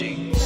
on 0.00 0.41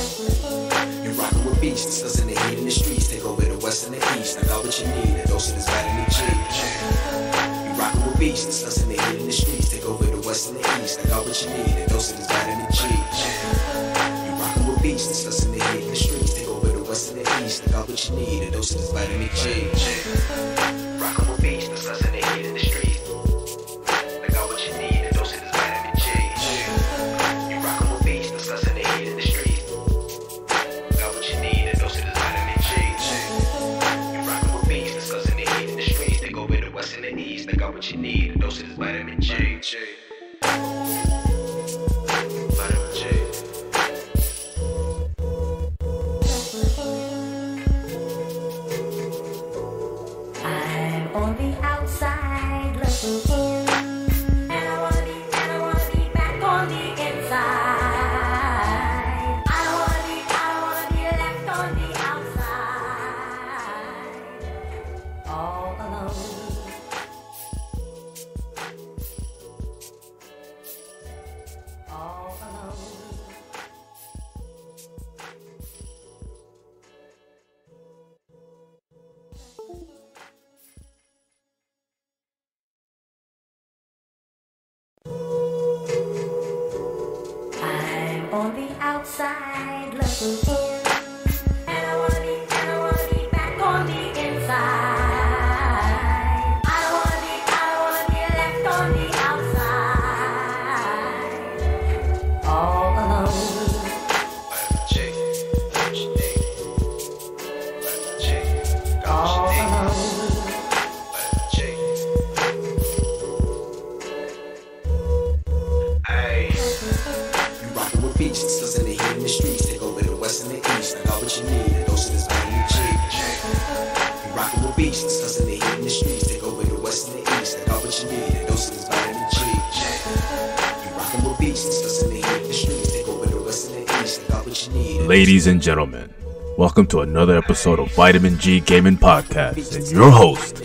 Ladies 135.47 135.55
and 135.55 135.63
gentlemen, 135.63 136.15
welcome 136.59 136.89
to 136.89 137.03
another 137.03 137.39
episode 137.39 137.79
of 137.79 137.95
Vitamin 137.95 138.37
G 138.37 138.59
Gaming 138.59 138.97
Podcast 138.97 139.77
and 139.77 139.89
your 139.93 140.11
host, 140.11 140.57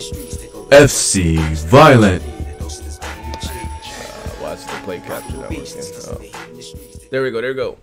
FC 0.72 1.38
Violent. 1.66 2.20
Watch 4.42 4.64
the 4.64 4.80
play 4.82 4.98
capture 4.98 5.36
that 5.36 5.50
working. 5.52 5.68
Oh. 6.08 7.08
There 7.12 7.22
we 7.22 7.30
go. 7.30 7.40
There 7.40 7.50
we 7.50 7.54
go. 7.54 7.78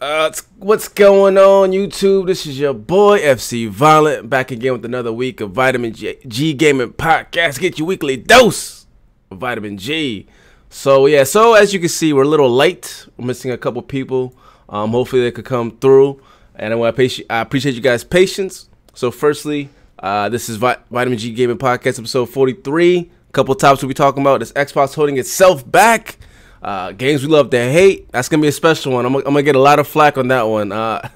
Uh, 0.00 0.30
what's 0.58 0.86
going 0.86 1.38
on, 1.38 1.72
YouTube? 1.72 2.28
This 2.28 2.46
is 2.46 2.56
your 2.56 2.72
boy 2.72 3.18
FC 3.18 3.68
Violent 3.68 4.30
back 4.30 4.52
again 4.52 4.74
with 4.74 4.84
another 4.84 5.12
week 5.12 5.40
of 5.40 5.50
Vitamin 5.50 5.92
G, 5.92 6.18
G 6.28 6.54
Gaming 6.54 6.92
Podcast. 6.92 7.58
Get 7.58 7.80
your 7.80 7.88
weekly 7.88 8.16
dose 8.16 8.86
of 9.28 9.38
Vitamin 9.38 9.76
G. 9.76 10.28
So 10.70 11.06
yeah, 11.06 11.24
so 11.24 11.54
as 11.54 11.74
you 11.74 11.80
can 11.80 11.88
see, 11.88 12.12
we're 12.12 12.22
a 12.22 12.28
little 12.28 12.48
late. 12.48 13.08
We're 13.16 13.26
missing 13.26 13.50
a 13.50 13.58
couple 13.58 13.82
people. 13.82 14.36
Um, 14.72 14.90
hopefully 14.90 15.22
they 15.22 15.30
could 15.30 15.44
come 15.44 15.76
through, 15.78 16.20
and 16.56 16.72
I 16.72 16.76
want 16.76 16.96
to 16.96 17.24
I 17.30 17.40
appreciate 17.40 17.74
you 17.74 17.80
guys' 17.80 18.02
patience. 18.02 18.68
So 18.94 19.10
firstly, 19.10 19.68
uh, 19.98 20.28
this 20.30 20.48
is 20.48 20.56
Vi- 20.56 20.78
Vitamin 20.90 21.18
G 21.18 21.32
Gaming 21.32 21.58
Podcast 21.58 21.98
episode 21.98 22.26
43. 22.30 22.98
A 22.98 23.32
Couple 23.32 23.54
topics 23.54 23.82
we'll 23.82 23.88
be 23.88 23.94
talking 23.94 24.22
about. 24.22 24.40
This 24.40 24.52
Xbox 24.52 24.94
holding 24.94 25.18
itself 25.18 25.70
back. 25.70 26.18
Uh, 26.62 26.92
games 26.92 27.22
we 27.22 27.28
love 27.28 27.50
to 27.50 27.58
hate. 27.58 28.10
That's 28.12 28.28
gonna 28.28 28.40
be 28.40 28.48
a 28.48 28.52
special 28.52 28.92
one. 28.92 29.04
I'm, 29.04 29.14
I'm 29.14 29.22
gonna 29.22 29.42
get 29.42 29.56
a 29.56 29.60
lot 29.60 29.78
of 29.78 29.86
flack 29.86 30.16
on 30.16 30.28
that 30.28 30.42
one. 30.42 30.72
Uh, 30.72 31.06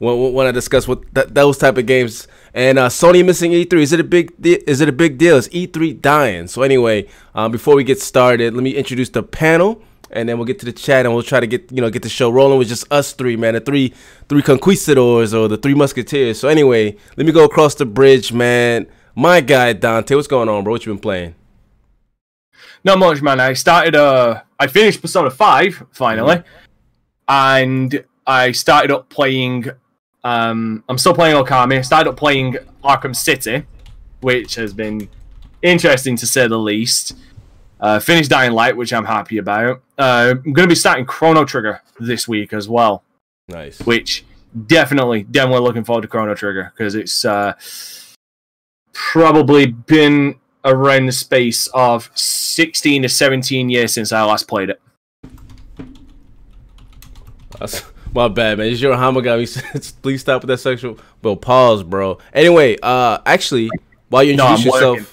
when, 0.00 0.32
when 0.32 0.46
I 0.46 0.50
discuss 0.50 0.88
what 0.88 1.14
th- 1.14 1.28
those 1.28 1.58
type 1.58 1.78
of 1.78 1.86
games. 1.86 2.26
And 2.52 2.78
uh, 2.78 2.88
Sony 2.88 3.24
missing 3.24 3.52
E3. 3.52 3.80
Is 3.80 3.92
it 3.92 4.00
a 4.00 4.04
big? 4.04 4.32
Is 4.44 4.80
it 4.80 4.88
a 4.88 4.92
big 4.92 5.18
deal? 5.18 5.36
Is 5.36 5.48
E3 5.50 6.00
dying? 6.00 6.48
So 6.48 6.62
anyway, 6.62 7.08
um, 7.34 7.52
before 7.52 7.76
we 7.76 7.84
get 7.84 8.00
started, 8.00 8.54
let 8.54 8.62
me 8.62 8.72
introduce 8.74 9.10
the 9.10 9.22
panel, 9.22 9.82
and 10.12 10.28
then 10.28 10.38
we'll 10.38 10.46
get 10.46 10.58
to 10.60 10.66
the 10.66 10.72
chat, 10.72 11.06
and 11.06 11.14
we'll 11.14 11.22
try 11.22 11.40
to 11.40 11.46
get 11.46 11.70
you 11.72 11.80
know 11.80 11.90
get 11.90 12.02
the 12.02 12.08
show 12.08 12.30
rolling 12.30 12.58
with 12.58 12.68
just 12.68 12.90
us 12.92 13.12
three, 13.12 13.36
man. 13.36 13.54
The 13.54 13.60
three 13.60 13.94
three 14.28 14.42
conquistadors 14.42 15.34
or 15.34 15.48
the 15.48 15.56
three 15.56 15.74
musketeers. 15.74 16.40
So 16.40 16.48
anyway, 16.48 16.96
let 17.16 17.26
me 17.26 17.32
go 17.32 17.44
across 17.44 17.74
the 17.74 17.86
bridge, 17.86 18.32
man. 18.32 18.86
My 19.14 19.40
guy 19.40 19.72
Dante, 19.72 20.14
what's 20.14 20.28
going 20.28 20.48
on, 20.48 20.64
bro? 20.64 20.72
What 20.72 20.86
you 20.86 20.92
been 20.92 21.00
playing? 21.00 21.34
Not 22.82 22.98
much, 22.98 23.20
man. 23.20 23.40
I 23.40 23.52
started. 23.52 23.94
Uh, 23.94 24.42
I 24.58 24.66
finished 24.66 25.00
Persona 25.02 25.30
Five 25.30 25.82
finally, 25.92 26.42
and 27.28 28.04
I 28.26 28.52
started 28.52 28.90
up 28.90 29.08
playing. 29.08 29.66
Um, 30.24 30.84
I'm 30.88 30.98
still 30.98 31.14
playing 31.14 31.36
Okami. 31.36 31.78
I 31.78 31.80
started 31.82 32.10
up 32.10 32.16
playing 32.16 32.56
Arkham 32.84 33.14
City, 33.14 33.64
which 34.20 34.54
has 34.54 34.72
been 34.72 35.08
interesting 35.62 36.16
to 36.16 36.26
say 36.26 36.46
the 36.46 36.58
least. 36.58 37.14
Uh, 37.80 37.98
finished 37.98 38.30
Dying 38.30 38.52
Light, 38.52 38.76
which 38.76 38.92
I'm 38.92 39.04
happy 39.06 39.38
about. 39.38 39.82
Uh, 39.98 40.34
I'm 40.36 40.52
going 40.52 40.68
to 40.68 40.72
be 40.72 40.74
starting 40.74 41.06
Chrono 41.06 41.44
Trigger 41.44 41.80
this 41.98 42.28
week 42.28 42.52
as 42.52 42.68
well, 42.68 43.02
Nice. 43.48 43.80
which 43.80 44.24
definitely, 44.66 45.22
definitely 45.22 45.62
looking 45.62 45.84
forward 45.84 46.02
to 46.02 46.08
Chrono 46.08 46.34
Trigger 46.34 46.72
because 46.76 46.94
it's 46.94 47.24
uh, 47.24 47.54
probably 48.92 49.66
been 49.66 50.36
around 50.64 51.06
the 51.06 51.12
space 51.12 51.68
of 51.68 52.10
16 52.14 53.02
to 53.02 53.08
17 53.08 53.70
years 53.70 53.92
since 53.94 54.12
I 54.12 54.22
last 54.24 54.46
played 54.46 54.70
it. 54.70 54.80
That's 57.58 57.82
my 58.14 58.28
bad, 58.28 58.58
man. 58.58 58.68
It's 58.68 58.80
your 58.80 58.94
Hamagami. 58.94 59.46
Please 60.02 60.20
stop 60.20 60.42
with 60.42 60.48
that 60.48 60.58
sexual. 60.58 60.98
Bro, 61.22 61.36
pause, 61.36 61.82
bro. 61.82 62.18
Anyway, 62.32 62.76
uh, 62.82 63.18
actually, 63.26 63.70
while 64.08 64.22
you 64.22 64.36
No, 64.36 64.50
introduce 64.50 64.66
yourself, 64.74 64.98
working. 64.98 65.06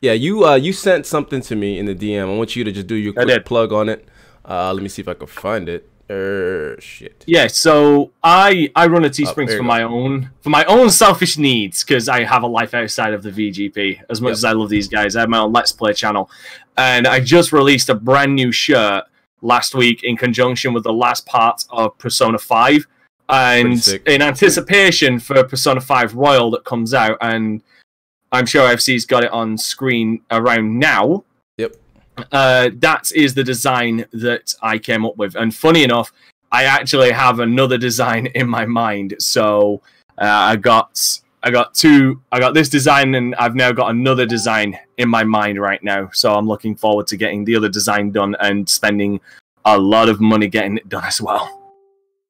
Yeah, 0.00 0.12
you 0.12 0.44
uh, 0.46 0.54
you 0.54 0.72
sent 0.72 1.06
something 1.06 1.40
to 1.42 1.56
me 1.56 1.78
in 1.78 1.86
the 1.86 1.94
DM. 1.94 2.22
I 2.22 2.36
want 2.36 2.54
you 2.56 2.64
to 2.64 2.72
just 2.72 2.86
do 2.86 2.94
your 2.94 3.12
quick 3.12 3.44
plug 3.44 3.72
on 3.72 3.88
it. 3.88 4.08
Uh, 4.44 4.72
let 4.72 4.82
me 4.82 4.88
see 4.88 5.02
if 5.02 5.08
I 5.08 5.14
can 5.14 5.26
find 5.26 5.68
it. 5.68 5.88
Er, 6.10 6.76
shit. 6.80 7.22
Yeah, 7.26 7.48
so 7.48 8.12
I 8.22 8.70
I 8.74 8.86
run 8.86 9.04
a 9.04 9.10
Teesprings 9.10 9.50
there 9.50 9.58
you 9.58 9.62
for 9.62 9.66
my 9.66 9.82
own 9.82 10.30
for 10.40 10.48
my 10.48 10.64
own 10.64 10.88
selfish 10.88 11.36
needs 11.36 11.84
because 11.84 12.08
I 12.08 12.24
have 12.24 12.42
a 12.42 12.46
life 12.46 12.72
outside 12.72 13.12
of 13.12 13.22
the 13.22 13.30
VGP. 13.30 14.00
As 14.08 14.22
much 14.22 14.30
Yep. 14.30 14.36
as 14.36 14.44
I 14.44 14.52
love 14.52 14.70
these 14.70 14.88
guys, 14.88 15.16
I 15.16 15.20
have 15.20 15.28
my 15.28 15.38
own 15.38 15.52
Let's 15.52 15.72
Play 15.72 15.92
channel, 15.92 16.30
and 16.78 17.06
I 17.06 17.20
just 17.20 17.52
released 17.52 17.90
a 17.90 17.94
brand 17.94 18.34
new 18.34 18.52
shirt 18.52 19.04
last 19.42 19.74
week 19.74 20.02
in 20.02 20.16
conjunction 20.16 20.72
with 20.72 20.84
the 20.84 20.92
last 20.92 21.26
part 21.26 21.64
of 21.68 21.98
Persona 21.98 22.38
Five, 22.38 22.86
and 23.28 23.86
in 24.06 24.22
anticipation 24.22 25.18
for 25.18 25.44
Persona 25.44 25.82
Five 25.82 26.14
Royal 26.14 26.50
that 26.52 26.64
comes 26.64 26.94
out, 26.94 27.18
and 27.20 27.62
I'm 28.32 28.46
sure 28.46 28.68
FC's 28.68 29.06
got 29.06 29.24
it 29.24 29.30
on 29.32 29.56
screen 29.56 30.20
around 30.30 30.78
now. 30.78 31.24
Yep. 31.56 31.76
Uh, 32.32 32.70
that 32.74 33.10
is 33.14 33.34
the 33.34 33.44
design 33.44 34.04
that 34.12 34.54
I 34.62 34.78
came 34.78 35.06
up 35.06 35.16
with. 35.16 35.34
And 35.34 35.54
funny 35.54 35.84
enough, 35.84 36.12
I 36.50 36.64
actually 36.64 37.12
have 37.12 37.40
another 37.40 37.78
design 37.78 38.26
in 38.26 38.48
my 38.48 38.66
mind. 38.66 39.14
So 39.18 39.82
uh, 40.18 40.24
I 40.24 40.56
got 40.56 41.20
I 41.42 41.50
got 41.50 41.74
two 41.74 42.20
I 42.32 42.40
got 42.40 42.54
this 42.54 42.68
design 42.68 43.14
and 43.14 43.34
I've 43.36 43.54
now 43.54 43.70
got 43.72 43.90
another 43.90 44.26
design 44.26 44.78
in 44.96 45.08
my 45.08 45.24
mind 45.24 45.60
right 45.60 45.82
now. 45.82 46.10
So 46.12 46.34
I'm 46.34 46.48
looking 46.48 46.74
forward 46.74 47.06
to 47.08 47.16
getting 47.16 47.44
the 47.44 47.56
other 47.56 47.68
design 47.68 48.10
done 48.10 48.34
and 48.40 48.68
spending 48.68 49.20
a 49.64 49.78
lot 49.78 50.08
of 50.08 50.20
money 50.20 50.48
getting 50.48 50.78
it 50.78 50.88
done 50.88 51.04
as 51.04 51.20
well. 51.20 51.57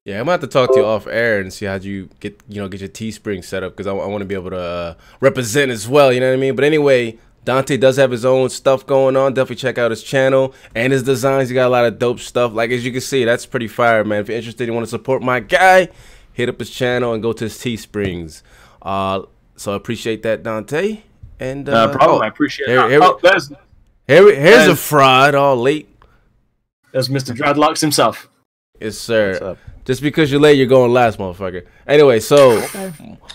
Yeah, 0.09 0.15
I'm 0.19 0.21
gonna 0.25 0.31
have 0.31 0.41
to 0.41 0.47
talk 0.47 0.73
to 0.73 0.79
you 0.79 0.85
off 0.87 1.05
air 1.05 1.39
and 1.39 1.53
see 1.53 1.67
how 1.67 1.75
you 1.75 2.09
get 2.19 2.41
you 2.47 2.59
know 2.59 2.67
get 2.67 2.79
your 2.79 2.89
Teespring 2.89 3.43
set 3.43 3.61
up 3.61 3.73
because 3.73 3.85
I, 3.85 3.91
want 3.91 4.21
to 4.21 4.25
be 4.25 4.33
able 4.33 4.49
to 4.49 4.57
uh, 4.59 4.93
represent 5.19 5.69
as 5.69 5.87
well. 5.87 6.11
You 6.11 6.19
know 6.19 6.29
what 6.29 6.33
I 6.33 6.37
mean? 6.37 6.55
But 6.55 6.65
anyway, 6.65 7.19
Dante 7.45 7.77
does 7.77 7.97
have 7.97 8.09
his 8.09 8.25
own 8.25 8.49
stuff 8.49 8.87
going 8.87 9.15
on. 9.15 9.35
Definitely 9.35 9.57
check 9.57 9.77
out 9.77 9.91
his 9.91 10.01
channel 10.01 10.55
and 10.73 10.91
his 10.91 11.03
designs. 11.03 11.49
He 11.49 11.53
got 11.53 11.67
a 11.67 11.69
lot 11.69 11.85
of 11.85 11.99
dope 11.99 12.19
stuff. 12.21 12.53
Like 12.53 12.71
as 12.71 12.83
you 12.83 12.91
can 12.91 13.01
see, 13.01 13.23
that's 13.23 13.45
pretty 13.45 13.67
fire, 13.67 14.03
man. 14.03 14.21
If 14.21 14.29
you're 14.29 14.37
interested, 14.39 14.67
and 14.67 14.73
want 14.75 14.87
to 14.87 14.89
support 14.89 15.21
my 15.21 15.41
guy, 15.41 15.89
hit 16.33 16.49
up 16.49 16.57
his 16.57 16.71
channel 16.71 17.13
and 17.13 17.21
go 17.21 17.31
to 17.31 17.43
his 17.43 17.59
Teesprings. 17.59 18.41
Uh, 18.81 19.21
so 19.57 19.73
I 19.73 19.75
appreciate 19.75 20.23
that, 20.23 20.41
Dante. 20.41 21.01
And 21.39 21.69
uh, 21.69 21.71
Uh, 21.71 21.87
problem. 21.91 22.17
oh, 22.17 22.23
I 22.23 22.27
appreciate 22.29 22.67
here- 22.67 22.81
that. 22.81 22.89
here- 22.89 22.99
oh, 23.03 23.19
there's 23.21 23.49
here, 24.07 24.33
here's 24.35 24.67
a 24.69 24.75
fraud 24.75 25.35
all 25.35 25.55
late. 25.55 25.87
there's 26.93 27.09
Mr. 27.09 27.35
Dreadlocks 27.37 27.81
himself. 27.81 28.27
Yes, 28.81 28.97
sir. 28.97 29.55
Just 29.89 30.03
because 30.03 30.29
you're 30.29 30.39
late, 30.39 30.55
you're 30.55 30.67
going 30.67 30.93
last, 30.93 31.17
motherfucker. 31.17 31.65
Anyway, 31.87 32.19
so 32.19 32.63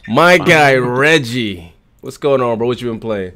my 0.07 0.39
guy 0.39 0.77
Reggie, 0.77 1.75
what's 2.01 2.17
going 2.17 2.41
on, 2.41 2.59
bro? 2.59 2.69
What 2.69 2.81
you 2.81 2.89
been 2.89 3.01
playing? 3.01 3.33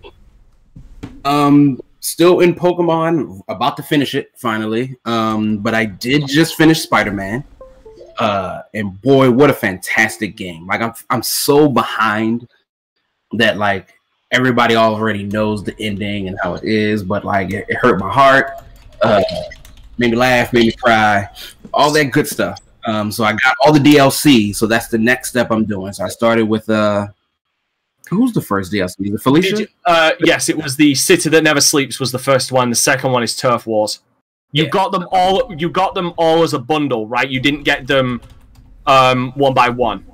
Um, 1.25 1.81
still 1.99 2.39
in 2.39 2.55
Pokemon, 2.55 3.43
about 3.49 3.77
to 3.79 3.83
finish 3.83 4.15
it 4.15 4.31
finally. 4.37 4.95
Um, 5.05 5.59
but 5.59 5.75
I 5.75 5.85
did 5.85 6.29
just 6.29 6.55
finish 6.55 6.83
Spider 6.83 7.11
Man. 7.11 7.43
Uh, 8.21 8.63
and 8.73 9.03
boy, 9.03 9.33
what 9.33 9.51
a 9.51 9.53
fantastic 9.53 10.37
game! 10.37 10.65
Like 10.69 10.81
I'm, 10.81 10.93
I'm 11.11 11.25
so 11.25 11.69
behind 11.69 12.47
that 13.33 13.57
like 13.57 13.95
everybody 14.31 14.77
already 14.77 15.25
knows 15.25 15.65
the 15.65 15.75
ending 15.81 16.29
and 16.29 16.39
how 16.41 16.55
it 16.55 16.63
is, 16.63 17.03
but 17.03 17.25
like 17.25 17.53
it, 17.53 17.67
it 17.69 17.79
hurt 17.79 17.99
my 17.99 18.13
heart. 18.13 18.63
Uh, 19.03 19.25
made 19.99 20.13
me 20.13 20.17
laugh, 20.17 20.53
made 20.53 20.67
me 20.67 20.73
cry, 20.73 21.29
all 21.75 21.91
that 21.91 22.13
good 22.13 22.29
stuff. 22.29 22.61
Um, 22.89 23.13
so 23.13 23.25
I 23.25 23.33
got 23.33 23.55
all 23.65 23.73
the 23.73 23.79
DLC. 23.81 24.55
So 24.55 24.67
that's 24.67 24.89
the 24.89 24.99
next 24.99 25.31
step 25.31 25.51
I'm 25.51 25.65
doing. 25.65 25.93
So 25.93 26.05
I 26.05 26.09
started 26.09 26.45
with 26.47 26.69
uh, 26.71 27.09
who's 28.09 28.33
the 28.33 28.41
first 28.41 28.73
DLC? 28.73 29.13
The 29.13 29.19
Felicia. 29.19 29.61
You- 29.61 29.67
uh, 29.87 30.13
yes, 30.21 30.49
it 30.49 30.57
was 30.57 30.77
the 30.77 30.95
City 30.95 31.29
That 31.29 31.43
Never 31.45 31.61
Sleeps 31.61 32.01
was 32.01 32.13
the 32.13 32.19
first 32.19 32.53
one. 32.53 32.71
The 32.71 32.77
second 32.77 33.13
one 33.13 33.23
is 33.23 33.37
Turf 33.37 33.67
Wars. 33.67 34.01
You 34.53 34.69
got 34.69 34.93
them 34.93 35.07
all. 35.13 35.55
You 35.55 35.69
got 35.69 35.95
them 35.95 36.15
all 36.17 36.43
as 36.43 36.55
a 36.55 36.59
bundle, 36.59 37.07
right? 37.07 37.29
You 37.29 37.39
didn't 37.41 37.65
get 37.65 37.87
them 37.87 38.21
um, 38.87 39.33
one 39.33 39.53
by 39.53 39.69
one. 39.69 40.07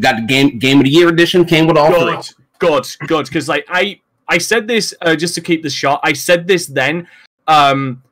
got 0.00 0.16
the 0.16 0.22
game 0.26 0.58
game 0.58 0.78
of 0.78 0.84
the 0.84 0.90
year 0.90 1.08
edition 1.08 1.44
came 1.44 1.66
with 1.66 1.76
all 1.76 1.90
three. 1.92 2.14
Good, 2.58 2.86
good, 2.98 3.06
good. 3.06 3.26
Because 3.26 3.48
like 3.50 3.66
I, 3.68 4.00
I 4.28 4.38
said 4.38 4.66
this 4.66 4.94
uh, 5.02 5.14
just 5.14 5.34
to 5.34 5.42
keep 5.42 5.62
this 5.62 5.74
short. 5.74 6.00
I 6.02 6.14
said 6.14 6.46
this 6.46 6.66
then. 6.66 7.06
Um, 7.46 8.02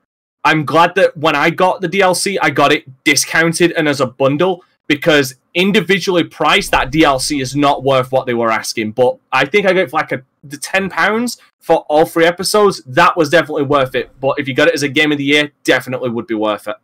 I'm 0.45 0.65
glad 0.65 0.95
that 0.97 1.17
when 1.17 1.35
I 1.35 1.51
got 1.51 1.81
the 1.81 1.89
DLC, 1.89 2.37
I 2.41 2.51
got 2.51 2.73
it 2.73 2.85
discounted 3.05 3.73
and 3.73 3.89
as 3.89 4.01
a 4.01 4.07
bundle 4.07 4.63
because 4.87 5.37
individually 5.55 6.25
priced, 6.25 6.71
that 6.73 6.91
DLC 6.91 7.41
is 7.41 7.57
not 7.57 7.83
worth 7.83 8.13
what 8.13 8.27
they 8.27 8.35
were 8.35 8.51
asking. 8.51 8.93
But 8.93 9.19
I 9.33 9.47
think 9.47 9.67
I 9.67 9.73
got 9.73 9.91
for 9.91 9.97
like 9.97 10.13
a 10.13 10.23
the 10.43 10.59
ten 10.59 10.91
pounds 10.91 11.39
for 11.61 11.79
all 11.89 12.05
three 12.05 12.27
episodes. 12.27 12.83
That 12.85 13.17
was 13.17 13.31
definitely 13.31 13.63
worth 13.63 13.95
it. 13.95 14.11
But 14.21 14.39
if 14.39 14.47
you 14.47 14.55
got 14.55 14.69
it 14.69 14.75
as 14.75 14.83
a 14.83 14.89
game 14.89 15.13
of 15.13 15.19
the 15.19 15.25
year, 15.25 15.51
definitely 15.65 16.11
would 16.11 16.27
be 16.27 16.35
worth 16.35 16.69
it. 16.69 16.77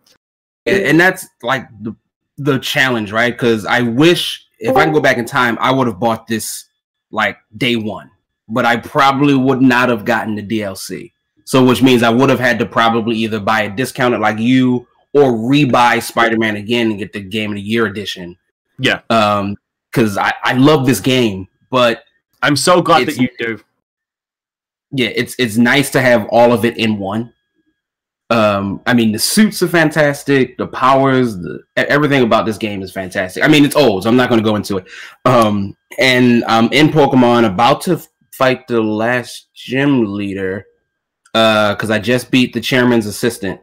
and, 0.64 0.82
and 0.82 1.00
that's 1.00 1.26
like 1.42 1.68
the 1.82 1.94
the 2.38 2.58
challenge, 2.58 3.12
right? 3.12 3.32
Because 3.34 3.66
I 3.66 3.82
wish 3.82 4.46
if 4.58 4.76
I 4.76 4.84
can 4.84 4.94
go 4.94 5.00
back 5.00 5.18
in 5.18 5.26
time, 5.26 5.58
I 5.60 5.72
would 5.72 5.86
have 5.86 6.00
bought 6.00 6.26
this 6.26 6.66
like 7.10 7.36
day 7.56 7.76
one, 7.76 8.10
but 8.48 8.64
I 8.64 8.76
probably 8.76 9.34
would 9.34 9.60
not 9.60 9.90
have 9.90 10.04
gotten 10.06 10.36
the 10.36 10.42
DLC. 10.42 11.12
So, 11.50 11.64
which 11.64 11.82
means 11.82 12.04
I 12.04 12.10
would 12.10 12.30
have 12.30 12.38
had 12.38 12.60
to 12.60 12.64
probably 12.64 13.16
either 13.16 13.40
buy 13.40 13.62
a 13.62 13.74
discounted 13.74 14.20
like 14.20 14.38
you 14.38 14.86
or 15.12 15.32
rebuy 15.32 16.00
Spider 16.00 16.38
Man 16.38 16.54
again 16.54 16.90
and 16.90 16.98
get 17.00 17.12
the 17.12 17.18
Game 17.18 17.50
of 17.50 17.56
the 17.56 17.60
Year 17.60 17.86
edition. 17.86 18.36
Yeah. 18.78 19.00
Um, 19.10 19.56
because 19.90 20.16
I 20.16 20.32
I 20.44 20.52
love 20.52 20.86
this 20.86 21.00
game, 21.00 21.48
but 21.68 22.04
I'm 22.40 22.54
so 22.54 22.80
glad 22.80 23.08
that 23.08 23.16
you 23.16 23.28
do. 23.36 23.60
yeah, 24.92 25.08
it's 25.08 25.34
it's 25.40 25.56
nice 25.56 25.90
to 25.90 26.00
have 26.00 26.28
all 26.28 26.52
of 26.52 26.64
it 26.64 26.76
in 26.76 26.98
one. 26.98 27.32
Um, 28.30 28.80
I 28.86 28.94
mean, 28.94 29.10
the 29.10 29.18
suits 29.18 29.60
are 29.60 29.66
fantastic. 29.66 30.56
The 30.56 30.68
powers, 30.68 31.36
the 31.36 31.64
everything 31.76 32.22
about 32.22 32.46
this 32.46 32.58
game 32.58 32.80
is 32.80 32.92
fantastic. 32.92 33.42
I 33.42 33.48
mean, 33.48 33.64
it's 33.64 33.74
old, 33.74 34.04
so 34.04 34.08
I'm 34.08 34.14
not 34.14 34.28
going 34.28 34.40
to 34.40 34.48
go 34.48 34.54
into 34.54 34.76
it. 34.76 34.86
Um, 35.24 35.76
and 35.98 36.44
I'm 36.44 36.72
in 36.72 36.90
Pokemon, 36.90 37.44
about 37.44 37.80
to 37.80 38.00
fight 38.30 38.68
the 38.68 38.80
last 38.80 39.48
gym 39.52 40.14
leader. 40.14 40.64
Uh, 41.32 41.74
because 41.74 41.90
I 41.90 41.98
just 41.98 42.30
beat 42.30 42.52
the 42.52 42.60
chairman's 42.60 43.06
assistant. 43.06 43.60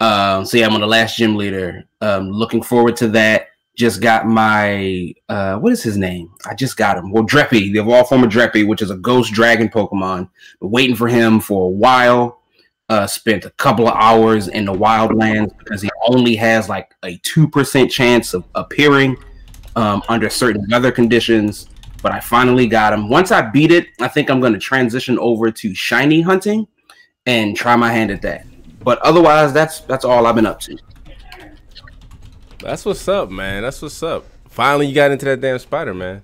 Um, 0.00 0.44
so 0.44 0.56
yeah, 0.56 0.66
I'm 0.66 0.74
on 0.74 0.80
the 0.80 0.86
last 0.86 1.16
gym 1.16 1.36
leader. 1.36 1.84
Um, 2.00 2.30
looking 2.30 2.62
forward 2.62 2.96
to 2.96 3.08
that. 3.08 3.48
Just 3.76 4.02
got 4.02 4.26
my 4.26 5.14
uh, 5.28 5.56
what 5.56 5.72
is 5.72 5.82
his 5.82 5.96
name? 5.96 6.30
I 6.44 6.54
just 6.54 6.76
got 6.76 6.98
him. 6.98 7.10
Well, 7.10 7.24
Dreepy, 7.24 7.72
the 7.72 7.78
evolved 7.78 8.08
form 8.10 8.24
of 8.24 8.30
Dreepy, 8.30 8.66
which 8.66 8.82
is 8.82 8.90
a 8.90 8.96
ghost 8.96 9.32
dragon 9.32 9.68
Pokemon. 9.68 10.28
Been 10.60 10.70
waiting 10.70 10.96
for 10.96 11.08
him 11.08 11.40
for 11.40 11.66
a 11.66 11.70
while. 11.70 12.42
Uh, 12.90 13.06
spent 13.06 13.44
a 13.44 13.50
couple 13.50 13.86
of 13.86 13.94
hours 13.94 14.48
in 14.48 14.64
the 14.64 14.72
wildlands 14.72 15.56
because 15.58 15.80
he 15.80 15.88
only 16.08 16.34
has 16.34 16.68
like 16.68 16.92
a 17.04 17.16
two 17.18 17.48
percent 17.48 17.90
chance 17.90 18.34
of 18.34 18.44
appearing 18.54 19.16
um, 19.76 20.02
under 20.08 20.28
certain 20.28 20.66
weather 20.70 20.90
conditions. 20.90 21.68
But 22.02 22.12
I 22.12 22.20
finally 22.20 22.66
got 22.66 22.92
him. 22.92 23.08
Once 23.08 23.30
I 23.30 23.42
beat 23.42 23.70
it, 23.70 23.86
I 24.00 24.08
think 24.08 24.28
I'm 24.28 24.40
going 24.40 24.54
to 24.54 24.58
transition 24.58 25.18
over 25.18 25.50
to 25.50 25.74
shiny 25.74 26.20
hunting 26.20 26.66
and 27.30 27.56
try 27.56 27.76
my 27.76 27.92
hand 27.92 28.10
at 28.10 28.22
that. 28.22 28.44
But 28.82 28.98
otherwise, 29.02 29.52
that's 29.52 29.80
that's 29.82 30.04
all 30.04 30.26
I've 30.26 30.34
been 30.34 30.46
up 30.46 30.60
to. 30.60 30.76
That's 32.58 32.84
what's 32.84 33.06
up, 33.08 33.30
man. 33.30 33.62
That's 33.62 33.80
what's 33.80 34.02
up. 34.02 34.24
Finally, 34.48 34.86
you 34.88 34.94
got 34.94 35.10
into 35.10 35.24
that 35.26 35.40
damn 35.40 35.58
Spider 35.58 35.94
Man. 35.94 36.22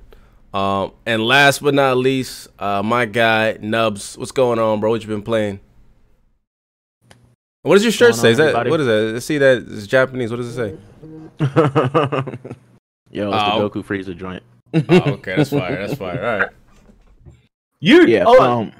Um, 0.52 0.92
and 1.04 1.22
last 1.22 1.62
but 1.62 1.74
not 1.74 1.96
least, 1.96 2.48
uh, 2.58 2.82
my 2.82 3.04
guy 3.06 3.58
Nubs. 3.60 4.16
What's 4.18 4.32
going 4.32 4.58
on, 4.58 4.80
bro? 4.80 4.90
What 4.90 5.02
you 5.02 5.08
been 5.08 5.22
playing? 5.22 5.60
What 7.62 7.74
does 7.74 7.82
your 7.84 7.92
shirt 7.92 8.12
Going 8.14 8.18
on, 8.18 8.22
say? 8.22 8.30
Is 8.32 8.36
that 8.38 8.42
everybody? 8.48 8.70
what 8.70 8.80
is 8.80 8.86
that? 8.86 9.12
I 9.16 9.18
see 9.20 9.38
that 9.38 9.66
it's 9.68 9.86
Japanese. 9.86 10.30
What 10.30 10.36
does 10.38 10.48
it 10.48 10.54
say? 10.54 10.76
Yo, 13.10 13.28
it's 13.32 13.42
Oh. 13.42 13.68
the 13.68 13.70
Goku 13.70 13.84
Frieza 13.84 14.16
joint. 14.16 14.42
Oh, 14.74 15.12
okay, 15.12 15.36
that's 15.36 15.50
fire. 15.50 15.86
That's 15.86 15.98
fire. 15.98 16.24
All 16.24 16.38
right. 16.40 16.48
You 17.80 18.06
Yeah. 18.06 18.24
oh, 18.26 18.40
Um. 18.42 18.72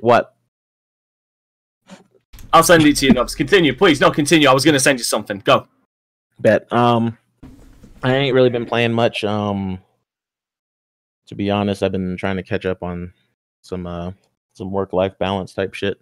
What? 0.00 0.34
I'll 2.52 2.62
send 2.62 2.84
it 2.84 2.96
to 2.96 3.06
you, 3.06 3.12
Nubs. 3.12 3.34
Continue, 3.34 3.74
please. 3.74 4.00
No, 4.00 4.10
continue. 4.10 4.48
I 4.48 4.54
was 4.54 4.64
gonna 4.64 4.80
send 4.80 4.98
you 4.98 5.04
something. 5.04 5.38
Go. 5.40 5.66
Bet. 6.38 6.70
Um, 6.72 7.18
I 8.02 8.14
ain't 8.14 8.34
really 8.34 8.50
been 8.50 8.66
playing 8.66 8.92
much. 8.92 9.24
Um, 9.24 9.78
to 11.26 11.34
be 11.34 11.50
honest, 11.50 11.82
I've 11.82 11.92
been 11.92 12.16
trying 12.16 12.36
to 12.36 12.42
catch 12.42 12.66
up 12.66 12.82
on 12.82 13.12
some 13.62 13.86
uh 13.86 14.12
some 14.54 14.70
work 14.70 14.92
life 14.92 15.18
balance 15.18 15.52
type 15.52 15.74
shit. 15.74 16.00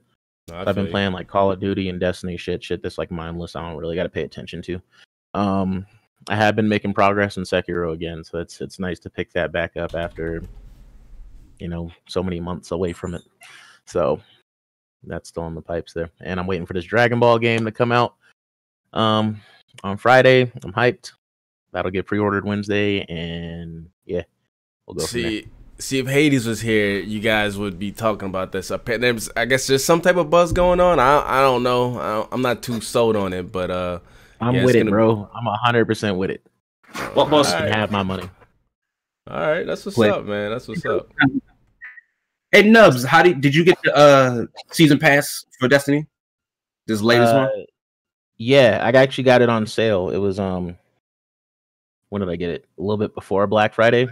No, 0.48 0.56
I 0.56 0.68
I've 0.68 0.74
been 0.74 0.86
you. 0.86 0.90
playing 0.90 1.12
like 1.12 1.26
Call 1.26 1.50
of 1.50 1.60
Duty 1.60 1.88
and 1.88 1.98
Destiny 1.98 2.36
shit, 2.36 2.62
shit 2.62 2.82
that's 2.82 2.98
like 2.98 3.10
mindless. 3.10 3.56
I 3.56 3.66
don't 3.66 3.78
really 3.78 3.96
got 3.96 4.02
to 4.02 4.10
pay 4.10 4.22
attention 4.22 4.60
to. 4.62 4.80
Um, 5.32 5.86
I 6.28 6.36
have 6.36 6.54
been 6.54 6.68
making 6.68 6.94
progress 6.94 7.36
in 7.36 7.44
Sekiro 7.44 7.92
again, 7.92 8.22
so 8.22 8.38
it's 8.38 8.60
it's 8.60 8.78
nice 8.78 8.98
to 9.00 9.10
pick 9.10 9.32
that 9.32 9.52
back 9.52 9.76
up 9.76 9.94
after, 9.94 10.42
you 11.58 11.68
know, 11.68 11.90
so 12.08 12.22
many 12.22 12.40
months 12.40 12.70
away 12.70 12.92
from 12.92 13.14
it. 13.14 13.22
So 13.86 14.20
that's 15.04 15.28
still 15.28 15.46
in 15.46 15.54
the 15.54 15.62
pipes 15.62 15.92
there, 15.92 16.10
and 16.20 16.40
I'm 16.40 16.46
waiting 16.46 16.66
for 16.66 16.72
this 16.72 16.84
Dragon 16.84 17.20
Ball 17.20 17.38
game 17.38 17.64
to 17.64 17.72
come 17.72 17.92
out. 17.92 18.14
Um, 18.92 19.40
on 19.82 19.96
Friday, 19.96 20.50
I'm 20.62 20.72
hyped. 20.72 21.12
That'll 21.72 21.90
get 21.90 22.06
pre-ordered 22.06 22.44
Wednesday, 22.44 23.04
and 23.08 23.88
yeah, 24.06 24.22
we'll 24.86 24.94
go 24.94 25.06
from 25.06 25.20
there. 25.22 25.30
See, 25.30 25.48
see 25.78 25.98
if 25.98 26.06
Hades 26.06 26.46
was 26.46 26.60
here, 26.60 27.00
you 27.00 27.20
guys 27.20 27.58
would 27.58 27.78
be 27.78 27.90
talking 27.92 28.28
about 28.28 28.52
this. 28.52 28.70
I 28.70 28.76
guess 29.44 29.66
there's 29.66 29.84
some 29.84 30.00
type 30.00 30.16
of 30.16 30.30
buzz 30.30 30.52
going 30.52 30.80
on. 30.80 30.98
I, 31.00 31.38
I 31.38 31.40
don't 31.42 31.62
know. 31.64 31.98
I 31.98 32.14
don't, 32.14 32.28
I'm 32.32 32.42
not 32.42 32.62
too 32.62 32.80
sold 32.80 33.16
on 33.16 33.32
it, 33.32 33.50
but 33.50 33.70
uh, 33.70 33.98
I'm 34.40 34.54
Yeah, 34.54 34.64
with 34.64 34.76
it, 34.76 34.78
gonna- 34.78 34.90
bro. 34.92 35.28
I'm 35.34 35.44
hundred 35.64 35.86
percent 35.86 36.16
with 36.16 36.30
it. 36.30 36.46
What 37.14 37.28
boss? 37.28 37.48
You 37.50 37.56
Alright. 37.56 37.72
can 37.72 37.80
have 37.80 37.90
my 37.90 38.04
money. 38.04 38.30
all 39.28 39.36
right, 39.40 39.66
that's 39.66 39.84
what's 39.84 39.98
Wait. 39.98 40.10
up, 40.10 40.24
man. 40.24 40.50
That's 40.52 40.68
what's 40.68 40.86
up. 40.86 41.10
Hey 42.54 42.62
Nubs, 42.62 43.02
how 43.02 43.20
did 43.20 43.40
did 43.40 43.52
you 43.52 43.64
get 43.64 43.76
the 43.82 43.92
uh 43.96 44.46
season 44.70 44.96
pass 45.00 45.44
for 45.58 45.66
Destiny? 45.66 46.06
This 46.86 47.02
latest 47.02 47.34
one? 47.34 47.48
Uh, 47.48 47.64
Yeah, 48.36 48.78
I 48.80 48.96
actually 48.96 49.24
got 49.24 49.42
it 49.42 49.48
on 49.48 49.66
sale. 49.66 50.10
It 50.10 50.18
was 50.18 50.38
um, 50.38 50.76
when 52.10 52.20
did 52.20 52.28
I 52.30 52.36
get 52.36 52.50
it? 52.50 52.66
A 52.78 52.80
little 52.80 52.96
bit 52.96 53.12
before 53.12 53.48
Black 53.48 53.74
Friday. 53.74 54.06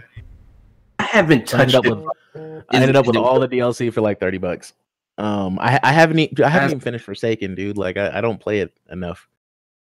I 0.99 1.03
haven't 1.03 1.53
I 1.53 1.61
ended 1.61 1.73
touched 1.73 1.75
up 1.75 1.85
it. 1.85 1.95
with 1.95 2.65
I 2.69 2.75
ended 2.81 2.97
up 2.97 3.07
with 3.07 3.15
all 3.15 3.39
the 3.39 3.47
DLC 3.47 3.93
for 3.93 4.01
like 4.01 4.19
thirty 4.19 4.39
bucks. 4.39 4.73
Um, 5.17 5.57
I 5.57 5.79
I 5.81 5.93
haven't 5.93 6.19
e- 6.19 6.33
I 6.43 6.49
haven't 6.49 6.71
even 6.71 6.79
finished 6.81 7.05
Forsaken, 7.05 7.55
dude. 7.55 7.77
Like 7.77 7.95
I, 7.95 8.17
I 8.17 8.19
don't 8.19 8.41
play 8.41 8.59
it 8.59 8.73
enough. 8.91 9.25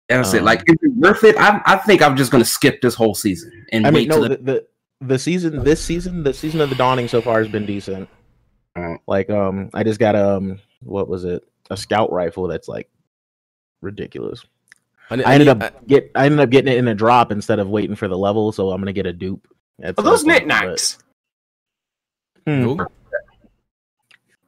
That's 0.09 0.33
it. 0.33 0.39
um, 0.39 0.45
Like, 0.45 0.67
is 0.67 0.75
it 0.81 0.91
worth 0.97 1.23
it? 1.23 1.37
I, 1.37 1.61
I 1.65 1.77
think 1.77 2.01
I'm 2.01 2.17
just 2.17 2.29
gonna 2.29 2.43
skip 2.43 2.81
this 2.81 2.93
whole 2.95 3.15
season 3.15 3.65
and 3.71 3.87
I 3.87 3.91
wait 3.91 4.09
mean, 4.09 4.19
no, 4.21 4.27
the, 4.27 4.35
the 4.35 4.67
the 4.99 5.17
season 5.17 5.63
this 5.63 5.81
season 5.81 6.23
the 6.23 6.33
season 6.33 6.59
of 6.59 6.69
the 6.69 6.75
dawning 6.75 7.07
so 7.07 7.21
far 7.21 7.39
has 7.39 7.47
been 7.47 7.65
decent. 7.65 8.09
Alright. 8.77 8.99
Like 9.07 9.29
um, 9.29 9.69
I 9.73 9.83
just 9.83 9.99
got 9.99 10.15
um, 10.15 10.59
what 10.81 11.07
was 11.07 11.23
it? 11.25 11.43
A 11.69 11.77
scout 11.77 12.11
rifle 12.11 12.47
that's 12.47 12.67
like 12.67 12.89
ridiculous. 13.81 14.43
ne- 15.11 15.23
I 15.23 15.33
ended 15.35 15.47
need- 15.47 15.63
up 15.63 15.87
get 15.87 16.11
I 16.15 16.25
ended 16.25 16.39
up 16.39 16.49
getting 16.49 16.73
it 16.73 16.77
in 16.77 16.87
a 16.87 16.95
drop 16.95 17.31
instead 17.31 17.59
of 17.59 17.69
waiting 17.69 17.95
for 17.95 18.07
the 18.07 18.17
level, 18.17 18.51
so 18.51 18.71
I'm 18.71 18.81
gonna 18.81 18.93
get 18.93 19.05
a 19.05 19.13
dupe. 19.13 19.47
at 19.81 19.95
Are 19.97 20.03
those 20.03 20.23
knickknacks? 20.23 20.97
Hmm. 22.45 22.61
Who? 22.63 22.75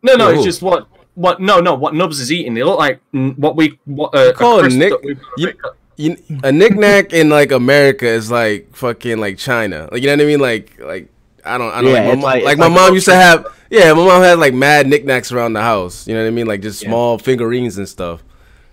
No, 0.03 0.15
no, 0.15 0.29
it's 0.31 0.43
just 0.43 0.61
what 0.61 0.87
what 1.15 1.39
no 1.41 1.59
no 1.59 1.75
what 1.75 1.93
Nubs 1.93 2.19
is 2.19 2.31
eating. 2.31 2.53
They 2.53 2.63
look 2.63 2.79
like 2.79 3.01
what 3.11 3.55
we 3.55 3.79
what 3.85 4.15
uh, 4.15 4.27
You 4.27 4.33
call 4.33 4.55
a 4.55 4.59
it 4.59 4.61
crisp 4.63 4.77
Nick- 4.77 5.17
you- 5.37 5.53
you, 5.97 6.17
a 6.43 6.51
knickknack 6.51 7.13
in 7.13 7.29
like 7.29 7.51
America 7.51 8.07
is 8.07 8.31
like 8.31 8.75
fucking 8.75 9.19
like 9.19 9.37
China. 9.37 9.87
Like 9.91 10.01
you 10.01 10.07
know 10.07 10.13
what 10.15 10.21
I 10.21 10.25
mean? 10.25 10.39
Like 10.39 10.79
like 10.79 11.09
I 11.45 11.57
don't 11.57 11.71
I 11.73 11.81
don't 11.81 11.91
Yeah, 11.91 11.99
like, 12.05 12.13
it's 12.13 12.21
my, 12.23 12.33
like- 12.33 12.43
like, 12.43 12.57
my 12.57 12.65
like 12.67 12.73
mom 12.75 12.93
used 12.93 13.05
to 13.05 13.15
have 13.15 13.45
yeah, 13.69 13.93
my 13.93 14.05
mom 14.05 14.21
had 14.21 14.37
like 14.39 14.53
mad 14.53 14.87
knickknacks 14.87 15.31
around 15.31 15.53
the 15.53 15.61
house. 15.61 16.05
You 16.07 16.13
know 16.13 16.21
what 16.21 16.27
I 16.27 16.31
mean? 16.31 16.45
Like 16.47 16.61
just 16.61 16.79
small 16.79 17.17
figurines 17.17 17.77
and 17.77 17.87
stuff. 17.87 18.21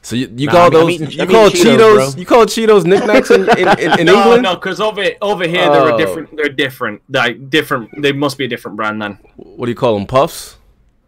So 0.03 0.17
you, 0.17 0.33
you 0.37 0.47
Nah, 0.47 0.53
call 0.53 0.61
I 0.67 0.71
mean, 0.71 0.73
those 0.73 0.91
eating- 0.91 1.11
you 1.11 1.23
I'm 1.23 1.29
call 1.29 1.49
Cheetos, 1.51 1.77
Cheetos, 2.15 2.19
you 2.19 2.27
call 2.27 2.47
Cheetos 2.47 2.85
knickknacks 2.85 3.31
in, 3.31 3.43
in, 3.59 3.69
in, 3.79 4.01
in 4.01 4.07
no, 4.07 4.23
England? 4.23 4.43
no, 4.45 4.55
because 4.55 4.81
over 4.81 5.05
over 5.21 5.47
here 5.47 5.71
they're 5.71 5.93
Oh. 5.93 5.99
different. 5.99 6.37
They're 6.37 6.49
different. 6.49 7.03
Like 7.11 7.51
different. 7.51 8.01
They 8.01 8.13
must 8.13 8.39
be 8.39 8.45
a 8.45 8.49
different 8.49 8.77
brand 8.77 9.03
then. 9.03 9.19
What 9.37 9.67
do 9.67 9.71
you 9.73 9.77
call 9.77 9.95
them? 9.95 10.07
Puffs? 10.07 10.57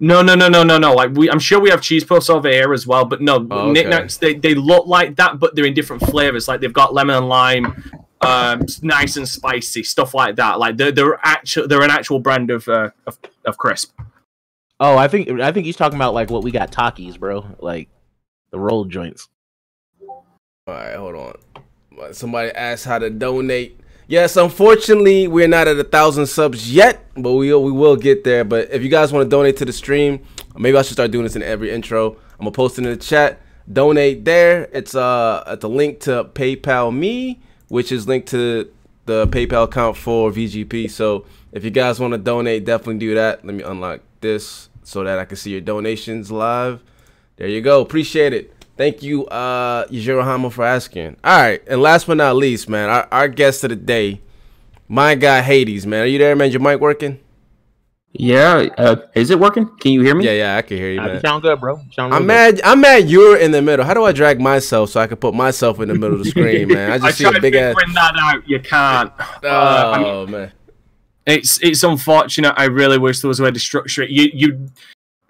No, 0.03 0.23
no, 0.23 0.35
no, 0.35 0.49
no, 0.49 0.63
no, 0.65 0.79
no. 0.79 0.93
Like 0.95 1.11
we, 1.15 1.31
I'm 1.31 1.39
sure 1.39 1.61
we 1.61 1.71
have 1.71 1.81
cheese 1.83 2.05
puffs 2.05 2.31
over 2.31 2.49
here 2.49 2.73
as 2.73 2.87
well. 2.87 3.05
But 3.05 3.21
no, 3.21 3.47
Oh, 3.51 3.59
okay. 3.61 3.73
knickknacks. 3.73 4.17
They 4.19 4.35
they 4.35 4.55
look 4.55 4.87
like 4.87 5.17
that, 5.17 5.39
but 5.39 5.55
they're 5.55 5.67
in 5.67 5.75
different 5.75 6.03
flavors. 6.07 6.49
Like 6.49 6.61
they've 6.61 6.73
got 6.73 6.93
lemon 6.95 7.17
and 7.17 7.29
lime, 7.29 8.00
um, 8.21 8.67
nice 8.83 9.17
and 9.17 9.29
spicy 9.29 9.83
stuff 9.83 10.15
like 10.15 10.37
that. 10.37 10.59
Like 10.59 10.77
they're 10.77 10.93
they're 10.93 11.19
actual. 11.23 11.67
They're 11.67 11.83
an 11.83 11.91
actual 11.91 12.19
brand 12.19 12.51
of 12.51 12.69
uh, 12.69 12.91
of, 13.07 13.19
of 13.45 13.57
crisp. 13.57 13.99
Oh, 14.79 14.97
I 14.97 15.09
think 15.09 15.29
I 15.41 15.53
think 15.53 15.67
he's 15.67 15.77
talking 15.77 15.97
about 15.97 16.15
like 16.15 16.31
what 16.31 16.43
we 16.43 16.51
got 16.51 16.73
Takis, 16.73 17.19
bro. 17.19 17.57
Like 17.61 17.89
the 18.51 18.59
roll 18.59 18.85
joints. 18.85 19.29
All 20.07 20.25
right, 20.67 20.97
hold 20.97 21.17
on. 21.17 22.15
Somebody 22.15 22.51
asked 22.53 22.85
how 22.85 22.99
to 22.99 23.11
donate. 23.11 23.81
Yes, 24.07 24.37
unfortunately, 24.37 25.29
we're 25.29 25.49
not 25.49 25.69
at 25.69 25.79
a 25.79 25.85
thousand 25.85 26.27
subs 26.27 26.73
yet, 26.73 27.05
but 27.15 27.33
we 27.33 27.55
we 27.55 27.73
will 27.73 27.97
get 27.97 28.25
there. 28.25 28.45
But 28.45 28.71
if 28.71 28.83
you 28.83 28.89
guys 28.89 29.13
want 29.13 29.25
to 29.25 29.31
donate 29.31 29.57
to 29.59 29.65
the 29.65 29.73
stream, 29.73 30.21
maybe 30.57 30.77
I 30.77 30.83
should 30.83 30.95
start 30.95 31.11
doing 31.11 31.25
this 31.25 31.37
in 31.37 31.43
every 31.43 31.71
intro. 31.71 32.17
I'm 32.33 32.39
gonna 32.39 32.51
post 32.53 32.79
it 32.79 32.85
in 32.85 32.91
the 32.91 32.97
chat. 32.97 33.41
Donate 33.71 34.25
there. 34.25 34.69
It's 34.73 34.95
uh 34.95 35.45
at 35.47 35.61
the 35.61 35.69
link 35.69 36.01
to 36.01 36.25
PayPal 36.25 36.95
me, 36.95 37.41
which 37.71 37.93
is 37.93 38.07
linked 38.07 38.29
to 38.29 38.71
the 39.07 39.27
PayPal 39.29 39.65
account 39.65 39.97
for 39.97 40.31
VGP. 40.31 40.91
So 40.91 41.25
if 41.53 41.65
you 41.65 41.71
guys 41.71 41.99
want 41.99 42.13
to 42.13 42.19
donate, 42.19 42.65
definitely 42.65 42.99
do 42.99 43.15
that. 43.15 43.45
Let 43.45 43.55
me 43.55 43.63
unlock 43.63 44.01
this 44.21 44.69
so 44.83 45.05
that 45.05 45.19
I 45.19 45.25
can 45.25 45.37
see 45.37 45.53
your 45.53 45.61
donations 45.61 46.31
live. 46.31 46.83
There 47.37 47.49
you 47.49 47.63
go. 47.63 47.81
Appreciate 47.81 48.33
it. 48.33 48.53
Thank 48.77 49.03
you, 49.03 49.27
uh, 49.27 49.87
Yujiro 49.87 50.25
Hama, 50.25 50.51
for 50.51 50.65
asking. 50.65 51.17
All 51.23 51.39
right, 51.39 51.63
and 51.69 51.83
last 51.83 52.07
but 52.07 52.17
not 52.17 52.37
least, 52.37 52.69
man, 52.69 52.89
our, 52.89 53.07
our 53.13 53.29
guest 53.29 53.63
of 53.63 53.71
the 53.71 53.77
day, 53.77 54.23
my 54.89 55.15
guy 55.15 55.43
Hades, 55.43 55.87
man. 55.87 56.03
Are 56.05 56.07
you 56.07 56.19
there, 56.19 56.35
man? 56.35 56.51
Your 56.51 56.61
mic 56.61 56.81
working? 56.81 57.21
Yeah, 58.13 58.67
uh, 58.77 58.97
is 59.15 59.31
it 59.31 59.39
working? 59.39 59.67
Can 59.79 59.93
you 59.93 60.01
hear 60.03 60.17
me? 60.17 60.25
Yeah, 60.25 60.33
yeah, 60.33 60.57
I 60.57 60.63
can 60.63 60.77
hear 60.79 60.91
you, 60.91 60.97
Nah, 60.97 61.07
you 61.07 61.13
man. 61.13 61.21
sound 61.21 61.43
good, 61.43 61.61
bro. 61.61 61.77
Sound 61.93 62.13
I'm 62.13 62.23
real 62.23 62.27
mad. 62.27 62.61
I'm 62.65 62.81
mad. 62.81 63.09
You're 63.09 63.37
in 63.39 63.53
the 63.53 63.63
middle. 63.63 63.85
How 63.87 63.95
do 63.95 64.05
I 64.05 64.11
drag 64.11 64.41
myself 64.41 64.91
so 64.91 65.01
I 65.01 65.07
can 65.07 65.17
put 65.17 65.33
myself 65.33 65.79
in 65.79 65.87
the 65.89 65.95
middle 65.95 66.15
of 66.19 66.25
the 66.25 66.29
screen, 66.31 66.67
man? 66.73 66.91
I 66.91 66.95
I 66.95 66.99
just 66.99 67.19
see 67.19 67.25
tried 67.25 67.37
a 67.37 67.41
big 67.41 67.55
ass. 67.55 67.77
figuring 67.77 67.95
that 67.95 68.15
out. 68.19 68.49
You 68.49 68.59
can't. 68.61 69.13
Oh 69.45 69.49
Uh, 69.49 69.93
I 69.95 70.03
mean, 70.03 70.31
man. 70.33 70.53
it's 71.27 71.63
it's 71.63 71.85
unfortunate. 71.85 72.53
I 72.57 72.65
really 72.65 72.99
wish 72.99 73.21
there 73.21 73.29
was 73.29 73.39
a 73.39 73.45
way 73.45 73.53
to 73.53 73.61
structure 73.61 74.03
it. 74.03 74.11
You 74.11 74.31
you. 74.35 74.69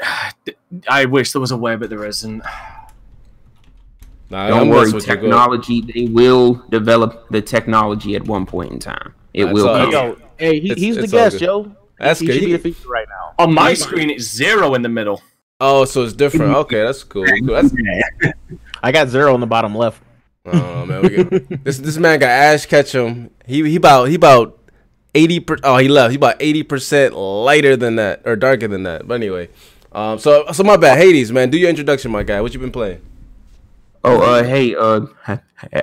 I 0.89 1.05
wish 1.05 1.33
there 1.33 1.41
was 1.41 1.51
a 1.51 1.59
way, 1.59 1.77
but 1.77 1.91
there 1.91 2.07
isn't. 2.07 2.43
Nah, 4.31 4.49
Don't 4.49 4.69
worry, 4.71 4.81
messing 4.93 4.95
with 4.95 5.07
you, 5.07 5.15
go. 5.17 5.21
technology. 5.23 5.81
They 5.83 6.07
will 6.07 6.55
develop 6.71 7.29
the 7.31 7.43
technology 7.43 8.15
at 8.17 8.25
one 8.27 8.47
point 8.47 8.73
in 8.73 8.79
time. 8.79 9.15
It 9.35 9.45
That's 9.45 9.55
will. 9.55 9.69
all 9.69 9.77
Hey, 9.77 9.85
come. 9.91 9.93
yo, 9.93 10.17
hey, 10.39 10.61
he, 10.61 10.75
he's 10.75 10.97
the 10.97 11.03
it's 11.05 11.13
all 11.13 11.19
guest, 11.19 11.39
good. 11.41 11.45
yo. 11.45 11.77
That's 12.01 12.21
he 12.21 12.27
good. 12.27 12.35
should 12.35 12.45
be 12.47 12.53
the 12.53 12.59
feature 12.59 12.89
right 12.89 13.07
now. 13.09 13.35
On 13.45 13.53
my 13.55 13.71
Yes. 13.71 13.81
screen, 13.83 14.11
it's 14.11 14.25
zero 14.25 14.75
in 14.75 14.83
the 14.83 14.89
middle. 14.89 15.23
Oh, 15.61 15.85
so 15.85 16.03
it's 16.03 16.15
different. 16.15 16.55
Okay, 16.57 16.83
that's 16.83 17.05
cool. 17.05 17.27
cool. 17.27 17.55
That's, 17.55 17.73
I 18.83 18.91
got 18.93 19.09
zero 19.09 19.35
on 19.35 19.41
the 19.41 19.47
bottom 19.47 19.75
left. 19.75 20.03
oh 20.47 20.87
man, 20.87 21.03
we 21.03 21.09
get, 21.11 21.65
this 21.65 21.79
this 21.79 21.99
man 21.99 22.19
got 22.19 22.31
Ash 22.31 22.65
Ketchum. 22.67 23.31
He 23.47 23.63
he 23.69 23.77
about 23.77 24.07
he 24.09 24.15
about 24.15 24.59
eighty 25.15 25.39
per. 25.41 25.57
Oh, 25.63 25.77
he 25.77 25.89
left. 25.89 26.13
He 26.13 26.17
about 26.17 26.37
eighty 26.41 26.63
percent 26.63 27.15
lighter 27.15 27.77
than 27.77 27.97
that 27.97 28.23
or 28.25 28.37
darker 28.37 28.67
than 28.67 28.85
that. 28.85 29.07
But 29.07 29.15
anyway, 29.15 29.51
um, 29.93 30.19
so 30.19 30.47
so 30.53 30.63
my 30.63 30.79
bad. 30.79 30.97
Hades, 30.99 31.31
man, 31.31 31.51
do 31.51 31.59
your 31.59 31.69
introduction, 31.69 32.11
my 32.11 32.23
guy. 32.23 32.41
What 32.41 32.55
you 32.55 32.61
been 32.61 32.73
playing? 32.73 33.03
Oh, 34.03 34.23
uh, 34.23 34.43
hey, 34.45 34.75
uh, 34.75 35.01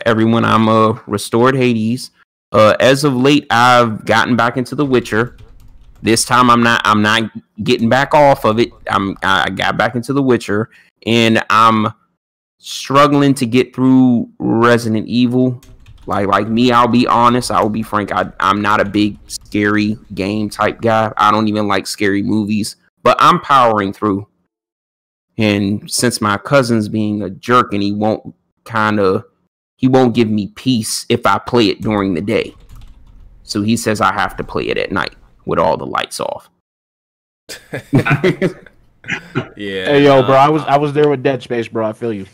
everyone, 0.07 0.43
I'm 0.43 0.67
uh 0.67 0.97
restored 1.05 1.55
Hades. 1.55 2.09
Uh, 2.51 2.75
as 2.79 3.03
of 3.03 3.13
late, 3.15 3.45
I've 3.51 4.05
gotten 4.05 4.35
back 4.35 4.57
into 4.57 4.73
The 4.73 4.85
Witcher. 4.85 5.37
This 6.01 6.25
time, 6.25 6.49
I'm 6.49 6.61
not. 6.61 6.81
I'm 6.85 7.01
not 7.01 7.31
getting 7.63 7.89
back 7.89 8.13
off 8.13 8.45
of 8.45 8.59
it. 8.59 8.71
I'm. 8.87 9.17
I 9.23 9.49
got 9.49 9.77
back 9.77 9.95
into 9.95 10.13
The 10.13 10.21
Witcher, 10.21 10.69
and 11.05 11.43
I'm 11.49 11.87
struggling 12.59 13.33
to 13.35 13.45
get 13.45 13.75
through 13.75 14.29
Resident 14.39 15.07
Evil. 15.07 15.61
Like, 16.05 16.27
like 16.27 16.47
me, 16.47 16.71
I'll 16.71 16.87
be 16.87 17.07
honest. 17.07 17.51
I 17.51 17.61
will 17.61 17.69
be 17.69 17.83
frank. 17.83 18.13
I, 18.13 18.31
I'm 18.39 18.61
not 18.61 18.79
a 18.79 18.85
big 18.85 19.17
scary 19.27 19.97
game 20.13 20.49
type 20.49 20.81
guy. 20.81 21.11
I 21.17 21.31
don't 21.31 21.47
even 21.47 21.67
like 21.67 21.85
scary 21.85 22.23
movies. 22.23 22.77
But 23.03 23.17
I'm 23.19 23.41
powering 23.41 23.91
through. 23.91 24.27
And 25.37 25.89
since 25.91 26.21
my 26.21 26.37
cousin's 26.37 26.87
being 26.87 27.21
a 27.21 27.29
jerk 27.29 27.73
and 27.73 27.83
he 27.83 27.91
won't 27.91 28.33
kind 28.63 28.99
of 28.99 29.25
he 29.75 29.87
won't 29.87 30.15
give 30.15 30.29
me 30.29 30.47
peace 30.55 31.05
if 31.09 31.25
I 31.25 31.37
play 31.37 31.67
it 31.67 31.81
during 31.81 32.13
the 32.13 32.21
day. 32.21 32.55
So 33.43 33.61
he 33.61 33.77
says 33.77 34.01
I 34.01 34.13
have 34.13 34.35
to 34.37 34.43
play 34.43 34.67
it 34.67 34.77
at 34.77 34.91
night 34.91 35.15
with 35.47 35.57
all 35.59 35.77
the 35.77 35.85
lights 35.87 36.19
off. 36.19 36.49
Yeah. 39.55 39.85
Hey, 39.85 40.03
yo, 40.03 40.21
bro, 40.23 40.35
I 40.35 40.49
was 40.49 40.63
I 40.63 40.77
was 40.77 40.91
there 40.91 41.07
with 41.07 41.23
Dead 41.23 41.41
Space, 41.41 41.69
bro. 41.69 41.85
I 41.87 41.93
feel 41.93 42.11
you. 42.11 42.25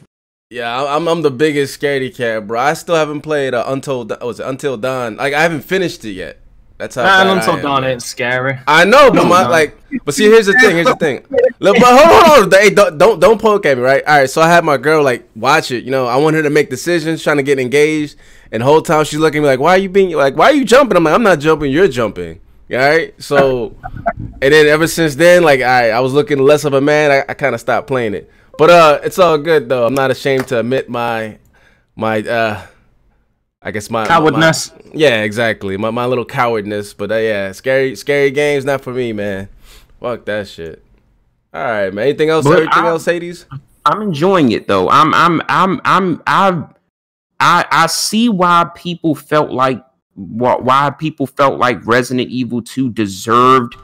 Yeah, 0.50 0.76
I- 0.76 0.96
I'm 0.96 1.08
I'm 1.08 1.22
the 1.22 1.30
biggest 1.30 1.80
scaredy 1.80 2.14
cat, 2.16 2.48
bro. 2.48 2.60
I 2.60 2.74
still 2.74 2.96
haven't 2.96 3.22
played 3.22 3.54
uh, 3.54 3.64
Until 3.68 4.06
Da- 4.06 4.26
was 4.26 4.40
it 4.40 4.48
Until 4.48 4.76
Dawn. 4.76 5.16
Like 5.18 5.34
I 5.36 5.42
haven't 5.44 5.62
finished 5.62 6.04
it 6.04 6.14
yet. 6.14 6.40
That's 6.80 6.96
how. 6.96 7.04
And 7.04 7.28
bad 7.30 7.38
until 7.38 7.54
I 7.54 7.58
am, 7.58 7.62
dawn 7.62 7.82
man. 7.82 7.92
ain't 7.92 8.02
scary. 8.02 8.58
I 8.66 8.86
know, 8.86 9.10
but 9.12 9.22
No, 9.22 9.26
my 9.26 9.44
no. 9.44 9.50
like, 9.52 9.78
but 10.04 10.16
see, 10.16 10.24
here's 10.26 10.48
the 10.48 10.54
thing. 10.54 10.72
Here's 10.76 10.88
the 10.88 10.96
thing. 10.96 11.24
Look, 11.60 11.78
but 11.80 11.86
hold 11.86 12.12
on, 12.24 12.26
hold 12.42 12.54
on. 12.56 12.60
Hey, 12.60 12.72
don't, 12.72 12.98
don't 12.98 13.20
don't 13.20 13.40
poke 13.40 13.68
at 13.68 13.78
me, 13.78 13.84
right? 13.84 14.04
All 14.08 14.18
right. 14.18 14.30
So 14.30 14.42
I 14.42 14.48
had 14.50 14.66
my 14.66 14.78
girl 14.78 15.04
like 15.04 15.30
watch 15.36 15.70
it. 15.72 15.84
You 15.84 15.92
know, 15.92 16.08
I 16.08 16.16
want 16.18 16.36
her 16.36 16.42
to 16.42 16.50
make 16.50 16.72
decisions, 16.72 17.22
trying 17.22 17.38
to 17.38 17.44
get 17.44 17.60
engaged, 17.60 18.16
and 18.52 18.64
whole 18.64 18.82
time 18.82 19.06
she's 19.06 19.20
looking 19.20 19.40
at 19.40 19.42
me 19.44 19.48
like, 19.50 19.60
"Why 19.60 19.76
are 19.76 19.78
you 19.78 19.90
being 19.90 20.10
like? 20.16 20.36
Why 20.36 20.46
are 20.48 20.54
you 20.54 20.66
jumping?" 20.66 20.98
I'm 20.98 21.04
like, 21.04 21.14
"I'm 21.14 21.24
not 21.24 21.38
jumping. 21.40 21.72
You're 21.72 21.88
jumping." 21.88 22.40
All 22.72 22.78
right. 22.78 23.14
So, 23.22 23.76
and 24.42 24.54
then 24.54 24.68
ever 24.68 24.88
since 24.88 25.16
then, 25.16 25.44
like, 25.44 25.62
I 25.62 25.92
I 25.92 26.00
was 26.00 26.14
looking 26.14 26.40
less 26.40 26.64
of 26.66 26.74
a 26.74 26.82
man. 26.82 27.12
I, 27.12 27.32
I 27.32 27.34
kind 27.34 27.54
of 27.54 27.62
stopped 27.62 27.88
playing 27.88 28.14
it. 28.14 28.32
But 28.58 28.70
uh, 28.70 29.00
it's 29.04 29.20
all 29.20 29.38
good 29.38 29.70
though. 29.70 29.86
I'm 29.86 29.94
not 29.96 30.12
ashamed 30.12 30.48
to 30.50 30.60
admit 30.60 30.90
my 30.90 31.38
my 31.96 32.20
uh. 32.22 32.66
I 33.66 33.72
guess 33.72 33.90
my 33.90 34.02
my- 34.02 34.08
Cowardness. 34.08 34.72
yeah, 34.94 35.22
exactly. 35.24 35.78
My 35.78 35.90
my 35.90 36.06
little 36.06 36.26
cowardness, 36.26 36.94
but 36.94 37.12
uh, 37.12 37.16
yeah, 37.16 37.52
scary 37.54 37.96
scary 37.96 38.30
games 38.32 38.66
not 38.66 38.82
for 38.82 38.92
me, 38.94 39.14
man. 39.14 39.48
Fuck 40.02 40.26
that 40.26 40.48
shit. 40.50 40.84
All 41.54 41.64
right, 41.64 41.94
man. 41.94 42.08
Anything 42.08 42.30
else? 42.30 42.44
But 42.46 42.54
Everything 42.58 42.84
I- 42.84 42.88
else, 42.88 43.06
Hades? 43.06 43.46
I'm 43.86 44.02
enjoying 44.02 44.52
it 44.52 44.68
though. 44.68 44.90
I'm 44.90 45.14
I'm 45.14 45.42
I'm 45.48 45.82
I'm 45.86 46.24
I 46.28 46.64
I 47.40 47.66
I 47.72 47.88
see 47.88 48.28
why 48.30 48.70
people 48.76 49.16
felt 49.16 49.52
like 49.52 49.82
why, 50.16 50.56
why 50.56 50.90
people 50.92 51.28
felt 51.28 51.60
like 51.60 51.86
Resident 51.86 52.30
Evil 52.30 52.62
2 52.62 52.92
deserved 52.92 53.76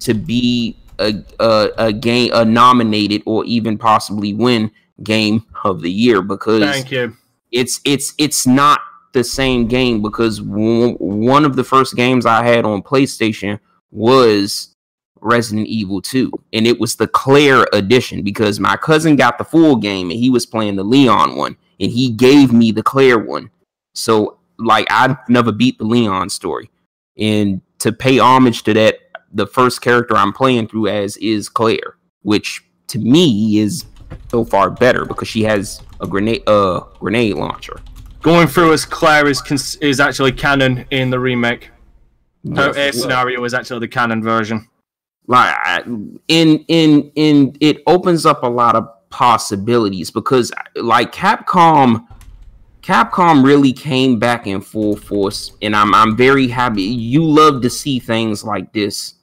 to 0.00 0.14
be 0.14 0.76
a 0.98 1.24
a, 1.38 1.68
a 1.78 1.92
game 1.92 2.30
a 2.32 2.44
nominated 2.44 3.22
or 3.26 3.44
even 3.44 3.78
possibly 3.78 4.34
win 4.34 4.70
game 5.02 5.44
of 5.64 5.80
the 5.80 5.90
year 5.90 6.22
because 6.22 6.62
Thank 6.62 6.90
you. 6.90 7.16
it's 7.50 7.80
it's 7.84 8.12
it's 8.18 8.46
not 8.46 8.80
the 9.12 9.24
same 9.24 9.66
game 9.66 10.02
because 10.02 10.38
w- 10.38 10.96
one 10.98 11.44
of 11.44 11.56
the 11.56 11.64
first 11.64 11.96
games 11.96 12.26
I 12.26 12.44
had 12.44 12.64
on 12.64 12.82
PlayStation 12.82 13.58
was 13.90 14.76
Resident 15.20 15.66
Evil 15.66 16.00
2 16.00 16.30
and 16.52 16.66
it 16.66 16.78
was 16.78 16.96
the 16.96 17.08
Claire 17.08 17.66
edition 17.72 18.22
because 18.22 18.60
my 18.60 18.76
cousin 18.76 19.16
got 19.16 19.38
the 19.38 19.44
full 19.44 19.76
game 19.76 20.10
and 20.10 20.18
he 20.18 20.30
was 20.30 20.46
playing 20.46 20.76
the 20.76 20.84
Leon 20.84 21.36
one 21.36 21.56
and 21.80 21.90
he 21.90 22.10
gave 22.10 22.52
me 22.52 22.72
the 22.72 22.82
Claire 22.82 23.18
one. 23.18 23.50
So 23.94 24.38
like 24.60 24.86
I 24.90 25.16
never 25.28 25.52
beat 25.52 25.78
the 25.78 25.84
Leon 25.84 26.30
story. 26.30 26.70
And 27.18 27.60
to 27.80 27.92
pay 27.92 28.18
homage 28.18 28.62
to 28.64 28.74
that 28.74 28.98
the 29.32 29.46
first 29.46 29.80
character 29.80 30.16
I'm 30.16 30.32
playing 30.32 30.68
through 30.68 30.88
as 30.88 31.16
is 31.18 31.48
Claire, 31.48 31.96
which 32.22 32.64
to 32.88 32.98
me 32.98 33.58
is 33.58 33.84
so 34.28 34.44
far 34.44 34.70
better 34.70 35.04
because 35.04 35.28
she 35.28 35.42
has 35.44 35.80
a 36.00 36.06
grenade 36.06 36.42
uh 36.48 36.80
grenade 36.98 37.34
launcher. 37.34 37.80
Going 38.22 38.48
through 38.48 38.72
as 38.72 38.84
Claire 38.84 39.28
is 39.28 39.40
cons- 39.40 39.76
is 39.76 40.00
actually 40.00 40.32
canon 40.32 40.84
in 40.90 41.10
the 41.10 41.18
remake. 41.18 41.70
Her 42.56 42.72
Yes. 42.74 42.96
A 42.96 42.98
scenario 42.98 43.42
is 43.44 43.54
actually 43.54 43.80
the 43.80 43.88
canon 43.88 44.22
version. 44.22 44.66
like 45.26 45.54
I- 45.64 45.82
in 46.28 46.64
in 46.68 47.10
in 47.14 47.56
it 47.60 47.82
opens 47.86 48.26
up 48.26 48.42
a 48.42 48.48
lot 48.48 48.74
of 48.74 48.88
possibilities 49.10 50.10
because 50.10 50.50
like 50.76 51.12
Capcom 51.12 52.06
Capcom 52.90 53.44
really 53.44 53.72
came 53.72 54.18
back 54.18 54.48
in 54.48 54.60
full 54.60 54.96
force 54.96 55.52
and 55.62 55.76
I'm 55.76 55.94
I'm 55.94 56.16
very 56.16 56.48
happy 56.48 56.82
you 56.82 57.22
love 57.24 57.62
to 57.62 57.70
see 57.70 58.00
things 58.00 58.42
like 58.42 58.72
this 58.72 59.14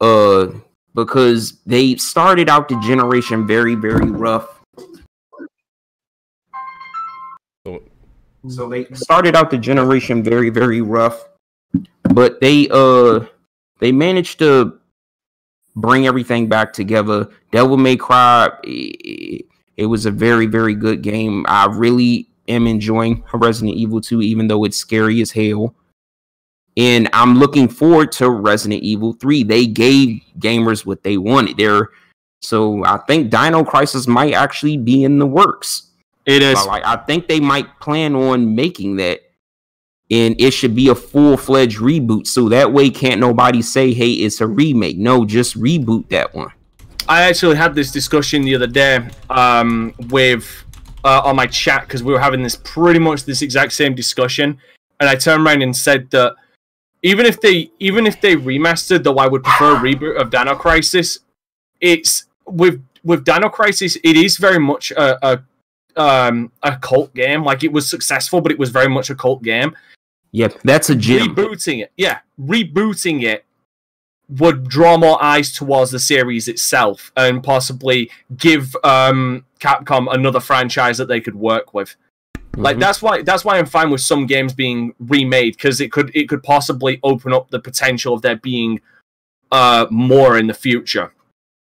uh 0.00 0.46
because 0.94 1.58
they 1.66 1.96
started 1.96 2.48
out 2.48 2.70
the 2.70 2.80
generation 2.80 3.46
very 3.46 3.74
very 3.74 4.08
rough 4.08 4.62
so 8.48 8.68
they 8.70 8.86
started 8.94 9.36
out 9.36 9.50
the 9.50 9.58
generation 9.58 10.22
very 10.22 10.48
very 10.48 10.80
rough 10.80 11.28
but 12.14 12.40
they 12.40 12.66
uh 12.70 13.20
they 13.80 13.92
managed 13.92 14.38
to 14.38 14.78
bring 15.76 16.06
everything 16.06 16.48
back 16.48 16.72
together. 16.72 17.28
Devil 17.50 17.76
May 17.76 17.96
Cry, 17.96 18.48
it, 18.62 19.44
it 19.76 19.86
was 19.86 20.06
a 20.06 20.10
very, 20.10 20.46
very 20.46 20.74
good 20.74 21.02
game. 21.02 21.44
I 21.48 21.66
really 21.66 22.28
am 22.48 22.66
enjoying 22.66 23.24
Resident 23.32 23.76
Evil 23.76 24.00
2, 24.00 24.22
even 24.22 24.48
though 24.48 24.64
it's 24.64 24.76
scary 24.76 25.20
as 25.20 25.32
hell. 25.32 25.74
And 26.76 27.08
I'm 27.12 27.38
looking 27.38 27.68
forward 27.68 28.12
to 28.12 28.28
Resident 28.30 28.82
Evil 28.82 29.12
3. 29.12 29.44
They 29.44 29.66
gave 29.66 30.20
gamers 30.38 30.84
what 30.84 31.02
they 31.02 31.16
wanted 31.16 31.56
there. 31.56 31.90
So 32.42 32.84
I 32.84 32.98
think 33.06 33.30
Dino 33.30 33.64
Crisis 33.64 34.06
might 34.06 34.34
actually 34.34 34.76
be 34.76 35.04
in 35.04 35.18
the 35.18 35.26
works. 35.26 35.90
It 36.26 36.42
is. 36.42 36.60
So, 36.60 36.68
like 36.68 36.84
I 36.84 36.96
think 36.96 37.28
they 37.28 37.40
might 37.40 37.80
plan 37.80 38.14
on 38.14 38.54
making 38.54 38.96
that, 38.96 39.20
and 40.10 40.38
it 40.40 40.52
should 40.52 40.74
be 40.74 40.88
a 40.88 40.94
full 40.94 41.36
fledged 41.36 41.78
reboot. 41.78 42.26
So 42.26 42.48
that 42.48 42.72
way, 42.72 42.90
can't 42.90 43.20
nobody 43.20 43.62
say, 43.62 43.92
"Hey, 43.92 44.12
it's 44.12 44.40
a 44.40 44.46
remake." 44.46 44.96
No, 44.96 45.24
just 45.24 45.58
reboot 45.60 46.08
that 46.08 46.34
one. 46.34 46.50
I 47.08 47.22
actually 47.22 47.56
had 47.56 47.74
this 47.74 47.90
discussion 47.90 48.42
the 48.42 48.54
other 48.54 48.66
day 48.66 49.06
um, 49.28 49.94
with 50.08 50.64
uh, 51.04 51.22
on 51.24 51.36
my 51.36 51.46
chat 51.46 51.82
because 51.86 52.02
we 52.02 52.12
were 52.12 52.20
having 52.20 52.42
this 52.42 52.56
pretty 52.56 52.98
much 52.98 53.24
this 53.24 53.42
exact 53.42 53.72
same 53.72 53.94
discussion, 53.94 54.58
and 55.00 55.08
I 55.08 55.14
turned 55.14 55.46
around 55.46 55.62
and 55.62 55.76
said 55.76 56.10
that 56.10 56.34
even 57.02 57.26
if 57.26 57.40
they 57.40 57.70
even 57.78 58.06
if 58.06 58.20
they 58.20 58.36
remastered, 58.36 59.04
though 59.04 59.16
I 59.18 59.26
would 59.26 59.44
prefer 59.44 59.76
a 59.76 59.78
reboot 59.94 60.20
of 60.20 60.30
Dino 60.30 60.54
Crisis. 60.54 61.20
It's 61.80 62.24
with 62.46 62.82
with 63.04 63.24
Dino 63.24 63.48
Crisis, 63.50 63.96
it 64.02 64.16
is 64.16 64.38
very 64.38 64.58
much 64.58 64.90
a, 64.92 65.18
a 65.26 65.42
um 65.96 66.50
a 66.62 66.76
cult 66.76 67.14
game. 67.14 67.44
Like 67.44 67.62
it 67.62 67.72
was 67.72 67.88
successful, 67.88 68.40
but 68.40 68.50
it 68.50 68.58
was 68.58 68.70
very 68.70 68.88
much 68.88 69.10
a 69.10 69.14
cult 69.14 69.42
game 69.42 69.76
Yep, 70.34 70.62
that's 70.64 70.90
a 70.90 70.96
gem. 70.96 71.28
rebooting 71.32 71.80
it 71.84 71.92
yeah 71.96 72.18
rebooting 72.40 73.22
it 73.22 73.44
would 74.28 74.66
draw 74.66 74.96
more 74.98 75.22
eyes 75.22 75.52
towards 75.52 75.92
the 75.92 76.00
series 76.00 76.48
itself 76.48 77.12
and 77.16 77.40
possibly 77.40 78.10
give 78.36 78.74
um, 78.82 79.44
Capcom 79.68 80.12
another 80.12 80.40
franchise 80.40 80.96
that 80.98 81.08
they 81.08 81.20
could 81.20 81.34
work 81.36 81.72
with. 81.74 81.96
Like 82.56 82.76
Mhm. 82.76 82.80
that's 82.80 83.00
why 83.02 83.22
that's 83.22 83.44
why 83.44 83.58
I'm 83.58 83.66
fine 83.66 83.90
with 83.90 84.00
some 84.12 84.26
games 84.26 84.52
being 84.52 84.94
remade 85.00 85.52
because 85.56 85.80
it 85.80 85.90
could 85.90 86.10
it 86.14 86.28
could 86.28 86.42
possibly 86.42 87.00
open 87.02 87.32
up 87.32 87.50
the 87.50 87.58
potential 87.58 88.14
of 88.14 88.22
there 88.22 88.36
being 88.36 88.80
uh 89.50 89.86
more 89.90 90.36
in 90.38 90.46
the 90.46 90.54
future. 90.54 91.08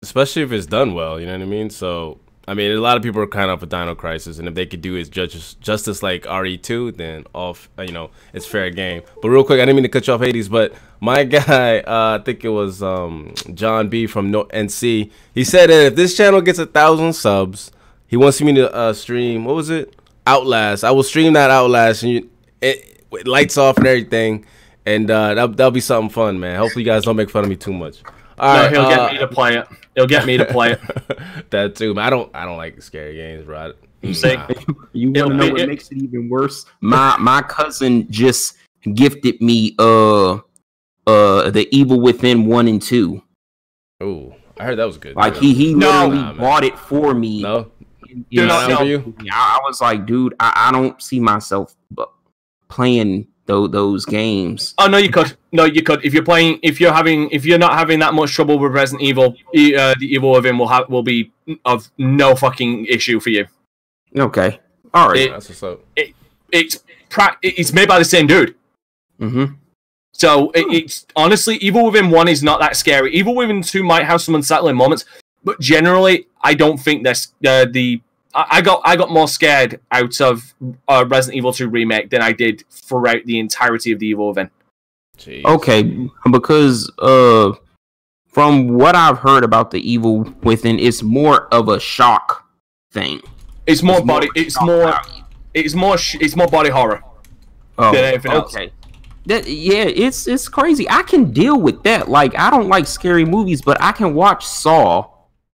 especially 0.03 0.41
if 0.43 0.51
it's 0.51 0.65
done 0.67 0.95
well. 0.95 1.21
You 1.21 1.27
know 1.27 1.33
what 1.35 1.43
I 1.43 1.57
mean? 1.59 1.69
So 1.69 2.19
I 2.49 2.55
mean, 2.55 2.71
a 2.73 2.81
lot 2.81 2.97
of 2.97 3.03
people 3.03 3.21
are 3.23 3.27
kind 3.29 3.51
of 3.51 3.61
with 3.61 3.71
Dino 3.71 3.95
Crisis, 3.95 4.39
and 4.39 4.49
if 4.49 4.55
they 4.55 4.67
could 4.67 4.81
do 4.81 4.97
is 4.97 5.09
justice, 5.09 5.55
justice 5.61 6.03
like 6.03 6.23
RE2, 6.27 6.97
then 6.97 7.25
off, 7.35 7.69
uh, 7.79 7.83
you 7.83 7.93
know, 7.93 8.11
it's 8.33 8.47
fair 8.47 8.71
game. 8.71 9.03
But 9.23 9.29
real 9.29 9.45
quick, 9.45 9.61
I 9.61 9.65
didn't 9.67 9.77
mean 9.77 9.85
to 9.85 9.89
cut 9.97 10.07
you 10.09 10.15
off, 10.15 10.21
Hades, 10.23 10.49
but 10.49 10.73
my 11.01 11.23
guy, 11.39 11.79
uh, 11.81 12.19
I 12.19 12.23
think 12.25 12.45
it 12.45 12.49
was 12.49 12.83
um, 12.83 13.35
John 13.55 13.89
B 13.89 14.07
from 14.09 14.33
no- 14.33 14.47
NC. 14.47 15.13
He 15.33 15.45
said 15.45 15.69
that 15.71 15.87
if 15.89 15.95
this 15.95 16.17
channel 16.17 16.41
gets 16.41 16.59
a 16.59 16.67
thousand 16.67 17.13
subs, 17.13 17.71
he 18.11 18.17
wants 18.17 18.41
me 18.43 18.53
to 18.55 18.75
uh, 18.75 18.93
stream. 18.93 19.45
What 19.45 19.55
was 19.55 19.71
it? 19.71 19.95
Outlast. 20.27 20.83
I 20.83 20.91
will 20.91 21.05
stream 21.05 21.33
that 21.35 21.49
Outlast, 21.51 22.03
and 22.03 22.13
you, 22.13 22.31
it, 22.61 23.05
with 23.11 23.29
lights 23.29 23.57
off 23.57 23.77
and 23.79 23.87
everything, 23.87 24.45
and 24.85 25.09
uh, 25.09 25.35
that'll, 25.35 25.49
that'll 25.55 25.71
be 25.71 25.81
something 25.81 26.11
fun, 26.11 26.41
man. 26.41 26.59
Hopefully, 26.59 26.83
you 26.85 26.91
guys 26.91 27.05
don't 27.05 27.15
make 27.17 27.31
fun 27.31 27.45
of 27.45 27.49
me 27.51 27.55
too 27.57 27.73
much. 27.73 28.03
All 28.37 28.57
no, 28.57 28.63
right, 28.63 28.73
he'll 28.73 28.81
uh, 28.83 28.89
get 28.89 29.13
me 29.13 29.19
to 29.21 29.29
play 29.29 29.57
it. 29.59 29.67
He'll 29.95 30.07
get 30.09 30.27
me 30.27 30.37
to 30.39 30.45
play 30.45 30.73
it. 30.73 30.81
that 31.51 31.77
too. 31.77 31.95
Man, 31.95 32.05
I 32.05 32.11
don't. 32.11 32.35
I 32.35 32.45
don't 32.45 32.57
like 32.57 32.83
scary 32.83 33.15
games, 33.15 33.45
bro. 33.47 33.73
I- 34.03 34.13
See? 34.13 34.35
nah. 34.35 34.49
You 34.93 35.13
want 35.13 35.17
to 35.33 35.37
know 35.37 35.51
what 35.53 35.61
it- 35.61 35.69
makes 35.69 35.89
it 35.93 35.99
even 35.99 36.29
worse? 36.29 36.65
My 36.81 37.17
my 37.19 37.43
cousin 37.43 38.11
just 38.11 38.57
gifted 38.95 39.41
me 39.43 39.75
uh 39.79 40.37
uh 41.07 41.51
the 41.51 41.69
Evil 41.71 42.01
Within 42.01 42.47
one 42.47 42.67
and 42.67 42.81
two. 42.81 43.23
Oh, 44.01 44.35
I 44.59 44.65
heard 44.65 44.79
that 44.79 44.87
was 44.87 44.97
good. 44.99 45.17
Like 45.17 45.37
he 45.37 45.53
he 45.55 45.75
No. 45.75 45.87
literally 46.07 46.17
Nah, 46.17 46.33
bought 46.35 46.65
it 46.65 46.79
for 46.79 47.13
me. 47.15 47.43
no, 47.43 47.71
in- 48.11 48.25
Do 48.31 48.43
in 48.43 48.49
not 48.49 48.87
you? 48.87 49.15
I, 49.33 49.59
I 49.59 49.67
was 49.67 49.81
like, 49.81 50.07
dude, 50.07 50.35
I, 50.41 50.69
I 50.69 50.73
don't 50.73 51.01
see 51.03 51.21
myself 51.21 51.75
playing 52.69 53.27
tho- 53.47 53.67
those 53.67 54.05
games. 54.05 54.75
Oh 54.79 54.87
no, 54.87 54.99
you 54.99 55.11
could. 55.11 55.37
No, 55.53 55.65
you 55.65 55.83
could. 55.83 56.05
If 56.05 56.15
you're 56.15 56.23
playing, 56.25 56.61
if 56.63 56.81
you're 56.81 56.93
having, 56.93 57.29
if 57.31 57.45
you're 57.45 57.59
not 57.59 57.75
having 57.75 57.99
that 58.01 58.15
much 58.15 58.33
trouble 58.33 58.59
with 58.59 58.73
Resident 58.73 59.03
Evil, 59.03 59.35
uh, 59.49 59.95
the 59.99 60.07
Evil 60.09 60.33
Within 60.33 60.59
will 60.59 60.69
have 60.69 60.89
will 60.89 61.03
be 61.03 61.33
of 61.65 61.91
no 61.99 62.35
fucking 62.35 62.87
issue 62.87 63.21
for 63.21 63.31
you. 63.31 63.47
Okay, 64.17 64.61
all 64.95 65.09
right. 65.09 65.19
It- 65.19 65.31
that's 65.33 65.49
what's 65.49 65.63
up. 65.63 65.81
It's 66.53 66.83
pra- 67.09 67.37
it's 67.43 67.73
made 67.73 67.89
by 67.89 67.99
the 67.99 68.05
same 68.05 68.27
dude. 68.27 68.55
mm-hmm. 69.21 69.55
So 70.13 70.51
it, 70.51 70.67
it's 70.71 71.07
honestly, 71.17 71.57
Evil 71.59 71.87
Within 71.87 72.11
one 72.11 72.29
is 72.29 72.43
not 72.43 72.61
that 72.61 72.77
scary. 72.77 73.15
Evil 73.15 73.35
Within 73.35 73.63
two 73.63 73.83
might 73.85 74.05
have 74.05 74.21
some 74.21 74.35
unsettling 74.35 74.77
moments, 74.77 75.05
but 75.45 75.61
generally, 75.61 76.27
I 76.43 76.55
don't 76.55 76.79
think 76.79 77.05
that's 77.05 77.33
uh, 77.47 77.67
the. 77.71 78.01
I 78.35 78.47
I 78.51 78.61
got 78.61 78.81
I 78.85 78.97
got 78.97 79.11
more 79.11 79.29
scared 79.29 79.81
out 79.91 80.21
of 80.21 80.55
uh, 80.89 81.05
Resident 81.09 81.37
Evil 81.39 81.53
two 81.53 81.69
remake 81.69 82.11
than 82.11 82.23
I 82.23 82.33
did 82.33 82.65
throughout 82.71 83.25
the 83.25 83.39
entirety 83.39 83.93
of 83.93 83.99
the 83.99 84.07
Evil 84.07 84.29
Within. 84.29 84.51
Jeez. 85.19 85.45
Okay, 85.45 86.09
because 86.31 86.91
uh, 86.99 87.53
from 88.29 88.69
what 88.69 88.95
I've 88.95 89.19
heard 89.19 89.45
about 89.45 89.71
the 89.71 89.81
Evil 89.91 90.33
Within, 90.43 90.79
it's 90.79 91.03
more 91.03 91.47
of 91.53 91.69
a 91.69 91.81
shock 91.81 92.47
thing. 92.93 93.21
It's 93.67 93.83
more 93.83 93.99
It's 93.99 94.07
body. 94.07 94.29
of 94.29 94.33
a 94.37 94.41
It's 94.41 94.61
more. 94.63 94.85
value. 94.85 95.25
It's 95.55 95.75
more. 95.75 95.99
sh- 95.99 96.17
It's 96.21 96.37
more 96.37 96.47
body 96.47 96.71
horror. 96.71 97.03
Oh, 97.79 97.93
than 97.93 98.05
anything 98.05 98.33
else. 98.33 98.55
okay. 98.55 98.73
That 99.27 99.47
yeah, 99.49 99.85
it's 99.85 100.27
it's 100.27 100.49
crazy. 100.49 100.89
I 100.89 101.03
can 101.03 101.31
deal 101.33 101.61
with 101.61 101.83
that. 101.83 102.09
Like 102.09 102.39
I 102.39 102.49
don't 102.51 102.69
like 102.69 102.87
scary 102.87 103.25
movies, 103.25 103.61
but 103.61 103.81
I 103.83 103.93
can 103.93 104.15
watch 104.15 104.47
Saw. 104.47 105.10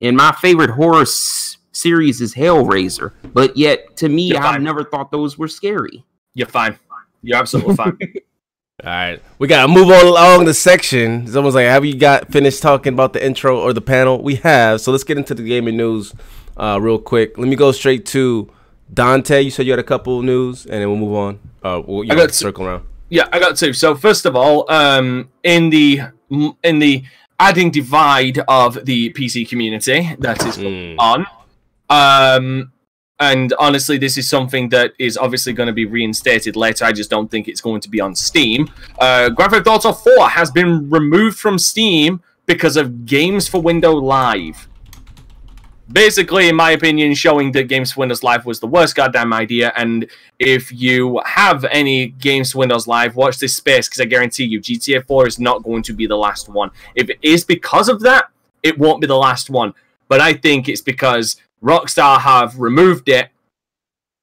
And 0.03 0.17
my 0.17 0.33
favorite 0.33 0.71
horror 0.71 1.03
s- 1.03 1.57
series 1.73 2.21
is 2.21 2.35
Hellraiser. 2.35 3.13
But 3.33 3.57
yet, 3.57 3.97
to 3.99 4.09
me, 4.09 4.35
I've 4.35 4.61
never 4.61 4.85
thought 4.85 5.11
those 5.11 5.39
were 5.39 5.49
scary. 5.49 6.05
You're 6.35 6.49
fine. 6.49 6.79
You're 7.23 7.39
absolutely 7.39 7.77
fine. 7.77 7.97
All 8.85 8.91
right, 8.91 9.23
we 9.39 9.47
gotta 9.47 9.69
move 9.73 9.91
on 9.91 10.07
along 10.07 10.45
the 10.47 10.55
section. 10.55 11.29
Someone's 11.29 11.55
like, 11.55 11.67
"Have 11.67 11.85
you 11.85 11.95
got 11.95 12.33
finished 12.33 12.63
talking 12.63 12.95
about 12.95 13.13
the 13.13 13.25
intro 13.25 13.61
or 13.61 13.73
the 13.73 13.81
panel?" 13.83 14.21
We 14.21 14.37
have. 14.37 14.81
So 14.81 14.91
let's 14.91 15.05
get 15.05 15.17
into 15.19 15.35
the 15.35 15.45
gaming 15.45 15.77
news, 15.77 16.13
uh, 16.57 16.81
real 16.83 16.99
quick. 16.99 17.39
Let 17.39 17.47
me 17.47 17.55
go 17.55 17.71
straight 17.71 18.07
to 18.07 18.51
Dante. 18.93 19.41
You 19.41 19.51
said 19.51 19.67
you 19.67 19.73
had 19.73 19.79
a 19.79 19.85
couple 19.85 20.19
of 20.19 20.25
news, 20.25 20.65
and 20.67 20.81
then 20.81 20.89
we'll 20.89 20.97
move 20.99 21.15
on. 21.15 21.39
Uh, 21.63 21.81
we'll, 21.87 22.03
you 22.03 22.11
I 22.11 22.15
know, 22.17 22.23
got 22.23 22.31
s- 22.31 22.37
circle 22.37 22.67
around. 22.67 22.85
Yeah, 23.09 23.29
I 23.33 23.39
got 23.39 23.57
two. 23.57 23.73
So 23.73 23.95
first 23.95 24.27
of 24.27 24.35
all, 24.35 24.69
um, 24.73 25.29
in 25.45 25.71
the 25.71 26.01
in 26.31 26.79
the 26.81 27.05
adding 27.49 27.71
divide 27.71 28.39
of 28.63 28.71
the 28.85 29.11
PC 29.17 29.45
community 29.53 29.99
that 30.21 30.39
is 30.47 30.57
Mm. 30.59 30.95
on, 30.99 31.27
um, 31.91 32.73
and 33.19 33.53
honestly, 33.59 33.99
this 33.99 34.17
is 34.17 34.29
something 34.29 34.69
that 34.71 34.93
is 34.99 35.17
obviously 35.17 35.53
going 35.53 35.67
to 35.69 35.73
be 35.73 35.87
reinstated 35.99 36.55
later. 36.57 36.85
I 36.85 36.93
just 36.93 37.11
don't 37.11 37.31
think 37.31 37.47
it's 37.49 37.61
going 37.61 37.81
to 37.83 37.91
be 37.91 38.01
on 38.01 38.15
Steam. 38.17 38.61
Uh, 38.99 39.29
Grand 39.31 39.53
Theft 39.53 39.67
Auto 39.67 39.93
4 39.93 40.29
has 40.31 40.51
been 40.51 40.91
removed 40.91 41.39
from 41.39 41.59
Steam 41.59 42.21
because 42.47 42.77
of 42.77 43.07
Games 43.07 43.47
for 43.49 43.61
Windows 43.63 44.03
Live. 44.03 44.69
Basically, 45.91 46.49
in 46.49 46.57
my 46.57 46.71
opinion, 46.71 47.15
showing 47.15 47.53
that 47.53 47.65
Games 47.65 47.93
for 47.93 48.01
Windows 48.01 48.23
Live 48.23 48.47
was 48.47 48.61
the 48.61 48.67
worst 48.67 48.95
goddamn 48.95 49.33
idea. 49.33 49.73
And 49.77 50.07
if 50.39 50.73
you 50.73 51.21
have 51.25 51.65
any 51.65 52.09
Games 52.09 52.53
for 52.53 52.59
Windows 52.59 52.87
Live, 52.87 53.17
watch 53.17 53.39
this 53.39 53.57
space 53.57 53.89
because 53.89 54.01
I 54.01 54.05
guarantee 54.05 54.45
you, 54.45 54.61
GTA 54.61 55.07
4 55.07 55.27
is 55.27 55.39
not 55.39 55.63
going 55.63 55.83
to 55.85 55.93
be 55.93 56.07
the 56.07 56.17
last 56.17 56.49
one. 56.49 56.71
If 56.95 57.11
it 57.11 57.19
is 57.21 57.45
because 57.45 57.89
of 57.89 58.01
that, 58.01 58.27
it 58.63 58.79
won't 58.79 59.01
be 59.01 59.07
the 59.07 59.17
last 59.17 59.51
one. 59.51 59.75
But 60.09 60.21
I 60.21 60.35
think 60.35 60.69
it's 60.69 60.81
because 60.81 61.37
Rockstar 61.63 62.21
have 62.21 62.59
removed 62.59 63.09
it 63.09 63.31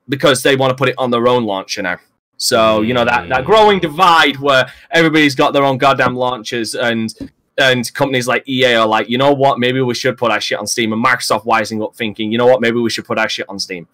because 0.08 0.43
they 0.43 0.56
want 0.56 0.72
to 0.72 0.76
put 0.76 0.89
it 0.89 0.95
on 0.98 1.12
their 1.12 1.28
own 1.28 1.45
launcher 1.45 1.82
now. 1.82 1.98
So 2.38 2.82
you 2.82 2.93
know 2.93 3.04
that 3.04 3.28
that 3.30 3.43
mm. 3.43 3.45
growing 3.45 3.80
divide 3.80 4.38
where 4.38 4.72
everybody's 4.91 5.36
got 5.36 5.52
their 5.52 5.63
own 5.63 5.78
goddamn 5.78 6.15
launchers 6.15 6.74
and 6.74 7.13
and 7.60 7.93
companies 7.93 8.28
like 8.28 8.48
EA 8.48 8.76
are 8.76 8.88
like, 8.88 9.10
you 9.10 9.17
know 9.17 9.34
what, 9.34 9.60
maybe 9.60 9.82
we 9.82 9.93
should 9.93 10.17
put 10.17 10.32
our 10.32 10.39
shit 10.41 10.58
on 10.60 10.65
Steam, 10.67 10.93
and 10.93 11.04
Microsoft 11.04 11.45
wising 11.45 11.84
up, 11.84 11.95
thinking, 11.95 12.32
you 12.32 12.38
know 12.38 12.45
what, 12.48 12.62
maybe 12.62 12.80
we 12.80 12.89
should 12.89 13.06
put 13.06 13.17
our 13.19 13.30
shit 13.30 13.48
on 13.50 13.60
Steam. 13.60 13.88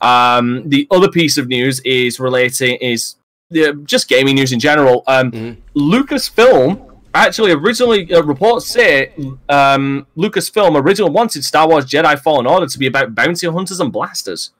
Um, 0.00 0.68
the 0.68 0.86
other 0.90 1.08
piece 1.08 1.38
of 1.38 1.48
news 1.48 1.80
is 1.80 2.20
relating 2.20 2.76
is 2.76 3.16
uh, 3.56 3.72
just 3.84 4.08
gaming 4.08 4.34
news 4.34 4.52
in 4.52 4.60
general. 4.60 5.02
Um, 5.06 5.30
Mhm. 5.32 5.56
Lucasfilm 5.74 6.84
actually 7.14 7.52
originally 7.52 8.12
uh, 8.12 8.22
reports 8.22 8.66
say 8.66 9.12
um, 9.48 10.06
Lucasfilm 10.16 10.78
originally 10.80 11.10
wanted 11.10 11.42
Star 11.44 11.66
Wars 11.68 11.86
Jedi 11.86 12.18
Fallen 12.20 12.46
Order 12.46 12.66
to 12.66 12.78
be 12.78 12.86
about 12.86 13.14
bounty 13.14 13.46
hunters 13.46 13.80
and 13.80 13.90
blasters. 13.92 14.50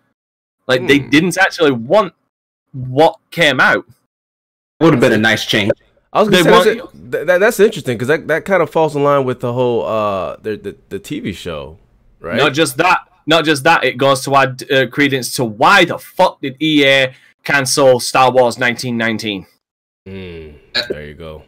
Like 0.67 0.87
they 0.87 0.99
Hmm. 0.99 1.11
didn't 1.11 1.37
actually 1.39 1.73
want 1.73 2.15
what 2.73 3.19
came 3.31 3.61
out. 3.61 3.85
Would 4.81 4.95
have 4.95 5.01
been 5.01 5.13
a 5.13 5.19
nice 5.19 5.45
change. 5.45 5.73
I 6.13 6.21
was 6.21 6.29
gonna 6.31 6.43
They 6.43 6.51
say 6.51 6.51
want- 6.81 6.93
that's, 6.93 7.13
th- 7.13 7.27
that, 7.27 7.39
that's 7.39 7.61
interesting 7.61 7.95
because 7.97 8.09
that, 8.09 8.27
that 8.29 8.45
kind 8.45 8.63
of 8.63 8.71
falls 8.71 8.97
in 8.97 9.05
line 9.05 9.25
with 9.25 9.41
the 9.41 9.53
whole 9.53 9.85
uh 9.87 10.37
the 10.43 10.57
the, 10.57 10.77
the 10.89 10.99
TV 11.01 11.35
show, 11.35 11.79
right? 12.21 12.37
Not 12.37 12.55
just 12.55 12.77
that, 12.79 13.01
not 13.27 13.45
just 13.45 13.65
that. 13.65 13.85
It 13.85 13.99
goes 13.99 14.25
to 14.25 14.35
add 14.37 14.71
uh, 14.71 14.87
credence 14.89 15.35
to 15.37 15.45
why 15.45 15.85
the 15.85 15.99
fuck 15.99 16.41
did 16.41 16.57
EA 16.63 17.09
cancel 17.45 18.01
Star 18.01 18.31
Wars 18.33 18.59
1313? 18.59 19.47
Mm, 20.09 20.55
there 20.89 21.07
you 21.07 21.15
go. 21.15 21.43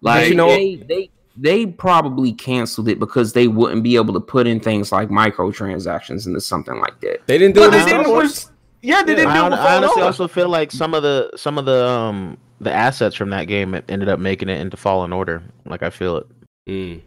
Like 0.00 0.28
you 0.30 0.34
know- 0.34 0.48
they 0.48 0.76
they 0.76 1.10
they 1.36 1.66
probably 1.66 2.32
canceled 2.32 2.88
it 2.88 2.98
because 2.98 3.32
they 3.32 3.48
wouldn't 3.48 3.82
be 3.82 3.96
able 3.96 4.12
to 4.14 4.20
put 4.20 4.46
in 4.46 4.60
things 4.60 4.92
like 4.92 5.08
microtransactions 5.08 6.26
into 6.26 6.40
something 6.40 6.76
like 6.78 7.00
that. 7.00 7.26
They 7.26 7.38
didn't 7.38 7.54
do 7.54 7.60
But 7.60 7.68
it. 7.68 7.70
they 7.72 7.78
in 7.82 7.88
Star 7.88 7.98
did 7.98 8.06
it 8.06 8.10
Wars? 8.10 8.44
with- 8.46 8.48
yeah, 8.84 9.02
they 9.02 9.14
didn't 9.14 9.30
I, 9.30 9.34
do 9.34 9.38
it 9.38 9.42
hon- 9.42 9.52
I 9.66 9.76
honestly 9.76 10.02
also 10.02 10.26
feel 10.26 10.48
like 10.48 10.72
some 10.72 10.92
of 10.94 11.02
the 11.02 11.30
some 11.36 11.56
of 11.58 11.64
the 11.66 11.86
um 11.86 12.36
the 12.62 12.72
assets 12.72 13.16
from 13.16 13.30
that 13.30 13.48
game 13.48 13.74
ended 13.88 14.08
up 14.08 14.20
making 14.20 14.48
it 14.48 14.60
into 14.60 14.76
Fallen 14.76 15.12
Order. 15.12 15.42
Like 15.66 15.82
I 15.82 15.90
feel 15.90 16.18
it. 16.18 16.26
Mm. 16.68 17.02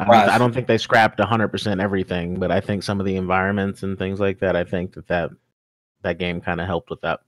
I 0.00 0.04
don't, 0.04 0.14
I 0.30 0.38
don't 0.38 0.54
think 0.54 0.68
they 0.68 0.78
scrapped 0.78 1.18
100% 1.18 1.82
everything, 1.82 2.38
but 2.38 2.52
I 2.52 2.60
think 2.60 2.84
some 2.84 3.00
of 3.00 3.06
the 3.06 3.16
environments 3.16 3.82
and 3.82 3.98
things 3.98 4.20
like 4.20 4.38
that. 4.38 4.54
I 4.54 4.62
think 4.62 4.92
that 4.94 5.08
that, 5.08 5.30
that 6.02 6.18
game 6.18 6.40
kind 6.40 6.60
of 6.60 6.68
helped 6.68 6.88
with 6.88 7.00
that. 7.00 7.20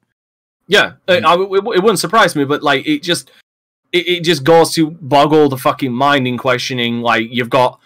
Yeah, 0.69 0.93
uh, 1.09 1.21
I, 1.25 1.35
it, 1.35 1.49
it 1.51 1.83
wouldn't 1.83 1.99
surprise 1.99 2.37
me, 2.37 2.45
but 2.45 2.63
like 2.63 2.87
it 2.87 3.03
just 3.03 3.33
it, 3.91 4.07
it 4.07 4.25
just 4.25 4.45
goes 4.45 4.73
to 4.75 4.93
boggle 4.93 5.49
the 5.49 5.57
fucking 5.57 5.93
mind 5.93 6.29
in 6.29 6.39
questioning. 6.39 7.01
Like 7.01 7.27
you've 7.29 7.51
got 7.51 7.81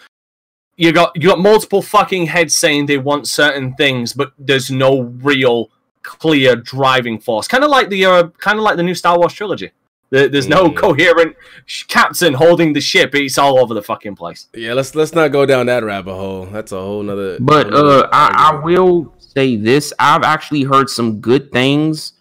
you 0.77 0.93
got 0.93 1.13
you 1.15 1.29
got 1.29 1.39
multiple 1.39 1.81
fucking 1.81 2.27
heads 2.27 2.55
saying 2.55 2.85
they 2.85 2.99
want 2.99 3.27
certain 3.27 3.75
things, 3.77 4.13
but 4.13 4.33
there's 4.39 4.71
no 4.71 5.01
real 5.01 5.71
clear 6.05 6.55
driving 6.55 7.19
force. 7.19 7.49
Kind 7.49 7.65
of 7.65 7.71
like 7.71 7.89
the 7.89 8.05
uh, 8.07 8.29
kind 8.39 8.59
of 8.59 8.63
like 8.65 8.77
the 8.77 8.83
new 8.85 8.95
Star 8.95 9.19
Wars 9.19 9.33
trilogy. 9.33 9.73
There's 10.11 10.47
no 10.47 10.67
Mm. 10.69 10.77
coherent 10.77 11.35
sh- 11.67 11.83
captain 11.85 12.35
holding 12.35 12.73
the 12.73 12.81
ship. 12.81 13.13
It's 13.17 13.37
all 13.37 13.59
over 13.59 13.75
the 13.75 13.83
fucking 13.83 14.15
place. 14.15 14.47
Yeah, 14.55 14.75
let's 14.75 14.95
let's 14.95 15.13
not 15.13 15.33
go 15.33 15.45
down 15.45 15.67
that 15.67 15.83
rabbit 15.83 16.15
hole. 16.15 16.47
That's 16.47 16.71
a 16.71 16.79
whole 16.79 17.03
nother. 17.03 17.39
But 17.41 17.73
whole 17.73 17.89
uh, 18.05 18.09
I, 18.13 18.53
I 18.53 18.65
will 18.65 19.13
say 19.19 19.57
this: 19.57 19.93
I've 19.99 20.23
actually 20.23 20.63
heard 20.63 20.89
some 20.89 21.21
good 21.21 21.51
things 21.51 22.13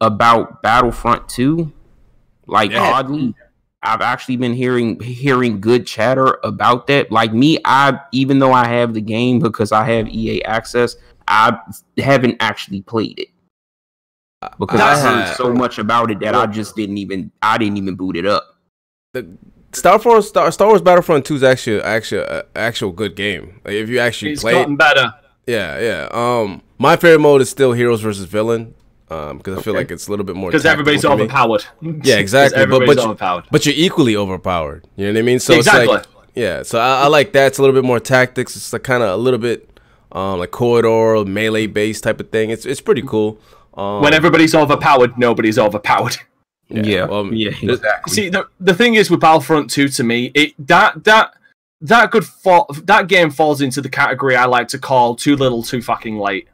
about 0.00 0.62
Battlefront 0.62 1.28
2. 1.28 1.70
Like 2.46 2.70
Yeah. 2.70 2.80
oddly, 2.90 3.34
I've 3.82 4.00
actually 4.00 4.36
been 4.36 4.54
hearing 4.54 4.98
hearing 5.00 5.60
good 5.60 5.86
chatter 5.86 6.38
about 6.44 6.86
that. 6.86 7.12
Like 7.12 7.34
me, 7.34 7.58
I 7.66 7.98
even 8.12 8.38
though 8.38 8.52
I 8.52 8.66
have 8.66 8.94
the 8.94 9.00
game 9.02 9.40
because 9.40 9.72
I 9.72 9.84
have 9.84 10.08
EA 10.08 10.42
access, 10.44 10.96
I 11.28 11.58
haven't 11.98 12.36
actually 12.40 12.82
played 12.82 13.18
it 13.18 13.28
because 14.58 14.80
I, 14.80 14.92
I 14.94 14.98
heard 15.00 15.26
have- 15.26 15.36
so 15.36 15.52
much 15.52 15.78
about 15.78 16.10
it 16.10 16.20
that 16.20 16.34
I 16.34 16.46
just 16.46 16.74
didn't 16.76 16.98
even 16.98 17.30
I 17.42 17.58
didn't 17.58 17.76
even 17.78 17.94
boot 17.94 18.16
it 18.16 18.26
up. 18.26 18.44
the 19.12 19.26
Star 19.72 19.98
Wars 20.04 20.28
Star, 20.28 20.50
Star 20.52 20.68
Wars 20.68 20.82
Battlefront 20.82 21.24
2 21.24 21.36
is 21.36 21.42
actually 21.42 21.80
actually 21.82 22.22
a 22.22 22.44
actual 22.56 22.92
good 22.92 23.16
game. 23.16 23.60
Like 23.64 23.74
if 23.74 23.88
you 23.88 23.98
actually 24.00 24.32
It's 24.32 24.42
play 24.42 24.52
gotten 24.52 24.74
it, 24.74 24.78
better. 24.78 25.14
yeah, 25.46 25.78
yeah. 25.80 26.08
Um, 26.12 26.60
my 26.78 26.96
favorite 26.96 27.20
mode 27.20 27.40
is 27.40 27.48
still 27.50 27.72
heroes 27.72 28.00
versus 28.02 28.24
villain. 28.26 28.74
Um, 29.08 29.36
because 29.36 29.58
I 29.58 29.62
feel 29.62 29.74
like 29.74 29.90
it's 29.90 30.06
a 30.06 30.10
little 30.10 30.24
bit 30.24 30.36
more 30.36 30.50
Because 30.50 30.64
everybody's 30.64 31.02
for 31.02 31.08
me. 31.14 31.24
overpowered. 31.24 31.64
Yeah, 32.02 32.16
exactly. 32.16 32.56
But 32.56 32.62
everybody's 32.62 32.96
but, 32.96 33.02
you- 33.02 33.08
overpowered. 33.10 33.44
but 33.50 33.66
you're 33.66 33.74
equally 33.76 34.16
overpowered. 34.16 34.86
You 34.96 35.06
know 35.06 35.12
what 35.12 35.18
I 35.18 35.22
mean? 35.22 35.38
So 35.38 35.52
it's 35.52 35.66
Exactly. 35.66 35.86
like 35.96 36.06
yeah. 36.34 36.62
So 36.62 36.78
I, 36.80 37.02
I 37.02 37.06
like 37.08 37.32
that. 37.34 37.48
It's 37.48 37.58
a 37.58 37.62
little 37.62 37.74
bit 37.74 37.84
more 37.86 38.00
tactics. 38.00 38.56
It's 38.56 38.72
like 38.72 38.82
kind 38.84 39.02
of 39.02 39.10
a 39.10 39.16
little 39.16 39.38
bit 39.38 39.68
um 40.12 40.38
like 40.38 40.50
corridor 40.50 41.24
melee 41.28 41.66
based 41.66 42.04
type 42.04 42.20
of 42.20 42.30
thing. 42.30 42.50
It's 42.50 42.66
it's 42.66 42.80
pretty 42.80 43.02
cool. 43.02 43.38
Um, 43.74 44.02
when 44.02 44.12
everybody's 44.14 44.54
overpowered, 44.54 45.16
nobody's 45.18 45.58
overpowered. 45.58 46.16
Yeah, 46.68 47.04
well, 47.04 47.32
yeah, 47.32 47.50
exactly. 47.60 48.14
See, 48.14 48.28
the, 48.30 48.46
the 48.58 48.72
thing 48.72 48.94
is 48.94 49.10
with 49.10 49.20
Battlefront 49.20 49.68
2 49.70 49.88
to 49.88 50.02
me, 50.04 50.30
it 50.34 50.54
that 50.66 51.04
that 51.04 51.34
that 51.82 52.10
could 52.10 52.24
fall 52.24 52.66
that 52.84 53.08
game 53.08 53.30
falls 53.30 53.60
into 53.60 53.82
the 53.82 53.90
category 53.90 54.36
I 54.36 54.46
like 54.46 54.68
to 54.68 54.78
call 54.78 55.14
too 55.14 55.36
little, 55.36 55.62
too 55.62 55.82
fucking 55.82 56.18
late. 56.18 56.48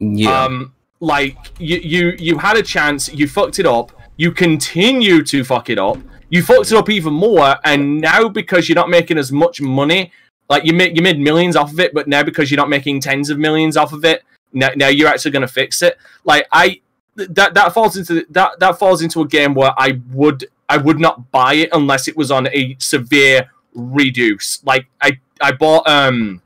yeah, 0.00 0.44
Um, 0.44 0.72
like 0.98 1.36
you 1.58 1.78
you 1.78 2.16
you 2.18 2.38
had 2.38 2.56
a 2.56 2.62
chance, 2.62 3.12
you 3.12 3.28
fucked 3.28 3.58
it 3.60 3.66
up, 3.66 3.92
you 4.16 4.32
continue 4.32 5.22
to 5.24 5.44
fuck 5.44 5.70
it 5.70 5.78
up, 5.78 5.98
you 6.30 6.42
fucked 6.42 6.72
it 6.72 6.76
up 6.76 6.88
even 6.90 7.12
more, 7.12 7.56
and 7.64 8.00
now 8.00 8.28
because 8.28 8.68
you're 8.68 8.76
not 8.76 8.88
making 8.90 9.18
as 9.18 9.30
much 9.30 9.60
money, 9.60 10.10
like 10.50 10.64
you 10.64 10.74
made 10.74 10.96
you 10.96 11.02
made 11.02 11.18
millions 11.18 11.56
off 11.56 11.72
of 11.72 11.80
it, 11.80 11.94
but 11.94 12.08
now 12.08 12.22
because 12.22 12.50
you're 12.50 12.58
not 12.58 12.68
making 12.68 13.00
tens 13.00 13.30
of 13.30 13.38
millions 13.38 13.76
off 13.76 13.92
of 13.92 14.04
it, 14.04 14.24
now, 14.52 14.70
now 14.76 14.88
you're 14.88 15.08
actually 15.08 15.30
going 15.30 15.46
to 15.46 15.48
fix 15.48 15.80
it. 15.80 15.96
Like 16.24 16.46
I 16.52 16.80
that 17.16 17.54
that 17.54 17.72
falls 17.72 17.96
into 17.96 18.26
that 18.30 18.58
that 18.58 18.78
falls 18.78 19.00
into 19.00 19.22
a 19.22 19.26
game 19.26 19.54
where 19.54 19.72
I 19.78 20.00
would 20.10 20.48
I 20.68 20.76
would 20.76 20.98
not 20.98 21.30
buy 21.30 21.54
it 21.54 21.70
unless 21.72 22.08
it 22.08 22.16
was 22.16 22.30
on 22.30 22.48
a 22.48 22.76
severe 22.80 23.50
reduce. 23.74 24.62
Like 24.64 24.86
I 25.00 25.20
I 25.40 25.52
bought 25.52 25.88
um 25.88 26.42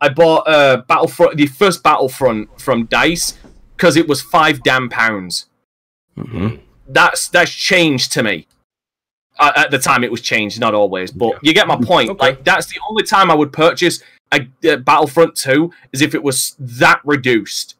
I 0.00 0.10
bought 0.10 0.46
uh 0.46 0.82
Battlefront 0.86 1.38
the 1.38 1.46
first 1.46 1.82
Battlefront 1.82 2.60
from 2.60 2.84
Dice 2.84 3.38
because 3.76 3.96
it 3.96 4.06
was 4.06 4.20
five 4.20 4.62
damn 4.62 4.90
pounds. 4.90 5.46
Mhm. 6.18 6.60
That's 6.86 7.28
that's 7.28 7.50
changed 7.50 8.12
to 8.12 8.22
me. 8.22 8.46
Uh, 9.38 9.52
at 9.56 9.70
the 9.70 9.78
time, 9.78 10.04
it 10.04 10.10
was 10.10 10.20
changed, 10.20 10.60
not 10.60 10.74
always, 10.74 11.10
but 11.10 11.38
you 11.42 11.52
get 11.54 11.66
my 11.66 11.76
point. 11.76 12.10
Okay. 12.10 12.18
Like 12.26 12.44
that's 12.44 12.66
the 12.66 12.78
only 12.88 13.02
time 13.02 13.30
I 13.30 13.34
would 13.34 13.52
purchase 13.52 14.02
a, 14.32 14.46
a 14.64 14.76
Battlefront 14.76 15.34
Two 15.36 15.72
is 15.92 16.02
if 16.02 16.14
it 16.14 16.22
was 16.22 16.54
that 16.58 17.00
reduced, 17.04 17.76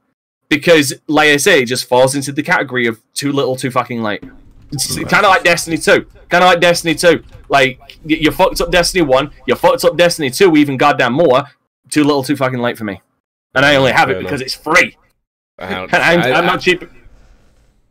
because 0.48 0.94
like 1.08 1.28
I 1.28 1.36
say, 1.36 1.62
it 1.62 1.66
just 1.66 1.84
falls 1.86 2.14
into 2.14 2.32
the 2.32 2.42
category 2.42 2.86
of 2.86 3.00
too 3.14 3.32
little, 3.32 3.54
too 3.56 3.70
fucking 3.70 4.02
late. 4.02 4.24
It's 4.72 4.96
kind 4.96 5.26
of 5.26 5.30
like 5.30 5.44
Destiny 5.44 5.76
Two. 5.76 6.06
Kind 6.30 6.42
of 6.42 6.48
like 6.48 6.60
Destiny 6.60 6.94
Two. 6.94 7.22
Like 7.50 7.78
y- 8.02 8.16
you 8.20 8.30
fucked 8.30 8.60
up 8.62 8.70
Destiny 8.70 9.02
One, 9.02 9.30
you 9.46 9.54
fucked 9.54 9.84
up 9.84 9.96
Destiny 9.98 10.30
Two, 10.30 10.56
even 10.56 10.78
goddamn 10.78 11.12
more. 11.12 11.44
Too 11.90 12.04
little, 12.04 12.22
too 12.22 12.36
fucking 12.36 12.58
late 12.60 12.78
for 12.78 12.84
me. 12.84 13.02
And 13.54 13.66
I 13.66 13.76
only 13.76 13.92
have 13.92 14.08
Fair 14.08 14.16
it 14.16 14.20
enough. 14.20 14.30
because 14.30 14.40
it's 14.40 14.54
free. 14.54 14.96
I, 15.58 15.74
And 15.84 15.94
I'm, 15.94 16.20
I- 16.20 16.32
I'm 16.32 16.46
not 16.46 16.62
cheap. 16.62 16.82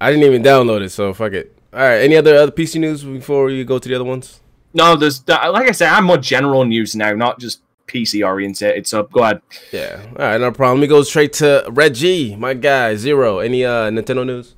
I 0.02 0.10
didn't 0.10 0.26
even 0.26 0.42
download 0.42 0.82
it, 0.82 0.90
so 0.90 1.14
fuck 1.14 1.34
it. 1.34 1.56
All 1.74 1.80
right. 1.80 2.00
Any 2.02 2.16
other 2.18 2.36
other 2.36 2.52
PC 2.52 2.80
news 2.80 3.04
before 3.04 3.50
you 3.50 3.64
go 3.66 3.80
to 3.80 3.88
the 3.90 3.96
other 3.96 4.04
ones? 4.04 4.42
No, 4.74 4.96
there's 4.96 5.26
like 5.28 5.68
I 5.68 5.72
said, 5.72 5.90
I'm 5.90 6.06
more 6.06 6.18
general 6.18 6.64
news 6.66 6.96
now, 6.96 7.12
not 7.14 7.40
just 7.40 7.62
PC 7.88 8.26
oriented. 8.26 8.88
So 8.88 9.04
go 9.04 9.24
ahead. 9.24 9.42
Yeah. 9.72 10.02
All 10.18 10.26
right. 10.26 10.40
No 10.40 10.52
problem. 10.52 10.80
Let 10.80 10.82
me 10.86 10.88
go 10.88 11.04
straight 11.04 11.34
to 11.34 11.66
Reggie, 11.70 12.36
my 12.36 12.54
guy. 12.54 12.96
Zero. 12.96 13.40
Any 13.40 13.66
uh 13.66 13.90
Nintendo 13.90 14.26
news? 14.26 14.56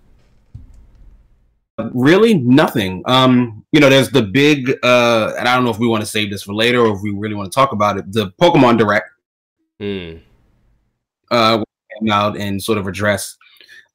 really 1.94 2.36
nothing. 2.36 3.02
Um, 3.08 3.66
you 3.72 3.80
know, 3.80 3.90
there's 3.90 4.10
the 4.10 4.22
big 4.22 4.70
uh 4.84 5.34
and 5.38 5.48
I 5.48 5.56
don't 5.56 5.64
know 5.66 5.72
if 5.72 5.80
we 5.80 5.88
want 5.88 6.02
to 6.02 6.08
save 6.10 6.30
this 6.30 6.44
for 6.44 6.54
later 6.54 6.80
or 6.80 6.96
if 6.96 7.02
we 7.02 7.12
really 7.12 7.34
want 7.36 7.52
to 7.52 7.56
talk 7.56 7.72
about 7.72 7.98
it. 7.98 8.12
The 8.12 8.32
Pokemon 8.42 8.78
Direct 8.78 9.10
Hmm. 9.80 10.18
uh 11.32 11.64
came 12.00 12.12
out 12.12 12.38
and 12.38 12.62
sort 12.62 12.78
of 12.78 12.86
address 12.88 13.38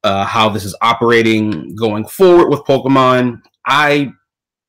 uh 0.05 0.25
how 0.25 0.49
this 0.49 0.65
is 0.65 0.77
operating 0.81 1.75
going 1.75 2.05
forward 2.07 2.49
with 2.49 2.61
Pokemon. 2.61 3.41
I 3.67 4.13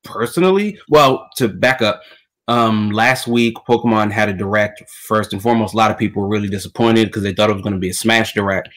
personally, 0.04 0.80
well, 0.90 1.30
to 1.38 1.48
back 1.48 1.82
up, 1.82 2.02
um 2.48 2.90
last 2.92 3.28
week 3.28 3.56
Pokemon 3.68 4.12
had 4.12 4.30
a 4.30 4.34
direct 4.34 4.84
first 5.08 5.34
and 5.34 5.42
foremost. 5.42 5.74
A 5.74 5.78
lot 5.78 5.92
of 5.92 5.98
people 5.98 6.22
were 6.22 6.30
really 6.30 6.50
disappointed 6.50 7.06
because 7.08 7.24
they 7.24 7.34
thought 7.34 7.50
it 7.50 7.54
was 7.54 7.62
going 7.62 7.74
to 7.74 7.80
be 7.80 7.90
a 7.90 7.94
Smash 7.94 8.34
Direct. 8.34 8.70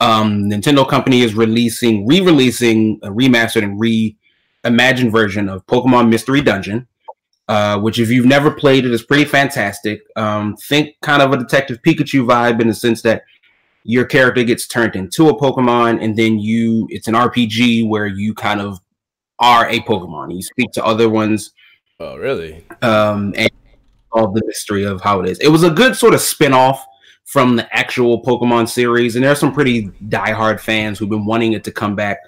Um 0.00 0.44
Nintendo 0.50 0.88
company 0.88 1.22
is 1.22 1.34
releasing 1.34 2.06
re-releasing 2.06 2.98
a 3.02 3.08
remastered 3.08 3.62
and 3.62 3.80
reimagined 3.80 5.12
version 5.12 5.48
of 5.48 5.66
Pokemon 5.66 6.08
Mystery 6.08 6.40
Dungeon. 6.40 6.86
Uh, 7.48 7.78
which 7.78 7.98
if 7.98 8.10
you've 8.10 8.26
never 8.26 8.50
played 8.50 8.84
it 8.84 8.92
is 8.92 9.02
pretty 9.02 9.24
fantastic. 9.24 10.02
Um, 10.16 10.54
think 10.68 10.96
kind 11.00 11.22
of 11.22 11.32
a 11.32 11.38
Detective 11.38 11.80
Pikachu 11.80 12.26
vibe 12.26 12.60
in 12.60 12.68
the 12.68 12.74
sense 12.74 13.00
that 13.00 13.22
your 13.88 14.04
character 14.04 14.44
gets 14.44 14.66
turned 14.66 14.94
into 14.94 15.28
a 15.30 15.34
Pokemon, 15.40 16.04
and 16.04 16.14
then 16.14 16.38
you 16.38 16.86
it's 16.90 17.08
an 17.08 17.14
RPG 17.14 17.88
where 17.88 18.06
you 18.06 18.34
kind 18.34 18.60
of 18.60 18.78
are 19.38 19.66
a 19.70 19.80
Pokemon. 19.80 20.34
You 20.34 20.42
speak 20.42 20.72
to 20.72 20.84
other 20.84 21.08
ones, 21.08 21.52
Oh, 21.98 22.18
really? 22.18 22.66
um, 22.82 23.32
and 23.34 23.50
all 24.12 24.30
the 24.30 24.42
mystery 24.44 24.84
of 24.84 25.00
how 25.00 25.20
it 25.20 25.28
is. 25.30 25.38
It 25.38 25.48
was 25.48 25.62
a 25.62 25.70
good 25.70 25.96
sort 25.96 26.12
of 26.12 26.20
spin-off 26.20 26.84
from 27.24 27.56
the 27.56 27.74
actual 27.74 28.22
Pokemon 28.22 28.68
series, 28.68 29.16
and 29.16 29.24
there 29.24 29.32
are 29.32 29.36
some 29.36 29.54
pretty 29.54 29.88
diehard 30.08 30.60
fans 30.60 30.98
who've 30.98 31.08
been 31.08 31.24
wanting 31.24 31.54
it 31.54 31.64
to 31.64 31.72
come 31.72 31.96
back 31.96 32.18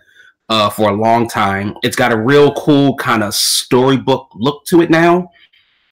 uh, 0.48 0.70
for 0.70 0.88
a 0.88 0.94
long 0.94 1.28
time. 1.28 1.74
It's 1.82 1.96
got 1.96 2.10
a 2.10 2.16
real 2.16 2.54
cool 2.54 2.96
kind 2.96 3.22
of 3.22 3.34
storybook 3.34 4.28
look 4.34 4.64
to 4.66 4.80
it 4.80 4.88
now, 4.88 5.30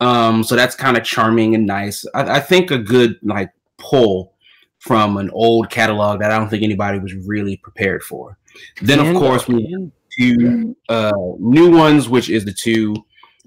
um, 0.01 0.43
so 0.43 0.57
that's 0.57 0.75
kind 0.75 0.97
of 0.97 1.05
charming 1.05 1.55
and 1.55 1.67
nice. 1.67 2.07
I, 2.15 2.37
I 2.37 2.41
think 2.41 2.71
a 2.71 2.79
good 2.79 3.19
like 3.23 3.51
pull 3.77 4.33
from 4.79 5.17
an 5.17 5.31
old 5.33 5.71
catalog 5.71 6.21
that 6.21 6.31
I 6.31 6.39
don't 6.39 6.49
think 6.49 6.63
anybody 6.63 6.99
was 6.99 7.15
really 7.27 7.57
prepared 7.59 8.03
for. 8.03 8.39
Then, 8.83 9.01
of 9.01 9.15
course, 9.17 9.47
we 9.49 9.91
two 10.19 10.77
uh, 10.89 11.13
new 11.39 11.77
ones, 11.77 12.09
which 12.09 12.31
is 12.31 12.45
the 12.45 12.53
two 12.53 12.95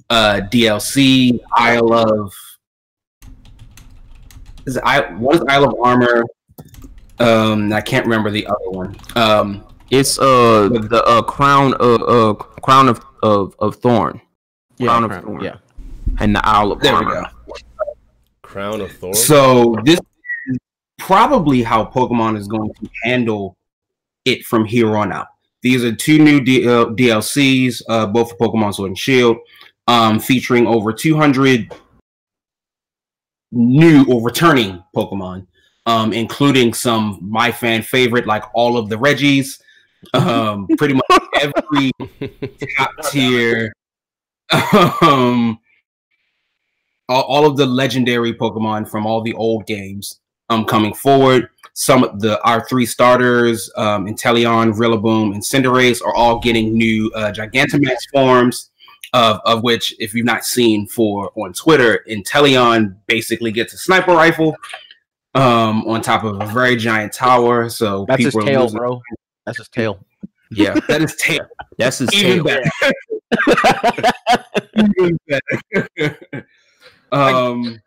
uh, 0.09 0.41
DLC 0.51 1.39
Isle 1.57 1.93
of 1.93 2.33
is 4.65 4.77
it 4.77 4.83
I 4.85 5.11
one 5.13 5.35
is 5.35 5.43
Isle 5.47 5.65
of 5.65 5.75
Armor. 5.83 6.23
Um, 7.19 7.71
I 7.73 7.81
can't 7.81 8.05
remember 8.05 8.29
the 8.31 8.45
other 8.47 8.69
one. 8.71 8.95
Um, 9.15 9.63
It's 9.89 10.17
uh 10.19 10.69
the 10.69 11.03
uh 11.05 11.21
crown 11.23 11.73
of 11.75 12.01
uh 12.03 12.33
crown 12.61 12.87
of 12.87 13.01
of, 13.23 13.55
of 13.59 13.75
thorn 13.77 14.21
Yeah, 14.77 14.87
Crown 14.87 15.03
of 15.03 15.09
crown- 15.11 15.23
Thorn. 15.23 15.43
yeah. 15.43 15.57
and 16.19 16.35
the 16.35 16.41
Isle 16.47 16.71
of 16.71 16.79
there 16.81 16.97
we 16.97 17.05
go. 17.05 17.23
Crown 18.41 18.81
of 18.81 18.91
Thorns. 18.93 19.23
So 19.23 19.75
this 19.83 19.95
is 19.99 20.05
probably 21.01 21.63
how 21.63 21.83
Pokemon 21.83 22.37
is 22.37 22.47
going 22.47 22.71
to 22.75 22.89
handle 23.03 23.57
it 24.23 24.45
from 24.45 24.65
here 24.65 24.95
on 24.95 25.11
out. 25.11 25.27
These 25.63 25.83
are 25.83 25.93
two 25.93 26.19
new 26.19 26.39
D- 26.39 26.67
uh, 26.67 26.85
DLCs, 26.85 27.81
uh, 27.89 28.05
both 28.05 28.29
for 28.29 28.37
Pokemon 28.37 28.75
Sword 28.75 28.89
and 28.89 28.97
Shield, 28.97 29.37
um, 29.87 30.19
featuring 30.19 30.67
over 30.67 30.93
200 30.93 31.73
new 33.51 34.05
or 34.07 34.21
returning 34.23 34.83
Pokemon, 34.95 35.47
um, 35.87 36.13
including 36.13 36.71
some 36.71 37.17
my 37.19 37.51
fan 37.51 37.81
favorite, 37.81 38.27
like 38.27 38.43
all 38.53 38.77
of 38.77 38.87
the 38.89 38.95
Reggies, 38.95 39.59
um, 40.13 40.67
pretty 40.77 40.93
much 40.93 41.23
every 41.41 41.91
top 42.77 42.91
tier, 43.09 43.73
um, 45.01 45.57
all, 47.09 47.23
all 47.23 47.45
of 47.47 47.57
the 47.57 47.65
legendary 47.65 48.33
Pokemon 48.33 48.87
from 48.87 49.07
all 49.07 49.21
the 49.21 49.33
old 49.33 49.65
games 49.65 50.20
um 50.51 50.65
coming 50.65 50.93
forward. 50.93 51.49
Some 51.73 52.03
of 52.03 52.19
the 52.19 52.41
our 52.43 52.67
three 52.67 52.85
starters, 52.85 53.71
um, 53.77 54.05
Inteleon, 54.05 54.73
Rillaboom, 54.73 55.33
and 55.33 55.41
Cinderace, 55.41 56.01
are 56.03 56.13
all 56.13 56.39
getting 56.39 56.73
new 56.73 57.09
uh, 57.15 57.31
Gigantamax 57.31 57.95
forms. 58.13 58.67
Of, 59.13 59.41
of 59.43 59.61
which, 59.63 59.93
if 59.99 60.13
you've 60.13 60.25
not 60.25 60.45
seen 60.45 60.87
for 60.87 61.31
on 61.35 61.51
Twitter, 61.51 61.99
Inteleon 62.09 62.95
basically 63.07 63.51
gets 63.51 63.73
a 63.73 63.77
sniper 63.77 64.13
rifle 64.13 64.55
um, 65.35 65.85
on 65.85 66.01
top 66.01 66.23
of 66.23 66.39
a 66.41 66.45
very 66.45 66.77
giant 66.77 67.11
tower. 67.11 67.67
So 67.67 68.05
That's 68.07 68.23
his 68.23 68.35
are 68.35 68.41
tail, 68.41 68.61
losing- 68.61 68.77
bro. 68.77 69.01
That's 69.45 69.57
his 69.57 69.67
tail. 69.69 69.99
Yeah, 70.53 70.77
That 70.89 71.01
is 71.01 71.15
tail. 71.15 71.45
that's 71.77 71.99
his 71.99 72.13
Even 72.13 72.43
tail. 72.45 72.61
better. 72.61 74.13
Even 74.99 75.17
better. 75.27 76.47
um, 77.13 77.79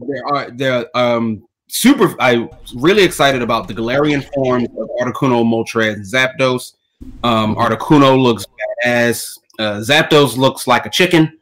there 0.00 0.26
are 0.26 0.50
there 0.50 0.96
um 0.96 1.48
super. 1.68 2.14
I 2.20 2.48
really 2.74 3.04
excited 3.04 3.42
about 3.42 3.68
the 3.68 3.74
Galarian 3.74 4.28
forms 4.34 4.68
of 4.78 4.88
Articuno, 5.00 5.44
Moltres, 5.44 5.94
and 5.94 6.04
Zapdos. 6.04 6.74
Um, 7.22 7.54
Articuno 7.56 8.20
looks 8.20 8.44
ass. 8.84 9.38
Uh, 9.58 9.80
Zapdos 9.80 10.36
looks 10.36 10.66
like 10.66 10.86
a 10.86 10.90
chicken. 10.90 11.38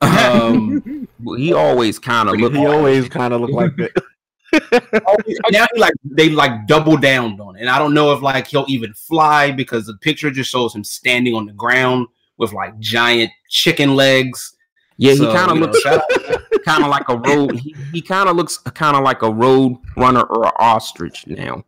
Um, 0.00 1.08
he 1.36 1.52
always 1.52 1.98
kind 1.98 2.28
of 2.28 2.36
look. 2.36 2.54
he 2.54 2.66
always 2.66 3.08
kind 3.08 3.32
of 3.32 3.40
look 3.40 3.50
like 3.50 3.76
that. 3.76 3.92
now 5.50 5.66
he 5.74 5.80
like 5.80 5.92
they 6.04 6.30
like 6.30 6.66
double 6.66 6.96
down 6.96 7.38
on 7.40 7.56
it, 7.56 7.60
and 7.60 7.70
I 7.70 7.78
don't 7.78 7.94
know 7.94 8.12
if 8.12 8.22
like 8.22 8.46
he'll 8.46 8.66
even 8.68 8.94
fly 8.94 9.50
because 9.50 9.86
the 9.86 9.96
picture 9.98 10.30
just 10.30 10.50
shows 10.50 10.74
him 10.74 10.84
standing 10.84 11.34
on 11.34 11.46
the 11.46 11.52
ground 11.52 12.06
with 12.38 12.52
like 12.52 12.78
giant 12.78 13.30
chicken 13.50 13.94
legs. 13.94 14.56
Yeah, 14.96 15.12
he 15.12 15.18
kind 15.26 15.50
of 15.50 15.56
you 15.56 15.60
know, 15.60 15.66
looks 15.66 15.80
shout 15.80 16.02
kind 16.68 16.84
of 16.84 16.90
like 16.90 17.08
a 17.08 17.16
road. 17.16 17.58
He, 17.58 17.74
he 17.92 18.02
kind 18.02 18.28
of 18.28 18.36
looks 18.36 18.58
kind 18.58 18.96
of 18.96 19.02
like 19.04 19.22
a 19.22 19.30
road 19.32 19.76
runner 19.96 20.22
or 20.22 20.46
an 20.46 20.52
ostrich 20.58 21.26
now. 21.26 21.64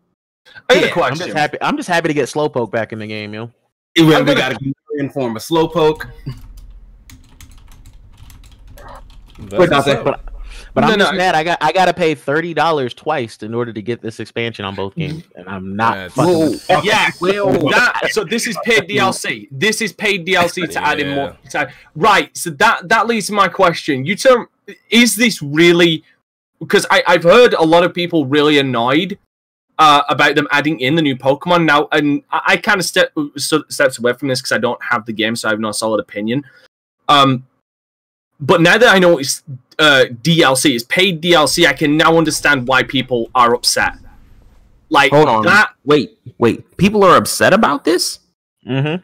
I 0.68 0.74
got 0.74 0.76
a 0.76 0.80
Yeah, 0.80 0.86
I'm 0.86 0.92
question. 0.92 1.26
just 1.26 1.36
happy. 1.36 1.58
I'm 1.60 1.76
just 1.76 1.88
happy 1.88 2.08
to 2.08 2.14
get 2.14 2.28
Slowpoke 2.28 2.70
back 2.70 2.92
in 2.92 2.98
the 2.98 3.06
game, 3.06 3.32
yo. 3.34 3.50
We, 3.96 4.04
we 4.06 4.14
I'm 4.14 4.24
gonna- 4.24 4.56
inform 4.98 5.06
a 5.06 5.08
form 5.10 5.36
of 5.36 5.42
slowpoke. 5.42 6.10
That's 9.38 9.52
Wait, 9.52 9.58
what's 9.70 9.70
Dante. 9.86 9.92
up. 9.92 10.04
But 10.04 10.20
but 10.74 10.82
No, 10.82 10.88
I'm 10.88 10.98
just 10.98 11.12
no. 11.12 11.18
mad. 11.18 11.34
I 11.34 11.42
got 11.42 11.58
I 11.60 11.72
got 11.72 11.86
to 11.86 11.94
pay 11.94 12.14
thirty 12.14 12.54
dollars 12.54 12.94
twice 12.94 13.42
in 13.42 13.54
order 13.54 13.72
to 13.72 13.82
get 13.82 14.00
this 14.02 14.20
expansion 14.20 14.64
on 14.64 14.74
both 14.74 14.94
games, 14.94 15.24
and 15.34 15.48
I'm 15.48 15.74
not. 15.74 16.12
Fucking- 16.12 16.58
Whoa. 16.68 16.80
Yeah, 16.82 17.10
Well, 17.20 17.52
that 17.70 18.08
so 18.10 18.22
this 18.24 18.46
is 18.46 18.56
paid 18.64 18.88
DLC. 18.88 19.48
This 19.50 19.80
is 19.80 19.92
paid 19.92 20.26
DLC 20.26 20.70
to 20.70 20.84
add 20.86 21.00
in 21.00 21.14
more. 21.16 21.36
To 21.50 21.70
right. 21.96 22.36
So 22.36 22.50
that 22.50 22.88
that 22.88 23.06
leads 23.06 23.26
to 23.28 23.32
my 23.32 23.48
question. 23.48 24.04
You 24.04 24.14
tell 24.14 24.46
is 24.90 25.16
this 25.16 25.42
really? 25.42 26.04
Because 26.58 26.86
I 26.90 27.02
I've 27.06 27.22
heard 27.22 27.54
a 27.54 27.62
lot 27.64 27.84
of 27.84 27.94
people 27.94 28.26
really 28.26 28.58
annoyed 28.58 29.18
uh, 29.78 30.02
about 30.10 30.34
them 30.34 30.46
adding 30.50 30.78
in 30.80 30.94
the 30.94 31.02
new 31.02 31.16
Pokemon 31.16 31.64
now, 31.64 31.88
and 31.92 32.22
I, 32.30 32.42
I 32.48 32.56
kind 32.58 32.78
of 32.80 32.84
step 32.86 33.12
so, 33.36 33.64
steps 33.68 33.98
away 33.98 34.12
from 34.12 34.28
this 34.28 34.40
because 34.40 34.52
I 34.52 34.58
don't 34.58 34.82
have 34.82 35.06
the 35.06 35.12
game, 35.12 35.34
so 35.34 35.48
I 35.48 35.52
have 35.52 35.60
no 35.60 35.72
solid 35.72 36.00
opinion. 36.00 36.44
Um, 37.08 37.46
but 38.38 38.60
now 38.60 38.76
that 38.78 38.94
I 38.94 38.98
know 38.98 39.18
it's 39.18 39.42
uh, 39.78 40.04
DLC, 40.22 40.74
it's 40.74 40.84
paid 40.84 41.22
DLC, 41.22 41.66
I 41.66 41.72
can 41.72 41.96
now 41.96 42.16
understand 42.18 42.68
why 42.68 42.82
people 42.82 43.30
are 43.34 43.54
upset. 43.54 43.94
Like 44.90 45.12
Hold 45.12 45.28
on. 45.28 45.44
that. 45.44 45.72
Wait, 45.84 46.18
wait. 46.38 46.76
People 46.76 47.04
are 47.04 47.16
upset 47.16 47.54
about 47.54 47.84
this. 47.84 48.18
Mhm. 48.66 49.02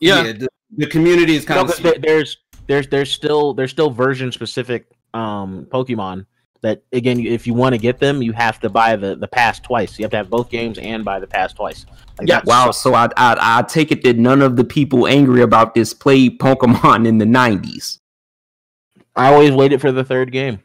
Yeah. 0.00 0.32
the, 0.32 0.48
the 0.76 0.86
community 0.86 1.36
is 1.36 1.48
No, 1.48 1.62
of 1.62 2.02
there's 2.02 2.36
there's 2.66 2.86
there's 2.88 3.10
still 3.10 3.54
there's 3.54 3.70
still 3.70 3.90
version 3.90 4.30
specific 4.30 4.86
um 5.14 5.66
Pokemon 5.70 6.26
that 6.60 6.82
again 6.92 7.20
if 7.20 7.46
you 7.46 7.54
want 7.54 7.72
to 7.72 7.78
get 7.78 7.98
them 8.00 8.20
you 8.20 8.32
have 8.32 8.58
to 8.60 8.68
buy 8.68 8.96
the 8.96 9.14
the 9.16 9.28
pass 9.28 9.60
twice. 9.60 9.98
You 9.98 10.04
have 10.04 10.10
to 10.10 10.16
have 10.18 10.28
both 10.30 10.50
games 10.50 10.78
and 10.78 11.04
buy 11.04 11.20
the 11.20 11.26
pass 11.26 11.52
twice. 11.52 11.86
Like, 12.18 12.28
Yeah, 12.28 12.40
Wow. 12.44 12.72
So 12.72 12.94
I, 12.94 13.06
I 13.16 13.36
I 13.58 13.62
take 13.62 13.92
it 13.92 14.02
that 14.04 14.16
none 14.16 14.42
of 14.42 14.56
the 14.56 14.64
people 14.64 15.06
angry 15.06 15.42
about 15.42 15.74
this 15.74 15.94
played 15.94 16.38
Pokemon 16.40 17.06
in 17.06 17.18
the 17.18 17.24
'90s. 17.24 18.00
I 19.14 19.32
always 19.32 19.52
waited 19.52 19.80
for 19.80 19.92
the 19.92 20.04
third 20.04 20.32
game. 20.32 20.60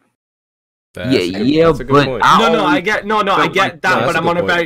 That's 0.93 1.10
yeah, 1.12 1.19
a 1.21 1.32
good- 1.39 1.47
yeah, 1.47 1.65
that's 1.67 1.79
a 1.79 1.84
good 1.84 1.93
but 1.93 2.06
point. 2.06 2.21
I 2.25 2.39
no, 2.39 2.53
no, 2.53 2.65
I 2.65 2.79
get 2.82 3.06
no, 3.06 3.21
no, 3.21 3.34
I 3.34 3.47
get 3.47 3.56
like- 3.73 3.82
that, 3.82 3.89
No, 3.89 3.99
but 4.06 4.13
that's 4.13 4.15
a 4.15 4.19
I'm 4.19 4.27
on 4.27 4.36
good 4.36 4.43
about. 4.45 4.65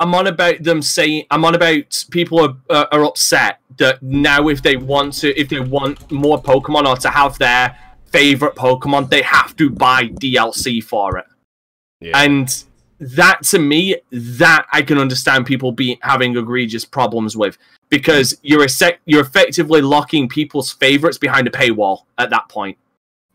I'm 0.00 0.14
on 0.14 0.26
about 0.28 0.62
them 0.62 0.80
saying 0.82 1.24
I'm 1.30 1.44
on 1.44 1.54
about 1.54 2.04
people 2.10 2.40
are 2.40 2.56
uh, 2.70 2.86
are 2.90 3.04
upset 3.04 3.58
that 3.76 4.02
now 4.02 4.48
if 4.48 4.62
they 4.62 4.76
want 4.76 5.12
to 5.14 5.38
if 5.38 5.48
they 5.48 5.60
want 5.60 6.10
more 6.10 6.42
Pokemon 6.42 6.86
or 6.86 6.96
to 6.96 7.10
have 7.10 7.38
their 7.38 7.76
favorite 8.10 8.54
Pokemon, 8.56 9.10
they 9.10 9.22
have 9.22 9.56
to 9.56 9.70
buy 9.70 10.08
DLC 10.08 10.82
for 10.82 11.18
it, 11.18 11.26
Yeah. 12.00 12.18
and 12.22 12.64
that 12.98 13.42
to 13.44 13.58
me 13.58 13.96
that 14.12 14.66
I 14.72 14.82
can 14.82 14.98
understand 14.98 15.46
people 15.46 15.72
being 15.72 15.96
having 16.02 16.36
egregious 16.36 16.84
problems 16.84 17.34
with 17.36 17.56
because 17.88 18.38
you're 18.42 18.64
a 18.64 18.68
sec- 18.68 19.00
you're 19.06 19.22
effectively 19.22 19.80
locking 19.80 20.28
people's 20.28 20.70
favorites 20.70 21.16
behind 21.16 21.46
a 21.48 21.50
paywall 21.50 22.00
at 22.18 22.28
that 22.30 22.48
point. 22.50 22.76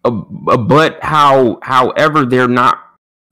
Uh, 0.03 0.21
uh, 0.47 0.57
but 0.57 0.99
how 1.03 1.57
however 1.63 2.25
they're 2.25 2.47
not 2.47 2.79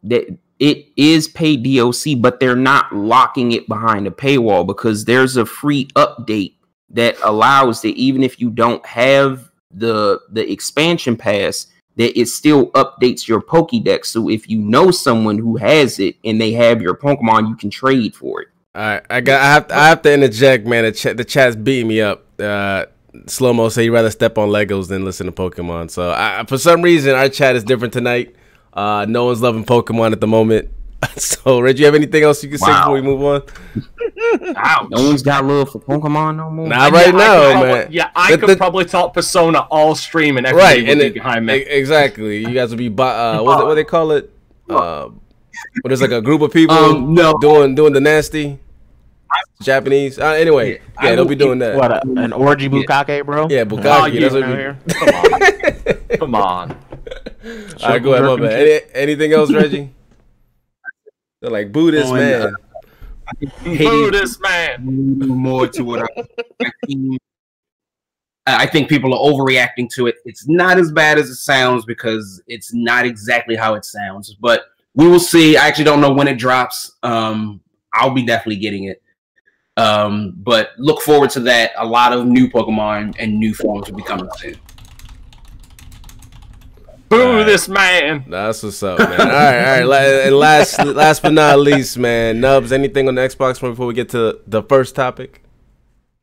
that 0.02 0.26
it 0.60 0.88
is 0.96 1.28
paid 1.28 1.64
DLC, 1.64 2.20
but 2.20 2.40
they're 2.40 2.56
not 2.56 2.96
locking 2.96 3.52
it 3.52 3.68
behind 3.68 4.08
a 4.08 4.12
paywall 4.12 4.66
because 4.66 5.06
there's 5.06 5.36
a 5.38 5.46
free 5.46 5.86
update 5.96 6.54
that 6.90 7.16
allows 7.24 7.82
that 7.82 7.96
even 7.96 8.24
if 8.24 8.40
you 8.40 8.50
don't 8.50 8.84
have 8.86 9.52
the 9.74 10.20
the 10.30 10.50
expansion 10.52 11.16
pass, 11.18 11.68
that 11.96 12.20
it 12.20 12.28
still 12.28 12.72
updates 12.72 13.28
your 13.28 13.42
Pokédex. 13.42 14.08
So 14.08 14.30
if 14.30 14.50
you 14.50 14.60
know 14.60 14.92
someone 14.92 15.38
who 15.38 15.58
has 15.58 16.00
it 16.00 16.16
and 16.24 16.40
they 16.40 16.52
have 16.54 16.82
your 16.82 16.96
Pokemon, 16.96 17.50
you 17.50 17.56
can 17.56 17.70
trade 17.70 18.16
for 18.16 18.42
it. 18.42 18.48
All 18.76 18.82
right, 18.82 19.04
I 19.10 19.22
got. 19.22 19.42
I 19.42 19.46
have. 19.54 19.68
To, 19.68 19.76
I 19.76 19.88
have 19.90 20.02
to 20.02 20.14
interject, 20.14 20.66
man. 20.66 20.84
The, 20.86 20.92
chat, 20.92 21.18
the 21.18 21.26
chat's 21.26 21.56
beating 21.56 21.88
me 21.88 22.02
up. 22.02 22.26
Uh, 22.40 22.86
Slow 23.28 23.54
mo 23.54 23.70
say 23.70 23.84
he'd 23.84 23.90
rather 23.92 24.10
step 24.10 24.40
on 24.40 24.50
Legos 24.50 24.88
than 24.88 25.06
listen 25.06 25.28
to 25.28 25.32
Pokemon. 25.32 25.92
So 25.92 26.12
I, 26.12 26.44
for 26.48 26.58
some 26.58 26.82
reason, 26.82 27.14
our 27.14 27.30
chat 27.30 27.56
is 27.56 27.64
different 27.64 27.94
tonight. 27.94 28.36
Uh, 28.74 29.06
no 29.08 29.26
one's 29.26 29.42
loving 29.42 29.64
Pokemon 29.64 30.14
at 30.14 30.20
the 30.20 30.26
moment. 30.28 30.72
so, 31.18 31.60
Reggie, 31.60 31.80
you 31.80 31.86
have 31.86 31.96
anything 31.96 32.24
else 32.24 32.44
you 32.44 32.50
can 32.50 32.58
say 32.60 32.72
before 32.72 32.94
we 32.94 33.02
move 33.02 33.22
on? 33.24 33.42
Ouch. 34.56 34.90
No 34.90 35.04
one's 35.04 35.22
got 35.22 35.44
love 35.46 35.72
for 35.72 35.80
Pokemon 35.80 36.38
no 36.38 36.50
more. 36.50 36.68
Not 36.68 36.92
Yeah, 36.94 37.00
right 37.00 37.08
I 37.14 37.18
now, 37.18 37.52
probably- 37.52 37.70
man. 37.74 37.88
Yeah, 37.92 38.10
I 38.16 38.32
The- 38.32 38.38
could 38.38 38.50
the- 38.50 38.56
probably 38.58 38.86
talk 38.86 39.14
Persona 39.14 39.60
all 39.70 39.96
stream 39.96 40.38
and 40.38 40.46
everybody 40.46 40.82
right, 40.82 40.90
and 40.90 41.02
it, 41.02 41.14
behind 41.14 41.46
me. 41.46 41.54
exactly. 41.56 42.38
You 42.40 42.54
guys 42.54 42.70
will 42.70 42.78
be. 42.78 42.90
bu- 42.90 43.04
Uh, 43.04 43.40
what's 43.42 43.62
it, 43.62 43.66
what 43.66 43.76
they 43.76 43.84
call 43.84 44.12
it? 44.12 44.30
Uh, 44.70 45.08
when 45.08 45.90
there's 45.90 46.02
like 46.02 46.12
a 46.12 46.22
group 46.22 46.42
of 46.42 46.52
people 46.52 46.76
Um, 46.76 47.14
no. 47.14 47.38
doing 47.40 47.76
doing 47.76 47.94
the 47.94 48.02
nasty. 48.02 48.60
Japanese. 49.62 50.20
Uh, 50.20 50.26
anyway, 50.28 50.74
yeah, 50.74 50.78
I 51.12 51.16
they'll 51.16 51.26
be 51.26 51.36
doing 51.36 51.60
that. 51.60 51.76
What 51.76 51.92
a, 51.92 52.02
an 52.18 52.34
orgy 52.34 52.70
bukake, 52.70 53.26
bro? 53.26 53.48
Yeah, 53.50 53.62
Oh, 53.62 53.66
Bukaki. 53.66 54.14
you 54.14 54.20
that's 54.20 54.34
what 54.34 54.44
out 54.44 54.50
we, 54.50 54.56
here. 54.56 56.18
Come 56.20 56.36
on. 56.36 56.72
All 57.82 57.90
right, 57.90 58.04
go 58.04 58.14
ahead, 58.14 58.26
my 58.40 58.48
bad. 58.48 58.60
Any, 58.62 58.80
anything 58.94 59.34
else, 59.34 59.52
Reggie? 59.52 59.90
They're 61.44 61.52
like 61.52 61.74
Buddhist 61.74 62.08
Oh, 62.08 62.16
and, 62.16 62.56
man. 63.42 63.52
Buddhist 63.78 64.42
man. 64.42 64.86
more 65.28 65.68
to 65.68 65.84
what 65.84 66.02
I, 66.04 66.08
I 66.62 66.72
think- 66.88 67.20
I 68.46 68.66
think 68.66 68.90
people 68.90 69.14
are 69.14 69.32
overreacting 69.32 69.90
to 69.96 70.08
it. 70.08 70.16
It's 70.26 70.48
not 70.50 70.78
as 70.78 70.92
bad 70.92 71.18
as 71.18 71.30
it 71.30 71.36
sounds 71.36 71.86
because 71.86 72.42
it's 72.48 72.74
not 72.74 73.06
exactly 73.06 73.56
how 73.56 73.74
it 73.76 73.86
sounds, 73.86 74.34
but 74.36 74.66
we 74.96 75.08
will 75.08 75.20
see. 75.20 75.56
I 75.56 75.66
actually 75.68 75.86
don't 75.86 76.02
know 76.02 76.12
when 76.12 76.28
it 76.28 76.38
drops. 76.38 76.92
Um, 77.04 77.62
I'll 77.94 78.12
be 78.14 78.26
definitely 78.26 78.58
getting 78.58 78.86
it. 78.86 79.02
Um, 79.78 80.34
but 80.38 80.72
look 80.78 81.02
forward 81.02 81.30
to 81.32 81.40
that. 81.42 81.72
A 81.78 81.86
lot 81.86 82.12
of 82.12 82.26
new 82.26 82.50
Pokemon 82.50 83.16
and 83.18 83.38
new 83.40 83.54
forms 83.54 83.90
will 83.90 83.96
be 83.98 84.04
coming 84.04 84.30
soon. 84.38 84.56
Buddhist 87.18 87.70
man. 87.70 88.26
That's 88.28 88.64
what's 88.64 88.82
up, 88.84 89.00
man. 89.00 89.22
All 89.22 89.28
right, 89.28 89.82
all 89.84 89.90
right. 89.90 90.28
And 90.28 90.36
last, 90.38 90.84
last 90.86 91.22
but 91.22 91.34
not 91.34 91.60
least, 91.60 91.98
man, 91.98 92.40
Nubs. 92.42 92.72
Anything 92.72 93.08
on 93.08 93.16
the 93.16 93.22
Xbox 93.22 93.62
one 93.62 93.72
before 93.72 93.86
we 93.88 93.94
get 93.94 94.10
to 94.10 94.40
the 94.48 94.64
first 94.64 94.96
topic? 94.96 95.42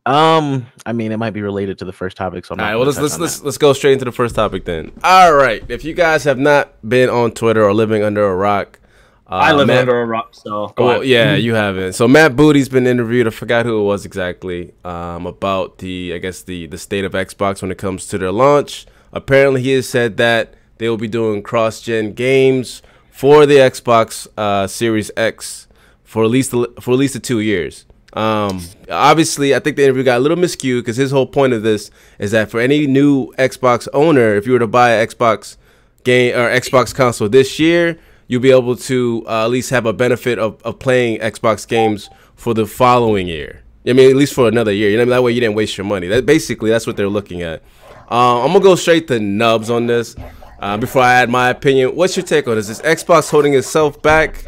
Um, 0.07 0.67
I 0.87 0.93
mean, 0.93 1.13
it 1.13 1.19
might 1.19 1.31
be 1.35 1.43
related 1.43 1.79
to 1.79 1.85
the 1.85 1.93
first 1.93 2.17
topic, 2.17 2.45
so 2.47 2.55
I'm 2.55 2.61
All 2.61 2.65
not 2.67 2.71
right, 2.71 2.77
well 2.77 2.87
let's 2.87 2.99
let's 2.99 3.19
let's, 3.19 3.39
that. 3.39 3.45
let's 3.45 3.59
go 3.59 3.73
straight 3.75 3.93
into 3.93 4.07
the 4.07 4.13
first 4.13 4.35
topic 4.35 4.65
then. 4.65 4.93
All 5.05 5.35
right, 5.35 5.63
if 5.69 5.85
you 5.85 5.93
guys 5.95 6.25
have 6.25 6.39
not 6.39 6.73
been 6.89 7.11
on 7.11 7.33
Twitter 7.33 7.63
or 7.63 7.75
living 7.75 8.03
under 8.03 8.25
a 8.25 8.35
rock, 8.35 8.81
uh, 9.27 9.35
I 9.35 9.53
live 9.53 9.67
Matt- 9.67 9.81
under 9.81 10.01
a 10.01 10.07
rock, 10.07 10.31
so 10.35 10.69
go 10.75 10.87
Well, 10.87 10.91
ahead. 10.97 11.07
yeah, 11.07 11.35
you 11.35 11.55
haven't. 11.55 11.93
So 11.93 12.09
Matt 12.09 12.35
Booty's 12.35 12.69
been 12.71 12.87
interviewed. 12.87 13.27
I 13.27 13.31
forgot 13.31 13.67
who 13.67 13.79
it 13.79 13.85
was 13.85 14.07
exactly. 14.07 14.73
Um, 14.85 15.27
about 15.27 15.79
the 15.79 16.15
I 16.15 16.19
guess 16.19 16.43
the 16.43 16.67
the 16.67 16.79
state 16.79 17.05
of 17.05 17.13
Xbox 17.13 17.61
when 17.61 17.71
it 17.71 17.79
comes 17.79 18.07
to 18.07 18.19
their 18.19 18.33
launch. 18.33 18.87
Apparently, 19.13 19.61
he 19.63 19.73
has 19.73 19.87
said 19.89 20.17
that 20.17 20.55
they 20.81 20.89
will 20.89 20.97
be 20.97 21.09
doing 21.09 21.43
cross-gen 21.43 22.15
games 22.15 22.81
for 23.11 23.45
the 23.45 23.57
Xbox 23.57 24.27
uh, 24.39 24.67
Series 24.67 25.11
X 25.15 25.69
for 26.03 26.25
at 26.25 26.31
least 26.31 26.53
for 26.53 26.93
at 26.93 26.99
least 26.99 27.13
the 27.13 27.21
two 27.21 27.41
years. 27.41 27.85
Um, 28.15 28.63
obviously, 28.91 29.55
I 29.55 29.61
think 29.61 29.77
the 29.77 29.85
interview 29.85 30.03
got 30.03 30.17
a 30.17 30.21
little 30.21 30.39
miscued 30.39 30.81
because 30.81 30.97
his 30.97 31.11
whole 31.11 31.27
point 31.27 31.53
of 31.53 31.63
this 31.63 31.91
is 32.19 32.31
that 32.31 32.51
for 32.51 32.61
any 32.61 32.87
new 32.87 33.31
Xbox 33.35 33.87
owner, 33.93 34.35
if 34.35 34.47
you 34.47 34.55
were 34.55 34.59
to 34.59 34.67
buy 34.67 34.93
an 34.93 35.07
Xbox 35.07 35.59
game 36.03 36.35
or 36.35 36.49
Xbox 36.49 36.95
console 36.95 37.29
this 37.29 37.59
year, 37.59 37.99
you'll 38.27 38.41
be 38.41 38.51
able 38.51 38.75
to 38.75 39.23
uh, 39.29 39.45
at 39.45 39.51
least 39.51 39.69
have 39.69 39.85
a 39.85 39.93
benefit 39.93 40.39
of, 40.39 40.61
of 40.63 40.79
playing 40.79 41.21
Xbox 41.21 41.69
games 41.69 42.09
for 42.37 42.55
the 42.55 42.67
following 42.67 43.29
year. 43.29 43.63
I 43.87 43.93
mean, 43.93 44.09
at 44.09 44.17
least 44.17 44.33
for 44.33 44.49
another 44.49 44.73
year. 44.73 44.89
You 44.89 44.97
know, 44.97 45.05
that 45.05 45.23
way 45.23 45.33
you 45.33 45.41
didn't 45.41 45.57
waste 45.57 45.77
your 45.77 45.85
money. 45.85 46.07
That 46.09 46.25
basically 46.25 46.71
that's 46.71 46.87
what 46.87 46.97
they're 46.97 47.09
looking 47.09 47.43
at. 47.43 47.63
Uh, 48.11 48.43
I'm 48.43 48.49
gonna 48.49 48.61
go 48.61 48.75
straight 48.77 49.07
to 49.09 49.21
nubs 49.21 49.69
on 49.69 49.87
this. 49.87 50.17
Uh, 50.61 50.77
before 50.77 51.03
I 51.03 51.15
add 51.15 51.31
my 51.31 51.49
opinion, 51.51 51.97
what's 51.97 52.17
your 52.17 52.25
take 52.25 52.47
on 52.47 52.57
this? 52.57 52.69
Is 52.69 52.81
Xbox 52.83 53.31
holding 53.31 53.55
itself 53.55 54.01
back? 54.03 54.45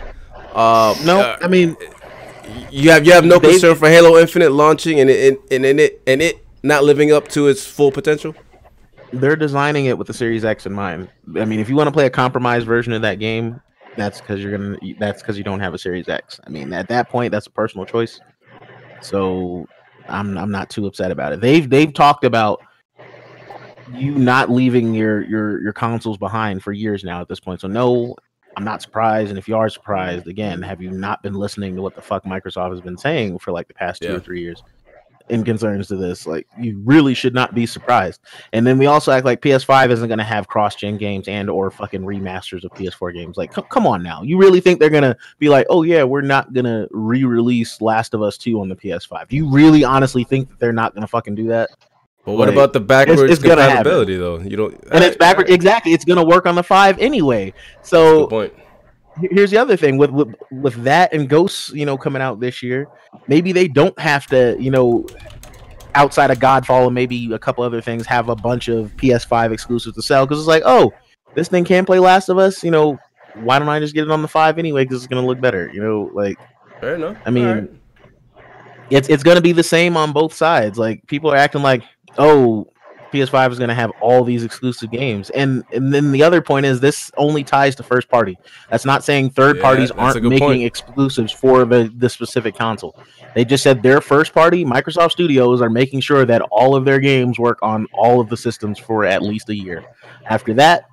Uh, 0.55 0.95
No, 1.05 1.21
uh, 1.21 1.37
I 1.41 1.49
mean, 1.49 1.75
you 2.71 2.91
have 2.91 3.07
you 3.07 3.13
have 3.13 3.25
no 3.25 3.39
They- 3.39 3.53
concern 3.53 3.77
for 3.77 3.89
Halo 3.89 4.19
Infinite 4.19 4.53
launching 4.53 5.01
and 5.01 5.09
it 5.09 5.41
and, 5.51 5.65
and 5.65 5.81
it 5.81 6.03
and 6.07 6.21
it 6.21 6.45
not 6.63 6.85
living 6.85 7.13
up 7.13 7.29
to 7.29 7.49
its 7.49 7.65
full 7.67 7.91
potential. 7.91 8.35
they're 9.15 9.37
designing 9.37 9.87
it 9.87 9.97
with 9.99 10.07
the 10.07 10.15
Series 10.15 10.43
X 10.45 10.65
in 10.65 10.73
mind. 10.73 11.07
I 11.37 11.45
mean, 11.45 11.61
if 11.61 11.69
you 11.69 11.77
want 11.77 11.87
to 11.89 11.93
play 11.93 12.07
a 12.07 12.11
compromised 12.11 12.67
version 12.67 12.93
of 12.95 13.03
that 13.03 13.19
game, 13.19 13.61
that's 13.97 14.21
because 14.23 14.43
you're 14.43 14.53
gonna. 14.57 14.77
That's 14.99 15.21
because 15.23 15.37
you 15.39 15.45
don't 15.45 15.61
have 15.61 15.75
a 15.75 15.79
Series 15.79 16.09
X. 16.09 16.41
I 16.47 16.51
mean, 16.51 16.73
at 16.73 16.89
that 16.89 17.09
point, 17.11 17.31
that's 17.31 17.47
a 17.47 17.51
personal 17.51 17.85
choice. 17.87 18.21
So 19.01 19.67
I'm 20.09 20.37
I'm 20.39 20.51
not 20.51 20.71
too 20.71 20.87
upset 20.87 21.11
about 21.11 21.33
it. 21.33 21.41
They've 21.41 21.69
they've 21.69 21.93
talked 21.93 22.25
about 22.25 22.61
you 23.95 24.13
not 24.15 24.51
leaving 24.51 24.95
your 24.95 25.23
your 25.25 25.63
your 25.63 25.73
consoles 25.73 26.19
behind 26.19 26.63
for 26.63 26.73
years 26.73 27.05
now 27.05 27.21
at 27.21 27.29
this 27.29 27.41
point. 27.41 27.61
So 27.61 27.69
no, 27.69 28.15
I'm 28.57 28.65
not 28.65 28.83
surprised. 28.83 29.31
And 29.31 29.39
if 29.39 29.49
you 29.49 29.57
are 29.57 29.69
surprised, 29.69 30.27
again, 30.27 30.61
have 30.63 30.81
you 30.83 30.91
not 30.91 31.23
been 31.23 31.35
listening 31.35 31.75
to 31.77 31.83
what 31.83 31.95
the 31.95 32.03
fuck 32.03 32.25
Microsoft 32.25 32.71
has 32.71 32.81
been 32.81 32.99
saying 32.99 33.39
for 33.39 33.53
like 33.53 33.69
the 33.69 33.75
past 33.75 34.03
two 34.03 34.09
Yeah. 34.09 34.15
or 34.15 34.21
three 34.21 34.41
years 34.43 34.63
in 35.29 35.45
concerns 35.45 35.89
to 35.89 35.97
this? 35.97 36.27
Like 36.27 36.47
you 36.59 36.81
really 36.85 37.15
should 37.15 37.33
not 37.35 37.55
be 37.55 37.65
surprised. 37.65 38.21
And 38.53 38.67
then 38.67 38.77
we 38.77 38.87
also 38.87 39.13
act 39.13 39.25
like 39.25 39.41
PS5 39.41 39.91
isn't 39.91 40.09
going 40.09 40.19
to 40.19 40.25
have 40.25 40.49
cross-gen 40.49 40.99
games 40.99 41.29
and 41.29 41.49
or 41.49 41.71
fucking 41.71 42.03
remasters 42.03 42.65
of 42.65 42.73
PS4 42.73 43.15
games. 43.15 43.37
Like, 43.37 43.55
c- 43.55 43.63
come 43.71 43.87
on 43.87 44.03
now, 44.03 44.23
you 44.23 44.37
really 44.39 44.61
think 44.61 44.81
they're 44.81 44.91
going 44.91 45.03
to 45.05 45.17
be 45.39 45.49
like, 45.49 45.67
oh 45.71 45.83
yeah, 45.83 46.03
we're 46.05 46.21
not 46.21 46.53
going 46.53 46.67
to 46.67 46.89
re-release 46.91 47.81
Last 47.81 48.13
of 48.15 48.21
Us 48.23 48.37
2 48.37 48.61
on 48.61 48.69
the 48.69 48.77
PS5? 48.77 49.29
Do 49.29 49.37
you 49.37 49.49
really 49.49 49.85
honestly 49.85 50.25
think 50.25 50.51
that 50.51 50.59
they're 50.59 50.73
not 50.73 50.93
going 50.95 51.03
to 51.03 51.09
fucking 51.09 51.37
do 51.37 51.47
that? 51.49 51.71
But 52.25 52.33
what 52.35 52.49
Like, 52.49 52.57
about 52.57 52.73
the 52.73 52.81
backwards 52.81 53.21
it's 53.23 53.43
gonna 53.43 53.63
happen. 53.63 53.77
compatibility 53.79 54.17
though? 54.17 54.39
You 54.39 54.57
don't. 54.57 54.75
And 54.93 55.03
it's 55.03 55.17
backward. 55.17 55.51
Exactly, 55.51 55.93
it's 55.93 56.05
going 56.05 56.19
to 56.19 56.25
work 56.25 56.47
on 56.47 56.55
the 56.55 56.63
five 56.63 56.99
anyway. 57.01 57.53
So 57.83 58.27
Good 58.27 58.31
point. 58.31 58.53
here's 59.33 59.51
the 59.51 59.57
other 59.59 59.77
thing 59.77 59.99
with, 59.99 60.11
with 60.11 60.35
with 60.53 60.75
that 60.85 61.13
and 61.13 61.29
ghosts 61.29 61.71
you 61.71 61.85
know 61.85 61.99
coming 61.99 62.23
out 62.23 62.41
this 62.41 62.63
year 62.63 62.87
maybe 63.29 63.53
they 63.53 63.69
don't 63.69 63.99
have 63.99 64.27
to 64.29 64.57
you 64.59 64.71
know 64.71 65.05
outside 65.95 66.31
of 66.31 66.39
godfall 66.39 66.87
and 66.87 66.95
maybe 66.95 67.31
a 67.35 67.39
couple 67.39 67.63
other 67.63 67.83
things 67.83 68.07
have 68.07 68.31
a 68.31 68.35
bunch 68.37 68.69
of 68.69 68.91
ps5 68.97 69.53
exclusives 69.53 69.95
to 69.95 70.01
sell 70.01 70.25
because 70.25 70.39
it's 70.39 70.49
like 70.49 70.63
oh 70.65 70.91
this 71.35 71.49
thing 71.49 71.63
can 71.63 71.85
play 71.85 71.99
last 71.99 72.31
of 72.31 72.39
us 72.39 72.65
you 72.65 72.71
know 72.71 72.97
why 73.35 73.59
don't 73.59 73.69
i 73.69 73.79
just 73.79 73.93
get 73.95 74.05
it 74.05 74.11
on 74.11 74.23
the 74.23 74.29
five 74.29 74.59
anyway 74.59 74.83
because 74.83 74.97
it's 75.05 75.07
going 75.07 75.23
to 75.23 75.27
look 75.29 75.41
better 75.43 75.71
you 75.75 75.83
know 75.83 76.11
like 76.15 76.39
Fair 76.81 76.95
enough. 76.97 77.17
I 77.27 77.31
mean, 77.31 77.47
Alright. 77.47 77.71
it's 78.91 79.09
it's 79.09 79.23
going 79.23 79.37
to 79.37 79.41
be 79.43 79.53
the 79.53 79.63
same 79.63 79.97
on 79.97 80.13
both 80.13 80.33
sides. 80.35 80.79
Like 80.79 81.07
people 81.07 81.31
are 81.31 81.37
acting 81.37 81.63
like, 81.63 81.83
oh, 82.19 82.69
PS5 83.13 83.53
is 83.53 83.59
going 83.59 83.69
to 83.69 83.75
have 83.75 83.91
all 84.01 84.25
these 84.25 84.43
exclusive 84.43 84.91
games, 84.91 85.29
and 85.31 85.65
and 85.73 85.93
then 85.93 86.13
the 86.13 86.23
other 86.23 86.41
point 86.41 86.65
is 86.65 86.81
this 86.81 87.11
only 87.19 87.45
ties 87.45 87.75
to 87.77 87.83
first 87.83 88.09
party. 88.09 88.39
That's 88.71 88.87
not 88.87 89.05
saying 89.05 89.31
third 89.31 89.57
Yeah, 89.57 89.63
parties 89.63 89.91
aren't 89.91 90.23
making 90.23 90.39
point. 90.39 90.63
exclusives 90.63 91.31
for 91.31 91.65
the 91.67 91.93
the 91.95 92.09
specific 92.09 92.57
console. 92.57 92.97
They 93.35 93.45
just 93.45 93.63
said 93.63 93.83
their 93.83 94.01
first 94.01 94.33
party, 94.33 94.65
Microsoft 94.65 95.13
Studios, 95.13 95.61
are 95.61 95.71
making 95.71 96.01
sure 96.01 96.25
that 96.25 96.41
all 96.51 96.75
of 96.75 96.85
their 96.87 97.01
games 97.01 97.39
work 97.39 97.59
on 97.63 97.87
all 97.93 98.21
of 98.21 98.29
the 98.31 98.37
systems 98.37 98.79
for 98.79 99.05
at 99.05 99.23
least 99.23 99.49
a 99.51 99.55
year. 99.55 99.85
After 100.27 100.55
that, 100.55 100.85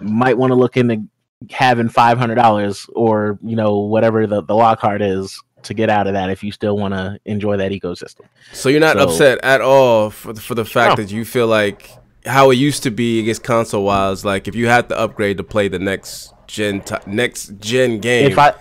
might 0.00 0.38
want 0.38 0.50
to 0.50 0.54
look 0.56 0.76
into 0.78 1.02
having 1.50 1.88
five 1.88 2.18
hundred 2.18 2.36
dollars 2.36 2.86
or 2.94 3.38
you 3.42 3.56
know 3.56 3.80
whatever 3.80 4.26
the 4.26 4.42
the 4.42 4.54
Lockhart 4.54 5.02
is 5.02 5.42
to 5.64 5.74
get 5.74 5.90
out 5.90 6.06
of 6.06 6.14
that 6.14 6.30
if 6.30 6.42
you 6.42 6.52
still 6.52 6.76
want 6.76 6.94
to 6.94 7.18
enjoy 7.24 7.56
that 7.56 7.72
ecosystem. 7.72 8.22
So 8.52 8.68
you're 8.68 8.80
not 8.80 8.96
So- 8.96 9.04
upset 9.04 9.38
at 9.42 9.60
all 9.60 10.10
for 10.10 10.32
the, 10.32 10.40
for 10.40 10.54
the 10.54 10.64
fact 10.64 10.98
No. 10.98 11.04
that 11.04 11.12
you 11.12 11.24
feel 11.24 11.46
like 11.46 11.90
how 12.26 12.50
it 12.50 12.56
used 12.56 12.82
to 12.82 12.90
be 12.90 13.20
against 13.20 13.42
console 13.44 13.84
wise. 13.84 14.24
Like 14.24 14.48
if 14.48 14.54
you 14.54 14.66
had 14.68 14.88
to 14.90 14.98
upgrade 14.98 15.36
to 15.38 15.42
play 15.42 15.68
the 15.68 15.78
next 15.78 16.32
gen 16.46 16.80
ti 16.82 16.96
next 17.06 17.58
gen 17.60 17.98
game, 17.98 18.30
If 18.30 18.38
I 18.38 18.52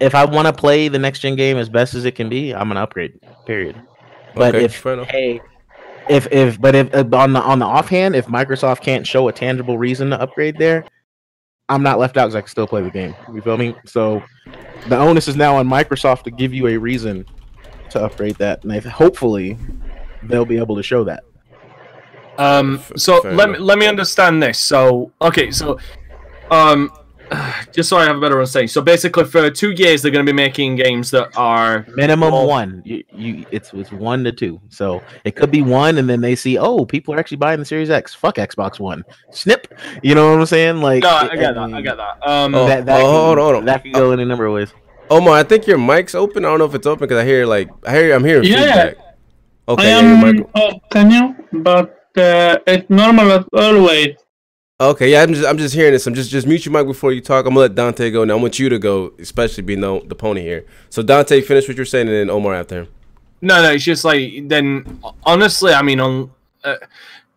if 0.00 0.14
I 0.14 0.24
want 0.24 0.46
to 0.46 0.52
play 0.52 0.88
the 0.88 0.98
next 0.98 1.20
gen 1.20 1.36
game 1.36 1.56
as 1.56 1.68
best 1.68 1.94
as 1.94 2.04
it 2.04 2.14
can 2.16 2.28
be, 2.28 2.52
I'm 2.54 2.68
gonna 2.68 2.82
upgrade. 2.82 3.18
Period. 3.46 3.76
But 4.34 4.54
Okay, 4.54 4.64
if 4.64 4.82
hey, 5.08 5.40
if 6.08 6.30
if 6.32 6.60
but 6.60 6.74
if 6.74 6.94
uh, 6.94 7.04
on 7.12 7.32
the 7.32 7.40
on 7.40 7.58
the 7.58 7.64
offhand, 7.66 8.14
if 8.16 8.26
Microsoft 8.26 8.80
can't 8.82 9.06
show 9.06 9.28
a 9.28 9.32
tangible 9.32 9.78
reason 9.78 10.10
to 10.10 10.20
upgrade 10.20 10.58
there, 10.58 10.84
I'm 11.68 11.82
not 11.82 11.98
left 11.98 12.16
out 12.16 12.26
because 12.26 12.34
I 12.36 12.40
can 12.40 12.48
still 12.48 12.66
play 12.66 12.82
the 12.82 12.90
game. 12.90 13.14
You 13.32 13.40
feel 13.42 13.56
me? 13.56 13.74
So 13.84 14.22
the 14.88 14.96
onus 14.96 15.28
is 15.28 15.36
now 15.36 15.56
on 15.56 15.68
Microsoft 15.68 16.22
to 16.24 16.30
give 16.30 16.54
you 16.54 16.68
a 16.68 16.76
reason 16.76 17.26
to 17.90 18.02
upgrade 18.02 18.36
that, 18.36 18.62
and 18.62 18.72
I, 18.72 18.80
hopefully 18.80 19.58
they'll 20.22 20.44
be 20.44 20.58
able 20.58 20.76
to 20.76 20.82
show 20.82 21.04
that. 21.04 21.24
Um, 22.38 22.82
so 22.96 23.22
fair 23.22 23.34
let 23.34 23.50
me 23.50 23.58
let 23.58 23.78
me 23.78 23.86
understand 23.86 24.42
this. 24.42 24.58
So 24.58 25.10
okay, 25.22 25.50
so 25.50 25.78
um, 26.50 26.90
just 27.72 27.88
so 27.88 27.96
I 27.96 28.04
have 28.04 28.16
a 28.16 28.20
better 28.20 28.36
understanding. 28.36 28.68
So 28.68 28.80
basically, 28.80 29.24
for 29.24 29.50
two 29.50 29.72
years, 29.72 30.02
they're 30.02 30.10
going 30.12 30.24
to 30.24 30.30
be 30.32 30.36
making 30.36 30.76
games 30.76 31.10
that 31.10 31.36
are 31.36 31.84
Minimum 31.94 32.32
Well- 32.32 32.46
one. 32.46 32.82
You, 32.84 33.02
you 33.12 33.44
it's 33.50 33.72
it's 33.72 33.90
one 33.92 34.24
to 34.24 34.32
two. 34.32 34.60
So 34.68 35.02
it 35.24 35.36
could 35.36 35.50
be 35.50 35.62
one, 35.62 35.98
and 35.98 36.08
then 36.08 36.20
they 36.20 36.34
see, 36.34 36.58
oh, 36.58 36.84
people 36.84 37.14
are 37.14 37.18
actually 37.18 37.38
buying 37.38 37.58
the 37.58 37.64
Series 37.64 37.90
X. 37.90 38.14
Fuck 38.14 38.36
Xbox 38.36 38.78
One. 38.78 39.04
Snip. 39.30 39.66
You 40.02 40.14
know 40.14 40.30
what 40.30 40.40
I'm 40.40 40.46
saying? 40.46 40.80
Like 40.80 41.02
no, 41.02 41.08
I 41.10 41.36
get 41.36 41.54
that. 41.54 41.58
I 41.58 41.66
mean, 41.66 41.82
get 41.82 41.96
that. 41.96 42.26
Um, 42.26 42.52
That, 42.52 42.86
that 42.86 43.00
oh, 43.00 43.04
can, 43.04 43.10
hold 43.10 43.38
on, 43.38 43.44
hold 43.44 43.56
on. 43.56 43.64
That 43.64 43.82
can 43.82 43.92
go 43.92 44.12
in 44.12 44.20
a 44.20 44.24
number 44.24 44.46
of 44.46 44.54
ways. 44.54 44.72
Omar, 45.10 45.34
I 45.34 45.42
think 45.42 45.66
your 45.66 45.78
mic's 45.78 46.14
open. 46.14 46.44
I 46.44 46.48
don't 46.48 46.58
know 46.58 46.64
if 46.64 46.74
it's 46.74 46.86
open 46.86 47.06
because 47.06 47.18
I 47.22 47.24
hear 47.24 47.46
like 47.46 47.68
I 47.84 47.92
hear 47.96 48.14
I'm 48.14 48.24
hearing 48.24 48.44
Yeah. 48.44 48.58
feedback. 48.90 48.96
Okay, 49.68 49.82
I 49.82 50.00
yeah, 50.00 50.00
your 50.00 50.26
am 50.28 50.36
mic. 50.36 50.46
oh, 50.54 50.72
can 50.90 51.10
you? 51.10 51.60
But 51.60 51.90
uh, 52.16 52.58
it's 52.66 52.88
normal 52.88 53.32
as 53.32 53.44
always. 53.52 54.16
Okay, 54.78 55.10
yeah, 55.12 55.22
I'm 55.22 55.32
just 55.32 55.46
I'm 55.46 55.56
just 55.56 55.74
hearing 55.74 55.92
this. 55.92 56.06
I'm 56.06 56.12
just 56.12 56.30
just 56.30 56.46
mute 56.46 56.66
your 56.66 56.72
mic 56.72 56.86
before 56.86 57.10
you 57.10 57.22
talk. 57.22 57.46
I'm 57.46 57.52
gonna 57.54 57.60
let 57.60 57.74
Dante 57.74 58.10
go. 58.10 58.24
Now 58.24 58.36
I 58.36 58.40
want 58.40 58.58
you 58.58 58.68
to 58.68 58.78
go, 58.78 59.14
especially 59.18 59.62
being 59.62 59.80
the, 59.80 60.02
the 60.04 60.14
pony 60.14 60.42
here. 60.42 60.66
So 60.90 61.02
Dante, 61.02 61.40
finish 61.40 61.66
what 61.66 61.78
you're 61.78 61.86
saying, 61.86 62.08
and 62.08 62.16
then 62.16 62.28
Omar 62.28 62.54
after 62.54 62.82
him. 62.82 62.88
No, 63.40 63.62
no, 63.62 63.72
it's 63.72 63.84
just 63.84 64.04
like 64.04 64.48
then. 64.48 65.00
Honestly, 65.24 65.72
I 65.72 65.80
mean, 65.80 65.98
on 65.98 66.30
uh, 66.62 66.76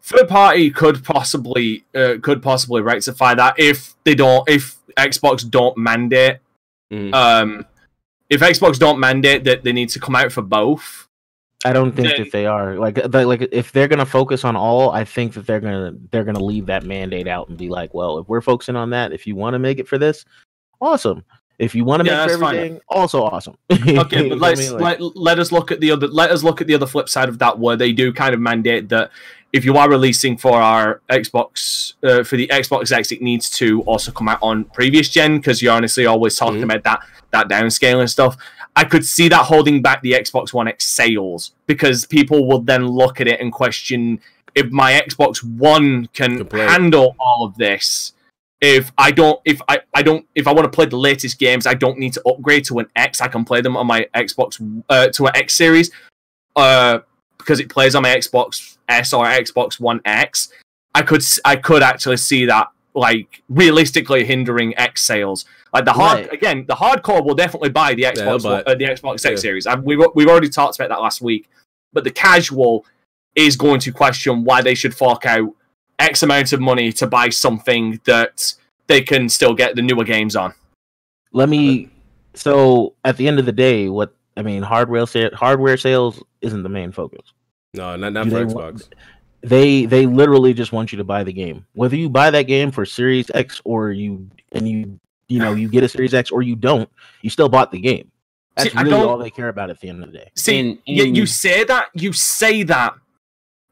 third 0.02 0.28
party 0.28 0.70
could 0.70 1.02
possibly 1.06 1.86
uh, 1.96 2.16
could 2.22 2.42
possibly 2.44 2.82
rectify 2.82 3.36
that 3.36 3.58
if 3.58 3.96
they 4.04 4.16
don't 4.16 4.48
if 4.50 4.76
Xbox 4.98 5.50
don't 5.50 5.78
mandate. 5.78 6.40
Mhm. 6.92 7.14
Um, 7.14 7.66
if 8.30 8.42
Xbox 8.42 8.78
don't 8.78 9.00
mandate 9.00 9.46
that 9.46 9.64
they 9.64 9.72
need 9.72 9.88
to 9.90 10.00
come 10.00 10.16
out 10.16 10.34
for 10.34 10.42
both. 10.42 11.08
I 11.66 11.74
don't 11.74 11.92
think 11.94 12.08
Then- 12.08 12.18
that 12.24 12.32
they 12.32 12.46
are 12.46 12.76
like 12.78 12.98
like 13.14 13.50
if 13.52 13.72
they're 13.74 13.88
gonna 13.90 14.06
focus 14.06 14.46
on 14.46 14.56
all, 14.56 14.92
I 14.92 15.04
think 15.04 15.34
that 15.34 15.46
they're 15.46 15.60
gonna 15.60 15.94
they're 16.12 16.24
gonna 16.24 16.44
leave 16.44 16.68
that 16.68 16.84
mandate 16.86 17.28
out 17.28 17.50
and 17.50 17.58
be 17.58 17.68
like, 17.70 17.94
well, 17.94 18.18
if 18.20 18.30
we're 18.30 18.42
focusing 18.42 18.76
on 18.78 18.90
that, 18.92 19.12
if 19.12 19.28
you 19.28 19.36
want 19.36 19.56
to 19.56 19.60
make 19.60 19.78
it 19.80 19.88
for 19.88 19.98
this, 19.98 20.24
awesome. 20.82 21.24
If 21.58 21.76
you 21.76 21.84
want 21.84 22.02
to 22.02 22.10
Yeah, 22.10 22.26
make 22.26 22.30
it 22.30 22.34
for 22.36 22.40
that's 22.40 22.42
fine. 22.42 22.56
everything, 22.56 22.82
also 22.88 23.24
awesome. 23.24 23.58
Okay, 23.70 24.30
but 24.30 24.38
let's? 24.40 24.72
Like- 24.72 25.02
let, 25.02 25.18
let 25.18 25.40
us 25.40 25.52
look 25.52 25.72
at 25.74 25.82
the 25.82 25.92
other 25.92 26.08
let 26.08 26.32
us 26.32 26.44
look 26.44 26.62
at 26.62 26.68
the 26.68 26.76
other 26.76 26.88
flip 26.88 27.10
side 27.10 27.28
of 27.28 27.38
that 27.40 27.60
where 27.60 27.76
they 27.76 27.92
do 27.92 28.14
kind 28.14 28.34
of 28.34 28.40
mandate 28.40 28.88
that 28.90 29.12
if 29.52 29.66
you 29.66 29.76
are 29.76 29.90
releasing 29.90 30.38
for 30.38 30.62
our 30.62 31.02
Xbox 31.10 31.96
uh, 32.04 32.24
for 32.24 32.38
the 32.38 32.48
Xbox 32.48 32.92
X, 32.94 33.12
it 33.12 33.22
needs 33.22 33.50
to 33.50 33.82
also 33.82 34.12
come 34.14 34.30
out 34.30 34.40
on 34.42 34.64
previous 34.66 35.10
gen 35.10 35.38
because 35.40 35.62
you're 35.62 35.74
honestly 35.74 36.06
always 36.06 36.38
talking 36.38 36.62
Mhm. 36.62 36.64
about 36.64 36.84
that 36.84 37.00
that 37.32 37.50
downscaling 37.50 38.08
stuff. 38.10 38.38
I 38.76 38.84
could 38.86 39.06
see 39.06 39.28
that 39.30 39.44
holding 39.46 39.82
back 39.82 40.02
the 40.02 40.14
Xbox 40.14 40.54
One 40.54 40.68
X 40.68 40.86
sales 40.88 41.52
because 41.68 42.06
people 42.06 42.48
will 42.48 42.62
then 42.62 42.88
look 42.88 43.20
at 43.20 43.28
it 43.28 43.40
and 43.42 43.52
question 43.52 44.20
if 44.56 44.72
my 44.72 44.94
Xbox 44.94 45.44
One 45.44 46.08
can 46.14 46.38
Can 46.38 46.46
play 46.48 46.62
it. 46.64 46.70
handle 46.70 47.16
all 47.20 47.46
of 47.46 47.56
this. 47.58 48.14
If 48.62 48.92
I 48.98 49.12
don't, 49.12 49.40
if 49.46 49.62
I, 49.70 49.80
I 49.94 50.02
don't, 50.02 50.26
if 50.36 50.46
I 50.48 50.54
want 50.54 50.66
to 50.66 50.70
play 50.76 50.86
the 50.86 50.98
latest 50.98 51.40
games, 51.40 51.66
I 51.66 51.74
don't 51.76 51.98
need 51.98 52.14
to 52.14 52.22
upgrade 52.28 52.66
to 52.66 52.80
an 52.80 52.88
X. 52.96 53.22
I 53.22 53.28
can 53.28 53.46
play 53.46 53.62
them 53.62 53.78
on 53.78 53.88
my 53.88 54.08
Xbox 54.14 54.84
uh, 54.90 55.08
to 55.10 55.28
an 55.28 55.36
X 55.36 55.56
series, 55.56 55.92
uh, 56.58 57.00
because 57.38 57.60
it 57.62 57.70
plays 57.70 57.96
on 57.96 58.04
my 58.04 58.10
Xbox 58.10 58.78
S 58.90 59.14
or 59.14 59.26
Xbox 59.26 59.80
One 59.80 60.02
X. 60.04 60.50
I 60.94 61.04
could, 61.04 61.24
I 61.46 61.56
could 61.56 61.84
actually 61.84 62.18
see 62.18 62.46
that 62.48 62.68
like 63.00 63.42
realistically 63.50 64.26
hindering 64.26 64.78
X 64.78 65.04
sales. 65.04 65.46
Like 65.74 65.86
the 65.86 65.94
hard 65.94 66.20
Right. 66.20 66.34
again, 66.34 66.66
the 66.68 66.76
hardcore 66.76 67.24
will 67.26 67.36
definitely 67.36 67.70
buy 67.70 67.94
the 67.94 68.04
they'll 68.04 68.40
Xbox, 68.40 68.44
buy 68.44 68.62
uh, 68.64 68.76
the 68.76 68.86
Xbox 68.86 69.14
X 69.16 69.24
Yeah. 69.26 69.36
series. 69.38 69.66
And 69.66 69.84
we've 69.84 70.00
we've 70.16 70.28
already 70.28 70.50
talked 70.50 70.76
about 70.80 70.90
that 70.90 71.02
last 71.02 71.22
week, 71.22 71.50
but 71.94 72.04
the 72.04 72.12
casual 72.12 72.86
is 73.36 73.56
going 73.56 73.80
to 73.82 73.92
question 73.92 74.44
why 74.44 74.62
they 74.62 74.76
should 74.76 74.94
fork 74.96 75.26
out 75.26 75.50
X 76.00 76.24
amount 76.24 76.52
of 76.54 76.60
money 76.60 76.92
to 76.94 77.08
buy 77.08 77.30
something 77.30 78.00
that 78.06 78.54
they 78.88 79.02
can 79.02 79.30
still 79.30 79.54
get 79.54 79.76
the 79.76 79.82
newer 79.82 80.04
games 80.04 80.36
on. 80.36 80.54
let 81.32 81.48
me 81.48 81.90
so 82.34 82.94
at 83.06 83.18
the 83.18 83.28
end 83.28 83.38
of 83.40 83.46
the 83.46 83.52
day 83.52 83.88
what 83.90 84.14
i 84.38 84.42
mean 84.42 84.64
hardware 84.64 85.06
sa- 85.06 85.30
hardware 85.36 85.78
sales 85.78 86.24
isn't 86.42 86.64
the 86.64 86.70
main 86.70 86.92
focus 86.92 87.26
No, 87.76 87.96
not 87.96 88.14
not 88.14 88.26
Do 88.26 88.32
for 88.32 88.46
Xbox. 88.46 88.56
want- 88.56 88.96
they 89.42 89.86
they 89.86 90.06
literally 90.06 90.54
just 90.54 90.72
want 90.72 90.92
you 90.92 90.98
to 90.98 91.04
buy 91.04 91.24
the 91.24 91.34
game. 91.34 91.66
Whether 91.74 91.96
you 91.96 92.10
buy 92.10 92.30
that 92.32 92.44
game 92.44 92.72
for 92.72 92.86
series 92.86 93.30
x 93.34 93.62
or 93.64 93.92
you 93.92 94.30
and 94.52 94.68
you 94.68 95.00
you 95.28 95.40
know 95.40 95.54
you 95.54 95.70
get 95.70 95.84
a 95.84 95.90
series 95.90 96.14
x 96.14 96.32
or 96.32 96.42
you 96.42 96.56
don't 96.56 96.90
you 97.22 97.30
still 97.30 97.50
bought 97.50 97.72
the 97.72 97.80
game. 97.80 98.12
That's 98.56 98.72
See, 98.72 98.78
I 98.78 98.82
really 98.82 98.98
don't- 98.98 99.08
all 99.08 99.18
they 99.18 99.30
care 99.30 99.48
about 99.50 99.70
at 99.70 99.80
the 99.80 99.90
end 99.90 100.04
of 100.04 100.12
the 100.12 100.18
day. 100.18 100.32
See, 100.36 100.60
In- 100.60 100.80
you, 100.86 101.04
you 101.06 101.26
say 101.26 101.64
that, 101.64 101.86
you 101.94 102.12
say 102.12 102.64
that, 102.64 102.94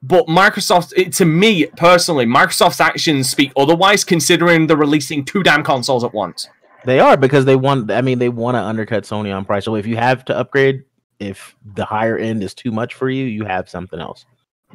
but 0.01 0.27
Microsoft, 0.27 0.93
it, 0.95 1.11
to 1.13 1.25
me 1.25 1.65
personally, 1.75 2.25
Microsoft's 2.25 2.79
actions 2.79 3.29
speak 3.29 3.51
otherwise, 3.57 4.03
considering 4.05 4.67
they're 4.67 4.77
releasing 4.77 5.25
two 5.25 5.43
damn 5.43 5.63
consoles 5.63 6.03
at 6.05 6.13
once. 6.13 6.47
they 6.85 6.99
are 7.01 7.17
because 7.17 7.43
they 7.43 7.55
want 7.57 7.91
i 7.91 8.01
mean 8.01 8.19
they 8.19 8.29
want 8.29 8.55
to 8.55 8.61
undercut 8.61 9.03
sony 9.03 9.35
on 9.35 9.43
price. 9.43 9.65
So 9.65 9.75
if 9.75 9.85
you 9.85 9.97
have 9.97 10.23
to 10.25 10.37
upgrade 10.37 10.83
if 11.19 11.55
the 11.73 11.83
higher 11.83 12.15
end 12.17 12.43
is 12.43 12.53
too 12.53 12.71
much 12.71 12.93
for 12.93 13.09
you 13.09 13.25
you 13.25 13.43
have 13.43 13.67
something 13.67 13.99
else 13.99 14.25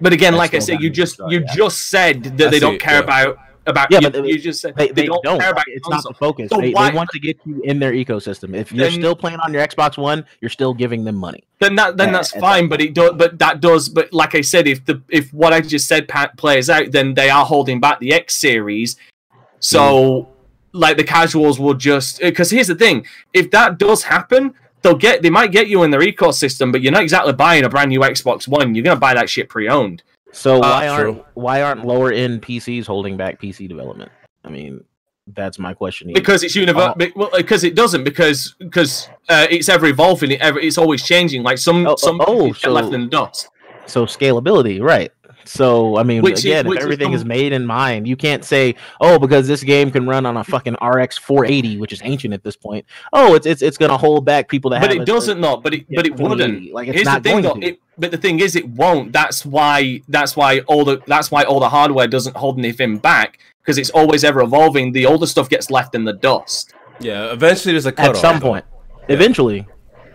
But 0.01 0.13
again, 0.13 0.33
That's 0.33 0.39
like 0.39 0.55
I 0.55 0.59
said, 0.59 0.81
you 0.81 0.91
just 0.91 1.19
good, 1.19 1.31
you 1.33 1.41
yeah. 1.47 1.55
just 1.55 1.89
said 1.89 2.25
that 2.25 2.49
I 2.49 2.51
they 2.51 2.57
see 2.57 2.61
don't 2.61 2.75
it, 2.77 2.81
care 2.81 2.95
yeah. 2.95 3.01
about 3.01 3.39
about. 3.67 3.89
Yeah, 3.93 4.01
you, 4.01 4.11
but 4.11 4.27
you 4.27 4.39
just 4.39 4.61
said 4.61 4.75
They, 4.75 4.89
they, 4.89 4.93
they 5.03 5.07
don't, 5.07 5.23
don't. 5.23 5.39
care 5.39 5.51
about. 5.51 5.65
it's 5.69 5.89
not 5.89 5.97
console. 6.03 6.13
the 6.13 6.19
focus. 6.19 6.49
So 6.51 6.61
they, 6.61 6.71
why- 6.73 6.91
they 6.91 6.97
want 6.97 7.11
to 7.11 7.21
get 7.21 7.39
you 7.45 7.61
in 7.63 7.79
their 7.79 7.93
ecosystem. 7.93 8.57
If 8.57 8.73
you're 8.73 8.87
Then- 8.89 8.99
still 8.99 9.15
playing 9.15 9.39
on 9.41 9.53
your 9.53 9.65
Xbox 9.67 9.97
One, 9.99 10.25
you're 10.41 10.49
still 10.49 10.75
giving 10.75 11.05
them 11.05 11.17
money. 11.17 11.45
then 11.61 11.77
that 11.77 11.97
then 11.97 12.09
Yeah, 12.09 12.13
that's 12.15 12.31
fine. 12.33 12.65
that 12.65 12.71
But 12.71 12.81
it 12.81 12.95
does. 12.95 13.13
But 13.17 13.39
that 13.39 13.61
does. 13.61 13.89
But 13.89 14.13
like 14.13 14.35
I 14.35 14.41
said, 14.41 14.67
if 14.67 14.85
the 14.87 15.01
if 15.11 15.33
what 15.33 15.53
I 15.53 15.61
just 15.61 15.87
said 15.87 16.09
pa- 16.09 16.33
plays 16.37 16.69
out, 16.71 16.91
then 16.91 17.15
they 17.15 17.29
are 17.31 17.45
holding 17.45 17.79
back 17.79 18.01
the 18.01 18.13
X 18.15 18.35
series. 18.35 18.97
So, 19.61 19.83
Mm. 19.83 20.27
like 20.73 20.97
the 20.97 21.05
casuals 21.05 21.61
will 21.61 21.75
just 21.75 22.19
because 22.21 22.51
here's 22.51 22.67
the 22.67 22.75
thing: 22.75 23.07
if 23.33 23.51
that 23.53 23.79
does 23.79 24.03
happen, 24.03 24.55
they'll 24.83 24.95
get 24.95 25.23
they 25.23 25.31
might 25.31 25.53
get 25.53 25.69
you 25.69 25.83
in 25.83 25.91
their 25.91 26.01
ecosystem, 26.01 26.71
but 26.73 26.83
you're 26.83 26.93
not 26.93 27.03
exactly 27.03 27.33
buying 27.33 27.65
a 27.65 27.69
brand 27.69 27.89
new 27.91 28.01
Xbox 28.01 28.47
One. 28.49 28.75
You're 28.75 28.85
gonna 28.85 28.99
buy 29.01 29.15
that 29.15 29.29
shit 29.31 29.49
pre-owned. 29.49 30.03
So 30.33 30.57
Uh, 30.57 30.61
why 30.61 30.89
aren't 30.89 31.17
true. 31.17 31.25
why 31.35 31.63
aren't 31.63 31.85
lower 31.87 32.11
end 32.13 32.43
PCs 32.43 32.87
holding 32.87 33.17
back 33.17 33.41
PC 33.41 33.69
development? 33.69 34.11
I 34.45 34.49
mean, 34.51 34.83
that's 35.27 35.59
my 35.59 35.73
question. 35.75 36.09
here. 36.09 36.15
because 36.15 36.43
it's 36.43 36.57
universal. 36.57 36.95
Oh. 37.01 37.07
Well, 37.15 37.31
because 37.37 37.65
it 37.65 37.75
doesn't. 37.75 38.05
Because 38.05 38.55
because 38.59 39.09
uh, 39.29 39.47
it's 39.51 39.69
ever 39.69 39.87
evolving. 39.87 40.33
It 40.33 40.41
ever, 40.41 40.59
it's 40.59 40.79
always 40.79 41.03
changing. 41.03 41.43
Like 41.43 41.59
some 41.59 41.87
Oh, 41.87 41.97
some 41.97 42.21
oh, 42.27 42.53
so- 42.53 42.73
left 42.73 42.93
in 42.93 43.03
the 43.03 43.07
dust. 43.09 43.49
so 43.87 44.07
scalability, 44.07 44.81
right? 44.81 45.11
So 45.45 45.97
I 45.99 46.03
mean, 46.03 46.23
Which 46.23 46.41
again, 46.41 46.67
which 46.67 46.79
if 46.79 46.85
everything 46.85 47.13
is 47.13 47.21
some- 47.23 47.29
made 47.29 47.53
in 47.53 47.65
mind, 47.67 48.07
you 48.07 48.17
can't 48.17 48.45
say, 48.45 48.75
"Oh, 49.01 49.19
because 49.19 49.47
this 49.49 49.63
game 49.63 49.91
can 49.91 50.07
run 50.07 50.25
on 50.27 50.37
a 50.37 50.45
fucking 50.45 50.77
RX 50.81 51.19
480, 51.19 51.79
which 51.79 51.93
is 51.93 52.01
ancient 52.05 52.33
at 52.35 52.43
this 52.45 52.57
point." 52.57 52.85
Oh, 53.13 53.35
it's 53.35 53.47
it's 53.47 53.63
it's 53.63 53.77
gonna 53.79 53.97
hold 53.97 54.25
back 54.25 54.49
people 54.49 54.71
that. 54.71 54.81
But 54.81 54.91
have 54.91 54.99
it 54.99 55.03
a- 55.03 55.05
doesn't 55.05 55.41
not. 55.41 55.63
But 55.63 55.75
it 55.75 55.87
but 55.95 56.07
it 56.07 56.17
wouldn't. 56.17 56.73
Like 56.73 56.89
it's 56.89 56.95
Here's 56.97 57.05
not 57.07 57.23
the 57.23 57.29
thing, 57.31 57.43
going 57.43 57.61
though. 57.61 57.67
to. 57.67 57.73
It, 57.75 57.81
but 57.99 58.11
the 58.11 58.17
thing 58.19 58.41
is, 58.41 58.57
it 58.57 58.69
won't. 58.69 59.13
That's 59.13 59.45
why. 59.45 60.01
That's 60.09 60.37
why 60.37 60.61
all 60.61 60.85
the. 60.85 61.01
That's 61.07 61.31
why 61.31 61.43
all 61.45 61.61
the 61.61 61.69
hardware 61.69 62.07
doesn't 62.07 62.37
hold 62.37 62.59
anything 62.59 62.99
back 62.99 63.39
because 63.63 63.79
it's 63.79 63.91
always 63.91 64.25
ever 64.25 64.41
evolving. 64.43 64.93
The 64.93 65.07
older 65.07 65.27
stuff 65.27 65.49
gets 65.49 65.71
left 65.71 65.95
in 65.95 66.05
the 66.05 66.13
dust. 66.13 66.73
Yeah, 67.01 67.33
eventually 67.33 67.73
there's 67.73 67.87
a 67.87 67.93
cut 67.93 68.05
At 68.05 68.07
cutoff. 68.15 68.21
some 68.21 68.39
though. 68.41 68.49
point, 68.49 68.65
eventually, 69.09 69.67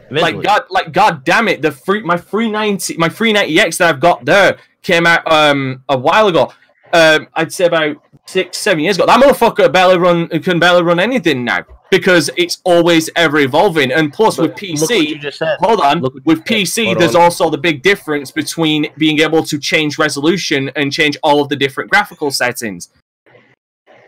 eventually. 0.09 0.33
Like 0.33 0.43
God, 0.43 0.61
like 0.69 0.91
God 0.91 1.23
damn 1.25 1.47
it! 1.47 1.61
The 1.61 1.71
free 1.71 2.01
my 2.01 2.17
390, 2.17 2.97
my 2.97 3.09
390x 3.09 3.77
that 3.77 3.89
I've 3.89 3.99
got 3.99 4.25
there 4.25 4.57
came 4.87 5.05
out 5.05 5.29
um 5.31 5.83
a 5.89 5.97
while 5.97 6.27
ago. 6.27 6.51
Um, 6.93 7.27
I'd 7.33 7.51
say 7.51 7.65
about 7.65 7.97
six 8.25 8.57
seven 8.57 8.81
years 8.83 8.95
ago. 8.97 9.05
That 9.05 9.21
motherfucker 9.21 9.71
barely 9.71 9.97
run 9.97 10.27
can 10.41 10.57
barely 10.59 10.83
run 10.83 10.99
anything 10.99 11.43
now 11.43 11.65
because 11.91 12.29
it's 12.37 12.61
always 12.63 13.09
ever 13.15 13.39
evolving. 13.39 13.91
And 13.91 14.11
plus 14.11 14.37
with 14.37 14.51
what 14.51 14.61
you 14.61 14.75
PC, 14.75 15.57
hold 15.59 15.81
on, 15.81 16.01
with. 16.25 16.43
PC, 16.45 16.85
Hold 16.85 16.99
there's 16.99 17.15
on. 17.15 17.21
also 17.23 17.49
the 17.49 17.57
big 17.57 17.81
difference 17.81 18.31
between 18.31 18.87
being 18.97 19.19
able 19.19 19.43
to 19.43 19.57
change 19.59 19.97
resolution 19.97 20.69
and 20.77 20.91
change 20.91 21.17
all 21.23 21.41
of 21.41 21.49
the 21.49 21.55
different 21.57 21.89
graphical 21.89 22.31
settings. 22.31 22.89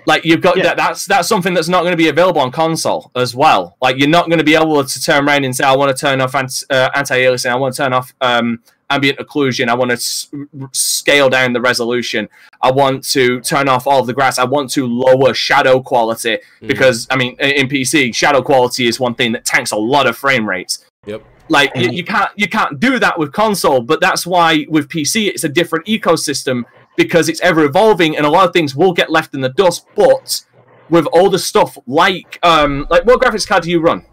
Like 0.06 0.24
you've 0.26 0.42
got 0.42 0.56
Yeah. 0.58 0.64
that 0.64 0.78
that's 0.78 1.06
that's 1.06 1.28
something 1.28 1.54
that's 1.54 1.68
not 1.68 1.82
going 1.82 1.92
to 1.92 1.98
be 1.98 2.08
available 2.08 2.40
on 2.42 2.52
console 2.52 3.12
as 3.16 3.36
well. 3.36 3.76
Like 3.82 3.98
you're 4.00 4.08
not 4.10 4.28
going 4.30 4.40
to 4.40 4.46
be 4.46 4.56
able 4.56 4.84
to 4.84 5.02
turn 5.02 5.28
around 5.28 5.44
and 5.44 5.54
say, 5.56 5.66
"I 5.66 5.76
want 5.76 5.96
to 5.96 6.00
turn 6.00 6.22
off 6.22 6.34
ant- 6.36 6.64
uh, 6.70 6.90
anti-aliasing. 6.96 7.50
I 7.52 7.56
want 7.56 7.76
to 7.76 7.84
turn 7.84 7.94
off 7.94 8.14
um, 8.22 8.60
ambient 8.90 9.20
occlusion. 9.20 9.68
I 9.68 9.76
want 9.76 9.90
to 9.92 9.96
s- 9.96 10.30
scale 10.72 11.30
down 11.30 11.54
the 11.54 11.62
resolution. 11.62 12.28
I 12.62 12.72
want 12.72 13.04
to 13.12 13.40
turn 13.42 13.70
off 13.70 13.88
all 13.88 14.02
of 14.02 14.08
the 14.08 14.14
grass. 14.14 14.40
I 14.40 14.46
want 14.46 14.70
to 14.72 14.88
lower 14.88 15.34
shadow 15.34 15.80
quality 15.82 16.40
because 16.62 17.08
I 17.10 17.16
mean, 17.16 17.36
in 17.40 17.50
in 17.52 17.68
PC, 17.68 18.14
shadow 18.14 18.42
quality 18.42 18.88
is 18.88 19.00
one 19.00 19.16
thing 19.16 19.32
that 19.34 19.46
tanks 19.46 19.72
a 19.72 19.78
lot 19.78 20.08
of 20.08 20.18
frame 20.18 20.48
rates. 20.48 20.86
Yep. 21.06 21.24
Like 21.50 21.72
you, 21.76 21.90
you 21.90 22.04
can't 22.04 22.30
you 22.36 22.48
can't 22.48 22.80
do 22.80 23.00
that 23.00 23.18
with 23.18 23.32
console, 23.32 23.82
but 23.82 24.00
that's 24.02 24.26
why 24.28 24.66
with 24.70 24.88
PC 24.88 25.28
it's 25.28 25.44
a 25.44 25.50
different 25.50 25.86
ecosystem 25.88 26.64
because 26.96 27.30
it's 27.30 27.42
ever 27.42 27.64
evolving 27.64 28.16
and 28.18 28.26
a 28.26 28.30
lot 28.30 28.46
of 28.48 28.54
things 28.54 28.76
will 28.76 28.94
get 28.94 29.10
left 29.10 29.34
in 29.34 29.42
the 29.42 29.50
dust. 29.50 29.88
But 29.96 30.44
with 30.90 31.08
older 31.14 31.38
stuff 31.38 31.78
like 31.88 32.40
um 32.44 32.86
like 32.90 33.06
what 33.06 33.20
graphics 33.22 33.48
card 33.48 33.64
do 33.64 33.72
you 33.72 33.80
run? 33.80 34.06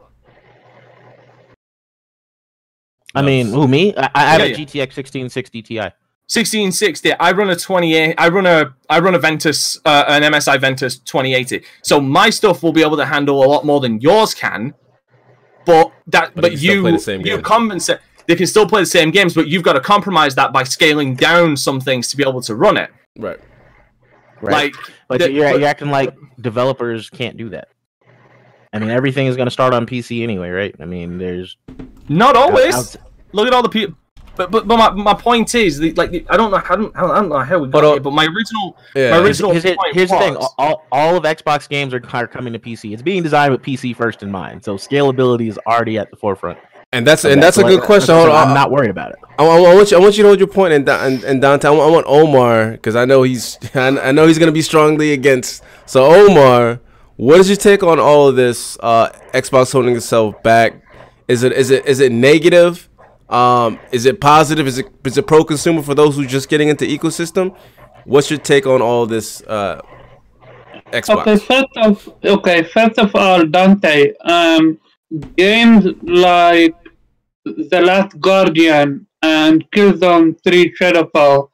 I 3.16 3.22
mean, 3.22 3.48
who 3.48 3.66
me? 3.66 3.94
I, 3.96 4.10
I 4.14 4.20
have 4.32 4.40
Yeah, 4.40 4.46
a 4.46 4.48
yeah. 4.50 4.56
GTX 4.56 4.96
1660 4.96 5.62
Ti. 5.62 5.74
1660. 6.28 7.12
I 7.14 7.30
run 7.32 7.50
a 7.50 7.56
28. 7.56 8.14
I 8.18 8.28
run 8.28 8.46
a 8.46 8.74
I 8.90 8.98
run 8.98 9.14
a 9.14 9.18
Ventus 9.18 9.78
uh, 9.84 10.04
an 10.08 10.22
MSI 10.22 10.60
Ventus 10.60 10.98
2080. 10.98 11.64
So 11.82 12.00
my 12.00 12.30
stuff 12.30 12.62
will 12.62 12.72
be 12.72 12.82
able 12.82 12.96
to 12.96 13.06
handle 13.06 13.44
a 13.44 13.46
lot 13.46 13.64
more 13.64 13.80
than 13.80 14.00
yours 14.00 14.34
can. 14.34 14.74
But 15.64 15.92
that 16.08 16.34
But 16.34 16.42
but, 16.42 16.52
you 16.52 16.58
can 16.58 16.58
still 16.58 16.74
you 16.74 16.82
play 16.82 16.90
the 16.92 16.98
same 16.98 17.20
you 17.20 17.26
game. 17.26 17.42
compensate. 17.42 17.98
They 18.26 18.34
can 18.34 18.46
still 18.48 18.68
play 18.68 18.82
the 18.82 18.86
same 18.86 19.12
games, 19.12 19.34
but 19.34 19.46
you've 19.46 19.62
got 19.62 19.74
to 19.74 19.80
compromise 19.80 20.34
that 20.34 20.52
by 20.52 20.64
scaling 20.64 21.14
down 21.14 21.56
some 21.56 21.80
things 21.80 22.08
to 22.08 22.16
be 22.16 22.24
able 22.28 22.40
to 22.42 22.56
run 22.56 22.76
it. 22.76 22.90
Right. 23.16 23.38
Right. 24.42 24.52
Like, 24.52 24.74
but 25.08 25.20
the- 25.20 25.30
you're, 25.30 25.52
but- 25.52 25.60
you're 25.60 25.68
acting 25.68 25.90
like 25.90 26.12
developers 26.40 27.08
can't 27.08 27.36
do 27.36 27.50
that. 27.50 27.68
I 28.76 28.78
mean, 28.78 28.90
everything 28.90 29.26
is 29.26 29.36
going 29.36 29.46
to 29.46 29.50
start 29.52 29.74
on 29.74 29.86
PC 29.86 30.22
anyway, 30.22 30.50
right? 30.50 30.74
I 30.80 30.84
mean, 30.84 31.18
there's 31.18 31.56
not 32.08 32.36
always. 32.36 32.74
outs- 32.74 32.96
Look 33.32 33.46
at 33.46 33.52
all 33.52 33.62
the 33.62 33.68
people. 33.68 33.96
But 34.36 34.50
but, 34.50 34.68
but 34.68 34.76
my, 34.76 34.90
my 34.90 35.14
point 35.14 35.54
is 35.54 35.78
the, 35.78 35.92
like 35.94 36.10
the, 36.10 36.26
I 36.28 36.36
don't 36.36 36.50
know 36.50 36.58
I 36.58 36.76
don't, 36.76 36.94
I 36.94 37.00
don't 37.00 37.28
know 37.30 37.38
how 37.38 37.58
we 37.58 37.66
got 37.68 37.72
But, 37.72 37.84
uh, 37.84 37.92
here, 37.92 38.00
but 38.00 38.10
my 38.12 38.26
original 38.26 38.76
Yeah. 38.94 39.10
my 39.10 39.16
Here's, 39.16 39.28
original 39.40 39.52
here's, 39.52 39.64
point 39.64 39.78
here's 39.94 40.10
the 40.10 40.18
thing: 40.18 40.36
all, 40.58 40.86
all 40.92 41.16
of 41.16 41.24
Xbox 41.24 41.66
games 41.66 41.94
are, 41.94 42.02
are 42.12 42.26
coming 42.26 42.52
to 42.52 42.58
PC. 42.58 42.92
It's 42.92 43.00
being 43.02 43.22
designed 43.22 43.52
with 43.52 43.62
PC 43.62 43.96
first 43.96 44.22
in 44.22 44.30
mind, 44.30 44.62
so 44.62 44.76
scalability 44.76 45.48
is 45.48 45.58
already 45.66 45.96
at 45.98 46.10
the 46.10 46.16
forefront. 46.16 46.58
And 46.92 47.06
that's 47.06 47.24
of 47.24 47.32
and 47.32 47.42
that. 47.42 47.46
that's 47.46 47.58
a 47.58 47.62
good 47.62 47.80
like, 47.80 47.84
question. 47.84 48.14
Hold 48.14 48.28
on. 48.28 48.48
I'm 48.48 48.54
not 48.54 48.70
worried 48.70 48.90
about 48.90 49.10
it. 49.10 49.16
I, 49.38 49.44
I, 49.44 49.56
I 49.56 49.74
want 49.74 49.90
you. 49.90 49.96
I 49.96 50.00
want 50.00 50.16
you 50.16 50.22
to 50.22 50.28
hold 50.28 50.38
your 50.38 50.48
point 50.48 50.72
in, 50.72 50.88
in, 50.88 51.24
in 51.24 51.40
downtown. 51.40 51.74
I 51.80 51.86
want 51.86 52.06
Omar 52.06 52.72
because 52.72 52.94
I 52.94 53.04
know 53.06 53.22
he's. 53.22 53.58
I, 53.74 53.88
I 53.88 54.12
know 54.12 54.26
he's 54.26 54.38
gonna 54.38 54.52
be 54.52 54.62
strongly 54.62 55.12
against. 55.12 55.62
So 55.86 56.04
Omar, 56.04 56.80
what 57.16 57.40
is 57.40 57.48
your 57.48 57.56
take 57.56 57.82
on 57.82 57.98
all 57.98 58.28
of 58.28 58.36
this? 58.36 58.78
Uh, 58.80 59.08
Xbox 59.32 59.72
holding 59.72 59.96
itself 59.96 60.42
back. 60.42 60.74
Is 61.28 61.42
it 61.42 61.52
is 61.52 61.70
it 61.70 61.86
is 61.86 62.00
it 62.00 62.12
negative? 62.12 62.88
Um, 63.28 63.80
is 63.90 64.06
it 64.06 64.20
positive? 64.20 64.66
Is 64.66 64.78
it 64.78 64.86
is 65.04 65.18
it 65.18 65.26
pro 65.26 65.44
consumer 65.44 65.82
for 65.82 65.94
those 65.94 66.16
who 66.16 66.22
are 66.22 66.26
just 66.26 66.48
getting 66.48 66.68
into 66.68 66.84
ecosystem? 66.84 67.56
What's 68.04 68.30
your 68.30 68.38
take 68.38 68.66
on 68.66 68.80
all 68.82 69.06
this? 69.06 69.42
Uh, 69.42 69.80
Xbox. 70.92 71.26
Okay, 71.26 71.36
first 71.36 71.76
of 71.76 72.14
okay, 72.24 72.62
first 72.62 72.98
of 72.98 73.14
all, 73.16 73.44
Dante. 73.44 74.12
Um, 74.20 74.78
games 75.36 75.86
like 76.02 76.74
The 77.44 77.80
Last 77.80 78.20
Guardian 78.20 79.06
and 79.22 79.68
Killzone 79.70 80.36
Three 80.44 80.72
Shadowfall. 80.74 81.48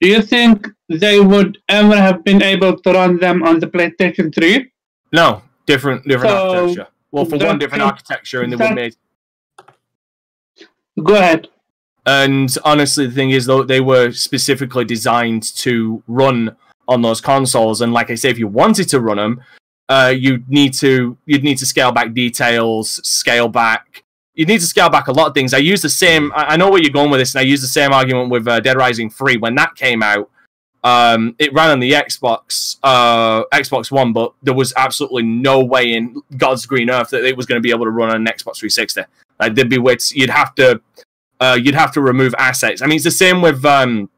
Do 0.00 0.08
you 0.08 0.22
think 0.22 0.66
they 0.88 1.20
would 1.20 1.58
ever 1.68 1.96
have 1.96 2.24
been 2.24 2.42
able 2.42 2.78
to 2.78 2.92
run 2.92 3.18
them 3.18 3.42
on 3.42 3.60
the 3.60 3.66
PlayStation 3.66 4.34
Three? 4.34 4.70
No 5.12 5.42
different 5.66 6.06
different 6.06 6.30
So, 6.30 6.56
architecture. 6.56 6.88
Well, 7.10 7.24
for 7.24 7.38
one, 7.38 7.58
different 7.58 7.82
architecture, 7.82 8.42
and 8.42 8.52
they 8.52 8.56
were 8.56 8.74
made. 8.74 8.96
Go 11.02 11.14
ahead. 11.14 11.48
And 12.04 12.54
honestly, 12.64 13.06
the 13.06 13.12
thing 13.14 13.30
is, 13.30 13.46
though, 13.46 13.62
they 13.62 13.80
were 13.80 14.12
specifically 14.12 14.84
designed 14.84 15.42
to 15.56 16.02
run 16.06 16.56
on 16.86 17.02
those 17.02 17.20
consoles. 17.20 17.80
And 17.80 17.92
like 17.92 18.10
I 18.10 18.14
say, 18.14 18.30
if 18.30 18.38
you 18.38 18.48
wanted 18.48 18.88
to 18.88 19.00
run 19.00 19.18
them, 19.18 19.42
uh, 19.88 20.12
you'd 20.16 20.48
need 20.48 20.74
to 20.74 21.16
you'd 21.26 21.44
need 21.44 21.58
to 21.58 21.66
scale 21.66 21.92
back 21.92 22.14
details, 22.14 23.00
scale 23.06 23.48
back. 23.48 24.04
You 24.34 24.46
need 24.46 24.60
to 24.60 24.66
scale 24.66 24.88
back 24.88 25.08
a 25.08 25.12
lot 25.12 25.28
of 25.28 25.34
things. 25.34 25.52
I 25.52 25.58
use 25.58 25.82
the 25.82 25.88
same. 25.88 26.32
I 26.34 26.54
I 26.54 26.56
know 26.56 26.70
where 26.70 26.80
you're 26.80 26.90
going 26.90 27.10
with 27.10 27.20
this, 27.20 27.34
and 27.34 27.40
I 27.40 27.44
use 27.44 27.60
the 27.60 27.66
same 27.66 27.92
argument 27.92 28.30
with 28.30 28.46
uh, 28.46 28.60
Dead 28.60 28.76
Rising 28.76 29.10
Three 29.10 29.36
when 29.36 29.54
that 29.56 29.74
came 29.74 30.02
out. 30.02 30.30
Um, 30.84 31.34
it 31.38 31.52
ran 31.52 31.70
on 31.70 31.80
the 31.80 31.92
Xbox, 31.92 32.76
uh, 32.82 33.44
Xbox 33.52 33.90
One, 33.90 34.12
but 34.12 34.32
there 34.42 34.54
was 34.54 34.72
absolutely 34.76 35.24
no 35.24 35.62
way 35.64 35.92
in 35.94 36.22
God's 36.36 36.66
green 36.66 36.88
earth 36.88 37.10
that 37.10 37.24
it 37.24 37.36
was 37.36 37.46
going 37.46 37.56
to 37.56 37.62
be 37.62 37.70
able 37.70 37.84
to 37.84 37.90
run 37.90 38.10
on 38.10 38.16
an 38.16 38.24
Xbox 38.26 38.58
360. 38.58 39.02
Like 39.40 39.54
there'd 39.54 39.68
be 39.68 39.78
ways 39.78 40.12
you'd 40.14 40.30
have 40.30 40.54
to 40.56 40.80
uh, 41.40 41.58
you'd 41.60 41.74
have 41.74 41.92
to 41.92 42.00
remove 42.00 42.34
assets. 42.38 42.80
I 42.82 42.86
mean, 42.86 42.96
it's 42.96 43.04
the 43.04 43.10
same 43.10 43.42
with 43.42 43.64
um, 43.64 44.08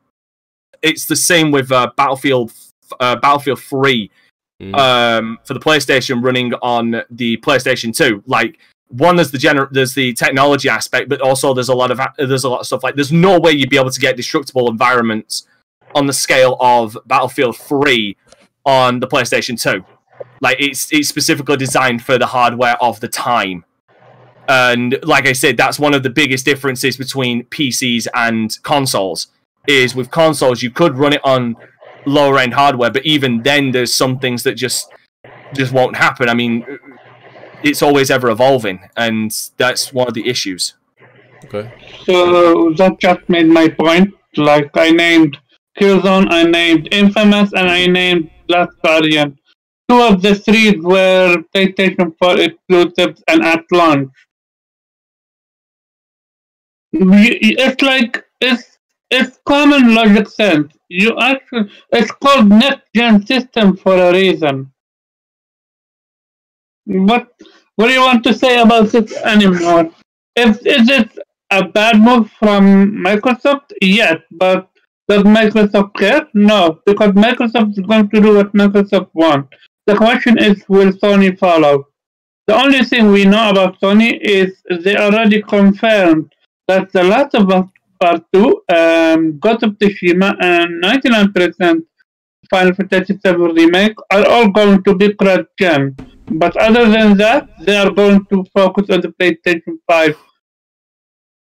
it's 0.82 1.06
the 1.06 1.16
same 1.16 1.50
with 1.50 1.72
uh, 1.72 1.90
Battlefield 1.96 2.52
uh, 3.00 3.16
Battlefield 3.16 3.60
Three 3.60 4.10
Mhm. 4.62 4.76
um, 4.78 5.38
for 5.44 5.54
the 5.54 5.60
PlayStation 5.60 6.22
running 6.22 6.52
on 6.60 7.02
the 7.10 7.38
PlayStation 7.38 7.96
Two. 7.96 8.22
Like 8.26 8.58
one, 8.88 9.16
there's 9.16 9.30
the 9.30 9.38
gener- 9.38 9.70
there's 9.70 9.94
the 9.94 10.12
technology 10.12 10.68
aspect, 10.68 11.08
but 11.08 11.22
also 11.22 11.54
there's 11.54 11.70
a 11.70 11.74
lot 11.74 11.90
of 11.90 11.98
there's 12.18 12.44
a 12.44 12.48
lot 12.50 12.60
of 12.60 12.66
stuff 12.66 12.82
like 12.82 12.94
there's 12.94 13.10
no 13.12 13.38
way 13.40 13.52
you'd 13.52 13.70
be 13.70 13.78
able 13.78 13.90
to 13.90 14.00
get 14.00 14.16
destructible 14.18 14.68
environments 14.70 15.46
on 15.94 16.06
the 16.06 16.12
scale 16.12 16.56
of 16.60 16.96
Battlefield 17.06 17.56
Three 17.56 18.16
on 18.64 19.00
the 19.00 19.06
PlayStation 19.06 19.60
Two. 19.60 19.84
Like 20.40 20.56
it's 20.60 20.92
it's 20.92 21.08
specifically 21.08 21.56
designed 21.56 22.04
for 22.04 22.18
the 22.18 22.26
hardware 22.26 22.76
of 22.82 23.00
the 23.00 23.08
time. 23.08 23.64
And 24.48 24.98
like 25.04 25.26
I 25.26 25.32
said, 25.32 25.56
that's 25.56 25.78
one 25.78 25.94
of 25.94 26.02
the 26.02 26.10
biggest 26.10 26.44
differences 26.44 26.96
between 26.96 27.44
PCs 27.44 28.08
and 28.14 28.58
consoles. 28.62 29.28
Is 29.66 29.94
with 29.94 30.10
consoles 30.10 30.62
you 30.62 30.70
could 30.70 30.96
run 30.96 31.12
it 31.12 31.20
on 31.22 31.56
lower 32.06 32.38
end 32.38 32.54
hardware, 32.54 32.90
but 32.90 33.04
even 33.04 33.42
then 33.42 33.72
there's 33.72 33.94
some 33.94 34.18
things 34.18 34.42
that 34.44 34.54
just 34.54 34.90
just 35.54 35.72
won't 35.72 35.96
happen. 35.96 36.28
I 36.28 36.34
mean, 36.34 36.64
it's 37.62 37.82
always 37.82 38.10
ever 38.10 38.30
evolving, 38.30 38.80
and 38.96 39.30
that's 39.56 39.92
one 39.92 40.08
of 40.08 40.14
the 40.14 40.28
issues. 40.28 40.74
Okay. 41.44 41.72
So 42.04 42.72
that 42.74 42.98
just 42.98 43.28
made 43.28 43.48
my 43.48 43.68
point. 43.68 44.14
Like 44.36 44.70
I 44.74 44.90
named 44.90 45.38
Killzone, 45.80 46.26
I 46.30 46.42
named 46.42 46.88
Infamous, 46.92 47.52
and 47.54 47.70
I 47.70 47.86
named 47.86 48.30
Last 48.48 48.76
Guardian. 48.84 49.38
Two 49.88 50.02
of 50.02 50.20
the 50.20 50.34
three 50.34 50.78
were 50.78 51.42
PlayStation 51.54 52.14
4 52.18 52.38
exclusives 52.38 53.22
and 53.28 53.42
at 53.42 53.64
launch. 53.72 54.12
It's 56.92 57.82
like 57.82 58.24
it's 58.40 58.78
it's 59.10 59.40
common 59.46 59.94
logic 59.94 60.28
sense. 60.28 60.72
You 60.88 61.18
actually 61.18 61.70
it's 61.92 62.10
called 62.12 62.48
next 62.48 62.82
gen 62.94 63.24
system 63.26 63.76
for 63.76 63.96
a 63.96 64.12
reason. 64.12 64.70
What 66.84 67.32
what 67.76 67.86
do 67.86 67.92
you 67.92 68.00
want 68.00 68.22
to 68.24 68.34
say 68.34 68.60
about 68.60 68.90
this 68.90 69.16
anymore? 69.18 69.90
If 70.36 70.64
is 70.66 70.88
it 70.88 71.18
a 71.50 71.64
bad 71.66 72.00
move 72.00 72.30
from 72.32 72.92
Microsoft? 72.92 73.72
Yes, 73.80 74.18
but 74.30 74.68
does 75.10 75.24
Microsoft 75.24 75.94
care? 75.96 76.28
No, 76.34 76.80
because 76.86 77.10
Microsoft 77.26 77.72
is 77.72 77.84
going 77.84 78.08
to 78.10 78.20
do 78.20 78.36
what 78.36 78.52
Microsoft 78.52 79.10
wants. 79.12 79.48
The 79.86 79.96
question 79.96 80.38
is, 80.38 80.64
will 80.68 80.92
Sony 80.92 81.36
follow? 81.36 81.88
The 82.46 82.54
only 82.54 82.84
thing 82.84 83.10
we 83.10 83.24
know 83.24 83.50
about 83.50 83.80
Sony 83.80 84.18
is 84.20 84.62
they 84.84 84.96
already 84.96 85.42
confirmed 85.42 86.32
that 86.68 86.92
The 86.92 87.02
Last 87.02 87.34
of 87.34 87.50
Us 87.50 87.66
Part 88.00 88.22
2, 88.32 88.62
um, 88.72 89.38
Ghost 89.40 89.64
of 89.64 89.72
Tsushima, 89.78 90.36
and 90.40 90.82
99% 90.82 91.82
Final 92.48 92.74
Fantasy 92.74 93.18
VII 93.24 93.32
Remake 93.32 93.96
are 94.12 94.26
all 94.26 94.48
going 94.48 94.82
to 94.84 94.94
be 94.94 95.12
cross-gen. 95.14 95.96
But 96.42 96.56
other 96.56 96.88
than 96.88 97.16
that, 97.18 97.48
they 97.60 97.76
are 97.76 97.90
going 97.90 98.24
to 98.26 98.44
focus 98.54 98.88
on 98.90 99.00
the 99.00 99.12
PlayStation 99.20 99.74
5 99.88 100.16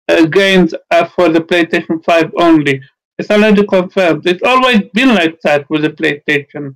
uh, 0.10 0.26
games 0.28 0.76
uh, 0.92 1.06
for 1.06 1.30
the 1.30 1.42
PlayStation 1.42 2.04
5 2.06 2.32
only. 2.38 2.82
It's 3.18 3.32
already 3.32 3.66
confirmed. 3.66 4.28
It's 4.28 4.44
always 4.44 4.82
been 4.94 5.16
like 5.16 5.42
that 5.42 5.70
with 5.70 5.82
the 5.82 5.90
PlayStation. 5.90 6.76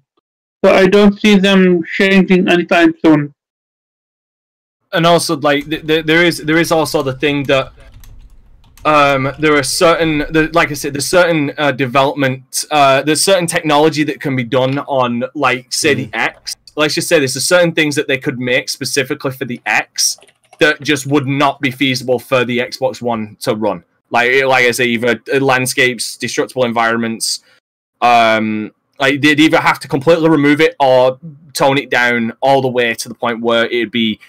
So 0.64 0.72
I 0.74 0.88
don't 0.88 1.20
see 1.20 1.36
them 1.36 1.84
changing 1.98 2.48
anytime 2.50 2.94
soon. 3.04 3.34
and 4.94 5.06
also 5.06 5.38
like 5.38 5.70
th- 5.70 5.86
th- 5.88 6.06
there 6.06 6.24
is 6.24 6.40
there 6.40 6.58
is 6.58 6.72
also 6.72 7.02
the 7.02 7.14
thing 7.14 7.44
that 7.44 7.72
um 8.84 9.32
there 9.40 9.56
are 9.56 9.64
certain 9.64 10.20
the, 10.36 10.50
like 10.54 10.70
i 10.72 10.74
said 10.74 10.92
there's 10.94 11.08
certain 11.08 11.54
uh, 11.58 11.72
development 11.72 12.66
uh 12.72 13.02
there's 13.06 13.24
certain 13.24 13.48
technology 13.48 14.04
that 14.04 14.20
can 14.20 14.36
be 14.36 14.44
done 14.44 14.80
on 15.02 15.24
like 15.34 15.72
say 15.72 15.94
the 15.94 16.10
x 16.14 16.58
let's 16.76 16.96
just 16.96 17.08
say 17.08 17.20
there's 17.20 17.42
certain 17.46 17.72
things 17.72 17.96
that 17.96 18.08
they 18.08 18.18
could 18.18 18.38
make 18.40 18.68
specifically 18.70 19.32
for 19.32 19.46
the 19.46 19.62
x 19.66 20.18
that 20.60 20.82
just 20.82 21.06
would 21.08 21.28
not 21.28 21.62
be 21.62 21.72
feasible 21.72 22.20
for 22.20 22.44
the 22.44 22.58
xbox 22.60 23.02
one 23.02 23.38
to 23.40 23.56
run 23.56 23.84
like 24.12 24.44
like 24.44 24.66
i 24.66 24.72
say 24.72 24.86
either 24.86 25.20
uh, 25.34 25.40
landscapes 25.40 26.18
destructible 26.18 26.64
environments 26.64 27.42
um 28.02 28.72
like 29.00 29.22
they'd 29.22 29.40
either 29.40 29.60
have 29.60 29.80
to 29.80 29.88
completely 29.88 30.30
remove 30.30 30.62
it 30.62 30.76
or 30.80 31.20
tone 31.54 31.78
it 31.78 31.90
down 31.90 32.32
all 32.42 32.62
the 32.62 32.68
way 32.68 32.94
to 32.94 33.10
the 33.10 33.16
point 33.16 33.42
where 33.42 33.66
it'd 33.66 33.92
be 33.92 34.20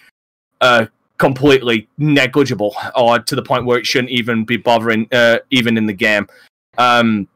uh, 0.61 0.87
completely 1.19 1.89
negligible 1.99 2.75
or 2.97 3.19
to 3.19 3.37
the 3.37 3.43
point 3.43 3.65
where 3.65 3.79
it 3.79 3.87
shouldn't 3.87 4.11
even 4.11 4.45
be 4.45 4.57
bothering 4.57 5.07
uh, 5.13 5.39
even 5.51 5.77
in 5.77 5.87
the 5.87 5.93
game 5.93 6.27
um 6.79 7.29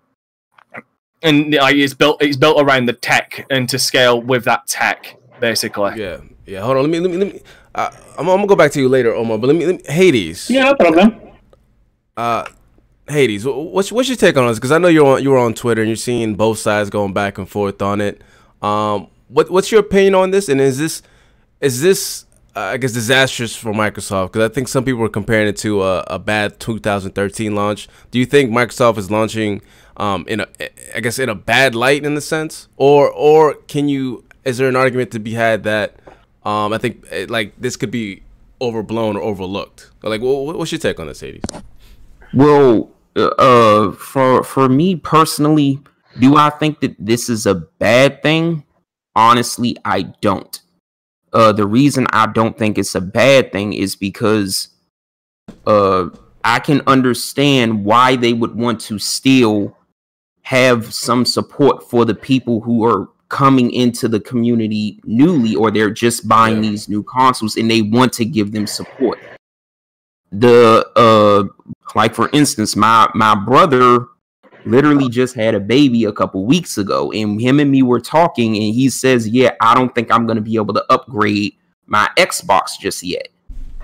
and 1.22 1.54
like 1.54 1.76
it's 1.76 1.94
built 1.94 2.20
it's 2.22 2.36
built 2.36 2.60
around 2.60 2.86
the 2.86 2.92
tech 2.92 3.46
and 3.50 3.68
to 3.68 3.78
scale 3.78 4.20
with 4.20 4.44
that 4.44 4.66
tech 4.66 5.16
basically 5.40 5.92
Yeah, 5.96 6.20
yeah. 6.46 6.60
Hold 6.60 6.78
on. 6.78 6.82
Let 6.84 6.90
me. 6.90 7.00
Let 7.00 7.10
me. 7.10 7.16
Let 7.16 7.34
me. 7.34 7.40
Uh, 7.74 7.90
I'm, 8.18 8.28
I'm 8.28 8.36
gonna 8.36 8.46
go 8.46 8.56
back 8.56 8.72
to 8.72 8.80
you 8.80 8.88
later, 8.88 9.14
Omar. 9.14 9.38
But 9.38 9.48
let 9.48 9.56
me. 9.56 9.66
Let 9.66 9.76
me 9.76 9.92
Hades. 9.92 10.48
Yeah, 10.48 10.64
no 10.64 10.74
problem. 10.74 11.20
Uh, 12.16 12.44
Hades. 13.08 13.44
What's 13.46 13.92
what's 13.92 14.08
your 14.08 14.16
take 14.16 14.36
on 14.36 14.48
this? 14.48 14.58
Because 14.58 14.72
I 14.72 14.78
know 14.78 14.88
you're 14.88 15.06
on 15.06 15.22
you 15.22 15.30
were 15.30 15.38
on 15.38 15.54
Twitter 15.54 15.82
and 15.82 15.88
you're 15.88 15.96
seeing 15.96 16.34
both 16.34 16.58
sides 16.58 16.90
going 16.90 17.12
back 17.12 17.38
and 17.38 17.48
forth 17.48 17.80
on 17.80 18.00
it. 18.00 18.20
Um, 18.62 19.08
what 19.28 19.50
what's 19.50 19.70
your 19.70 19.80
opinion 19.80 20.14
on 20.16 20.30
this? 20.32 20.48
And 20.48 20.60
is 20.60 20.78
this 20.78 21.02
is 21.60 21.82
this 21.82 22.24
uh, 22.56 22.60
I 22.60 22.78
guess 22.78 22.92
disastrous 22.92 23.54
for 23.54 23.72
Microsoft? 23.72 24.32
Because 24.32 24.50
I 24.50 24.52
think 24.52 24.66
some 24.66 24.84
people 24.84 25.02
are 25.04 25.08
comparing 25.08 25.46
it 25.46 25.56
to 25.58 25.82
a, 25.82 26.00
a 26.08 26.18
bad 26.18 26.58
2013 26.58 27.54
launch. 27.54 27.88
Do 28.10 28.18
you 28.18 28.26
think 28.26 28.50
Microsoft 28.50 28.98
is 28.98 29.08
launching 29.10 29.62
um, 29.98 30.24
in 30.26 30.40
a 30.40 30.48
I 30.96 31.00
guess 31.00 31.18
in 31.20 31.28
a 31.28 31.34
bad 31.34 31.76
light 31.76 32.04
in 32.04 32.14
the 32.16 32.20
sense, 32.20 32.68
or 32.76 33.10
or 33.10 33.54
can 33.54 33.88
you? 33.88 34.24
Is 34.44 34.58
there 34.58 34.68
an 34.68 34.76
argument 34.76 35.10
to 35.12 35.20
be 35.20 35.34
had 35.34 35.62
that 35.64 35.96
um, 36.44 36.72
I 36.72 36.78
think 36.78 37.04
eh, 37.10 37.26
like 37.28 37.52
this 37.60 37.76
could 37.76 37.90
be 37.92 38.22
overblown 38.60 39.16
or 39.16 39.22
overlooked? 39.22 39.90
Like, 40.02 40.20
wh- 40.22 40.24
wh- 40.50 40.58
what's 40.58 40.72
your 40.72 40.78
take 40.80 40.98
on 40.98 41.06
this, 41.06 41.20
Hades? 41.20 41.42
Well, 42.36 42.90
uh, 43.16 43.28
uh, 43.38 43.92
for 43.92 44.44
for 44.44 44.68
me 44.68 44.94
personally, 44.94 45.80
do 46.20 46.36
I 46.36 46.50
think 46.50 46.80
that 46.80 46.94
this 46.98 47.30
is 47.30 47.46
a 47.46 47.54
bad 47.54 48.22
thing? 48.22 48.62
Honestly, 49.14 49.74
I 49.86 50.02
don't. 50.20 50.60
Uh, 51.32 51.52
the 51.52 51.66
reason 51.66 52.06
I 52.12 52.26
don't 52.26 52.58
think 52.58 52.76
it's 52.76 52.94
a 52.94 53.00
bad 53.00 53.52
thing 53.52 53.72
is 53.72 53.96
because 53.96 54.68
uh, 55.66 56.10
I 56.44 56.58
can 56.58 56.82
understand 56.86 57.86
why 57.86 58.16
they 58.16 58.34
would 58.34 58.54
want 58.54 58.82
to 58.82 58.98
still 58.98 59.74
have 60.42 60.92
some 60.92 61.24
support 61.24 61.88
for 61.88 62.04
the 62.04 62.14
people 62.14 62.60
who 62.60 62.84
are 62.84 63.08
coming 63.30 63.70
into 63.70 64.08
the 64.08 64.20
community 64.20 65.00
newly 65.04 65.54
or 65.54 65.70
they're 65.70 65.90
just 65.90 66.28
buying 66.28 66.60
these 66.60 66.86
new 66.86 67.02
consoles 67.02 67.56
and 67.56 67.70
they 67.70 67.80
want 67.80 68.12
to 68.12 68.26
give 68.26 68.52
them 68.52 68.66
support 68.66 69.18
the 70.32 70.86
uh 70.96 71.72
like 71.96 72.14
for 72.14 72.30
instance 72.32 72.76
my 72.76 73.08
my 73.14 73.34
brother 73.34 74.06
literally 74.64 75.08
just 75.08 75.34
had 75.34 75.54
a 75.54 75.60
baby 75.60 76.04
a 76.04 76.12
couple 76.12 76.44
weeks 76.44 76.78
ago 76.78 77.10
and 77.12 77.40
him 77.40 77.58
and 77.58 77.70
me 77.70 77.82
were 77.82 78.00
talking 78.00 78.54
and 78.54 78.74
he 78.74 78.88
says 78.88 79.28
yeah 79.28 79.50
i 79.60 79.74
don't 79.74 79.94
think 79.94 80.12
i'm 80.12 80.26
going 80.26 80.36
to 80.36 80.42
be 80.42 80.56
able 80.56 80.74
to 80.74 80.84
upgrade 80.90 81.54
my 81.86 82.08
xbox 82.16 82.78
just 82.78 83.02
yet 83.02 83.28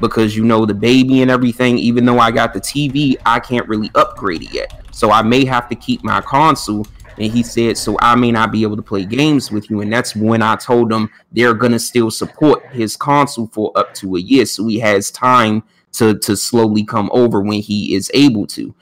because 0.01 0.37
you 0.37 0.45
know 0.45 0.67
the 0.67 0.75
baby 0.75 1.23
and 1.23 1.31
everything 1.31 1.79
even 1.79 2.05
though 2.05 2.19
i 2.19 2.31
got 2.31 2.53
the 2.53 2.61
tv 2.61 3.17
i 3.25 3.41
can't 3.41 3.67
really 3.69 3.91
upgrade 3.95 4.43
it 4.43 4.53
yet. 4.53 4.83
So 4.93 5.11
i 5.11 5.23
may 5.23 5.45
have 5.47 5.69
to 5.71 5.75
keep 5.75 6.05
my 6.05 6.21
console. 6.21 6.87
And 7.19 7.31
he 7.31 7.43
said 7.43 7.79
so 7.79 7.97
i 8.01 8.15
may 8.15 8.31
not 8.31 8.53
be 8.53 8.63
able 8.63 8.77
to 8.77 8.83
play 8.83 9.05
games 9.05 9.51
with 9.51 9.71
you. 9.71 9.81
And 9.81 9.93
that's 9.93 10.17
when 10.17 10.43
i 10.43 10.57
told 10.57 10.93
him 10.93 11.09
they're 11.31 11.55
going 11.55 11.73
to 11.73 11.79
still 11.79 12.11
support 12.11 12.67
his 12.73 12.97
console 12.97 13.47
for 13.49 13.71
up 13.77 13.95
to 13.95 14.17
a 14.17 14.21
year. 14.21 14.45
So 14.45 14.67
he 14.67 14.79
has 14.81 15.11
time 15.11 15.63
to 15.93 16.19
to 16.19 16.37
slowly 16.37 16.85
come 16.85 17.11
over 17.13 17.41
when 17.41 17.61
he 17.61 17.95
is 17.95 18.11
able 18.15 18.47
to. 18.49 18.75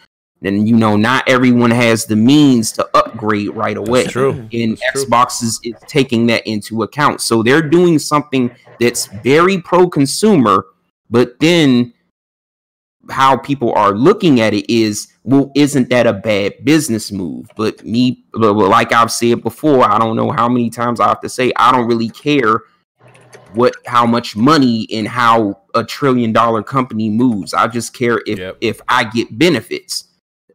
And 0.42 0.66
you 0.66 0.76
know, 0.76 0.96
not 0.96 1.28
everyone 1.28 1.70
has 1.70 2.06
the 2.06 2.16
means 2.16 2.72
to 2.72 2.88
upgrade 2.96 3.50
right 3.50 3.76
away. 3.76 4.06
true. 4.06 4.48
And 4.52 4.78
That's 4.78 5.04
true. 5.04 5.46
Is, 5.46 5.61
taking 5.86 6.26
that 6.28 6.46
into 6.46 6.82
account. 6.82 7.20
So 7.20 7.42
they're 7.42 7.62
doing 7.62 7.98
something 7.98 8.50
that's 8.78 9.06
very 9.22 9.61
pro-consumer, 9.61 10.64
but 11.11 11.38
then 11.40 11.92
how 13.11 13.36
people 13.36 13.72
are 13.74 13.92
looking 13.92 14.40
at 14.40 14.54
it 14.54 14.72
is, 14.72 15.08
well, 15.24 15.50
isn't 15.54 15.90
that 15.90 16.06
a 16.06 16.12
bad 16.12 16.64
business 16.64 17.12
move? 17.12 17.50
But 17.56 17.84
me, 17.84 18.24
but 18.32 18.54
like 18.54 18.92
I've 18.92 19.12
said 19.12 19.42
before, 19.42 19.84
I 19.84 19.98
don't 19.98 20.16
know 20.16 20.30
how 20.30 20.48
many 20.48 20.70
times 20.70 21.00
I 21.00 21.08
have 21.08 21.20
to 21.20 21.28
say, 21.28 21.52
I 21.56 21.72
don't 21.72 21.86
really 21.86 22.08
care 22.08 22.62
what 23.54 23.74
how 23.84 24.06
much 24.06 24.36
money 24.36 24.86
and 24.92 25.08
how 25.08 25.59
a 25.75 25.85
trillion 25.85 26.33
dollar 26.33 26.62
company 26.62 27.11
moves. 27.11 27.55
I 27.55 27.66
just 27.68 27.95
care 27.95 28.21
if 28.27 28.39
Yep. 28.39 28.57
if 28.61 28.81
I 28.89 29.05
get 29.05 29.39
benefits. 29.39 30.05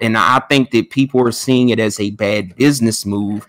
And 0.01 0.17
I 0.17 0.39
think 0.49 0.71
that 0.71 0.89
people 0.89 1.21
are 1.25 1.31
seeing 1.31 1.69
it 1.69 1.79
as 1.79 1.99
a 2.01 2.09
bad 2.11 2.55
business 2.57 3.05
move, 3.05 3.47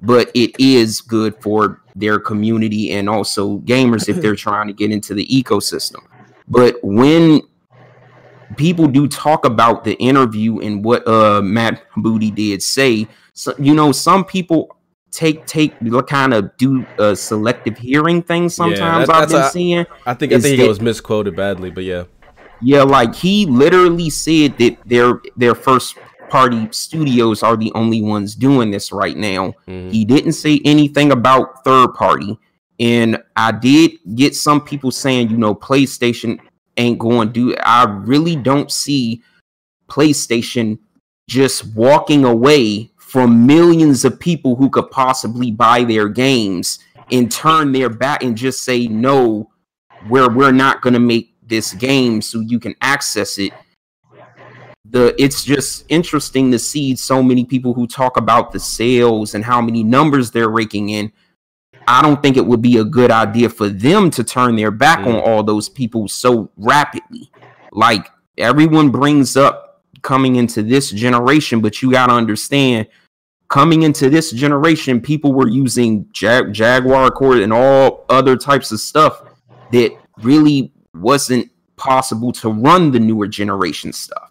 but 0.00 0.30
it 0.34 0.52
is 0.58 1.00
good 1.00 1.34
for 1.42 1.82
their 1.96 2.20
community 2.20 2.92
and 2.92 3.08
also 3.08 3.58
gamers 3.60 4.08
if 4.08 4.20
they're 4.20 4.36
trying 4.48 4.68
to 4.68 4.72
get 4.72 4.92
into 4.92 5.14
the 5.14 5.26
ecosystem. 5.26 6.04
But 6.46 6.76
when 6.82 7.40
people 8.56 8.86
do 8.86 9.06
talk 9.08 9.44
about 9.44 9.84
the 9.84 9.94
interview 9.94 10.58
and 10.60 10.84
what 10.84 11.06
uh 11.06 11.40
Matt 11.42 11.82
Booty 11.96 12.30
did 12.30 12.62
say, 12.62 13.08
so 13.32 13.54
you 13.58 13.74
know, 13.74 13.92
some 13.92 14.24
people 14.24 14.76
take 15.10 15.46
take 15.46 15.72
kind 16.06 16.34
of 16.34 16.56
do 16.56 16.86
a 16.98 17.14
selective 17.16 17.76
hearing 17.78 18.22
thing 18.22 18.48
sometimes 18.48 19.06
that- 19.08 19.16
I've 19.16 19.28
been 19.28 19.40
a- 19.40 19.50
seeing. 19.50 19.86
I 20.06 20.14
think 20.14 20.32
I 20.32 20.38
think 20.38 20.58
that- 20.58 20.68
was 20.68 20.80
misquoted 20.80 21.36
badly, 21.36 21.70
but 21.70 21.84
yeah. 21.84 22.04
Yeah, 22.62 22.82
like 22.82 23.14
he 23.14 23.46
literally 23.46 24.10
said 24.10 24.58
that 24.58 24.76
their 24.86 25.20
their 25.36 25.54
first 25.54 25.96
party 26.28 26.68
studios 26.70 27.42
are 27.42 27.56
the 27.56 27.72
only 27.74 28.02
ones 28.02 28.34
doing 28.34 28.70
this 28.70 28.92
right 28.92 29.16
now. 29.16 29.52
Mhm. 29.68 29.90
He 29.90 30.04
didn't 30.04 30.32
say 30.32 30.60
anything 30.64 31.10
about 31.10 31.64
third 31.64 31.88
party. 31.94 32.38
And 32.78 33.18
I 33.36 33.50
did 33.52 33.92
get 34.14 34.34
some 34.36 34.60
people 34.60 34.90
saying, 34.90 35.28
you 35.30 35.36
know, 35.36 35.54
PlayStation 35.54 36.38
ain't 36.76 36.98
going 36.98 37.28
to 37.28 37.32
do 37.34 37.50
it. 37.50 37.58
I 37.64 37.84
really 37.84 38.36
don't 38.36 38.70
see 38.70 39.22
PlayStation 39.90 40.78
just 41.28 41.74
walking 41.74 42.24
away 42.24 42.89
from 43.10 43.44
millions 43.44 44.04
of 44.04 44.20
people 44.20 44.54
who 44.54 44.70
could 44.70 44.88
possibly 44.92 45.50
buy 45.50 45.82
their 45.82 46.08
games 46.08 46.78
and 47.10 47.28
turn 47.28 47.72
their 47.72 47.88
back 47.88 48.22
and 48.22 48.36
just 48.36 48.62
say 48.62 48.86
no 48.86 49.50
where 50.06 50.30
we're 50.30 50.52
not 50.52 50.80
going 50.80 50.94
to 50.94 51.00
make 51.00 51.34
this 51.42 51.72
game 51.72 52.22
so 52.22 52.38
you 52.38 52.60
can 52.60 52.72
access 52.80 53.36
it. 53.36 53.52
The 54.84 55.12
it's 55.20 55.42
just 55.42 55.86
interesting 55.88 56.52
to 56.52 56.58
see 56.60 56.94
so 56.94 57.20
many 57.20 57.44
people 57.44 57.74
who 57.74 57.88
talk 57.88 58.16
about 58.16 58.52
the 58.52 58.60
sales 58.60 59.34
and 59.34 59.44
how 59.44 59.60
many 59.60 59.82
numbers 59.82 60.30
they're 60.30 60.48
raking 60.48 60.90
in. 60.90 61.10
I 61.88 62.02
don't 62.02 62.22
think 62.22 62.36
it 62.36 62.46
would 62.46 62.62
be 62.62 62.76
a 62.76 62.84
good 62.84 63.10
idea 63.10 63.48
for 63.48 63.68
them 63.68 64.12
to 64.12 64.22
turn 64.22 64.54
their 64.54 64.70
back 64.70 65.00
on 65.00 65.14
mm. 65.14 65.26
all 65.26 65.42
those 65.42 65.68
people 65.68 66.06
so 66.06 66.48
rapidly. 66.56 67.28
Like 67.72 68.08
everyone 68.38 68.90
brings 68.90 69.36
up 69.36 69.82
coming 70.02 70.36
into 70.36 70.62
this 70.62 70.92
generation, 70.92 71.60
but 71.60 71.82
you 71.82 71.90
got 71.90 72.06
to 72.06 72.12
understand 72.12 72.86
coming 73.50 73.82
into 73.82 74.08
this 74.08 74.30
generation, 74.30 75.00
people 75.00 75.32
were 75.32 75.48
using 75.48 76.06
Jag- 76.12 76.54
Jaguar 76.54 77.10
core 77.10 77.36
and 77.36 77.52
all 77.52 78.06
other 78.08 78.36
types 78.36 78.72
of 78.72 78.80
stuff 78.80 79.22
that 79.72 79.92
really 80.22 80.72
wasn't 80.94 81.50
possible 81.76 82.32
to 82.32 82.48
run 82.48 82.92
the 82.92 83.00
newer 83.00 83.26
generation 83.26 83.92
stuff. 83.92 84.30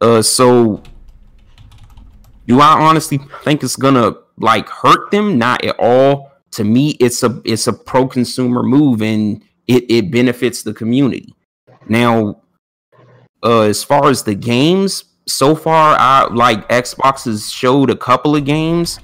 Uh, 0.00 0.20
so 0.20 0.82
do 2.46 2.60
I 2.60 2.78
honestly 2.80 3.18
think 3.42 3.62
it's 3.62 3.76
gonna 3.76 4.14
like 4.36 4.68
hurt 4.68 5.10
them? 5.10 5.38
Not 5.38 5.64
at 5.64 5.76
all. 5.78 6.32
To 6.52 6.64
me, 6.64 6.90
it's 7.00 7.22
a 7.22 7.40
it's 7.44 7.66
a 7.68 7.72
pro 7.72 8.06
consumer 8.06 8.62
move 8.62 9.00
and 9.00 9.42
it, 9.66 9.90
it 9.90 10.10
benefits 10.10 10.62
the 10.62 10.74
community. 10.74 11.34
Now, 11.88 12.42
uh, 13.42 13.62
as 13.62 13.82
far 13.82 14.10
as 14.10 14.24
the 14.24 14.34
games, 14.34 15.04
so 15.26 15.54
far, 15.54 15.96
I 15.98 16.26
like 16.32 16.68
Xbox 16.68 17.24
has 17.24 17.50
showed 17.50 17.90
a 17.90 17.96
couple 17.96 18.34
of 18.36 18.44
games. 18.44 18.98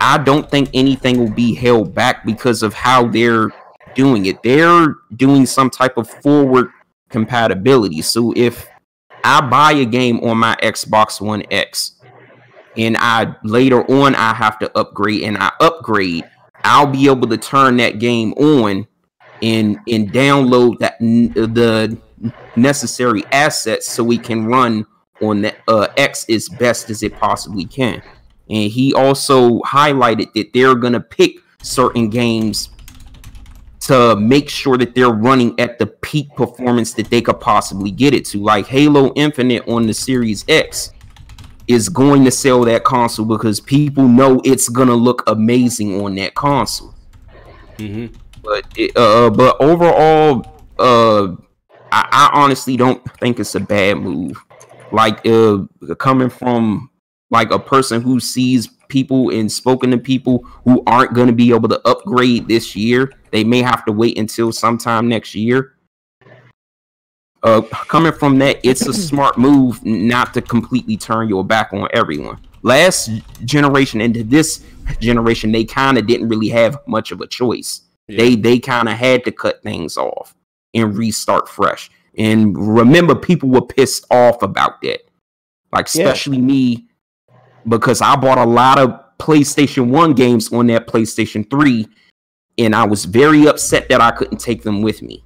I 0.00 0.18
don't 0.18 0.50
think 0.50 0.70
anything 0.74 1.18
will 1.18 1.32
be 1.32 1.54
held 1.54 1.94
back 1.94 2.24
because 2.24 2.62
of 2.62 2.74
how 2.74 3.06
they're 3.06 3.50
doing 3.94 4.26
it. 4.26 4.42
They're 4.42 4.94
doing 5.16 5.46
some 5.46 5.70
type 5.70 5.96
of 5.96 6.08
forward 6.08 6.70
compatibility. 7.08 8.02
So 8.02 8.32
if 8.36 8.66
I 9.24 9.40
buy 9.40 9.72
a 9.72 9.84
game 9.84 10.20
on 10.20 10.38
my 10.38 10.56
Xbox 10.62 11.20
One 11.20 11.42
X 11.50 11.96
and 12.76 12.96
I 12.98 13.34
later 13.42 13.82
on 13.90 14.14
I 14.14 14.34
have 14.34 14.58
to 14.60 14.78
upgrade 14.78 15.22
and 15.22 15.38
I 15.38 15.50
upgrade, 15.60 16.24
I'll 16.62 16.86
be 16.86 17.08
able 17.08 17.28
to 17.28 17.38
turn 17.38 17.78
that 17.78 17.98
game 17.98 18.32
on 18.34 18.86
and 19.42 19.78
and 19.88 20.12
download 20.12 20.78
that 20.78 20.98
the 21.00 21.98
necessary 22.54 23.24
assets 23.32 23.88
so 23.88 24.04
we 24.04 24.18
can 24.18 24.46
run 24.46 24.86
on 25.22 25.42
the 25.42 25.54
uh, 25.68 25.88
X 25.96 26.26
as 26.28 26.48
best 26.48 26.90
as 26.90 27.02
it 27.02 27.14
possibly 27.14 27.64
can. 27.64 28.02
And 28.48 28.70
he 28.70 28.94
also 28.94 29.60
highlighted 29.60 30.32
that 30.34 30.52
they're 30.52 30.74
gonna 30.74 31.00
pick 31.00 31.38
certain 31.62 32.08
games 32.10 32.70
to 33.80 34.16
make 34.16 34.48
sure 34.48 34.76
that 34.76 34.94
they're 34.94 35.10
running 35.10 35.58
at 35.60 35.78
the 35.78 35.86
peak 35.86 36.28
performance 36.34 36.92
that 36.94 37.08
they 37.08 37.20
could 37.20 37.40
possibly 37.40 37.90
get 37.90 38.14
it 38.14 38.24
to. 38.26 38.38
Like 38.38 38.66
Halo 38.66 39.12
Infinite 39.14 39.68
on 39.68 39.86
the 39.86 39.94
Series 39.94 40.44
X 40.48 40.92
is 41.68 41.88
going 41.88 42.24
to 42.24 42.30
sell 42.30 42.64
that 42.64 42.84
console 42.84 43.26
because 43.26 43.60
people 43.60 44.06
know 44.06 44.40
it's 44.44 44.68
gonna 44.68 44.94
look 44.94 45.22
amazing 45.26 46.00
on 46.00 46.14
that 46.16 46.34
console. 46.34 46.94
But 48.42 48.64
it, 48.76 48.96
uh, 48.96 49.30
but 49.30 49.56
overall, 49.60 50.64
uh, 50.78 51.34
I, 51.90 52.08
I 52.10 52.30
honestly 52.32 52.76
don't 52.76 53.02
think 53.18 53.40
it's 53.40 53.54
a 53.54 53.60
bad 53.60 53.98
move. 53.98 54.42
Like 54.92 55.26
uh, 55.26 55.64
coming 55.98 56.30
from 56.30 56.90
like 57.30 57.50
a 57.50 57.58
person 57.58 58.02
who 58.02 58.20
sees 58.20 58.68
people 58.88 59.30
and 59.30 59.50
spoken 59.50 59.90
to 59.90 59.98
people 59.98 60.44
who 60.64 60.82
aren't 60.86 61.14
going 61.14 61.26
to 61.26 61.32
be 61.32 61.50
able 61.52 61.68
to 61.68 61.80
upgrade 61.86 62.48
this 62.48 62.76
year. 62.76 63.12
They 63.30 63.44
may 63.44 63.62
have 63.62 63.84
to 63.86 63.92
wait 63.92 64.18
until 64.18 64.52
sometime 64.52 65.08
next 65.08 65.34
year. 65.34 65.74
Uh, 67.42 67.60
coming 67.62 68.12
from 68.12 68.38
that, 68.38 68.58
it's 68.62 68.86
a 68.86 68.92
smart 69.08 69.38
move 69.38 69.84
not 69.84 70.34
to 70.34 70.42
completely 70.42 70.96
turn 70.96 71.28
your 71.28 71.44
back 71.44 71.72
on 71.72 71.88
everyone. 71.92 72.40
Last 72.62 73.10
generation 73.44 74.00
into 74.00 74.24
this 74.24 74.64
generation, 75.00 75.52
they 75.52 75.64
kind 75.64 75.98
of 75.98 76.06
didn't 76.06 76.28
really 76.28 76.48
have 76.48 76.78
much 76.86 77.12
of 77.12 77.20
a 77.20 77.26
choice. 77.26 77.82
They 78.08 78.34
they 78.34 78.58
kind 78.58 78.88
of 78.88 78.96
had 78.96 79.24
to 79.24 79.32
cut 79.32 79.62
things 79.62 79.96
off 79.96 80.34
and 80.74 80.96
restart 80.96 81.48
fresh. 81.48 81.90
And 82.16 82.56
remember, 82.76 83.14
people 83.14 83.48
were 83.48 83.62
pissed 83.62 84.06
off 84.10 84.42
about 84.42 84.80
that. 84.82 85.00
Like 85.72 85.92
Yeah. 85.94 86.04
especially 86.04 86.38
me, 86.38 86.86
because 87.68 88.00
I 88.00 88.16
bought 88.16 88.38
a 88.38 88.44
lot 88.44 88.78
of 88.78 88.98
PlayStation 89.18 89.88
1 89.88 90.12
games 90.14 90.52
on 90.52 90.66
that 90.68 90.86
PlayStation 90.86 91.48
3, 91.50 91.86
and 92.58 92.74
I 92.74 92.84
was 92.84 93.04
very 93.04 93.46
upset 93.46 93.88
that 93.88 94.00
I 94.00 94.10
couldn't 94.12 94.38
take 94.38 94.62
them 94.62 94.82
with 94.82 95.02
me. 95.02 95.22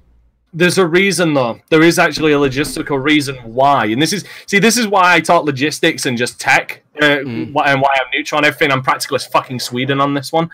There's 0.53 0.77
a 0.77 0.85
reason 0.85 1.33
though. 1.33 1.59
There 1.69 1.81
is 1.81 1.97
actually 1.97 2.33
a 2.33 2.37
logistical 2.37 3.01
reason 3.01 3.35
why, 3.37 3.85
and 3.85 4.01
this 4.01 4.11
is 4.11 4.25
see, 4.47 4.59
this 4.59 4.75
is 4.77 4.85
why 4.85 5.13
I 5.13 5.21
talk 5.21 5.45
logistics 5.45 6.05
and 6.05 6.17
just 6.17 6.41
tech, 6.41 6.83
uh, 7.01 7.19
why, 7.53 7.71
and 7.71 7.81
why 7.81 7.89
I'm 7.95 8.07
neutral 8.13 8.39
on 8.39 8.45
everything. 8.45 8.69
I'm 8.69 8.81
practical 8.83 9.15
as 9.15 9.25
fucking 9.25 9.59
Sweden 9.59 10.01
on 10.01 10.13
this 10.13 10.33
one. 10.33 10.49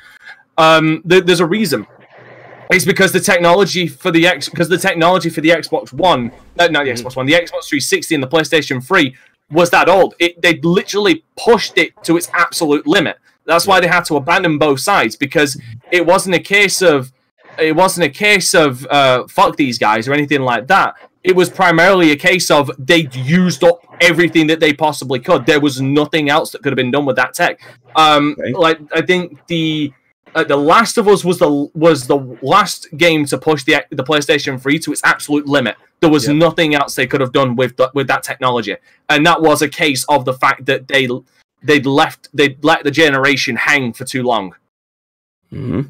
Um, 0.60 1.02
there, 1.04 1.22
there's 1.22 1.40
a 1.40 1.48
reason. 1.48 1.88
It's 2.70 2.86
because 2.86 3.12
the 3.12 3.20
technology 3.20 3.88
for 3.88 4.12
the 4.12 4.28
X, 4.28 4.50
because 4.50 4.70
the 4.70 4.78
technology 4.78 5.30
for 5.30 5.42
the 5.42 5.50
Xbox 5.50 5.94
One, 5.94 6.32
uh, 6.60 6.68
not 6.68 6.86
the 6.86 6.92
Xbox 6.92 7.16
One, 7.16 7.26
the 7.26 7.34
Xbox 7.34 7.68
360 7.70 8.16
and 8.16 8.24
the 8.24 8.28
PlayStation 8.28 8.86
3 8.86 9.16
was 9.50 9.70
that 9.70 9.88
old. 9.88 10.16
It 10.20 10.42
they 10.42 10.60
literally 10.62 11.24
pushed 11.38 11.78
it 11.78 11.92
to 12.04 12.18
its 12.18 12.30
absolute 12.34 12.86
limit. 12.86 13.18
That's 13.46 13.66
why 13.66 13.80
they 13.80 13.88
had 13.88 14.04
to 14.06 14.18
abandon 14.18 14.58
both 14.58 14.82
sides 14.82 15.16
because 15.16 15.60
it 15.92 16.06
wasn't 16.06 16.36
a 16.36 16.40
case 16.40 16.82
of 16.82 17.14
it 17.58 17.76
wasn't 17.76 18.06
a 18.06 18.10
case 18.10 18.54
of 18.54 18.86
uh, 18.88 19.26
fuck 19.28 19.56
these 19.56 19.78
guys 19.78 20.08
or 20.08 20.14
anything 20.14 20.42
like 20.42 20.68
that. 20.68 20.96
It 21.24 21.36
was 21.36 21.50
primarily 21.50 22.12
a 22.12 22.16
case 22.16 22.52
of 22.52 22.70
they 22.78 23.08
used 23.14 23.64
up 23.64 23.80
everything 24.00 24.48
that 24.48 24.60
they 24.60 24.74
possibly 24.74 25.20
could. 25.20 25.46
There 25.46 25.60
was 25.60 25.82
nothing 25.82 26.30
else 26.30 26.52
that 26.52 26.62
could 26.62 26.72
have 26.72 26.78
been 26.78 26.92
done 26.92 27.06
with 27.06 27.16
that 27.16 27.34
tech. 27.34 27.60
Um, 27.96 28.36
Like 28.54 28.80
I 28.94 29.02
think 29.02 29.46
the 29.48 29.92
uh, 30.36 30.44
the 30.44 30.58
Last 30.58 30.98
of 30.98 31.08
Us 31.08 31.24
was 31.24 31.40
the 31.40 31.50
was 31.74 32.08
the 32.08 32.38
last 32.42 32.88
game 32.98 33.26
to 33.26 33.38
push 33.38 33.64
the 33.64 33.84
the 33.90 34.04
PlayStation 34.04 34.62
3 34.62 34.80
to 34.80 34.92
its 34.92 35.02
absolute 35.04 35.48
limit. 35.48 35.76
There 36.00 36.10
was 36.10 36.28
nothing 36.28 36.76
else 36.76 36.96
they 36.96 37.08
could 37.08 37.22
have 37.22 37.32
done 37.32 37.56
with 37.56 37.76
the, 37.78 37.90
with 37.96 38.08
that 38.08 38.22
technology, 38.24 38.76
and 39.10 39.26
that 39.26 39.42
was 39.42 39.62
a 39.62 39.70
case 39.70 40.06
of 40.10 40.26
the 40.26 40.34
fact 40.34 40.66
that 40.66 40.88
they 40.88 41.08
they'd 41.64 41.86
left 41.86 42.30
they'd 42.34 42.64
let 42.64 42.84
the 42.84 42.92
generation 42.92 43.56
hang 43.56 43.94
for 43.94 44.06
too 44.06 44.24
long. 44.24 44.54
Mm-hmm. 45.52 45.82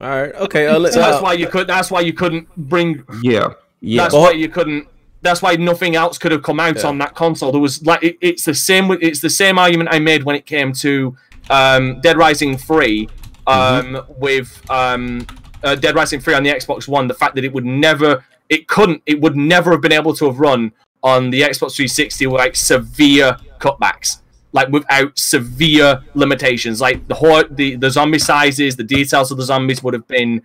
All 0.00 0.08
right. 0.10 0.34
Okay. 0.34 0.66
Uh, 0.66 0.74
So 0.90 1.00
that's 1.00 1.16
uh, 1.18 1.20
why 1.20 1.32
you 1.34 1.46
could. 1.46 1.66
That's 1.66 1.90
why 1.90 2.00
you 2.00 2.12
couldn't 2.12 2.48
bring. 2.56 3.04
Yeah, 3.22 3.54
yeah. 3.80 4.02
That's 4.02 4.14
why 4.14 4.32
you 4.32 4.48
couldn't. 4.48 4.88
That's 5.22 5.40
why 5.40 5.56
nothing 5.56 5.96
else 5.96 6.18
could 6.18 6.32
have 6.32 6.42
come 6.42 6.60
out 6.60 6.76
Yeah. 6.76 6.88
on 6.88 6.98
that 6.98 7.14
console. 7.14 7.52
There 7.52 7.60
was 7.60 7.82
like 7.86 8.02
it, 8.02 8.18
it's 8.20 8.44
the 8.44 8.54
same. 8.54 8.88
with- 8.88 9.02
It's 9.02 9.20
the 9.20 9.30
same 9.30 9.58
argument 9.58 9.88
I 9.92 9.98
made 9.98 10.24
when 10.24 10.36
it 10.36 10.44
came 10.44 10.72
to 10.74 11.16
um, 11.50 12.00
Dead 12.00 12.16
Rising 12.16 12.56
Three 12.56 13.08
um, 13.46 14.04
with 14.18 14.60
um, 14.70 15.26
uh, 15.62 15.74
Dead 15.74 15.94
Rising 15.94 16.20
Three 16.20 16.34
on 16.34 16.42
the 16.42 16.50
Xbox 16.50 16.88
One. 16.88 17.06
The 17.06 17.14
fact 17.14 17.34
that 17.34 17.44
it 17.44 17.52
would 17.52 17.64
never, 17.64 18.24
it 18.48 18.68
couldn't, 18.68 19.02
it 19.06 19.20
would 19.20 19.36
never 19.36 19.70
have 19.72 19.80
been 19.80 19.92
able 19.92 20.14
to 20.14 20.26
have 20.26 20.40
run 20.40 20.72
on 21.02 21.30
the 21.30 21.42
Xbox 21.42 21.76
360 21.76 22.26
with 22.28 22.38
like 22.38 22.56
severe 22.56 23.36
cutbacks. 23.58 24.20
Like 24.52 24.68
without 24.68 25.18
severe 25.18 26.00
limitations, 26.14 26.80
like 26.80 27.06
the 27.08 27.14
whole, 27.14 27.42
the 27.50 27.74
the 27.74 27.90
zombie 27.90 28.20
sizes, 28.20 28.76
the 28.76 28.84
details 28.84 29.32
of 29.32 29.36
the 29.36 29.42
zombies 29.42 29.82
would 29.82 29.94
have 29.94 30.06
been 30.06 30.42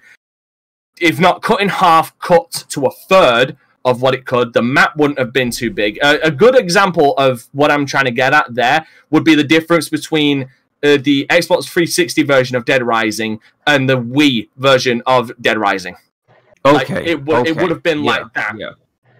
if 1.00 1.20
not 1.20 1.42
cut 1.42 1.62
in 1.62 1.70
half, 1.70 2.18
cut 2.20 2.66
to 2.70 2.86
a 2.86 2.92
third 2.92 3.58
of 3.86 4.02
what 4.02 4.14
it 4.14 4.26
could. 4.26 4.54
The 4.54 4.62
map 4.62 4.96
wouldn't 4.98 5.20
have 5.20 5.34
been 5.34 5.52
too 5.52 5.72
big. 5.72 5.98
A, 6.04 6.28
a 6.28 6.32
good 6.32 6.56
example 6.56 7.14
of 7.18 7.48
what 7.54 7.72
I'm 7.72 7.86
trying 7.86 8.06
to 8.06 8.12
get 8.12 8.34
at 8.34 8.54
there 8.54 8.86
would 9.10 9.24
be 9.24 9.36
the 9.36 9.44
difference 9.44 9.90
between 9.90 10.50
uh, 10.84 10.98
the 11.02 11.26
Xbox 11.30 11.66
360 11.66 12.24
version 12.24 12.56
of 12.56 12.66
Dead 12.66 12.84
Rising 12.84 13.40
and 13.68 13.90
the 13.90 13.98
Wii 13.98 14.50
version 14.58 15.02
of 15.06 15.32
Dead 15.42 15.58
Rising. 15.58 15.96
Like, 16.64 16.90
Okay, 16.90 17.06
it 17.12 17.26
would 17.26 17.48
it 17.48 17.56
would 17.56 17.70
have 17.70 17.84
been 17.84 18.04
yeah, 18.04 18.12
like 18.12 18.34
that. 18.34 18.56
Yeah, 18.58 18.72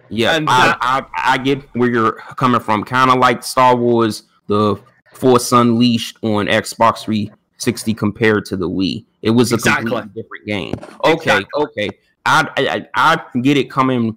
yeah. 0.08 0.36
And 0.36 0.48
I, 0.48 0.66
that- 0.66 0.78
I 0.80 1.32
I 1.34 1.38
get 1.38 1.62
where 1.74 1.90
you're 1.90 2.12
coming 2.36 2.60
from. 2.60 2.84
Kind 2.84 3.10
of 3.10 3.18
like 3.18 3.42
Star 3.42 3.74
Wars, 3.76 4.24
the 4.46 4.76
Force 5.14 5.50
Unleashed 5.52 6.18
on 6.22 6.46
Xbox 6.46 7.04
360 7.04 7.94
compared 7.94 8.44
to 8.46 8.56
the 8.56 8.68
Wii. 8.68 9.04
It 9.22 9.30
was 9.30 9.52
a 9.52 9.56
Exactly. 9.56 9.90
completely 9.90 10.22
different 10.22 10.46
game. 10.46 10.74
Okay, 11.04 11.40
okay. 11.54 11.88
I, 12.26 12.48
I 12.56 12.86
I 12.94 13.16
I 13.34 13.40
get 13.40 13.56
it 13.56 13.70
coming 13.70 14.16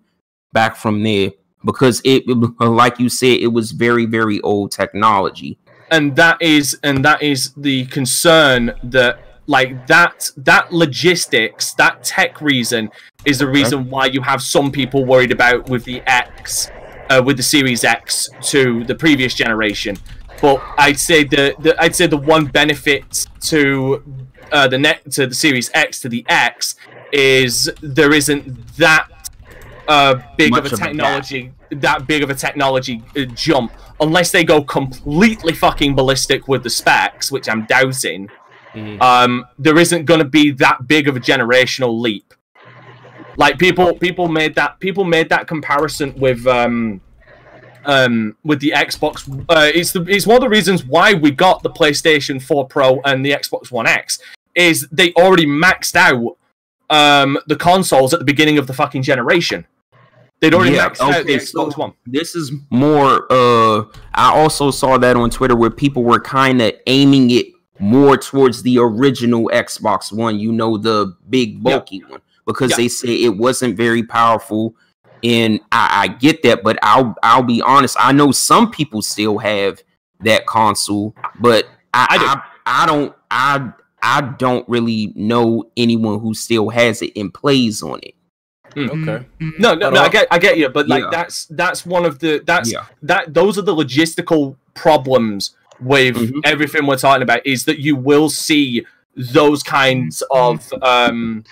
back 0.52 0.76
from 0.76 1.02
there 1.04 1.32
because 1.66 2.02
it, 2.04 2.24
like 2.60 3.00
you 3.00 3.08
said, 3.10 3.40
it 3.40 3.48
was 3.54 3.72
very 3.72 4.06
very 4.06 4.42
old 4.42 4.72
technology. 4.72 5.58
And 5.94 6.16
that 6.16 6.42
is 6.42 6.80
and 6.82 7.06
that 7.06 7.22
is 7.22 7.54
the 7.56 7.86
concern 7.86 8.74
that 8.84 9.20
like 9.46 9.86
that 9.86 10.32
that 10.38 10.74
logistics 10.74 11.74
that 11.76 12.04
tech 12.04 12.42
reason 12.42 12.90
is 13.26 13.38
the 13.38 13.48
reason 13.48 13.90
why 13.90 14.06
you 14.08 14.22
have 14.22 14.42
some 14.42 14.72
people 14.72 15.06
worried 15.06 15.32
about 15.32 15.70
with 15.70 15.84
the 15.86 16.02
x 16.08 16.72
uh, 17.10 17.22
with 17.24 17.38
the 17.38 17.44
series 17.44 17.84
x 17.84 18.28
to 18.42 18.84
the 18.86 18.96
previous 18.96 19.36
generation. 19.36 19.96
But 20.42 20.62
i'd 20.80 21.00
say 21.00 21.24
the, 21.24 21.56
the 21.60 21.80
i'd 21.84 21.96
say 21.96 22.08
the 22.08 22.18
one 22.18 22.46
benefit 22.46 23.28
to 23.52 24.04
uh, 24.52 24.68
the 24.68 24.80
net 24.80 25.00
to 25.12 25.28
the 25.28 25.36
series 25.36 25.70
x 25.74 26.00
to 26.02 26.10
the 26.10 26.26
x 26.28 26.76
is 27.12 27.72
there 27.82 28.14
isn't 28.14 28.44
that 28.78 29.08
uh, 29.88 30.16
big 30.38 30.52
Much 30.52 30.66
of 30.66 30.72
a 30.72 30.74
of 30.74 30.80
technology 30.80 31.52
that 31.82 32.08
big 32.08 32.24
of 32.24 32.30
a 32.30 32.36
technology 32.36 33.04
uh, 33.18 33.22
jump 33.34 33.72
unless 34.00 34.32
they 34.32 34.44
go 34.44 34.62
completely 34.62 35.54
fucking 35.54 35.96
ballistic 35.96 36.48
with 36.48 36.64
the 36.64 36.70
specs 36.70 37.32
which 37.32 37.48
i'm 37.50 37.66
doubting 37.66 38.30
um, 39.00 39.46
there 39.60 39.78
isn't 39.78 40.06
going 40.06 40.20
to 40.20 40.26
be 40.26 40.52
that 40.52 40.88
big 40.88 41.08
of 41.08 41.16
a 41.16 41.20
generational 41.20 42.00
leap. 42.00 42.34
Like 43.36 43.58
people, 43.58 43.96
people 43.96 44.28
made 44.28 44.56
that 44.56 44.80
people 44.80 45.04
made 45.04 45.30
that 45.30 45.48
comparison 45.48 46.14
with 46.20 46.46
um, 46.46 47.02
um, 47.86 48.36
with 48.44 48.60
the 48.60 48.74
Xbox. 48.76 49.28
Uh, 49.50 49.72
it's 49.74 49.92
the 49.92 50.04
it's 50.08 50.28
one 50.28 50.38
of 50.38 50.42
the 50.42 50.50
reasons 50.50 50.86
why 50.86 51.14
we 51.14 51.32
got 51.32 51.64
the 51.64 51.70
PlayStation 51.70 52.42
4 52.42 52.68
Pro 52.68 53.02
and 53.06 53.26
the 53.26 53.32
Xbox 53.32 53.72
One 53.72 53.88
X 53.88 54.20
is 54.54 54.88
they 54.92 55.14
already 55.14 55.48
maxed 55.48 55.96
out 55.96 56.38
um, 56.92 57.40
the 57.48 57.56
consoles 57.56 58.14
at 58.14 58.20
the 58.20 58.26
beginning 58.26 58.60
of 58.60 58.68
the 58.68 58.74
fucking 58.74 59.02
generation. 59.02 59.66
They'd 60.44 60.54
already 60.54 60.76
Yeah, 60.76 60.90
okay, 61.00 61.40
so- 61.40 61.70
One. 61.78 61.94
This 62.06 62.36
is 62.36 62.52
more. 62.70 63.26
Uh, 63.32 63.86
I 64.14 64.38
also 64.38 64.72
saw 64.72 64.98
that 64.98 65.16
on 65.16 65.30
Twitter 65.30 65.56
where 65.56 65.70
people 65.70 66.04
were 66.04 66.20
kind 66.20 66.62
of 66.62 66.74
aiming 66.86 67.32
it 67.32 67.46
more 67.80 68.18
towards 68.18 68.62
the 68.62 68.78
original 68.78 69.50
Xbox 69.54 70.12
One. 70.12 70.38
You 70.38 70.52
know, 70.52 70.78
the 70.78 71.16
big 71.30 71.64
bulky 71.64 72.04
one, 72.10 72.20
because 72.46 72.72
they 72.78 72.90
say 72.90 73.24
it 73.24 73.38
wasn't 73.38 73.78
very 73.78 74.04
powerful. 74.04 74.76
And 75.24 75.62
I, 75.72 76.02
I 76.04 76.08
get 76.10 76.44
that, 76.44 76.62
but 76.62 76.78
I'll 76.84 77.16
I'll 77.24 77.44
be 77.44 77.62
honest. 77.62 77.96
I 77.98 78.12
know 78.12 78.34
some 78.34 78.70
people 78.70 79.02
still 79.02 79.38
have 79.38 79.82
that 80.20 80.46
console, 80.46 81.16
but 81.40 81.68
I 81.94 82.08
I. 82.10 82.18
I, 82.18 82.84
I 82.84 82.86
don't 82.86 83.14
I 83.32 83.72
I 84.02 84.22
don't 84.38 84.68
really 84.68 85.14
know 85.16 85.64
anyone 85.78 86.20
who 86.20 86.34
still 86.34 86.68
has 86.68 87.02
it 87.02 87.14
and 87.16 87.34
plays 87.34 87.82
on 87.82 88.02
it. 88.04 88.16
Okay. 88.78 89.26
No, 89.60 89.74
no, 89.76 89.90
no. 89.90 90.02
I 90.02 90.10
get, 90.10 90.28
I 90.32 90.40
get 90.40 90.58
you, 90.58 90.70
but 90.70 90.88
like 90.88 91.04
Yeah. 91.04 91.10
that's 91.12 91.46
that's 91.46 91.86
one 91.86 92.06
of 92.06 92.20
the 92.20 92.42
that's 92.46 92.72
Yeah. 92.72 92.86
that 93.04 93.34
those 93.34 93.58
are 93.58 93.62
the 93.62 93.76
logistical 93.76 94.56
problems 94.74 95.56
with 95.80 96.16
Mhm. 96.16 96.42
everything 96.46 96.86
we're 96.88 96.98
talking 96.98 97.24
about. 97.24 97.46
Is 97.46 97.66
that 97.66 97.80
you 97.80 97.96
will 97.96 98.30
see 98.30 98.86
those 99.16 99.62
kinds 99.64 100.24
of 100.32 100.72
um 100.82 101.44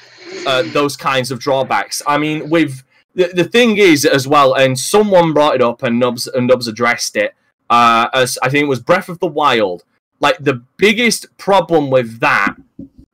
uh, 0.47 0.63
those 0.73 0.95
kinds 0.97 1.31
of 1.31 1.39
drawbacks. 1.39 2.01
I 2.07 2.17
mean, 2.17 2.49
with 2.49 2.83
the, 3.13 3.27
the 3.33 3.43
thing 3.43 3.77
is 3.77 4.05
as 4.05 4.27
well, 4.27 4.53
and 4.53 4.79
someone 4.79 5.33
brought 5.33 5.55
it 5.55 5.61
up, 5.61 5.83
and 5.83 5.99
Nubs 5.99 6.27
and 6.27 6.47
Nubs 6.47 6.67
addressed 6.67 7.15
it. 7.17 7.33
Uh, 7.69 8.07
as 8.13 8.37
I 8.41 8.49
think 8.49 8.63
it 8.63 8.67
was 8.67 8.79
Breath 8.79 9.09
of 9.09 9.19
the 9.19 9.27
Wild. 9.27 9.83
Like 10.19 10.37
the 10.39 10.61
biggest 10.77 11.25
problem 11.37 11.89
with 11.89 12.19
that 12.19 12.55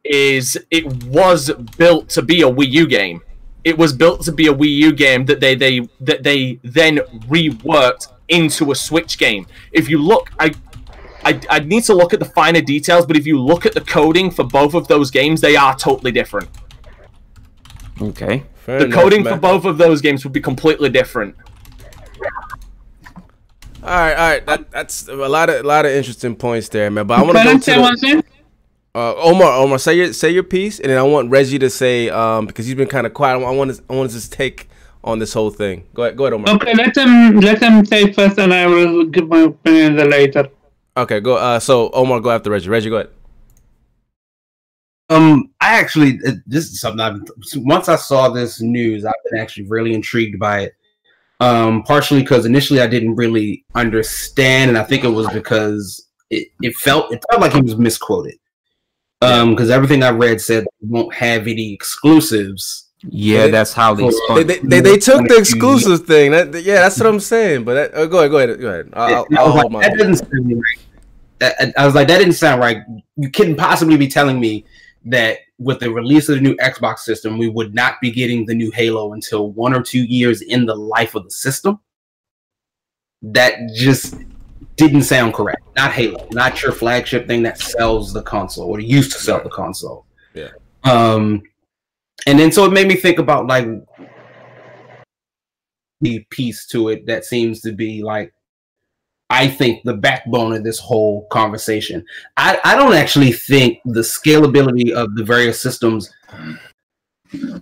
is 0.03 0.57
it 0.71 1.05
was 1.05 1.51
built 1.77 2.09
to 2.09 2.21
be 2.21 2.41
a 2.41 2.45
Wii 2.49 2.69
U 2.71 2.87
game. 2.87 3.21
It 3.69 3.77
was 3.77 3.91
built 4.01 4.21
to 4.27 4.31
be 4.31 4.47
a 4.47 4.53
Wii 4.53 4.75
U 4.87 4.91
game 4.93 5.25
that 5.25 5.39
they 5.39 5.53
they 5.55 5.75
that 6.09 6.23
they 6.23 6.59
then 6.63 6.97
reworked 7.35 8.07
into 8.27 8.71
a 8.71 8.75
Switch 8.75 9.17
game. 9.17 9.43
If 9.71 9.89
you 9.89 9.97
look, 10.11 10.31
I. 10.39 10.53
I, 11.25 11.41
I 11.49 11.59
need 11.59 11.83
to 11.85 11.93
look 11.93 12.13
at 12.13 12.19
the 12.19 12.25
finer 12.39 12.61
details, 12.61 13.05
but 13.05 13.17
if 13.17 13.25
you 13.27 13.37
look 13.41 13.65
at 13.65 13.73
the 13.73 13.81
coding 13.81 14.31
for 14.31 14.45
both 14.45 14.73
of 14.75 14.87
those 14.87 15.11
games, 15.11 15.41
they 15.41 15.55
are 15.57 15.75
totally 15.75 16.11
different. 16.11 16.47
Okay. 18.01 18.43
Fair 18.55 18.79
The 18.79 18.85
enough, 18.85 18.99
coding 19.01 19.23
man. 19.23 19.33
for 19.33 19.39
both 19.39 19.65
of 19.65 19.77
those 19.77 19.99
games 19.99 20.23
would 20.23 20.31
be 20.31 20.39
completely 20.39 20.87
different. 20.89 21.35
All 23.83 23.89
right, 23.89 24.13
all 24.13 24.29
right. 24.29 24.45
That, 24.45 24.71
that's 24.71 25.07
a 25.09 25.15
lot 25.15 25.49
of 25.49 25.65
a 25.65 25.67
lot 25.67 25.85
of 25.85 25.91
interesting 25.91 26.35
points 26.35 26.69
there, 26.69 26.89
man. 26.89 27.07
But 27.07 27.19
I 27.19 27.21
want 27.23 27.37
to 27.37 27.43
go 27.43 27.57
to 27.57 27.71
the- 27.71 27.81
one 27.81 27.97
thing? 27.97 28.23
Uh, 28.97 29.13
Omar. 29.17 29.51
Omar, 29.51 29.77
say 29.77 29.95
your 29.95 30.13
say 30.13 30.31
your 30.31 30.43
piece, 30.43 30.79
and 30.79 30.89
then 30.89 30.97
I 30.97 31.03
want 31.03 31.29
Reggie 31.29 31.59
to 31.59 31.69
say 31.69 32.09
um 32.09 32.47
because 32.47 32.65
he's 32.65 32.75
been 32.75 32.87
kind 32.87 33.05
of 33.05 33.13
quiet. 33.13 33.35
I 33.35 33.51
want 33.51 33.69
his, 33.69 33.81
I 33.89 33.93
want 33.93 34.11
his 34.11 34.27
take 34.27 34.69
on 35.03 35.19
this 35.19 35.33
whole 35.33 35.51
thing. 35.51 35.87
Go 35.93 36.03
ahead, 36.03 36.17
go 36.17 36.25
ahead, 36.25 36.33
Omar. 36.33 36.55
Okay, 36.55 36.73
let 36.73 36.97
him 36.97 37.39
let 37.39 37.61
him 37.61 37.85
say 37.85 38.11
first, 38.11 38.39
and 38.39 38.53
I 38.53 38.65
will 38.65 39.05
give 39.05 39.27
my 39.27 39.41
opinion 39.41 40.09
later. 40.09 40.49
Okay, 40.95 41.19
go. 41.19 41.35
Uh, 41.35 41.59
so 41.59 41.91
Omar, 41.91 42.19
go 42.21 42.31
after 42.31 42.49
Reggie. 42.49 42.69
Reggie, 42.69 42.89
go 42.89 42.95
ahead. 42.97 43.09
Um, 45.09 45.51
I 45.61 45.79
actually 45.79 46.19
uh, 46.27 46.31
this 46.47 46.65
is 46.65 46.81
something 46.81 46.99
I've 46.99 47.21
once 47.57 47.87
I 47.89 47.97
saw 47.97 48.29
this 48.29 48.61
news, 48.61 49.05
I've 49.05 49.13
been 49.29 49.39
actually 49.39 49.67
really 49.67 49.93
intrigued 49.93 50.39
by 50.39 50.61
it. 50.61 50.73
Um, 51.39 51.83
partially 51.83 52.21
because 52.23 52.47
initially 52.47 52.81
I 52.81 52.87
didn't 52.87 53.15
really 53.15 53.63
understand, 53.75 54.69
and 54.69 54.77
I 54.77 54.83
think 54.83 55.03
it 55.03 55.09
was 55.09 55.29
because 55.31 56.07
it, 56.31 56.47
it 56.63 56.75
felt 56.77 57.13
it 57.13 57.23
felt 57.29 57.41
like 57.41 57.53
he 57.53 57.61
was 57.61 57.77
misquoted. 57.77 58.39
Um, 59.21 59.51
because 59.55 59.69
everything 59.71 60.03
I 60.03 60.09
read 60.11 60.39
said 60.39 60.65
we 60.81 60.89
won't 60.89 61.13
have 61.13 61.47
any 61.47 61.73
exclusives. 61.73 62.85
Yeah, 63.03 63.43
They- 63.43 63.51
that's 63.51 63.73
how 63.73 63.93
they 63.93 64.03
They- 64.03 64.43
They, 64.43 64.43
they, 64.43 64.59
they, 64.67 64.79
they 64.81 64.97
took 64.97 65.27
the 65.27 65.37
exclusive 65.37 66.05
thing. 66.05 66.31
That, 66.31 66.53
yeah, 66.63 66.75
that's 66.81 66.99
what 66.99 67.07
I'm 67.07 67.19
saying. 67.19 67.63
But 67.63 67.73
that, 67.75 67.93
uh, 67.95 68.05
go 68.05 68.19
ahead, 68.19 68.31
go 68.31 68.37
ahead, 68.37 68.59
go 68.59 68.67
ahead. 68.69 68.89
I'll, 68.93 69.25
And 69.25 69.37
I 69.37 69.41
I'll 69.41 69.47
was 69.47 69.61
hold 69.61 69.73
like, 69.73 69.83
my. 69.83 69.89
that 69.89 69.97
doesn't 69.97 70.17
sound 70.17 70.51
right. 70.51 70.79
That- 71.39 71.73
I 71.77 71.85
was 71.85 71.95
like, 71.95 72.07
that 72.07 72.17
didn't 72.19 72.33
sound 72.33 72.59
right. 72.61 72.77
You 73.15 73.29
couldn't 73.31 73.55
possibly 73.55 73.97
be 73.97 74.07
telling 74.07 74.39
me 74.39 74.65
that 75.05 75.39
with 75.59 75.79
the 75.79 75.89
release 75.91 76.29
of 76.29 76.35
the 76.35 76.41
new 76.41 76.55
Xbox 76.57 76.99
system, 76.99 77.37
we 77.39 77.49
would 77.49 77.73
not 77.73 77.99
be 78.01 78.11
getting 78.11 78.45
the 78.45 78.53
new 78.53 78.69
Halo 78.71 79.13
until 79.13 79.51
one 79.51 79.73
or 79.73 79.81
two 79.81 80.03
years 80.03 80.41
in 80.41 80.65
the 80.65 80.75
life 80.75 81.15
of 81.15 81.23
the 81.23 81.31
system. 81.31 81.79
That 83.23 83.55
just 83.73 84.15
didn't 84.77 85.03
sound 85.03 85.33
correct. 85.33 85.63
Not 85.75 85.91
Halo, 85.91 86.27
not 86.31 86.61
your 86.61 86.71
flagship 86.71 87.27
thing 87.27 87.43
that 87.43 87.59
sells 87.59 88.13
the 88.13 88.21
console 88.21 88.69
or 88.69 88.79
used 88.79 89.11
to 89.11 89.19
sell 89.19 89.43
the 89.43 89.49
console. 89.49 90.05
Yeah. 90.33 90.51
Um, 90.83 91.43
and 92.25 92.39
then 92.39 92.51
so 92.51 92.65
it 92.65 92.71
made 92.71 92.87
me 92.87 92.95
think 92.95 93.19
about 93.19 93.47
like 93.47 93.67
the 96.01 96.19
piece 96.29 96.67
to 96.67 96.89
it 96.89 97.07
that 97.07 97.25
seems 97.25 97.61
to 97.61 97.71
be 97.71 98.03
like 98.03 98.33
I 99.29 99.47
think 99.47 99.83
the 99.83 99.95
backbone 99.95 100.53
of 100.53 100.63
this 100.63 100.79
whole 100.79 101.27
conversation. 101.27 102.05
I, 102.37 102.59
I 102.63 102.75
don't 102.75 102.93
actually 102.93 103.33
think 103.33 103.79
the 103.83 104.01
scalability 104.01 104.91
of 104.91 105.15
the 105.15 105.23
various 105.23 105.61
systems 105.61 106.13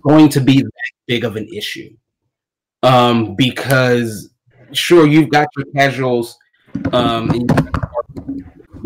going 0.00 0.28
to 0.28 0.40
be 0.40 0.62
that 0.62 0.92
big 1.08 1.24
of 1.24 1.34
an 1.36 1.48
issue. 1.48 1.96
Um, 2.84 3.34
because 3.34 4.30
sure 4.72 5.06
you've 5.06 5.30
got 5.30 5.48
your 5.56 5.66
casuals, 5.74 6.38
um, 6.92 7.28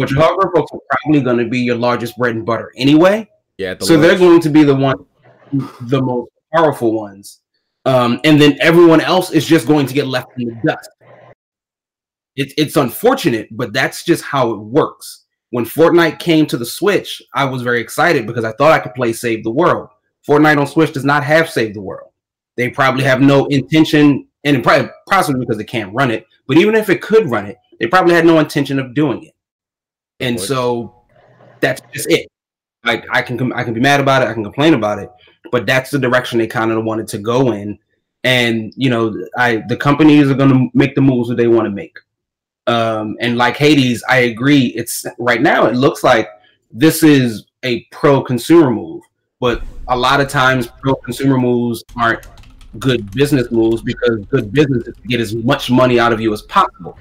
but 0.01 0.11
your 0.11 0.20
hardcore 0.20 0.55
folks 0.55 0.72
are 0.72 0.80
probably 0.91 1.20
going 1.20 1.38
to 1.38 1.49
be 1.49 1.61
your 1.61 1.76
largest 1.76 2.16
bread 2.16 2.34
and 2.34 2.47
butter 2.47 2.72
anyway. 2.76 3.28
yeah, 3.59 3.74
the 3.74 3.84
So 3.84 3.99
they're 3.99 4.18
going 4.18 4.41
to 4.41 4.49
be 4.49 4.64
the 4.64 4.74
one, 4.74 5.05
the 5.53 6.01
most 6.03 6.30
powerful 6.55 6.93
ones, 6.93 7.41
um, 7.84 8.20
and 8.24 8.41
then 8.41 8.57
everyone 8.61 9.01
else 9.01 9.30
is 9.30 9.47
just 9.47 9.66
going 9.66 9.86
to 9.86 9.95
get 9.95 10.07
left 10.07 10.28
in 10.38 10.49
the 10.49 10.61
dust. 10.64 10.88
It's 12.36 12.55
it's 12.57 12.76
unfortunate, 12.76 13.49
but 13.51 13.72
that's 13.72 14.05
just 14.05 14.24
how 14.24 14.53
it 14.53 14.59
works. 14.59 15.26
When 15.51 15.64
Fortnite 15.64 16.20
came 16.20 16.47
to 16.47 16.57
the 16.57 16.64
Switch, 16.64 17.20
I 17.34 17.45
was 17.45 17.62
very 17.62 17.80
excited 17.80 18.26
because 18.26 18.45
I 18.45 18.53
thought 18.53 18.72
I 18.72 18.78
could 18.78 18.95
play 18.95 19.12
Save 19.12 19.43
the 19.43 19.51
World. 19.51 19.88
Fortnite 20.26 20.59
on 20.59 20.66
Switch 20.66 20.93
does 20.93 21.05
not 21.05 21.24
have 21.24 21.51
Save 21.51 21.74
the 21.74 21.80
World. 21.80 22.12
They 22.57 22.70
probably 22.70 23.05
have 23.05 23.20
no 23.20 23.47
intention, 23.47 24.28
and 24.45 24.62
probably 24.62 24.91
possibly 25.09 25.41
because 25.41 25.59
they 25.59 25.64
can't 25.64 25.93
run 25.93 26.11
it. 26.11 26.26
But 26.47 26.57
even 26.57 26.74
if 26.74 26.88
it 26.88 27.03
could 27.03 27.28
run 27.28 27.47
it, 27.47 27.57
they 27.80 27.86
probably 27.86 28.14
had 28.14 28.26
no 28.26 28.38
intention 28.38 28.78
of 28.78 28.94
doing 28.94 29.24
it. 29.24 29.34
And 30.20 30.38
so 30.38 31.02
that's 31.60 31.80
just 31.92 32.08
it. 32.10 32.28
I, 32.84 33.02
I 33.10 33.22
can 33.22 33.52
I 33.52 33.64
can 33.64 33.74
be 33.74 33.80
mad 33.80 34.00
about 34.00 34.22
it. 34.22 34.28
I 34.28 34.34
can 34.34 34.44
complain 34.44 34.74
about 34.74 34.98
it, 34.98 35.10
but 35.50 35.66
that's 35.66 35.90
the 35.90 35.98
direction 35.98 36.38
they 36.38 36.46
kind 36.46 36.70
of 36.70 36.84
wanted 36.84 37.08
to 37.08 37.18
go 37.18 37.52
in. 37.52 37.78
And 38.22 38.72
you 38.76 38.90
know, 38.90 39.14
I 39.36 39.62
the 39.68 39.76
companies 39.76 40.30
are 40.30 40.34
going 40.34 40.50
to 40.50 40.68
make 40.74 40.94
the 40.94 41.00
moves 41.00 41.28
that 41.30 41.36
they 41.36 41.48
want 41.48 41.66
to 41.66 41.70
make. 41.70 41.98
Um, 42.66 43.16
and 43.20 43.36
like 43.36 43.56
Hades, 43.56 44.02
I 44.08 44.18
agree. 44.18 44.66
It's 44.76 45.06
right 45.18 45.40
now. 45.40 45.66
It 45.66 45.74
looks 45.74 46.04
like 46.04 46.28
this 46.70 47.02
is 47.02 47.46
a 47.64 47.84
pro 47.90 48.22
consumer 48.22 48.70
move, 48.70 49.02
but 49.40 49.62
a 49.88 49.96
lot 49.96 50.20
of 50.20 50.28
times 50.28 50.66
pro 50.66 50.94
consumer 50.94 51.38
moves 51.38 51.82
aren't 51.96 52.26
good 52.78 53.10
business 53.12 53.50
moves 53.50 53.82
because 53.82 54.24
good 54.26 54.52
business 54.52 54.86
is 54.86 54.96
to 54.96 55.08
get 55.08 55.20
as 55.20 55.34
much 55.34 55.70
money 55.70 55.98
out 55.98 56.12
of 56.12 56.20
you 56.20 56.32
as 56.32 56.42
possible. 56.42 56.96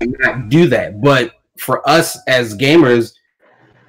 And 0.00 0.14
not 0.20 0.48
do 0.48 0.66
that, 0.68 1.00
but 1.00 1.32
for 1.58 1.86
us 1.88 2.18
as 2.28 2.56
gamers, 2.56 3.14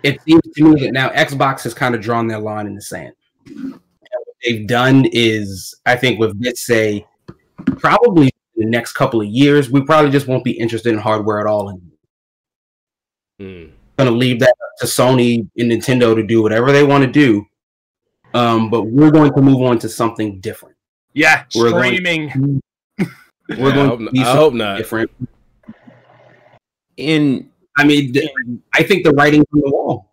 it 0.03 0.21
seems 0.23 0.41
to 0.55 0.63
me 0.63 0.81
that 0.85 0.93
now 0.93 1.09
Xbox 1.09 1.63
has 1.63 1.73
kind 1.73 1.93
of 1.95 2.01
drawn 2.01 2.27
their 2.27 2.39
line 2.39 2.65
in 2.67 2.75
the 2.75 2.81
sand. 2.81 3.13
And 3.47 3.71
what 3.73 4.35
they've 4.43 4.65
done 4.67 5.05
is, 5.11 5.75
I 5.85 5.95
think, 5.97 6.19
with 6.19 6.39
this 6.41 6.65
say, 6.65 7.05
probably 7.77 8.27
in 8.55 8.63
the 8.65 8.69
next 8.69 8.93
couple 8.93 9.21
of 9.21 9.27
years, 9.27 9.69
we 9.69 9.81
probably 9.81 10.11
just 10.11 10.27
won't 10.27 10.43
be 10.43 10.51
interested 10.51 10.93
in 10.93 10.99
hardware 10.99 11.39
at 11.39 11.47
all. 11.47 11.69
And 11.69 11.81
Mm. 13.39 13.69
going 13.97 14.09
to 14.09 14.15
leave 14.15 14.39
that 14.39 14.55
to 14.79 14.87
Sony 14.87 15.47
and 15.57 15.71
Nintendo 15.71 16.15
to 16.15 16.23
do 16.23 16.41
whatever 16.41 16.71
they 16.71 16.83
want 16.83 17.03
to 17.03 17.11
do. 17.11 17.45
Um, 18.33 18.69
but 18.71 18.83
we're 18.83 19.11
going 19.11 19.31
to 19.33 19.41
move 19.41 19.61
on 19.61 19.77
to 19.79 19.89
something 19.89 20.39
different. 20.39 20.75
Yeah, 21.13 21.43
We're 21.55 21.69
going- 21.71 21.93
streaming. 21.95 22.61
We're 23.49 23.71
I 23.71 23.75
going 23.75 23.89
hope 23.89 23.99
to 23.99 24.11
be 24.11 24.19
I 24.21 24.23
something 24.23 24.37
hope 24.41 24.53
not. 24.55 24.77
different. 24.77 25.11
In 26.97 27.49
I 27.77 27.83
mean, 27.85 28.11
th- 28.13 28.29
I 28.73 28.83
think 28.83 29.03
the 29.05 29.11
writing's 29.11 29.45
on 29.53 29.61
the 29.61 29.69
wall. 29.69 30.11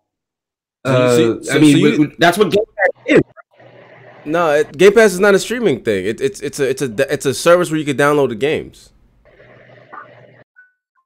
Uh, 0.83 1.15
so- 1.15 1.41
so- 1.41 1.53
I 1.53 1.59
mean, 1.59 1.71
so 1.73 1.77
you- 1.77 1.85
w- 1.91 1.97
w- 2.03 2.15
that's 2.19 2.37
what 2.37 2.51
Game 2.51 2.63
Pass 2.77 3.15
is. 3.17 3.21
No, 4.23 4.51
it, 4.51 4.77
Game 4.77 4.93
Pass 4.93 5.13
is 5.13 5.19
not 5.19 5.33
a 5.35 5.39
streaming 5.39 5.83
thing. 5.83 6.05
It, 6.05 6.21
it's 6.21 6.41
it's 6.41 6.59
a 6.59 6.69
it's 6.69 6.81
a 6.81 7.13
it's 7.13 7.25
a 7.25 7.33
service 7.33 7.69
where 7.71 7.79
you 7.79 7.85
can 7.85 7.97
download 7.97 8.29
the 8.29 8.35
games. 8.35 8.91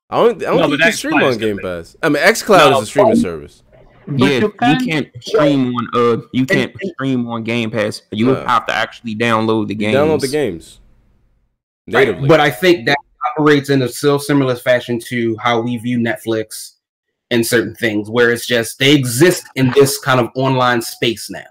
I 0.09 0.17
don't. 0.17 0.41
I 0.41 0.45
don't 0.45 0.55
No, 0.57 0.61
think 0.63 0.71
you 0.71 0.77
can 0.80 0.91
stream 0.93 1.13
on 1.23 1.38
Game. 1.38 1.59
Pass. 1.59 1.95
I 2.01 2.09
mean, 2.09 2.21
XCloud 2.23 2.71
No. 2.71 2.77
is 2.77 2.84
a 2.84 2.86
streaming 2.88 3.15
service. 3.15 3.63
But 4.07 4.19
yeah, 4.19 4.27
you 4.30 4.36
you, 4.41 4.49
can- 4.51 4.86
can't 4.88 5.07
stream 5.23 5.73
on 5.75 5.88
uh 5.93 6.21
you 6.34 6.45
can't 6.45 6.73
stream 6.95 7.27
on 7.27 7.43
Game 7.43 7.69
Pass. 7.69 8.01
You 8.11 8.27
No. 8.27 8.45
have 8.45 8.65
to 8.65 8.73
actually 8.73 9.15
download 9.15 9.67
the 9.67 9.75
You 9.75 9.80
games. 9.80 9.95
Download 9.95 10.19
the 10.21 10.27
games 10.27 10.80
Right. 11.91 12.27
But 12.27 12.39
I 12.39 12.49
think 12.49 12.86
that 12.88 12.97
operates 13.39 13.69
in 13.69 13.81
a 13.81 13.89
still 13.89 14.19
similar 14.19 14.55
fashion 14.55 14.99
to 14.99 15.37
how 15.37 15.61
we 15.61 15.77
view 15.77 15.97
Netflix 15.97 16.73
and 17.31 17.45
certain 17.45 17.75
things, 17.75 18.09
where 18.09 18.31
it's 18.31 18.45
just 18.45 18.79
they 18.79 18.93
exist 18.93 19.45
in 19.55 19.71
this 19.71 19.97
kind 19.97 20.19
of 20.19 20.29
online 20.35 20.81
space 20.81 21.29
now. 21.29 21.43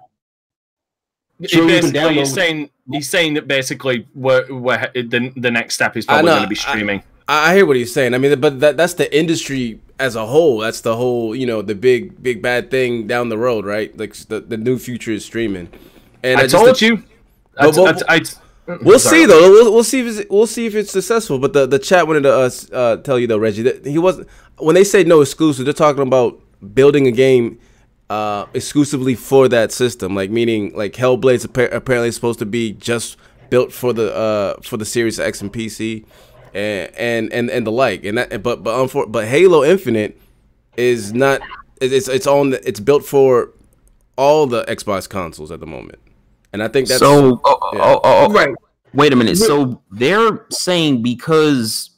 He 1.41 1.49
Sure, 1.49 1.71
you 1.71 2.09
he's 2.11 2.35
saying 2.35 2.71
he's 2.91 3.09
saying 3.09 3.35
that 3.35 3.47
basically 3.47 4.07
we're, 4.15 4.45
we're, 4.53 4.91
the 4.95 5.33
the 5.37 5.51
next 5.51 5.75
step 5.75 5.97
is 5.97 6.05
probably 6.05 6.31
going 6.31 6.43
to 6.43 6.49
be 6.49 6.55
streaming. 6.57 7.03
I 7.29 7.51
I 7.53 7.55
hear 7.55 7.65
what 7.65 7.77
he's 7.77 7.93
saying. 7.93 8.15
I 8.15 8.19
mean, 8.19 8.41
but 8.41 8.59
that 8.61 8.77
that's 8.77 8.95
the 8.95 9.17
industry 9.17 9.81
as 10.01 10.17
a 10.17 10.27
whole. 10.27 10.59
That's 10.59 10.81
the 10.81 10.97
whole, 10.97 11.35
you 11.35 11.47
know, 11.47 11.63
the 11.63 11.75
big 11.75 12.23
big 12.23 12.43
bad 12.43 12.71
thing 12.71 13.07
down 13.07 13.29
the 13.29 13.39
road, 13.39 13.65
right? 13.65 13.97
Like 13.97 14.15
the, 14.15 14.41
the 14.41 14.57
new 14.57 14.79
future 14.79 15.13
is 15.13 15.25
streaming. 15.25 15.69
And 16.25 16.41
I, 16.41 16.43
just- 16.47 16.55
told 16.55 16.81
you. 16.81 17.05
I, 17.57 17.67
But- 17.67 17.77
but- 17.77 18.11
I, 18.11 18.17
I, 18.17 18.21
We'll 18.83 18.99
sorry. 18.99 19.21
see 19.21 19.27
though. 19.27 19.51
We'll, 19.51 19.73
we'll 19.73 19.85
see 19.85 20.01
if 20.01 20.19
it's, 20.19 20.31
we'll 20.31 20.47
see 20.47 20.67
if 20.67 20.75
it's 20.75 20.93
successful. 20.93 21.39
But 21.39 21.55
the, 21.55 21.67
the 21.67 21.79
chat 21.79 22.07
wanted 22.07 22.23
to 22.25 22.33
uh, 22.33 22.51
uh, 22.73 22.97
tell 22.99 23.19
you 23.19 23.27
though, 23.27 23.39
Reggie, 23.39 23.63
that 23.63 23.87
he 23.87 23.99
wasn't 23.99 24.29
when 24.59 24.75
they 24.75 24.85
say 24.85 25.05
no 25.05 25.21
exclusive. 25.23 25.65
They're 25.65 25.73
talking 25.73 26.03
about 26.03 26.39
building 26.75 27.07
a 27.07 27.11
game 27.11 27.59
uh, 28.11 28.47
exclusively 28.53 29.15
for 29.15 29.49
that 29.49 29.73
system. 29.73 30.15
Like 30.15 30.31
meaning 30.31 30.75
like 30.77 30.93
Hellblade's 30.95 31.47
appa- 31.47 31.75
apparently 31.75 32.11
supposed 32.13 32.39
to 32.41 32.47
be 32.47 32.73
just 32.73 33.17
built 33.49 33.73
for 33.73 33.93
the 33.93 34.15
uh, 34.15 34.61
for 34.63 34.77
the 34.77 34.85
Series 34.85 35.19
X 35.19 35.41
and 35.41 35.53
PC 35.53 36.05
and 36.53 36.95
and 36.95 37.33
and, 37.33 37.51
and 37.51 37.67
the 37.67 37.73
like. 37.73 38.05
And 38.05 38.19
that 38.19 38.43
but 38.43 38.63
but 38.63 38.77
unfor- 38.77 39.11
but 39.11 39.27
Halo 39.27 39.65
Infinite 39.65 40.21
is 40.77 41.15
not. 41.15 41.41
It's 41.81 42.09
it's 42.09 42.27
on. 42.27 42.51
The, 42.51 42.69
it's 42.69 42.81
built 42.81 43.05
for 43.05 43.53
all 44.17 44.47
the 44.47 44.65
Xbox 44.65 45.09
consoles 45.09 45.51
at 45.51 45.61
the 45.61 45.67
moment. 45.67 46.01
And 46.53 46.63
I 46.63 46.69
think 46.69 46.89
that's 46.89 47.01
so 47.01 47.41
oh, 47.45 47.59
yeah. 47.73 47.81
oh, 47.83 48.01
oh, 48.03 48.27
oh, 48.27 48.33
Right. 48.33 48.55
wait 48.95 49.13
a 49.13 49.17
minute. 49.17 49.37
So 49.37 49.83
they're 49.91 50.47
saying 50.51 51.03
because 51.03 51.91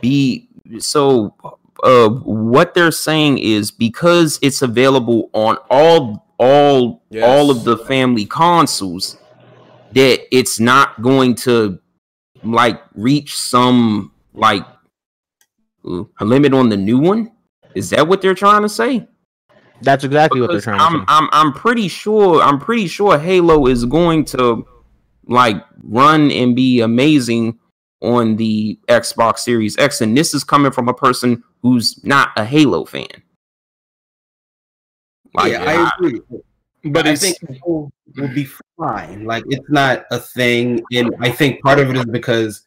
be 0.00 0.48
so 0.78 1.34
uh 1.82 2.08
what 2.08 2.74
they're 2.74 2.90
saying 2.92 3.38
is 3.38 3.70
because 3.70 4.38
it's 4.42 4.62
available 4.62 5.30
on 5.32 5.56
all 5.70 6.26
all 6.38 7.02
Yes. 7.10 7.24
all 7.24 7.50
of 7.50 7.64
the 7.64 7.78
family 7.78 8.24
consoles 8.26 9.16
that 9.92 10.20
it's 10.30 10.60
not 10.60 11.00
going 11.00 11.34
to 11.34 11.78
like 12.42 12.80
reach 12.94 13.36
some 13.36 14.12
like 14.34 14.64
uh, 15.88 16.04
a 16.20 16.24
limit 16.24 16.52
on 16.52 16.68
the 16.68 16.76
new 16.76 16.98
one 16.98 17.32
is 17.74 17.90
that 17.90 18.06
what 18.06 18.20
they're 18.20 18.34
trying 18.34 18.62
to 18.62 18.68
say 18.68 19.06
That's 19.82 20.04
exactly 20.04 20.40
what 20.40 20.50
they're 20.50 20.60
trying 20.60 20.78
to 20.78 20.84
I'm, 20.84 21.00
say. 21.00 21.04
I'm 21.08 21.28
I'm 21.32 21.52
pretty 21.52 21.88
sure 21.88 22.42
I'm 22.42 22.58
pretty 22.58 22.86
sure 22.86 23.18
Halo 23.18 23.66
is 23.66 23.84
going 23.84 24.24
to 24.26 24.66
like 25.26 25.62
run 25.82 26.30
and 26.30 26.56
be 26.56 26.80
amazing 26.80 27.58
on 28.00 28.36
the 28.36 28.78
Xbox 28.88 29.40
Series 29.40 29.76
X, 29.78 30.00
and 30.00 30.16
this 30.16 30.34
is 30.34 30.44
coming 30.44 30.72
from 30.72 30.88
a 30.88 30.94
person 30.94 31.42
who's 31.62 32.02
not 32.04 32.30
a 32.36 32.44
Halo 32.44 32.84
fan. 32.84 33.06
Like, 35.34 35.52
yeah, 35.52 35.64
I 35.64 35.90
agree. 35.98 36.20
But 36.84 37.06
I 37.06 37.16
think 37.16 37.38
people 37.46 37.92
will 38.16 38.28
be 38.28 38.48
fine. 38.78 39.24
Like 39.24 39.44
it's 39.48 39.68
not 39.68 40.04
a 40.10 40.18
thing, 40.18 40.82
and 40.92 41.14
I 41.20 41.30
think 41.30 41.60
part 41.62 41.78
of 41.78 41.90
it 41.90 41.96
is 41.96 42.04
because 42.06 42.62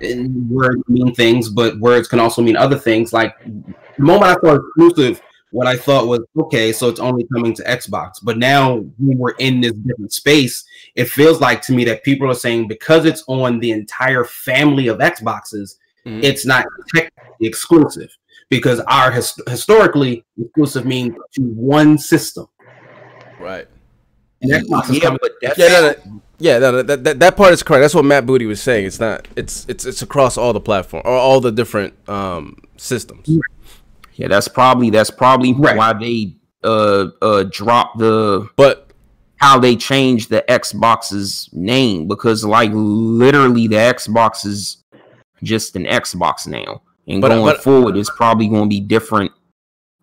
words 0.00 0.82
mean 0.88 1.14
things, 1.14 1.48
but 1.48 1.78
words 1.80 2.08
can 2.08 2.20
also 2.20 2.42
mean 2.42 2.56
other 2.56 2.78
things. 2.78 3.12
Like 3.12 3.34
the 3.44 4.02
moment 4.02 4.36
I 4.36 4.40
saw 4.40 4.54
exclusive, 4.54 5.22
what 5.54 5.68
I 5.68 5.76
thought 5.76 6.08
was 6.08 6.20
okay, 6.36 6.72
so 6.72 6.88
it's 6.88 6.98
only 6.98 7.24
coming 7.32 7.54
to 7.54 7.62
Xbox. 7.62 8.14
But 8.22 8.38
now 8.38 8.84
we're 8.98 9.36
in 9.38 9.60
this 9.60 9.72
different 9.72 10.12
space. 10.12 10.64
It 10.96 11.08
feels 11.08 11.40
like 11.40 11.62
to 11.62 11.72
me 11.72 11.84
that 11.84 12.02
people 12.02 12.28
are 12.28 12.34
saying 12.46 12.66
because 12.66 13.04
it's 13.04 13.22
on 13.28 13.60
the 13.60 13.70
entire 13.70 14.24
family 14.24 14.88
of 14.88 14.98
Xboxes, 14.98 15.76
Mhm. 16.04 16.24
it's 16.24 16.44
not 16.44 16.66
technically 16.92 17.46
exclusive. 17.46 18.10
Because 18.50 18.80
our 18.80 19.12
his- 19.12 19.40
historically 19.48 20.24
exclusive 20.40 20.84
means 20.84 21.14
to 21.34 21.42
one 21.42 21.98
system. 21.98 22.46
right. 23.40 23.66
And 24.42 24.50
Xbox 24.52 24.90
is 24.90 24.96
yeah, 24.96 25.00
coming 25.04 25.18
but 25.22 25.32
that's 25.40 25.58
Yeah, 25.58 25.68
no, 25.68 25.80
no, 25.80 26.20
yeah, 26.38 26.58
no, 26.58 26.70
no, 26.72 26.82
that, 26.82 27.04
that 27.04 27.20
that 27.20 27.36
part 27.36 27.52
is 27.52 27.62
correct. 27.62 27.82
That's 27.82 27.94
what 27.94 28.04
Matt 28.04 28.26
Booty 28.26 28.44
was 28.46 28.60
saying. 28.60 28.86
It's 28.86 29.00
not. 29.00 29.26
It's 29.36 29.64
it's 29.68 29.86
it's 29.86 30.02
across 30.02 30.36
all 30.36 30.52
the 30.52 30.60
platform 30.60 31.02
or 31.06 31.12
all 31.12 31.40
the 31.40 31.52
different 31.52 31.94
um 32.08 32.56
systems. 32.76 33.26
Yeah, 34.14 34.28
that's 34.28 34.48
probably 34.48 34.90
that's 34.90 35.10
probably 35.10 35.52
Right. 35.52 35.76
why 35.76 35.92
they 35.92 36.36
uh 36.62 37.08
uh 37.22 37.44
dropped 37.50 37.98
the 37.98 38.48
But 38.56 38.90
how 39.36 39.58
they 39.58 39.76
changed 39.76 40.30
the 40.30 40.44
Xbox's 40.48 41.48
name 41.52 42.08
because 42.08 42.44
like 42.44 42.70
literally 42.72 43.68
the 43.68 43.76
Xbox 43.76 44.46
is 44.46 44.82
just 45.42 45.76
an 45.76 45.84
Xbox 45.84 46.46
now. 46.46 46.82
And 47.06 47.20
But- 47.20 47.28
going 47.28 47.44
but- 47.44 47.62
forward 47.62 47.96
it's 47.96 48.10
probably 48.10 48.48
going 48.48 48.62
to 48.64 48.68
be 48.68 48.80
different 48.80 49.32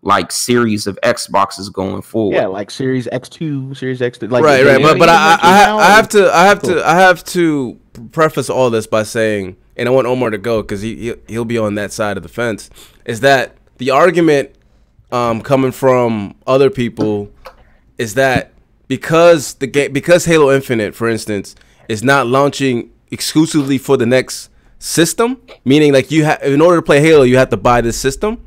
like 0.04 0.32
series 0.32 0.88
of 0.88 0.98
Xboxes 1.04 1.72
going 1.72 2.02
forward. 2.02 2.36
yeah, 2.36 2.48
like 2.48 2.72
Series 2.72 3.08
X2, 3.08 3.78
Series 3.78 4.00
X2. 4.02 4.32
Like, 4.32 4.44
right, 4.44 4.66
right. 4.66 4.82
But 4.82 4.98
but 4.98 5.10
I 5.10 5.38
I, 5.42 5.78
I 5.78 5.92
have 5.96 6.10
to 6.10 6.36
I 6.36 6.46
have 6.46 6.62
Cool. 6.62 6.74
to 6.76 6.88
I 6.88 6.96
have 6.96 7.24
to 7.26 7.80
preface 8.12 8.50
all 8.50 8.70
this 8.72 8.88
by 8.88 9.04
saying, 9.04 9.58
and 9.78 9.88
I 9.88 9.92
want 9.92 10.08
Omar 10.08 10.32
to 10.32 10.40
go 10.40 10.62
because 10.64 10.82
he 10.82 10.96
he- 10.96 11.16
he'll 11.28 11.46
be 11.46 11.58
on 11.60 11.76
that 11.76 11.92
side 11.92 12.18
of 12.18 12.24
the 12.24 12.30
fence. 12.30 12.70
Is 13.06 13.20
that 13.20 13.56
the 13.82 13.90
argument 13.90 14.52
um 15.12 15.42
coming 15.42 15.72
from 15.72 16.36
other 16.46 16.70
people 16.70 17.32
is 17.98 18.14
that 18.14 18.54
because 18.88 19.56
the 19.56 19.66
game 19.66 19.92
because 19.92 20.26
Halo 20.26 20.54
Infinite, 20.54 20.94
for 20.94 21.10
instance, 21.10 21.56
is 21.90 22.04
not 22.04 22.28
launching 22.28 22.92
exclusively 23.10 23.80
for 23.80 23.98
the 23.98 24.06
next 24.06 24.50
system, 24.78 25.42
meaning 25.66 25.92
like 25.94 26.12
you 26.12 26.26
have 26.26 26.44
in 26.44 26.62
order 26.62 26.78
to 26.78 26.82
play 26.84 27.02
Halo, 27.02 27.24
you 27.24 27.38
have 27.38 27.50
to 27.50 27.58
buy 27.58 27.82
this 27.82 28.00
system. 28.00 28.46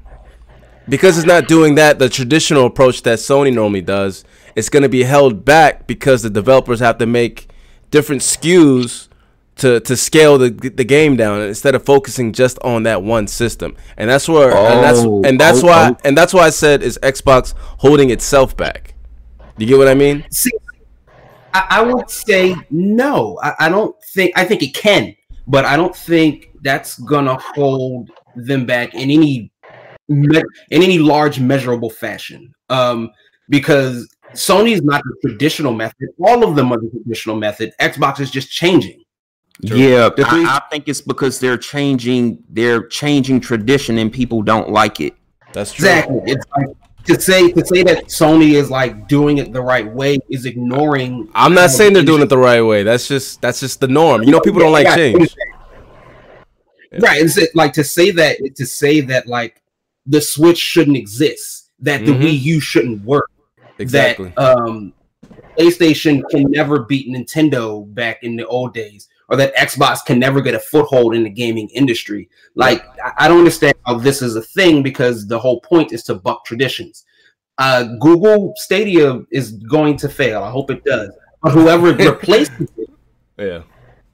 Because 0.89 1.17
it's 1.19 1.27
not 1.27 1.49
doing 1.49 1.75
that 1.77 1.99
the 1.99 2.09
traditional 2.09 2.67
approach 2.67 3.03
that 3.03 3.19
Sony 3.19 3.53
normally 3.53 3.81
does, 3.81 4.23
it's 4.55 4.69
going 4.69 4.83
to 4.83 4.89
be 4.89 5.03
held 5.03 5.45
back 5.45 5.87
because 5.87 6.23
the 6.23 6.31
developers 6.31 6.79
have 6.79 6.99
to 6.99 7.07
make 7.07 7.49
different 7.91 8.23
SKUs 8.23 9.09
to 9.57 9.81
to 9.81 9.97
scale 9.97 10.39
the 10.39 10.51
the 10.51 10.85
game 10.85 11.17
down 11.17 11.41
instead 11.43 11.75
of 11.75 11.85
focusing 11.85 12.33
just 12.33 12.59
on 12.61 12.83
that 12.85 13.03
one 13.03 13.27
system. 13.27 13.77
And 13.97 14.11
that's 14.11 14.29
where 14.29 14.51
and 14.51 14.83
that's 14.83 15.01
Oh, 15.01 15.23
and 15.25 15.41
that's 15.41 15.63
oh, 15.63 15.67
why 15.67 15.91
oh. 15.91 15.97
and 16.05 16.17
that's 16.17 16.35
why 16.35 16.43
I 16.43 16.51
said 16.51 16.83
is 16.83 16.99
Xbox 17.03 17.55
holding 17.57 18.11
itself 18.11 18.57
back. 18.57 18.95
Do 19.59 19.65
you 19.65 19.71
get 19.71 19.79
what 19.79 19.89
I 19.89 19.95
mean? 19.95 20.25
See, 20.31 20.51
I, 21.53 21.67
I 21.71 21.83
would 21.83 22.11
say 22.11 22.57
no. 22.71 23.39
I, 23.43 23.55
I 23.61 23.69
don't 23.69 23.95
think. 24.13 24.33
I 24.37 24.45
think 24.45 24.63
it 24.63 24.75
can, 24.75 25.15
but 25.47 25.65
I 25.65 25.77
don't 25.77 25.95
think 25.95 26.51
that's 26.63 26.99
gonna 27.01 27.39
hold 27.55 28.11
them 28.35 28.67
back 28.67 28.95
in 28.95 29.11
any 29.11 29.53
me- 30.09 30.43
in 30.71 30.83
any 30.83 30.99
large 30.99 31.39
measurable 31.39 31.91
fashion. 31.91 32.53
Um, 32.69 33.11
because 33.49 34.09
Sony's 34.33 34.83
not 34.83 35.03
the 35.05 35.29
traditional 35.29 35.73
method. 35.73 36.09
All 36.19 36.43
of 36.43 36.57
them 36.57 36.73
are 36.73 36.79
the 36.79 36.91
traditional 36.91 37.37
method. 37.37 37.73
Xbox 37.81 38.19
is 38.19 38.31
just 38.31 38.51
changing. 38.51 39.04
Yeah, 39.61 40.11
I, 40.19 40.45
I 40.57 40.63
think 40.71 40.89
it's 40.89 41.01
because 41.01 41.39
they're 41.39 41.57
changing 41.57 42.43
they're 42.51 42.87
changing 42.89 43.41
tradition 43.41 43.99
and 43.99 44.13
people 44.13 44.43
don't 44.43 44.71
like 44.71 45.01
it. 45.01 45.15
That's 45.53 45.73
true. 45.73 45.87
Exactly. 45.89 46.21
It's 46.27 46.45
like 46.57 46.67
to 47.05 47.21
say 47.21 47.53
to 47.53 47.65
say 47.65 47.83
that 47.85 48.07
Sony 48.07 48.55
is 48.55 48.71
like 48.71 49.07
doing 49.07 49.39
it 49.39 49.53
the 49.53 49.61
right 49.63 49.87
way 49.91 50.19
is 50.29 50.45
ignoring. 50.47 51.29
I'm 51.35 51.55
not 51.55 51.71
saying 51.71 51.93
they're 51.93 52.03
doing 52.03 52.23
it 52.23 52.29
the 52.29 52.39
right 52.39 52.63
way. 52.63 52.83
That's 52.83 53.07
just 53.07 53.41
that's 53.41 53.61
just 53.61 53.81
the 53.81 53.89
norm. 53.89 54.23
You 54.25 54.33
know, 54.33 54.41
people 54.41 54.59
don't 54.61 54.73
like 54.73 54.87
Yeah, 54.87 54.97
change. 54.97 55.35
Right. 57.01 57.23
It's 57.23 57.37
it- 57.39 57.55
like 57.55 57.73
to 57.75 57.85
say 57.85 58.11
that 58.13 58.39
to 58.57 58.67
say 58.67 59.01
that 59.03 59.27
like 59.29 59.63
the 60.07 60.21
Switch 60.21 60.59
shouldn't 60.59 60.97
exist, 60.97 61.71
that 61.81 62.05
the 62.05 62.13
Mhm. 62.13 62.23
Wii 62.23 62.41
U 62.43 62.61
shouldn't 62.61 63.05
work, 63.05 63.31
Exactly. 63.79 64.33
that 64.37 64.39
um 64.39 64.93
PlayStation 65.59 66.23
can 66.31 66.51
never 66.51 66.81
beat 66.81 67.09
Nintendo 67.09 67.93
back 67.95 68.23
in 68.25 68.35
the 68.37 68.47
old 68.47 68.75
days, 68.75 69.09
or 69.35 69.37
that 69.37 69.55
Xbox 69.57 70.05
can 70.05 70.19
never 70.21 70.41
get 70.41 70.55
a 70.55 70.61
foothold 70.61 71.15
in 71.15 71.25
the 71.25 71.31
gaming 71.31 71.69
industry. 71.71 72.29
Like 72.55 72.85
I- 73.19 73.27
don't 73.27 73.39
understand 73.39 73.75
how 73.85 73.99
this 73.99 74.23
is 74.23 74.37
a 74.37 74.43
thing 74.43 74.83
because 74.83 75.27
the 75.27 75.39
whole 75.39 75.61
point 75.61 75.93
is 75.93 76.05
to 76.05 76.15
buck 76.15 76.45
traditions. 76.45 77.05
Uh, 77.59 77.85
Google 78.01 78.55
Stadia 78.57 79.21
is 79.31 79.53
going 79.53 79.97
to 79.99 80.09
fail. 80.09 80.43
I 80.43 80.51
hope 80.51 80.71
it 80.71 80.85
does. 80.85 81.11
But 81.43 81.53
whoever 81.53 81.93
replaces 82.11 82.69
it 82.77 82.91
yeah. 83.37 83.63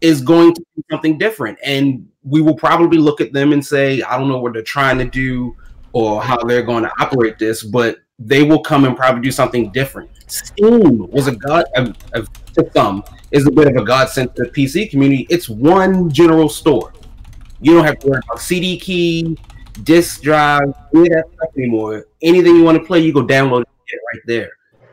is 0.00 0.22
going 0.22 0.54
to 0.54 0.64
do 0.76 0.82
something 0.90 1.18
different. 1.18 1.58
And 1.64 2.08
we 2.22 2.40
will 2.40 2.56
probably 2.56 2.98
look 2.98 3.20
at 3.20 3.32
them 3.32 3.52
and 3.52 3.64
say, 3.64 4.02
I 4.02 4.18
don't 4.18 4.28
know 4.28 4.38
what 4.38 4.54
they're 4.54 4.62
trying 4.62 4.98
to 4.98 5.04
do 5.04 5.54
or 5.92 6.22
how 6.22 6.36
they're 6.44 6.62
going 6.62 6.84
to 6.84 6.92
operate 6.98 7.38
this, 7.38 7.62
but 7.62 7.98
they 8.18 8.42
will 8.42 8.60
come 8.60 8.84
and 8.84 8.96
probably 8.96 9.22
do 9.22 9.30
something 9.30 9.70
different. 9.72 10.10
Steam 10.26 11.10
was 11.10 11.26
a 11.26 11.34
god 11.36 11.64
to 12.14 12.70
some 12.74 13.02
is 13.30 13.46
a 13.46 13.50
bit 13.50 13.68
of 13.68 13.76
a 13.76 13.84
godsend 13.84 14.34
to 14.36 14.44
the 14.44 14.50
PC 14.50 14.90
community. 14.90 15.26
It's 15.30 15.48
one 15.48 16.10
general 16.10 16.48
store. 16.48 16.92
You 17.60 17.74
don't 17.74 17.84
have 17.84 17.98
to 18.00 18.08
worry 18.08 18.20
about 18.24 18.40
CD 18.40 18.78
key. 18.78 19.38
disk 19.84 20.22
drive, 20.22 20.72
any 20.94 21.02
of 21.02 21.12
that 21.12 21.24
stuff 21.34 21.50
anymore. 21.56 22.06
Anything 22.22 22.56
you 22.56 22.64
want 22.64 22.78
to 22.78 22.84
play, 22.84 23.00
you 23.00 23.12
go 23.12 23.24
download 23.24 23.62
it 23.62 24.00
right 24.12 24.22
there. 24.26 24.50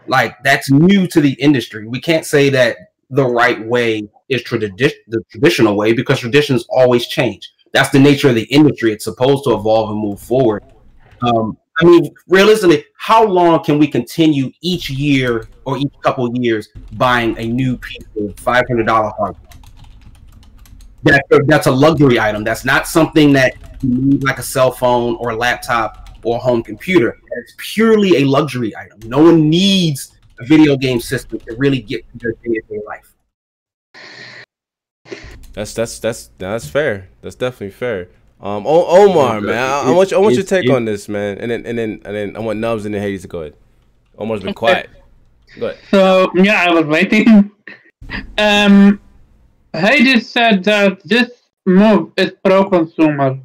Like 0.07 0.41
that's 0.43 0.69
new 0.71 1.07
to 1.07 1.19
the 1.21 1.33
industry. 1.33 1.88
We 1.88 1.99
can't 1.99 2.25
say 2.25 2.49
that 2.49 2.77
the 3.09 3.25
right 3.25 3.65
way 3.65 4.07
is 4.29 4.43
tradi- 4.43 4.77
the 5.07 5.23
traditional 5.29 5.75
way 5.75 5.93
because 5.93 6.19
traditions 6.19 6.65
always 6.69 7.07
change. 7.07 7.51
That's 7.73 7.89
the 7.89 7.99
nature 7.99 8.29
of 8.29 8.35
the 8.35 8.43
industry. 8.43 8.91
It's 8.91 9.03
supposed 9.03 9.43
to 9.45 9.53
evolve 9.53 9.89
and 9.91 9.99
move 9.99 10.19
forward. 10.19 10.63
Um, 11.21 11.57
I 11.79 11.85
mean, 11.85 12.13
realistically, 12.27 12.85
how 12.97 13.25
long 13.25 13.63
can 13.63 13.77
we 13.77 13.88
continue 13.88 14.51
each 14.61 14.89
year 14.89 15.47
or 15.68 15.78
each 15.78 15.91
couple 16.01 16.34
years 16.38 16.70
buying 16.93 17.38
a 17.38 17.45
new 17.45 17.78
piece 17.78 18.05
of 18.20 18.39
five 18.39 18.63
hundred 18.68 18.88
dollar 18.88 19.11
hardware? 19.18 19.43
That, 21.03 21.24
that's 21.45 21.68
a 21.68 21.72
luxury 21.72 22.20
item. 22.20 22.43
That's 22.43 22.65
not 22.65 22.88
something 22.88 23.32
that 23.34 23.53
you 23.84 23.89
need 23.95 24.24
like 24.24 24.39
a 24.39 24.43
cell 24.43 24.72
phone 24.72 25.15
or 25.18 25.30
a 25.32 25.36
laptop 25.36 26.09
or 26.24 26.38
a 26.38 26.39
home 26.39 26.63
computer. 26.63 27.18
It's 27.43 27.53
purely 27.57 28.24
a 28.24 28.26
luxury 28.26 28.76
item. 28.76 28.99
No 29.05 29.22
one 29.22 29.49
needs 29.49 30.18
a 30.39 30.45
video 30.45 30.76
game 30.76 30.99
system 30.99 31.39
to 31.39 31.55
really 31.57 31.82
get 31.82 32.03
through 32.20 32.34
their 32.43 32.53
day-to-day 32.53 32.82
life. 32.88 33.13
That's 35.53 35.74
that's 35.74 35.99
that's 35.99 36.30
that's 36.38 36.68
fair. 36.68 37.09
That's 37.22 37.36
definitely 37.36 37.72
fair. 37.72 38.09
Um, 38.39 38.68
o- 38.68 38.86
Omar, 39.09 39.41
man, 39.41 39.57
I, 39.57 39.89
I 39.89 39.91
want 39.91 40.11
you, 40.11 40.18
I 40.18 40.20
want 40.20 40.36
your 40.36 40.43
take 40.43 40.65
it- 40.65 40.72
on 40.72 40.86
this, 40.86 41.09
man, 41.09 41.38
and 41.39 41.49
then 41.51 41.65
and 41.65 41.78
then 41.78 42.01
and 42.05 42.15
then 42.15 42.36
I 42.36 42.39
want 42.39 42.59
Nubs 42.59 42.86
and 42.86 42.93
then 42.93 43.01
Hades 43.01 43.24
to 43.24 43.28
go 43.28 43.41
ahead. 43.41 43.55
Omar's 44.18 44.41
been 44.43 44.53
quiet. 44.65 44.89
Ahead. 45.56 45.78
So 45.91 46.32
yeah, 46.36 46.66
I 46.68 46.74
was 46.74 46.86
waiting. 46.86 47.52
Um, 48.38 49.02
Hades 49.74 50.30
said 50.30 50.64
that 50.64 51.02
this 51.04 51.30
move 51.66 52.12
is 52.16 52.32
pro-consumer. 52.45 53.39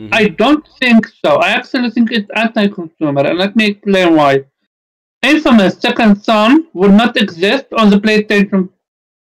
Mhm. 0.00 0.08
I 0.12 0.28
don't 0.28 0.66
think 0.80 1.06
so. 1.24 1.36
I 1.36 1.50
actually 1.50 1.90
think 1.90 2.10
it's 2.10 2.28
anti-consumer, 2.34 3.22
and 3.28 3.38
let 3.38 3.54
me 3.54 3.66
explain 3.66 4.16
why. 4.16 4.44
Infamous 5.22 5.78
Second 5.78 6.22
Son 6.24 6.66
would 6.72 6.92
not 6.92 7.16
exist 7.16 7.66
on 7.78 7.90
the 7.90 7.98
PlayStation 7.98 8.70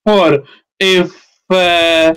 4 0.07 0.45
if 0.79 1.11
uh, 1.51 2.15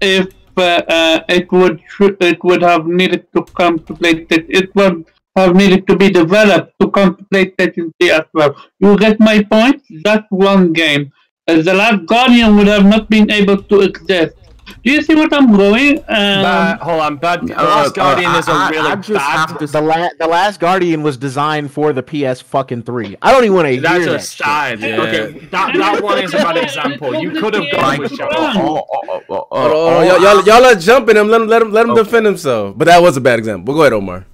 if 0.00 0.26
uh, 0.56 0.82
uh, 0.88 1.20
it 1.28 1.52
would 1.52 1.80
it 2.20 2.42
would 2.42 2.62
have 2.62 2.86
needed 2.86 3.26
to 3.34 3.44
come 3.60 3.78
to 3.80 3.92
PlayStation. 3.94 4.46
It 4.48 4.74
would 4.74 5.04
have 5.36 5.54
needed 5.54 5.86
to 5.86 5.96
be 5.96 6.10
developed 6.10 6.72
to 6.80 6.90
come 6.90 7.16
to 7.16 7.22
PlayStation 7.24 7.92
3 8.00 8.10
as 8.10 8.22
well. 8.32 8.56
You 8.80 8.96
get 8.98 9.20
my 9.20 9.42
point? 9.44 9.82
That's 10.02 10.26
one 10.30 10.72
game. 10.72 11.12
Uh, 11.48 11.62
the 11.62 11.74
Last 11.74 12.06
Guardian 12.06 12.56
would 12.56 12.66
have 12.66 12.84
not 12.84 13.08
been 13.08 13.30
able 13.30 13.62
to 13.62 13.80
exist. 13.82 14.34
Do 14.82 14.90
you 14.90 15.00
see 15.00 15.14
what 15.14 15.32
I'm 15.32 15.56
going? 15.56 15.98
Um, 15.98 16.04
Bad, 16.08 16.78
hold 16.80 17.00
on, 17.00 17.16
bad. 17.18 17.46
The 17.46 17.54
Uh, 17.56 17.62
Last 17.62 17.88
uh, 17.90 17.92
Guardian 17.92 18.34
is 18.34 18.48
a 18.48 18.50
I- 18.50 18.54
I- 18.66 18.70
really 18.70 18.90
I 18.90 18.96
just 18.96 19.12
bad. 19.12 19.58
to- 19.60 19.66
the, 19.68 19.80
la- 19.80 20.08
the 20.18 20.26
last 20.26 20.58
Guardian 20.58 21.04
was 21.04 21.16
designed 21.16 21.70
for 21.70 21.92
the 21.92 22.02
PS 22.02 22.40
fucking 22.40 22.82
three. 22.82 23.16
I 23.22 23.30
don't 23.30 23.44
even 23.44 23.54
want 23.54 23.66
to 23.66 23.72
hear 23.72 23.80
that. 23.82 23.98
That's 24.00 24.06
a 24.06 24.10
shit. 24.18 24.20
style. 24.22 24.80
Yeah. 24.80 25.02
Okay, 25.02 25.38
that, 25.52 25.72
that 25.76 26.02
one 26.02 26.18
is 26.18 26.34
a 26.34 26.38
bad 26.38 26.56
example. 26.56 27.14
You 27.14 27.30
could 27.30 27.54
have 27.54 27.70
gone 27.70 27.98
with 27.98 28.12
Shadow. 28.16 28.40
Wrong. 28.40 28.56
Oh, 28.56 28.84
oh, 28.92 29.20
oh, 29.30 29.46
oh, 29.52 29.60
Hold 29.60 29.72
on, 29.72 29.72
oh. 29.72 30.02
Y'all, 30.02 30.20
y'all, 30.20 30.44
y'all 30.44 30.64
are 30.64 30.74
jumping 30.74 31.16
him. 31.16 31.28
Let 31.28 31.42
him 31.42 31.48
let 31.48 31.62
him 31.62 31.70
let 31.70 31.86
him 31.86 31.94
defend 31.94 32.26
himself. 32.26 32.76
But 32.76 32.86
that 32.86 33.00
was 33.00 33.16
a 33.16 33.20
bad 33.20 33.38
example. 33.38 33.72
But 33.72 33.74
go 33.76 33.82
ahead, 33.82 33.92
Omar. 33.92 34.26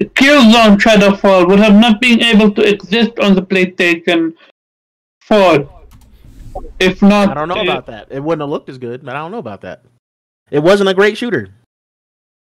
Killzone 0.00 0.76
Shadowfall 0.78 1.48
would 1.48 1.58
have 1.58 1.74
not 1.74 2.00
been 2.00 2.22
able 2.22 2.50
to 2.52 2.62
exist 2.62 3.18
on 3.18 3.34
the 3.34 3.42
PlayStation 3.42 4.34
4 5.22 5.68
if 6.78 7.02
not. 7.02 7.30
I 7.30 7.34
don't 7.34 7.48
know 7.48 7.60
about 7.60 7.86
that. 7.86 8.08
It 8.10 8.22
wouldn't 8.22 8.42
have 8.42 8.50
looked 8.50 8.68
as 8.68 8.78
good, 8.78 9.04
but 9.04 9.14
I 9.14 9.18
don't 9.18 9.30
know 9.30 9.38
about 9.38 9.62
that. 9.62 9.82
It 10.50 10.62
wasn't 10.62 10.88
a 10.88 10.94
great 10.94 11.16
shooter. 11.18 11.48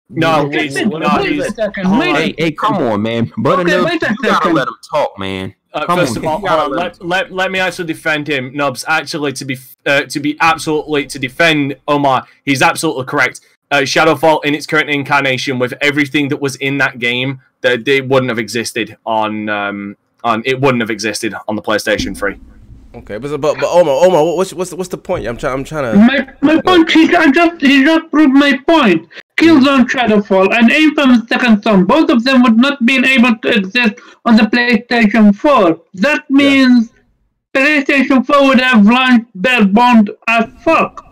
No, 0.09 0.45
Wait 0.45 0.63
he's, 0.63 0.75
no, 0.75 0.99
second, 0.99 1.21
wait 1.21 1.39
a 1.39 1.51
second, 1.51 1.85
hold 1.85 1.99
wait 1.99 2.09
on. 2.09 2.15
a 2.15 2.19
Hey, 2.19 2.35
hey, 2.37 2.51
come 2.51 2.75
on, 2.75 3.01
man. 3.01 3.31
But 3.37 3.59
Okay, 3.59 3.75
enough, 3.75 3.85
wait 3.85 4.03
a 4.03 4.09
you 4.09 4.29
gotta 4.29 4.49
let 4.49 4.67
him 4.67 4.73
talk, 4.91 5.17
man. 5.17 5.55
Uh, 5.73 5.85
Come 5.85 5.99
first 5.99 6.11
on, 6.11 6.17
of 6.17 6.25
all, 6.25 6.39
you 6.39 6.45
gotta 6.47 6.69
let 6.69 7.01
let, 7.01 7.05
let, 7.05 7.31
let 7.31 7.51
me 7.51 7.59
actually 7.59 7.87
defend 7.87 8.27
him, 8.27 8.53
Nubs. 8.53 8.83
Actually, 8.89 9.31
to 9.31 9.45
be 9.45 9.57
uh, 9.85 10.01
to 10.01 10.19
be 10.19 10.35
absolutely 10.41 11.05
to 11.05 11.17
defend 11.17 11.77
Omar, 11.87 12.27
he's 12.43 12.61
absolutely 12.61 13.05
correct. 13.05 13.39
Uh, 13.72 13.82
Shadowfall 13.82 14.43
in 14.43 14.53
its 14.53 14.65
current 14.65 14.89
incarnation, 14.89 15.57
with 15.57 15.74
everything 15.82 16.28
that 16.30 16.41
was 16.41 16.55
in 16.57 16.78
that 16.80 16.99
game, 16.99 17.41
that 17.61 17.86
they 17.86 18.01
wouldn't 18.01 18.30
have 18.30 18.39
existed 18.39 18.97
on 19.05 19.47
um, 19.49 19.95
on 20.24 20.43
it 20.45 20.59
wouldn't 20.59 20.82
have 20.82 20.89
existed 20.89 21.34
on 21.47 21.55
the 21.55 21.61
PlayStation 21.61 22.17
Three. 22.17 22.39
Okay, 22.93 23.17
but 23.17 23.30
but, 23.39 23.55
but 23.57 23.69
Omar, 23.69 24.05
Omar, 24.05 24.36
what's 24.36 24.53
what's 24.53 24.74
what's 24.74 24.89
the 24.89 24.97
point? 24.97 25.26
I'm 25.26 25.38
trying. 25.38 25.53
I'm 25.53 25.63
trying 25.63 25.93
to. 25.93 25.97
My, 25.97 26.55
my 26.55 26.61
point, 26.61 26.91
he 26.91 27.15
I 27.15 27.32
just, 27.32 27.61
he 27.61 27.86
just 27.86 28.11
proved 28.11 28.34
my 28.34 28.57
point. 28.67 29.07
Killzone 29.38 29.88
Shadowfall 29.89 30.53
and 30.53 30.69
Infamous 30.69 31.28
Second 31.28 31.63
Son, 31.63 31.86
both 31.86 32.09
of 32.09 32.24
them 32.24 32.43
would 32.43 32.57
not 32.57 32.86
been 32.86 33.05
able 33.05 33.36
to 33.38 33.49
exist 33.49 33.95
on 34.26 34.36
the 34.36 34.43
PlayStation 34.43 35.34
4. 35.34 35.82
That 35.95 36.30
means 36.30 36.91
PlayStation 37.53 38.26
4 38.26 38.47
would 38.47 38.59
have 38.59 38.86
launched 38.86 39.28
their 39.34 39.65
bond 39.65 40.11
as 40.28 40.45
fuck. 40.63 41.11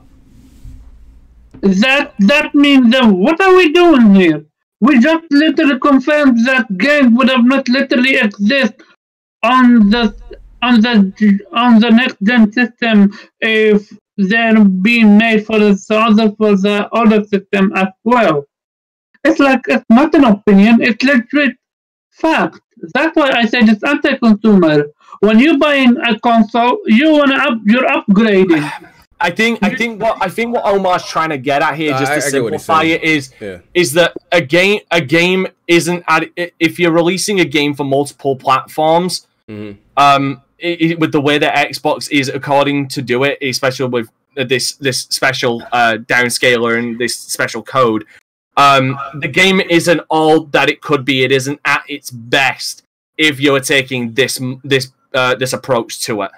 That 1.61 2.13
that 2.19 2.55
means 2.55 2.91
that 2.91 3.05
what 3.05 3.41
are 3.41 3.55
we 3.55 3.71
doing 3.73 4.15
here? 4.15 4.45
We 4.79 4.99
just 4.99 5.25
literally 5.29 5.79
confirmed 5.79 6.45
that 6.45 6.77
games 6.77 7.17
would 7.17 7.29
have 7.29 7.45
not 7.45 7.67
literally 7.67 8.15
exist 8.15 8.73
on 9.43 9.89
the 9.89 10.15
on 10.61 10.81
the 10.81 11.39
on 11.51 11.79
the 11.79 11.89
next 11.89 12.17
gen 12.23 12.51
system 12.51 13.11
if 13.41 13.91
they're 14.17 14.63
being 14.63 15.17
made 15.17 15.45
for 15.45 15.59
the 15.59 15.77
other 15.91 16.31
for 16.37 16.55
the 16.55 16.87
older 16.93 17.23
system 17.25 17.71
as 17.75 17.87
well. 18.03 18.45
It's 19.23 19.39
like 19.39 19.61
it's 19.67 19.85
not 19.89 20.13
an 20.15 20.25
opinion, 20.25 20.81
it's 20.81 21.03
legit 21.03 21.57
fact. 22.11 22.59
That's 22.93 23.15
why 23.15 23.31
I 23.31 23.45
said 23.45 23.67
it's 23.67 23.83
anti-consumer. 23.83 24.85
When 25.19 25.39
you're 25.39 25.57
buying 25.57 25.97
a 25.97 26.17
console, 26.19 26.79
you 26.85 27.11
wanna 27.11 27.35
up 27.35 27.59
you're 27.65 27.87
upgrading. 27.87 28.71
I 29.21 29.31
think 29.31 29.59
I 29.61 29.75
think 29.75 30.01
what 30.01 30.17
I 30.21 30.29
think 30.29 30.53
what 30.55 30.65
Omar's 30.65 31.05
trying 31.05 31.29
to 31.29 31.37
get 31.37 31.61
at 31.61 31.75
here, 31.75 31.91
just 31.91 32.05
to 32.05 32.17
I 32.17 32.19
simplify 32.19 32.83
it, 32.83 33.03
is 33.03 33.31
Yeah. 33.41 33.57
is 33.73 33.93
that 33.93 34.13
a 34.31 34.41
game 34.41 34.79
a 34.91 35.01
game 35.01 35.47
isn't 35.67 36.03
at, 36.07 36.25
if 36.59 36.79
you're 36.79 36.91
releasing 36.91 37.39
a 37.39 37.45
game 37.45 37.73
for 37.73 37.83
multiple 37.83 38.35
platforms, 38.35 39.27
Mhm. 39.49 39.77
um, 39.97 40.41
it, 40.57 40.81
it- 40.81 40.99
with 40.99 41.11
the 41.11 41.21
way 41.21 41.37
that 41.37 41.55
Xbox 41.69 42.09
is 42.11 42.29
according 42.29 42.87
to 42.89 43.01
do 43.01 43.23
it, 43.23 43.37
especially 43.41 43.87
with 43.89 44.07
this 44.35 44.73
this 44.73 45.01
special 45.09 45.61
uh, 45.73 45.97
downscaler 46.07 46.77
and 46.79 46.97
this 46.97 47.17
special 47.17 47.61
code, 47.61 48.05
um, 48.55 48.97
the 49.15 49.27
game 49.27 49.59
isn't 49.59 50.01
all 50.09 50.45
that 50.51 50.69
it 50.69 50.79
could 50.81 51.03
be. 51.03 51.23
It 51.23 51.31
isn't 51.31 51.59
at 51.65 51.83
its 51.89 52.09
best 52.11 52.83
if 53.17 53.39
you're 53.41 53.59
taking 53.59 54.13
this 54.13 54.39
this 54.63 54.91
uh, 55.13 55.35
this 55.35 55.51
approach 55.53 55.99
to 56.01 56.21
it. 56.21 56.31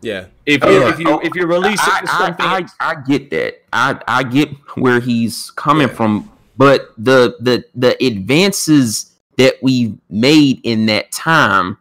Yeah. 0.00 0.26
If 0.46 0.64
you 0.64 0.70
Yeah. 0.70 0.88
if 0.90 0.98
you 1.00 1.20
if 1.22 1.34
you 1.34 1.46
release 1.46 1.80
it 1.80 1.92
I, 1.92 2.00
for 2.00 2.06
something, 2.06 2.46
I, 2.46 2.66
I, 2.80 2.90
I 2.90 2.94
get 3.06 3.30
that. 3.30 3.62
I, 3.72 4.00
I 4.06 4.22
get 4.22 4.50
where 4.76 5.00
he's 5.00 5.50
coming 5.52 5.88
from, 5.88 6.30
but 6.56 6.92
the 6.96 7.36
the 7.40 7.64
the 7.74 8.02
advances 8.04 9.16
that 9.36 9.54
we 9.62 9.98
made 10.08 10.60
in 10.64 10.86
that 10.86 11.10
time, 11.12 11.78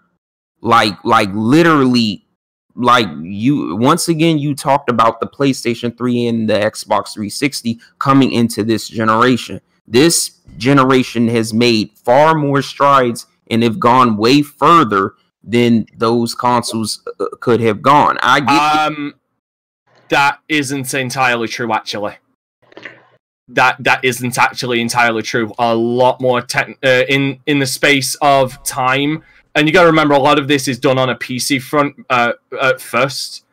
like 0.62 0.94
like 1.04 1.30
literally, 1.34 2.26
like 2.76 3.08
you 3.22 3.76
once 3.76 4.08
again 4.08 4.38
you 4.40 4.56
talked 4.56 4.90
about 4.90 5.20
the 5.20 5.28
PlayStation 5.28 5.96
3 5.98 6.28
and 6.28 6.50
the 6.50 6.54
Xbox 6.54 7.14
360 7.14 7.80
coming 8.00 8.32
into 8.32 8.64
this 8.64 8.88
generation. 8.88 9.62
This 9.88 10.40
generation 10.58 11.28
has 11.30 11.54
made 11.54 11.92
far 11.98 12.36
more 12.36 12.62
strides 12.62 13.26
and 13.50 13.64
have 13.64 13.80
gone 13.80 14.18
way 14.18 14.42
further 14.42 15.14
than 15.48 15.86
those 15.98 16.36
consoles 16.36 17.02
uh, 17.20 17.26
could 17.40 17.62
have 17.62 17.82
gone. 17.82 18.18
I 18.22 18.40
get 18.42 18.50
Um, 18.52 19.16
that 20.10 20.40
isn't 20.50 20.94
entirely 20.94 21.48
true, 21.48 21.72
actually. 21.74 22.18
That 23.50 23.78
that 23.80 24.04
isn't 24.04 24.38
actually 24.38 24.82
entirely 24.82 25.22
true. 25.22 25.54
A 25.58 25.74
lot 25.74 26.20
more 26.20 26.42
tech 26.42 26.78
uh, 26.84 27.04
in 27.08 27.40
in 27.46 27.60
the 27.60 27.66
space 27.66 28.16
of 28.22 28.62
time, 28.66 29.24
and 29.56 29.66
you 29.68 29.74
got 29.74 29.84
to 29.84 29.88
remember 29.88 30.14
a 30.16 30.20
lot 30.20 30.38
of 30.38 30.50
this 30.50 30.68
is 30.68 30.78
done 30.78 30.98
on 30.98 31.10
a 31.10 31.16
PC 31.16 31.62
front 31.62 31.96
uh, 32.10 32.34
at 32.62 32.82
first, 32.82 33.46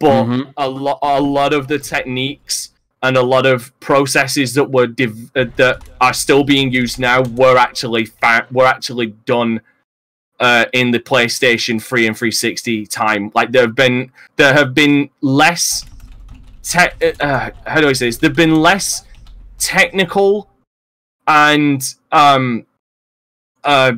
but 0.00 0.24
Mhm. 0.24 0.52
a 0.56 0.66
lot 0.68 0.98
a 1.02 1.20
lot 1.20 1.52
of 1.52 1.68
the 1.68 1.78
techniques 1.78 2.70
and 3.02 3.18
a 3.18 3.22
lot 3.22 3.44
of 3.44 3.78
processes 3.80 4.54
that 4.54 4.70
were 4.70 4.86
div- 4.86 5.30
uh, 5.36 5.44
that 5.56 5.82
are 6.00 6.14
still 6.14 6.42
being 6.42 6.72
used 6.72 6.98
now 6.98 7.20
were 7.22 7.58
actually 7.58 8.06
fa- 8.06 8.46
were 8.50 8.64
actually 8.64 9.08
done 9.26 9.60
uh, 10.40 10.66
in 10.72 10.90
the 10.90 10.98
PlayStation 10.98 11.80
3 11.82 12.06
and 12.08 12.16
360 12.16 12.86
time. 12.86 13.30
Like 13.34 13.52
there 13.52 13.62
have 13.62 13.74
been 13.74 14.10
there 14.36 14.52
have 14.52 14.74
been 14.74 15.10
less 15.20 15.84
te- 16.62 17.12
uh, 17.20 17.50
how 17.66 17.80
do 17.80 17.88
I 17.88 17.92
say 17.92 18.06
this? 18.06 18.18
There've 18.18 18.34
been 18.34 18.56
less 18.56 19.04
technical 19.58 20.50
and 21.26 21.94
um 22.12 22.66
uh 23.62 23.92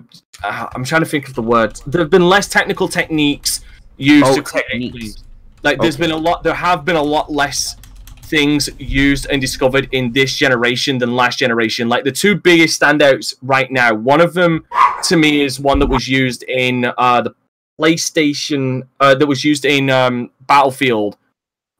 uh, 0.44 0.66
I'm 0.74 0.84
trying 0.84 1.00
to 1.02 1.08
think 1.08 1.28
of 1.28 1.34
the 1.34 1.42
word. 1.42 1.80
There 1.86 2.00
have 2.00 2.10
been 2.10 2.28
less 2.28 2.46
technical 2.46 2.88
techniques 2.88 3.62
used 3.96 4.26
Oh, 4.26 4.36
to 4.36 4.42
techniques. 4.42 5.24
Like 5.62 5.80
there's 5.80 5.96
Okay. 5.96 6.04
been 6.04 6.10
a 6.10 6.16
lot 6.16 6.42
there 6.42 6.54
have 6.54 6.84
been 6.84 6.96
a 6.96 7.02
lot 7.02 7.32
less 7.32 7.76
things 8.22 8.68
used 8.78 9.26
and 9.30 9.40
discovered 9.40 9.88
in 9.92 10.12
this 10.12 10.36
generation 10.36 10.98
than 10.98 11.14
last 11.16 11.38
generation. 11.38 11.88
Like 11.88 12.04
the 12.04 12.12
two 12.12 12.34
biggest 12.34 12.80
standouts 12.80 13.34
right 13.40 13.70
now. 13.70 13.94
One 13.94 14.20
of 14.20 14.34
them, 14.34 14.64
to 15.04 15.16
me, 15.16 15.42
is 15.42 15.60
one 15.60 15.78
that 15.78 15.86
was 15.86 16.08
used 16.08 16.42
in 16.44 16.92
uh, 16.96 17.22
the 17.22 17.34
PlayStation. 17.80 18.86
Uh, 19.00 19.14
that 19.14 19.26
was 19.26 19.44
used 19.44 19.64
in 19.64 19.90
um, 19.90 20.30
Battlefield. 20.46 21.16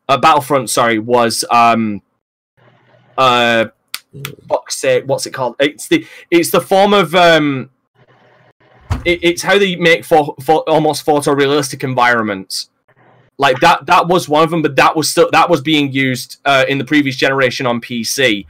Uh, 0.09 0.19
Battlefront, 0.19 0.71
sorry, 0.71 0.99
was 0.99 1.45
um, 1.51 2.03
uh, 3.19 3.67
what's 4.47 4.85
it 4.85 5.33
called? 5.33 5.57
It's 5.59 5.89
the 5.89 6.07
it's 6.31 6.51
the 6.51 6.61
form 6.61 6.95
of 6.95 7.15
um, 7.15 7.71
it, 9.05 9.21
it's 9.23 9.43
how 9.43 9.59
they 9.59 9.77
make 9.77 10.05
for, 10.05 10.35
for 10.43 10.69
almost 10.69 11.07
photorealistic 11.07 11.83
environments 11.85 12.71
like 13.39 13.59
that 13.61 13.87
that 13.87 14.09
was 14.09 14.29
one 14.29 14.43
of 14.43 14.51
them 14.51 14.63
but 14.63 14.77
that 14.77 14.97
was 14.97 15.11
still 15.11 15.29
that 15.33 15.49
was 15.49 15.61
being 15.61 15.93
used 15.93 16.41
uh, 16.45 16.65
in 16.69 16.79
the 16.79 16.85
previous 16.85 17.17
generation 17.17 17.67
on 17.67 17.81
pc 17.81 18.47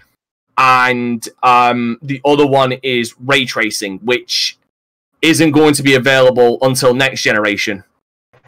and 0.58 1.28
um, 1.42 1.98
the 2.02 2.20
other 2.24 2.46
one 2.46 2.72
is 2.82 3.14
ray 3.20 3.44
tracing 3.44 3.98
which 3.98 4.58
isn't 5.22 5.52
going 5.52 5.74
to 5.74 5.82
be 5.82 5.94
available 5.94 6.58
until 6.62 6.94
next 6.94 7.22
generation 7.22 7.82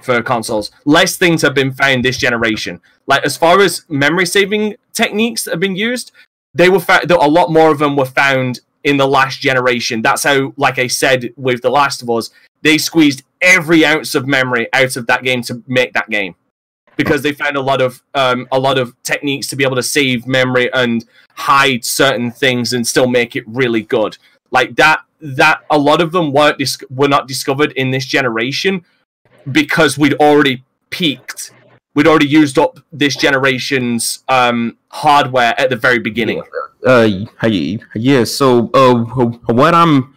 for 0.01 0.23
consoles. 0.23 0.71
Less 0.85 1.17
things 1.17 1.43
have 1.43 1.55
been 1.55 1.73
found 1.73 2.05
this 2.05 2.19
generation. 2.19 2.81
Like 3.07 3.25
as 3.25 3.37
far 3.37 3.61
as 3.61 3.85
memory 3.89 4.27
saving 4.27 4.77
techniques 4.93 5.45
that 5.45 5.53
have 5.53 5.61
been 5.61 5.77
used 5.77 6.13
they 6.55 6.69
were 6.69 6.81
found 6.81 7.11
a 7.11 7.17
lot 7.17 7.53
more 7.53 7.71
of 7.71 7.79
them 7.79 7.97
were 7.97 8.05
found 8.05 8.61
in 8.85 8.97
the 8.97 9.07
last 9.07 9.41
generation. 9.41 10.03
That's 10.03 10.25
how 10.25 10.55
like 10.57 10.79
i 10.79 10.87
said 10.87 11.33
with 11.37 11.63
the 11.63 11.71
last 11.71 12.03
of 12.03 12.11
us 12.11 12.31
they 12.63 12.79
squeezed 12.79 13.23
every 13.41 13.85
ounce 13.85 14.15
of 14.15 14.27
memory 14.27 14.67
out 14.73 14.97
of 14.97 15.07
that 15.07 15.23
game 15.23 15.43
to 15.43 15.63
make 15.67 15.93
that 15.93 16.11
game 16.11 16.35
because 16.99 17.23
they 17.23 17.33
found 17.33 17.57
a 17.57 17.63
lot 17.63 17.81
of 17.81 18.03
um, 18.15 18.47
a 18.53 18.59
lot 18.59 18.77
of 18.77 18.95
techniques 19.03 19.47
to 19.49 19.57
be 19.57 19.65
able 19.65 19.77
to 19.77 19.83
save 19.83 20.27
memory 20.27 20.71
and 20.75 21.07
hide 21.35 21.83
certain 21.83 22.31
things 22.31 22.75
and 22.75 22.87
still 22.87 23.09
make 23.09 23.35
it 23.35 23.45
really 23.47 23.83
good. 23.83 24.19
Like 24.51 24.77
that 24.77 25.01
that 25.21 25.63
a 25.71 25.79
lot 25.79 26.03
of 26.03 26.13
them 26.13 26.33
weren't 26.33 26.59
dis- 26.59 26.85
were 26.91 27.09
not 27.09 27.27
discovered 27.27 27.73
in 27.73 27.91
this 27.91 28.05
generation 28.05 28.85
because 29.51 29.97
we'd 29.97 30.15
already 30.15 30.63
peaked 30.91 31.53
we'd 31.99 32.07
already 32.07 32.29
used 32.29 32.61
up 32.61 32.79
this 32.93 33.17
generation's 33.17 34.23
um, 34.29 34.77
hardware 34.91 35.53
at 35.59 35.69
the 35.69 35.75
very 35.75 35.99
beginning. 35.99 36.41
Uh 36.87 37.09
yeah 37.97 38.23
so 38.23 38.71
uh 38.73 38.95
what 39.53 39.75
i'm 39.75 40.15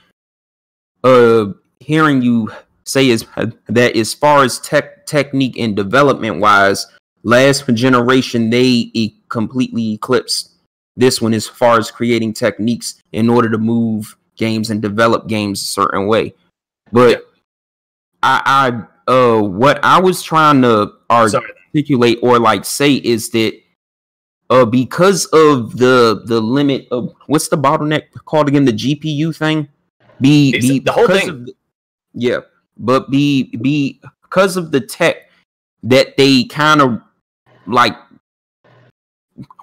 uh 1.03 1.45
hearing 1.79 2.21
you 2.21 2.51
say 2.85 3.09
is 3.09 3.25
that 3.67 3.95
as 3.95 4.13
far 4.13 4.43
as 4.43 4.59
tech 4.59 5.05
technique 5.05 5.57
and 5.57 5.75
development 5.75 6.39
wise 6.39 6.87
last 7.23 7.67
generation 7.73 8.49
they 8.49 8.89
e- 8.93 9.15
completely 9.29 9.93
eclipsed 9.93 10.51
this 10.97 11.21
one 11.21 11.33
as 11.33 11.47
far 11.47 11.77
as 11.77 11.89
creating 11.91 12.33
techniques 12.33 13.01
in 13.11 13.29
order 13.29 13.49
to 13.49 13.57
move 13.57 14.15
games 14.35 14.69
and 14.69 14.81
develop 14.81 15.27
games 15.27 15.61
a 15.61 15.65
certain 15.65 16.07
way. 16.07 16.33
But 16.91 17.25
i 18.23 18.41
i 19.07 19.11
uh 19.11 19.41
what 19.41 19.79
i 19.83 19.99
was 19.99 20.21
trying 20.21 20.61
to 20.61 20.91
articulate 21.09 22.19
or 22.21 22.37
like 22.39 22.65
say 22.65 22.95
is 22.95 23.29
that 23.31 23.53
uh 24.49 24.65
because 24.65 25.25
of 25.27 25.77
the 25.77 26.21
the 26.25 26.39
limit 26.41 26.87
of 26.91 27.13
what's 27.27 27.47
the 27.47 27.57
bottleneck 27.57 28.03
called 28.25 28.47
again? 28.47 28.65
The 28.65 28.73
gpu 28.73 29.35
thing? 29.35 29.69
Be, 30.19 30.51
the 30.79 30.91
whole 30.91 31.07
thing. 31.07 31.29
of 31.29 31.45
the- 31.47 31.55
yeah 32.13 32.39
but 32.81 33.09
be 33.09 33.55
be 33.57 33.99
because 34.23 34.57
of 34.57 34.71
the 34.71 34.81
tech 34.81 35.29
that 35.83 36.17
they 36.17 36.43
kind 36.45 36.81
of 36.81 37.01
like 37.67 37.95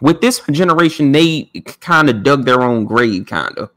with 0.01 0.21
this 0.21 0.41
generation 0.51 1.13
they 1.13 1.45
kind 1.81 2.09
of 2.09 2.23
dug 2.23 2.45
their 2.45 2.63
own 2.63 2.85
grave 2.85 3.27
kind 3.27 3.57
of 3.59 3.71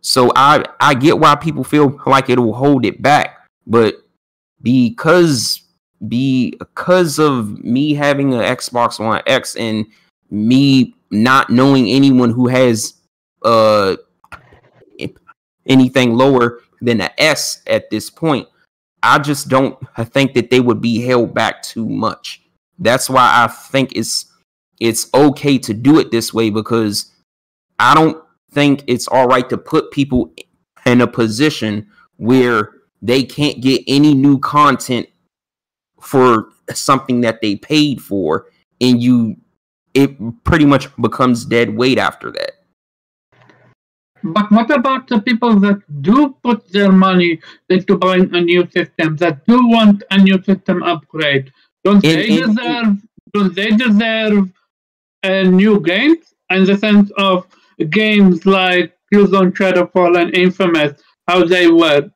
so 0.00 0.32
i 0.36 0.64
i 0.80 0.94
get 0.94 1.18
why 1.18 1.34
people 1.34 1.64
feel 1.64 2.00
like 2.06 2.30
it 2.30 2.38
will 2.38 2.54
hold 2.54 2.84
it 2.84 3.02
back 3.02 3.46
but 3.66 3.96
because 4.62 5.62
be 6.08 6.52
because 6.58 7.18
of 7.18 7.62
me 7.62 7.92
having 7.92 8.32
an 8.32 8.40
xbox 8.56 9.04
one 9.04 9.20
x 9.26 9.56
and 9.56 9.84
me 10.30 10.94
not 11.10 11.50
knowing 11.50 11.88
anyone 11.88 12.30
who 12.30 12.46
has 12.46 12.94
uh 13.42 13.96
anything 15.66 16.14
lower 16.14 16.60
than 16.80 17.00
a 17.00 17.10
S 17.18 17.62
at 17.66 17.90
this 17.90 18.10
point. 18.10 18.48
I 19.02 19.18
just 19.18 19.48
don't 19.48 19.78
think 20.06 20.34
that 20.34 20.50
they 20.50 20.60
would 20.60 20.80
be 20.80 21.00
held 21.00 21.34
back 21.34 21.62
too 21.62 21.88
much. 21.88 22.42
That's 22.78 23.08
why 23.08 23.44
I 23.44 23.46
think 23.46 23.92
it's 23.94 24.26
it's 24.78 25.08
okay 25.12 25.58
to 25.58 25.74
do 25.74 25.98
it 25.98 26.10
this 26.10 26.32
way 26.32 26.50
because 26.50 27.12
I 27.78 27.94
don't 27.94 28.22
think 28.50 28.84
it's 28.86 29.08
all 29.08 29.26
right 29.26 29.48
to 29.50 29.58
put 29.58 29.90
people 29.90 30.32
in 30.86 31.00
a 31.02 31.06
position 31.06 31.88
where 32.16 32.70
they 33.02 33.22
can't 33.22 33.60
get 33.60 33.82
any 33.86 34.14
new 34.14 34.38
content 34.38 35.06
for 36.00 36.48
something 36.72 37.20
that 37.20 37.40
they 37.40 37.56
paid 37.56 38.00
for 38.00 38.46
and 38.80 39.02
you 39.02 39.36
it 39.92 40.16
pretty 40.44 40.64
much 40.64 40.88
becomes 40.96 41.44
dead 41.44 41.74
weight 41.74 41.98
after 41.98 42.30
that. 42.30 42.52
But 44.22 44.50
what 44.50 44.70
about 44.70 45.08
the 45.08 45.20
people 45.20 45.58
that 45.60 45.80
do 46.02 46.36
put 46.42 46.68
their 46.72 46.92
money 46.92 47.40
into 47.68 47.96
buying 47.96 48.34
a 48.34 48.40
new 48.40 48.68
system, 48.70 49.16
that 49.16 49.44
do 49.46 49.68
want 49.68 50.02
a 50.10 50.18
new 50.18 50.42
system 50.42 50.82
upgrade? 50.82 51.52
Don't 51.84 52.04
In- 52.04 52.16
they 52.16 52.28
in- 52.28 52.54
deserve? 52.54 52.96
Don't 53.32 53.54
they 53.54 53.70
deserve 53.70 54.50
a 55.22 55.44
new 55.44 55.80
games 55.80 56.34
in 56.50 56.64
the 56.64 56.76
sense 56.76 57.10
of 57.16 57.46
games 57.90 58.44
like 58.44 58.92
Killzone 59.12 59.52
Shadowfall 59.52 60.20
and 60.20 60.36
Infamous, 60.36 61.00
how 61.28 61.44
they 61.44 61.68
were? 61.68 62.10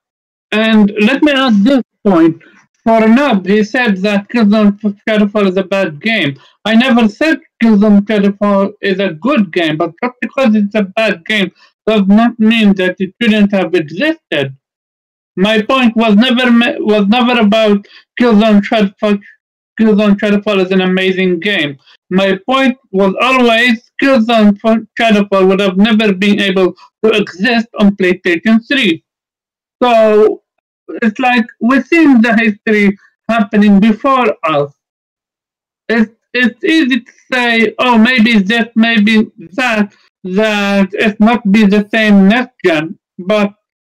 And 0.51 0.91
let 1.01 1.23
me 1.23 1.31
ask 1.31 1.57
this 1.63 1.83
point. 2.05 2.41
For 2.83 3.07
Nub, 3.07 3.47
he 3.47 3.63
said 3.63 3.97
that 4.03 4.29
Killzone 4.29 4.79
Shadowfall 5.09 5.47
is 5.49 5.57
a 5.57 5.63
bad 5.63 5.99
game. 5.99 6.37
I 6.65 6.75
never 6.75 7.07
said 7.07 7.39
Killzone 7.63 8.01
Shadowfall 8.01 8.73
is 8.81 8.99
a 8.99 9.13
good 9.13 9.51
game, 9.51 9.77
but 9.77 9.93
just 10.03 10.13
because 10.21 10.53
it's 10.53 10.75
a 10.75 10.83
bad 10.83 11.25
game 11.25 11.51
does 11.87 12.03
not 12.07 12.39
mean 12.39 12.73
that 12.75 12.95
it 12.99 13.13
shouldn't 13.21 13.51
have 13.51 13.73
existed. 13.75 14.55
My 15.35 15.61
point 15.61 15.95
was 15.95 16.15
never 16.15 16.45
was 16.79 17.07
never 17.07 17.39
about 17.39 17.85
Killzone 18.19 18.61
Shadowfall. 18.61 19.21
Killzone 19.79 20.15
Shadowfall 20.15 20.65
is 20.65 20.71
an 20.71 20.81
amazing 20.81 21.39
game. 21.39 21.77
My 22.09 22.39
point 22.45 22.77
was 22.91 23.13
always 23.21 23.91
Killzone 24.01 24.57
Shadowfall 24.99 25.47
would 25.47 25.59
have 25.59 25.77
never 25.77 26.13
been 26.13 26.39
able 26.39 26.73
to 27.03 27.09
exist 27.11 27.67
on 27.79 27.95
PlayStation 27.97 28.65
3. 28.67 29.03
So 29.83 30.43
it's 31.01 31.19
like 31.19 31.45
seen 31.87 32.21
the 32.21 32.35
history 32.37 32.97
happening 33.29 33.79
before 33.79 34.35
us. 34.43 34.73
It's 35.89 36.11
it's 36.35 36.63
easy 36.65 36.99
to 36.99 37.11
say, 37.31 37.73
oh, 37.79 37.97
maybe 37.97 38.39
this, 38.39 38.67
maybe 38.75 39.31
that, 39.53 39.93
that 40.25 40.89
it 40.93 41.19
not 41.19 41.49
be 41.51 41.65
the 41.65 41.87
same 41.93 42.27
next 42.27 42.55
gen, 42.65 42.97
but 43.19 43.53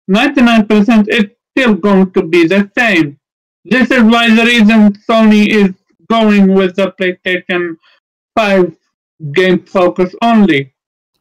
99% 0.09 1.05
it's 1.07 1.33
still 1.51 1.73
going 1.73 2.11
to 2.11 2.21
be 2.23 2.45
the 2.45 2.69
same. 2.77 3.17
This 3.63 3.89
is 3.91 4.03
why 4.03 4.33
the 4.33 4.43
reason 4.43 4.93
Sony 5.09 5.47
is 5.47 5.73
going 6.09 6.53
with 6.53 6.75
the 6.75 6.93
PlayStation 6.99 7.77
5 8.35 8.75
game 9.31 9.63
focus 9.65 10.13
only. 10.21 10.73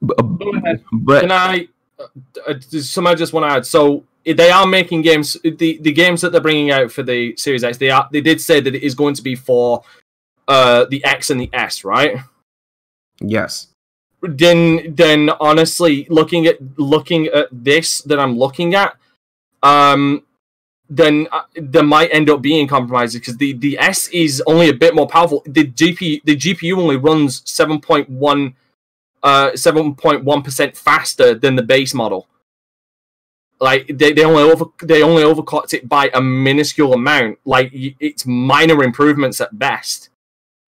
Go 0.04 0.52
ahead. 0.56 0.84
But 0.92 1.22
Can 1.22 1.32
I? 1.32 1.68
Uh, 1.98 2.06
uh, 2.46 2.60
some 2.60 3.06
I 3.06 3.14
just 3.14 3.32
want 3.32 3.48
to 3.48 3.56
add. 3.56 3.66
So 3.66 4.04
they 4.24 4.50
are 4.50 4.66
making 4.66 5.02
games. 5.02 5.36
The 5.42 5.78
the 5.80 5.92
games 5.92 6.20
that 6.20 6.30
they're 6.30 6.40
bringing 6.40 6.70
out 6.70 6.92
for 6.92 7.02
the 7.02 7.34
Series 7.36 7.64
X, 7.64 7.78
they 7.78 7.90
are. 7.90 8.08
They 8.12 8.20
did 8.20 8.40
say 8.40 8.60
that 8.60 8.74
it 8.74 8.82
is 8.82 8.94
going 8.94 9.14
to 9.14 9.22
be 9.22 9.34
for 9.34 9.82
uh 10.46 10.84
the 10.90 11.02
X 11.04 11.30
and 11.30 11.40
the 11.40 11.48
S, 11.52 11.84
right? 11.84 12.18
yes. 13.20 13.68
Then 14.26 14.94
then 14.94 15.30
honestly, 15.40 16.06
looking 16.10 16.46
at 16.46 16.58
looking 16.78 17.26
at 17.28 17.48
this 17.52 18.00
that 18.02 18.18
I'm 18.18 18.36
looking 18.36 18.74
at, 18.74 18.96
um, 19.62 20.22
then 20.88 21.26
uh, 21.32 21.42
there 21.54 21.82
might 21.82 22.10
end 22.12 22.30
up 22.30 22.42
being 22.42 22.66
compromises 22.66 23.20
because 23.20 23.36
the 23.36 23.52
the 23.54 23.78
S 23.78 24.08
is 24.08 24.42
only 24.46 24.68
a 24.68 24.74
bit 24.74 24.94
more 24.94 25.06
powerful. 25.06 25.42
The 25.46 25.66
GPU 25.66 26.22
the 26.24 26.36
GPU 26.36 26.78
only 26.78 26.96
runs 26.96 27.42
seven 27.44 27.80
point 27.80 28.08
one 28.08 28.54
uh 29.22 29.50
7.1% 29.52 30.76
faster 30.76 31.34
than 31.34 31.56
the 31.56 31.62
base 31.62 31.92
model. 31.92 32.28
Like 33.58 33.86
they, 33.88 34.12
they 34.12 34.24
only 34.24 34.42
over 34.42 34.66
they 34.82 35.02
only 35.02 35.22
overclocked 35.22 35.72
it 35.74 35.88
by 35.88 36.10
a 36.12 36.20
minuscule 36.20 36.92
amount. 36.92 37.38
Like 37.44 37.70
it's 37.72 38.26
minor 38.26 38.84
improvements 38.84 39.40
at 39.40 39.58
best. 39.58 40.10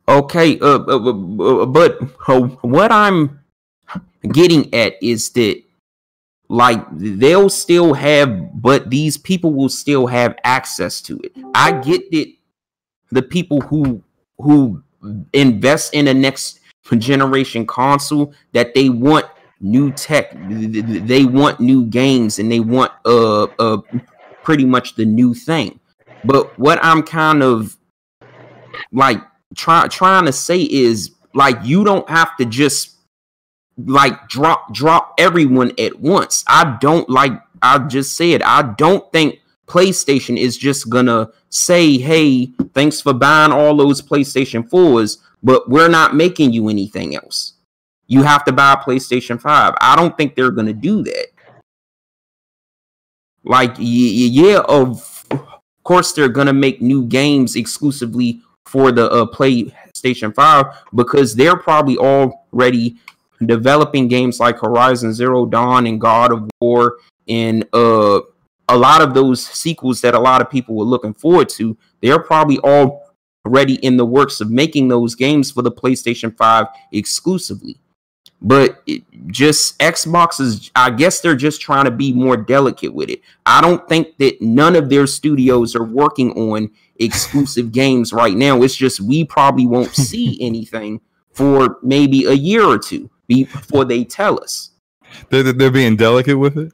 Okay, 0.08 0.58
uh, 0.58 0.78
uh, 0.88 1.10
uh, 1.10 1.66
but 1.66 2.00
uh, 2.26 2.40
what 2.62 2.90
I'm 2.90 3.40
getting 4.32 4.72
at 4.74 4.94
is 5.02 5.30
that, 5.30 5.62
like, 6.48 6.84
they'll 6.92 7.50
still 7.50 7.94
have, 7.94 8.60
but 8.60 8.90
these 8.90 9.16
people 9.16 9.52
will 9.52 9.68
still 9.68 10.06
have 10.06 10.36
access 10.44 11.00
to 11.02 11.18
it. 11.22 11.32
I 11.54 11.72
get 11.72 12.10
that 12.10 12.32
the 13.10 13.22
people 13.22 13.60
who 13.60 14.02
who 14.38 14.82
invest 15.32 15.94
in 15.94 16.04
the 16.04 16.14
next 16.14 16.60
generation 16.98 17.66
console 17.66 18.32
that 18.52 18.74
they 18.74 18.88
want 18.88 19.26
new 19.60 19.92
tech, 19.92 20.32
they 20.48 21.24
want 21.24 21.60
new 21.60 21.84
games, 21.86 22.38
and 22.38 22.50
they 22.50 22.60
want 22.60 22.92
uh 23.04 23.44
uh 23.58 23.78
pretty 24.42 24.64
much 24.64 24.94
the 24.94 25.04
new 25.04 25.34
thing. 25.34 25.78
But 26.24 26.58
what 26.58 26.78
I'm 26.82 27.02
kind 27.02 27.42
of 27.42 27.76
like 28.92 29.20
try, 29.54 29.86
trying 29.88 30.24
to 30.26 30.32
say 30.32 30.62
is 30.62 31.12
like 31.34 31.58
you 31.62 31.84
don't 31.84 32.08
have 32.08 32.36
to 32.38 32.44
just 32.44 32.96
like 33.86 34.28
drop 34.28 34.72
drop 34.74 35.14
everyone 35.18 35.72
at 35.78 35.98
once. 36.00 36.44
I 36.48 36.76
don't 36.80 37.08
like 37.08 37.32
I 37.62 37.78
just 37.78 38.16
said 38.16 38.42
I 38.42 38.74
don't 38.76 39.10
think 39.12 39.40
PlayStation 39.66 40.38
is 40.38 40.56
just 40.56 40.88
gonna 40.88 41.28
say, 41.50 41.98
"Hey, 41.98 42.46
thanks 42.74 43.00
for 43.00 43.12
buying 43.12 43.52
all 43.52 43.76
those 43.76 44.00
PlayStation 44.02 44.68
4s, 44.68 45.18
but 45.42 45.68
we're 45.68 45.88
not 45.88 46.16
making 46.16 46.52
you 46.52 46.68
anything 46.68 47.14
else. 47.14 47.54
You 48.06 48.22
have 48.22 48.44
to 48.46 48.52
buy 48.52 48.72
a 48.72 48.76
PlayStation 48.76 49.40
5." 49.40 49.74
I 49.80 49.94
don't 49.94 50.16
think 50.16 50.34
they're 50.34 50.50
gonna 50.50 50.72
do 50.72 51.02
that. 51.04 51.26
Like, 53.44 53.74
yeah, 53.78 54.60
of 54.68 55.26
course 55.84 56.12
they're 56.12 56.28
gonna 56.28 56.52
make 56.52 56.80
new 56.80 57.04
games 57.04 57.54
exclusively 57.54 58.40
for 58.64 58.90
the 58.90 59.10
uh, 59.10 59.26
PlayStation 59.26 60.34
5 60.34 60.66
because 60.94 61.34
they're 61.34 61.56
probably 61.56 61.96
already 61.96 62.96
developing 63.46 64.08
games 64.08 64.40
like 64.40 64.58
Horizon 64.58 65.12
Zero 65.12 65.46
Dawn 65.46 65.86
and 65.86 66.00
God 66.00 66.32
of 66.32 66.50
War 66.60 66.96
and 67.28 67.64
uh 67.72 68.20
a 68.68 68.76
lot 68.76 69.00
of 69.00 69.14
those 69.14 69.44
sequels 69.44 70.00
that 70.02 70.14
a 70.14 70.20
lot 70.20 70.40
of 70.40 70.50
people 70.50 70.74
were 70.74 70.84
looking 70.84 71.14
forward 71.14 71.48
to, 71.50 71.76
they're 72.02 72.18
probably 72.18 72.58
already 72.58 73.74
in 73.76 73.96
the 73.96 74.04
works 74.04 74.40
of 74.40 74.50
making 74.50 74.88
those 74.88 75.14
games 75.14 75.50
for 75.50 75.62
the 75.62 75.72
PlayStation 75.72 76.36
5 76.36 76.66
exclusively. 76.92 77.78
But 78.40 78.82
it, 78.86 79.02
just 79.26 79.78
Xbox 79.80 80.40
is, 80.40 80.70
I 80.76 80.90
guess 80.90 81.20
they're 81.20 81.34
just 81.34 81.60
trying 81.60 81.86
to 81.86 81.90
be 81.90 82.12
more 82.12 82.36
delicate 82.36 82.94
with 82.94 83.10
it. 83.10 83.22
I 83.46 83.60
don't 83.60 83.88
think 83.88 84.16
that 84.18 84.40
none 84.40 84.76
of 84.76 84.90
their 84.90 85.08
studios 85.08 85.74
are 85.74 85.84
working 85.84 86.32
on 86.32 86.70
exclusive 86.96 87.72
games 87.72 88.12
right 88.12 88.34
now. 88.34 88.62
It's 88.62 88.76
just 88.76 89.00
we 89.00 89.24
probably 89.24 89.66
won't 89.66 89.92
see 89.92 90.38
anything 90.40 91.00
for 91.32 91.78
maybe 91.82 92.26
a 92.26 92.32
year 92.32 92.62
or 92.62 92.78
two 92.78 93.10
before 93.28 93.84
they 93.84 94.04
tell 94.04 94.42
us. 94.42 94.70
They're, 95.30 95.42
they're- 95.42 95.52
they're 95.52 95.70
being 95.70 95.96
delicate 95.96 96.38
with 96.38 96.58
it. 96.58 96.72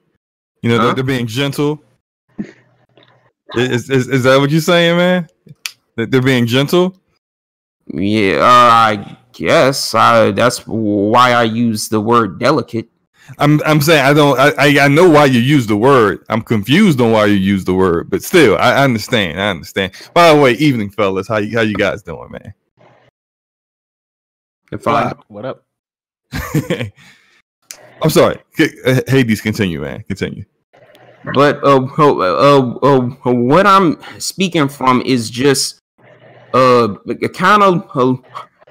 You 0.63 0.71
know, 0.71 0.79
Huh? 0.79 0.85
they're, 0.87 0.95
they're 0.95 1.05
being 1.05 1.27
gentle. 1.27 1.83
Is, 3.57 3.91
is, 3.91 4.09
is 4.09 4.23
that 4.25 4.39
what 4.41 4.51
you're 4.51 4.61
saying, 4.61 4.97
man? 4.97 5.29
That 5.97 6.11
they're 6.11 6.23
being 6.23 6.47
gentle? 6.47 6.97
Yeah, 7.87 8.37
uh, 8.39 8.43
I 8.47 9.19
guess 9.33 9.95
uh, 9.95 10.33
that's 10.33 10.67
why 10.67 11.33
I 11.33 11.43
use 11.45 11.89
the 11.89 12.01
word 12.01 12.39
delicate. 12.41 12.89
I'm 13.39 13.61
I'm 13.65 13.81
saying 13.81 14.05
I 14.05 14.13
don't 14.13 14.39
I, 14.39 14.53
I 14.59 14.85
I 14.85 14.89
know 14.89 15.09
why 15.09 15.27
you 15.27 15.41
use 15.41 15.67
the 15.67 15.77
word. 15.77 16.25
I'm 16.29 16.43
confused 16.43 17.01
on 17.01 17.13
why 17.13 17.27
you 17.27 17.35
use 17.37 17.65
the 17.65 17.73
word, 17.75 18.11
but 18.11 18.23
still 18.23 18.57
I, 18.59 18.73
I 18.73 18.85
understand. 18.85 19.41
I 19.41 19.49
understand. 19.51 19.93
By 20.15 20.33
the 20.35 20.41
way, 20.41 20.53
evening 20.53 20.91
fellas, 20.91 21.29
how 21.29 21.37
you 21.39 21.57
how 21.57 21.63
you 21.63 21.75
guys 21.75 22.03
doing, 22.03 22.31
man? 22.33 22.53
If 24.73 24.87
I 24.89 25.13
What 25.29 25.45
up? 25.45 25.64
I'm 28.03 28.11
sorry. 28.11 28.39
Uh, 28.59 29.01
Hades, 29.07 29.41
continue, 29.41 29.81
man. 29.81 30.03
Continue. 30.03 30.45
But 31.33 31.63
uh, 31.65 31.87
uh, 31.99 32.15
uh, 32.15 32.79
uh, 32.83 33.33
what 33.33 33.67
I'm 33.67 33.99
speaking 34.19 34.69
from 34.69 35.01
is 35.03 35.31
just 35.31 35.81
uh, 36.53 36.95
kind 37.33 37.63
of 37.63 37.89
uh, 37.95 38.17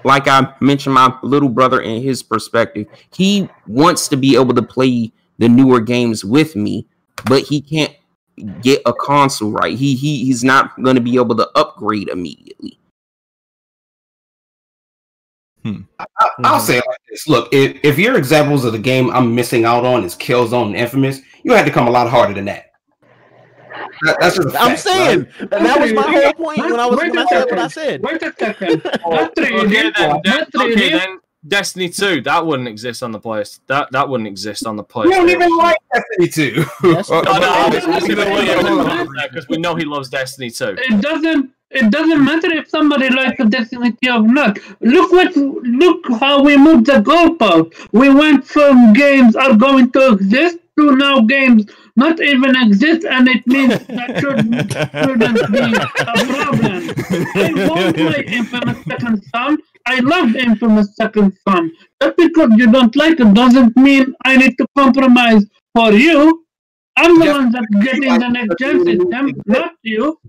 like 0.03 0.27
I 0.27 0.53
mentioned, 0.59 0.93
my 0.93 1.17
little 1.23 1.49
brother 1.49 1.81
and 1.81 2.03
his 2.03 2.21
perspective. 2.21 2.87
He 3.13 3.49
wants 3.67 4.07
to 4.09 4.17
be 4.17 4.35
able 4.35 4.53
to 4.53 4.61
play 4.61 5.11
the 5.39 5.49
newer 5.49 5.79
games 5.79 6.23
with 6.23 6.55
me, 6.55 6.87
but 7.25 7.43
he 7.43 7.61
can't 7.61 7.95
get 8.61 8.81
a 8.85 8.93
console 8.93 9.51
right. 9.51 9.77
He 9.77 9.95
he 9.95 10.25
he's 10.25 10.43
not 10.43 10.75
going 10.81 10.95
to 10.95 11.01
be 11.01 11.15
able 11.15 11.35
to 11.37 11.49
upgrade 11.55 12.09
immediately. 12.09 12.79
I, 15.65 16.05
I'll 16.43 16.59
say 16.59 16.75
like 16.75 16.99
this: 17.09 17.27
Look, 17.27 17.53
if, 17.53 17.79
if 17.83 17.97
your 17.97 18.17
examples 18.17 18.65
of 18.65 18.73
the 18.73 18.79
game 18.79 19.09
I'm 19.11 19.33
missing 19.33 19.65
out 19.65 19.85
on 19.85 20.03
is 20.03 20.15
Killzone 20.15 20.67
and 20.67 20.75
Infamous, 20.75 21.21
you 21.43 21.53
had 21.53 21.65
to 21.65 21.71
come 21.71 21.87
a 21.87 21.91
lot 21.91 22.09
harder 22.09 22.33
than 22.33 22.45
that. 22.45 22.71
That- 24.03 24.17
that's 24.19 24.35
just 24.35 24.55
a 24.55 24.59
I'm 24.59 24.77
saying, 24.77 25.19
right? 25.19 25.41
and 25.53 25.65
that 25.65 25.79
was 25.79 25.93
my 25.93 26.01
whole 26.01 26.33
point 26.33 26.61
when 26.61 26.79
I 26.79 26.85
was 26.85 26.99
Wait 26.99 27.11
when 27.11 27.19
a 27.19 27.23
I 27.23 27.25
said 27.25 27.45
what 27.49 27.59
I 27.59 27.67
said. 27.67 28.01
Wait 28.01 28.21
a 28.21 28.33
second. 28.37 28.81
Not 28.83 29.35
3D. 29.35 29.63
Okay, 29.65 29.91
then, 29.91 30.21
then, 30.23 30.45
okay, 30.55 30.89
then 30.89 31.19
Destiny 31.47 31.89
2, 31.89 32.21
that 32.21 32.45
wouldn't 32.45 32.67
exist 32.69 33.03
on 33.03 33.11
the 33.11 33.19
place. 33.19 33.59
That 33.67 33.91
that 33.91 34.07
wouldn't 34.07 34.27
exist 34.27 34.65
on 34.65 34.75
the 34.77 34.83
place. 34.83 35.09
You 35.09 35.15
don't 35.15 35.29
even 35.29 35.55
like 35.57 35.77
Destiny 35.93 36.27
2. 36.53 36.65
Yes, 36.83 37.11
Uh, 37.11 37.21
No, 37.21 37.37
no, 37.37 37.49
uh, 37.49 37.51
I'm 37.51 37.71
uh, 37.71 37.73
just 37.73 37.87
asking 37.87 38.11
uh, 38.13 38.15
the 38.25 38.31
uh, 38.31 38.35
way 38.35 38.49
uh, 38.53 39.03
uh, 39.23 39.27
because 39.29 39.47
we 39.49 39.57
know 39.57 39.75
he 39.75 39.83
loves 39.85 40.09
Destiny 40.09 40.49
2. 40.49 40.75
It 40.77 41.01
doesn't. 41.01 41.51
It 41.73 41.91
doesn't 41.91 42.23
matter 42.23 42.51
if 42.53 42.69
somebody 42.69 43.09
likes 43.09 43.37
the 43.37 43.45
Destiny 43.45 43.95
2 44.03 44.11
or 44.11 44.21
not. 44.21 44.59
Look 44.81 45.11
what. 45.11 45.35
Look 45.35 46.05
how 46.19 46.43
we 46.43 46.55
moved 46.57 46.85
the 46.85 46.99
goalpost. 47.01 47.89
We 47.91 48.13
went 48.13 48.45
from 48.45 48.93
games 48.93 49.35
are 49.35 49.55
going 49.55 49.91
to 49.91 50.13
exist 50.13 50.59
to 50.77 50.95
now 50.95 51.21
games 51.21 51.65
not 51.95 52.19
even 52.21 52.55
exist, 52.55 53.05
and 53.05 53.27
it 53.27 53.45
means 53.45 53.77
that 53.87 54.19
should, 54.19 54.39
shouldn't 55.03 55.51
be 55.51 55.73
a 55.77 55.87
problem. 56.01 56.89
I 57.35 57.67
won't 57.67 57.95
play 57.95 58.23
Infamous 58.27 58.83
Second 58.85 59.23
Son. 59.35 59.57
I 59.85 59.99
love 59.99 60.35
Infamous 60.35 60.95
Second 60.95 61.37
Son. 61.47 61.71
Just 62.01 62.17
because 62.17 62.51
you 62.55 62.71
don't 62.71 62.95
like 62.95 63.19
it 63.19 63.33
doesn't 63.33 63.75
mean 63.77 64.15
I 64.25 64.37
need 64.37 64.57
to 64.57 64.67
compromise 64.75 65.45
for 65.75 65.91
you. 65.91 66.45
I'm 66.95 67.19
the 67.19 67.25
Just 67.25 67.39
one 67.39 67.51
that's 67.51 67.75
getting 67.83 68.19
the 68.19 68.29
next 68.29 68.59
gen 68.59 68.85
system, 68.85 69.41
not 69.45 69.71
you. 69.83 70.19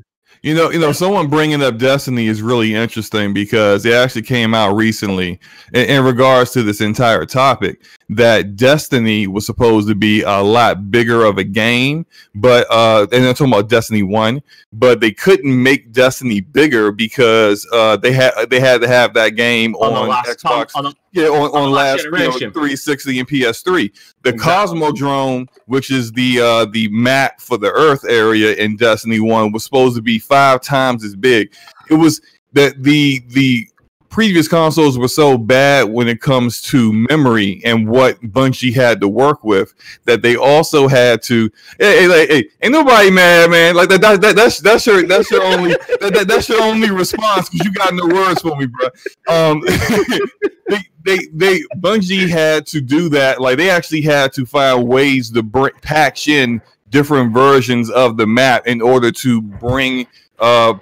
You 0.45 0.53
know, 0.55 0.71
you 0.71 0.79
know, 0.79 0.93
someone 0.93 1.29
bringing 1.29 1.63
up 1.63 1.79
Destiny 1.79 2.27
is 2.27 2.43
really 2.43 2.75
interesting 2.75 3.33
because 3.33 3.87
it 3.87 3.95
actually 3.95 4.21
came 4.21 4.53
out 4.53 4.75
recently 4.77 5.41
in, 5.73 5.87
in 5.89 6.05
regards 6.05 6.51
to 6.51 6.63
this 6.63 6.83
entire 6.83 7.25
topic 7.25 7.83
that 8.11 8.55
Destiny 8.55 9.27
was 9.27 9.47
supposed 9.47 9.89
to 9.89 9.95
be 9.95 10.21
a 10.21 10.43
lot 10.43 10.91
bigger 10.91 11.25
of 11.25 11.39
a 11.39 11.45
game, 11.45 12.05
but 12.35 12.67
uh, 12.71 13.07
and 13.11 13.25
I'm 13.25 13.33
talking 13.33 13.55
about 13.55 13.71
Destiny 13.71 14.03
One, 14.03 14.43
but 14.71 15.01
they 15.01 15.13
couldn't 15.13 15.63
make 15.63 15.93
Destiny 15.93 16.43
bigger 16.43 16.93
because 16.93 17.67
uh, 17.73 17.97
they 17.97 18.13
had 18.13 18.35
they 18.51 18.61
had 18.61 18.83
to 18.83 18.87
have 18.87 19.15
that 19.15 19.31
game 19.31 19.75
On 19.77 19.95
on, 19.95 20.03
the 20.03 20.11
last 20.11 20.41
Xbox. 20.41 20.73
on 20.75 20.85
the- 20.85 20.95
Yeah, 21.13 21.29
on, 21.29 21.51
on, 21.53 21.71
the 21.71 21.75
last 21.75 22.05
last 22.05 22.05
you 22.05 22.11
know, 22.11 22.17
generation. 22.19 22.53
360 22.53 23.19
and 23.19 23.29
PS3. 23.29 23.91
The 24.25 24.31
Exactly. 24.31 24.81
Cosmodrome, 24.81 25.49
which 25.67 25.91
is 25.91 26.11
the 26.13 26.41
uh 26.41 26.65
the 26.67 26.89
map 26.89 27.41
for 27.41 27.59
the 27.59 27.71
Earth 27.71 28.05
area 28.09 28.55
in 28.55 28.77
Destiny 28.77 29.21
1, 29.21 29.53
was 29.53 29.65
supposed 29.65 29.97
to 29.97 30.03
be 30.03 30.19
five 30.19 30.63
times 30.63 31.05
as 31.05 31.15
big. 31.15 31.53
It 31.91 31.95
was 31.95 32.21
that 32.55 32.83
the 32.83 33.23
the 33.29 33.69
previous 34.15 34.47
consoles 34.47 34.97
were 34.97 35.09
so 35.09 35.37
bad 35.37 35.89
when 35.89 36.07
it 36.07 36.21
comes 36.21 36.63
to 36.63 36.93
memory 36.93 37.61
and 37.65 37.89
what 37.89 38.21
Bungie 38.21 38.73
had 38.73 39.01
to 39.01 39.09
work 39.09 39.43
with 39.43 39.75
that 40.05 40.23
they 40.23 40.37
also 40.37 40.87
had 40.87 41.21
to 41.25 41.51
hey, 41.81 42.09
hey, 42.09 42.27
hey 42.29 42.49
ain't 42.63 42.73
nobody 42.73 43.11
mad 43.11 43.51
man 43.51 43.75
like 43.75 43.89
that, 43.89 44.01
that, 44.01 44.21
that 44.21 44.37
that's 44.37 44.61
that's 44.61 44.87
your 44.87 45.03
that's 45.03 45.33
your 45.33 45.43
only 45.43 45.71
that, 46.01 46.13
that, 46.15 46.29
that's 46.29 46.49
your 46.49 46.63
only 46.63 46.93
response 46.93 47.51
because 47.51 47.67
you 47.67 47.73
got 47.73 47.93
no 47.93 48.07
words 48.07 48.41
for 48.41 48.55
me 48.55 48.67
bro 48.67 48.89
um 49.27 49.61
they, 50.69 50.79
they 51.03 51.19
they 51.33 51.61
Bungie 51.79 52.29
had 52.29 52.67
to 52.69 52.81
do 52.81 53.09
that. 53.11 53.41
Like 53.41 53.57
they 53.57 53.69
actually 53.69 54.03
had 54.03 54.33
to 54.35 54.47
find 54.47 54.87
ways 54.87 55.29
to 55.31 55.43
bring 55.43 55.73
patch 55.83 56.29
in 56.29 56.63
different 56.89 57.35
versions 57.35 57.91
of 57.91 58.17
the 58.17 58.29
map 58.29 58.69
in 58.69 58.81
order 58.81 59.11
to 59.11 59.43
bring 59.43 60.07
uh 60.39 60.75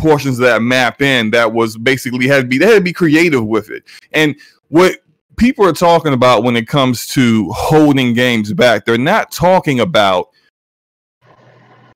portions 0.00 0.38
of 0.38 0.46
that 0.46 0.62
map 0.62 1.02
in 1.02 1.30
that 1.30 1.52
was 1.52 1.76
basically 1.76 2.26
had 2.26 2.42
to 2.42 2.46
be 2.46 2.58
they 2.58 2.66
had 2.66 2.74
to 2.74 2.80
be 2.80 2.92
creative 2.92 3.46
with 3.46 3.70
it. 3.70 3.84
And 4.12 4.34
what 4.68 4.96
people 5.36 5.64
are 5.66 5.72
talking 5.72 6.12
about 6.12 6.42
when 6.42 6.56
it 6.56 6.66
comes 6.68 7.06
to 7.08 7.50
holding 7.52 8.14
games 8.14 8.52
back, 8.52 8.84
they're 8.84 8.98
not 8.98 9.30
talking 9.30 9.80
about 9.80 10.30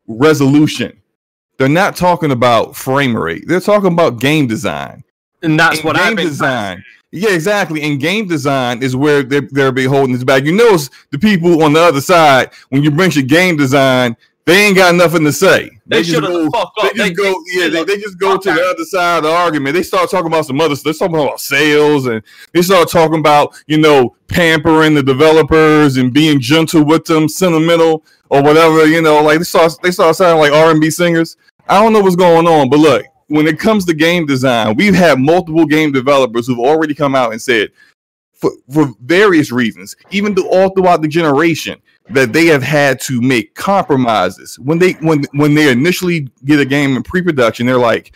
resolution. 0.07 1.01
They're 1.59 1.69
not 1.69 1.95
talking 1.95 2.33
about 2.33 2.75
frame 2.75 3.17
rate. 3.17 3.45
They're 3.47 3.61
talking 3.61 3.93
about 3.93 4.21
game 4.21 4.47
design 4.47 5.05
And 5.43 5.59
that's 5.59 5.81
in 5.81 5.87
what 5.87 5.97
game 5.97 6.05
I've 6.05 6.17
been 6.17 6.27
design. 6.27 6.85
Yeah, 7.13 7.31
exactly. 7.31 7.83
And 7.83 8.01
game 8.01 8.27
design 8.27 8.83
is 8.83 8.97
where 8.97 9.23
they're, 9.23 9.49
they're 9.53 9.71
be 9.71 9.85
holding 9.85 10.15
this 10.15 10.25
back. 10.25 10.43
You 10.43 10.53
notice 10.53 10.91
the 11.13 11.19
people 11.19 11.63
on 11.63 11.73
the 11.73 11.81
other 11.81 12.01
side 12.01 12.51
when 12.71 12.83
you 12.83 12.91
bring 12.91 13.13
your 13.13 13.23
game 13.23 13.57
design, 13.57 14.17
they 14.47 14.67
ain't 14.67 14.77
got 14.77 14.95
nothing 14.95 15.25
to 15.25 15.33
say. 15.33 15.71
They 15.87 16.03
just 16.03 16.11
should 16.11 16.23
go. 16.23 16.49
They 16.83 16.89
just 16.91 16.97
They- 16.97 17.11
go. 17.13 17.35
Yeah, 17.53 17.69
they, 17.69 17.85
they 17.85 17.97
just 17.99 18.19
go 18.19 18.37
to 18.37 18.53
the 18.53 18.63
other 18.63 18.85
side 18.85 19.19
of 19.19 19.23
the 19.25 19.31
argument. 19.31 19.75
They 19.75 19.83
start 19.83 20.11
talking 20.11 20.27
about 20.27 20.47
some 20.47 20.61
other 20.61 20.77
stuff. 20.77 20.97
They're 20.99 21.09
talking 21.09 21.23
about 21.23 21.41
sales, 21.41 22.07
and 22.07 22.23
they 22.53 22.63
start 22.63 22.91
talking 22.91 23.21
about 23.21 23.55
you 23.67 23.79
know 23.79 24.17
pampering 24.29 24.95
the 24.95 25.03
developers 25.03 25.97
and 25.97 26.13
being 26.13 26.41
gentle 26.41 26.85
with 26.85 27.05
them, 27.07 27.29
sentimental 27.29 28.05
or 28.29 28.43
whatever. 28.43 28.87
You 28.87 29.01
know, 29.03 29.23
like 29.23 29.39
they 29.39 29.45
start 29.45 29.73
they 29.83 29.91
start 29.91 30.17
sounding 30.17 30.41
like 30.41 30.53
R 30.53 30.71
and 30.71 30.81
B 30.81 30.91
singers. 30.91 31.37
I 31.69 31.83
don't 31.83 31.95
know 31.95 32.01
what's 32.01 32.17
going 32.17 32.47
on, 32.47 32.69
but 32.69 32.79
look, 32.81 33.07
when 33.29 33.47
it 33.47 33.59
comes 33.59 33.87
to 33.87 33.95
game 33.95 34.27
design, 34.27 34.75
we've 34.77 34.95
had 34.95 35.19
multiple 35.19 35.65
game 35.65 35.93
developers 35.93 36.47
who've 36.47 36.59
already 36.59 36.95
come 36.95 37.15
out 37.15 37.33
and 37.33 37.41
said, 37.41 37.71
for, 38.35 38.51
for 38.71 38.93
various 39.01 39.51
reasons, 39.51 39.97
even 40.11 40.35
th- 40.35 40.47
all 40.51 40.69
throughout 40.69 41.01
the 41.01 41.09
generation, 41.09 41.81
that 42.11 42.33
they 42.33 42.47
have 42.47 42.63
had 42.63 43.01
to 43.01 43.21
make 43.21 43.55
compromises. 43.55 44.59
When 44.59 44.79
they 44.79 44.93
when 44.95 45.25
when 45.33 45.55
they 45.55 45.71
initially 45.71 46.29
get 46.45 46.61
a 46.61 46.65
game 46.65 46.97
in 46.97 47.03
pre-production, 47.03 47.67
they're 47.67 47.79
like, 47.79 48.15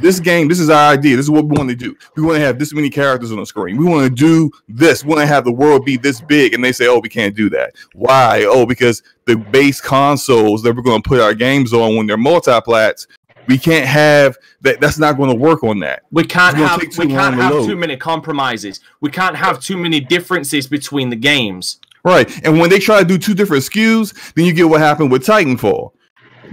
this 0.00 0.18
game, 0.18 0.48
this 0.48 0.58
is 0.58 0.70
our 0.70 0.92
idea. 0.92 1.16
This 1.16 1.26
is 1.26 1.30
what 1.30 1.46
we 1.46 1.56
want 1.56 1.68
to 1.68 1.76
do. 1.76 1.96
We 2.16 2.22
want 2.22 2.36
to 2.36 2.44
have 2.44 2.58
this 2.58 2.72
many 2.72 2.90
characters 2.90 3.32
on 3.32 3.38
the 3.38 3.46
screen. 3.46 3.76
We 3.76 3.84
want 3.84 4.08
to 4.08 4.14
do 4.14 4.50
this. 4.68 5.04
We 5.04 5.10
want 5.10 5.20
to 5.20 5.26
have 5.26 5.44
the 5.44 5.52
world 5.52 5.84
be 5.84 5.96
this 5.96 6.20
big. 6.20 6.54
And 6.54 6.64
they 6.64 6.72
say, 6.72 6.86
oh, 6.86 6.98
we 6.98 7.08
can't 7.08 7.36
do 7.36 7.50
that. 7.50 7.74
Why? 7.94 8.44
Oh, 8.48 8.66
because 8.66 9.02
the 9.26 9.36
base 9.36 9.80
consoles 9.80 10.62
that 10.62 10.74
we're 10.74 10.82
going 10.82 11.02
to 11.02 11.08
put 11.08 11.20
our 11.20 11.34
games 11.34 11.72
on 11.72 11.96
when 11.96 12.06
they're 12.06 12.16
multi-plats, 12.16 13.06
we 13.46 13.58
can't 13.58 13.86
have 13.86 14.36
that. 14.62 14.80
That's 14.80 14.98
not 14.98 15.16
going 15.16 15.30
to 15.30 15.36
work 15.36 15.64
on 15.64 15.80
that. 15.80 16.04
We 16.10 16.24
can't 16.24 16.56
have 16.56 16.80
too 16.80 16.86
we 16.98 17.08
can't 17.08 17.36
to 17.36 17.42
have 17.42 17.66
too 17.66 17.76
many 17.76 17.96
compromises. 17.96 18.80
We 19.00 19.10
can't 19.10 19.36
have 19.36 19.60
too 19.60 19.76
many 19.76 20.00
differences 20.00 20.66
between 20.66 21.10
the 21.10 21.16
games. 21.16 21.80
Right. 22.04 22.30
And 22.46 22.58
when 22.58 22.70
they 22.70 22.78
try 22.78 22.98
to 23.00 23.04
do 23.04 23.18
two 23.18 23.34
different 23.34 23.62
SKUs, 23.64 24.34
then 24.34 24.44
you 24.46 24.52
get 24.52 24.68
what 24.68 24.80
happened 24.80 25.10
with 25.10 25.24
Titanfall. 25.26 25.92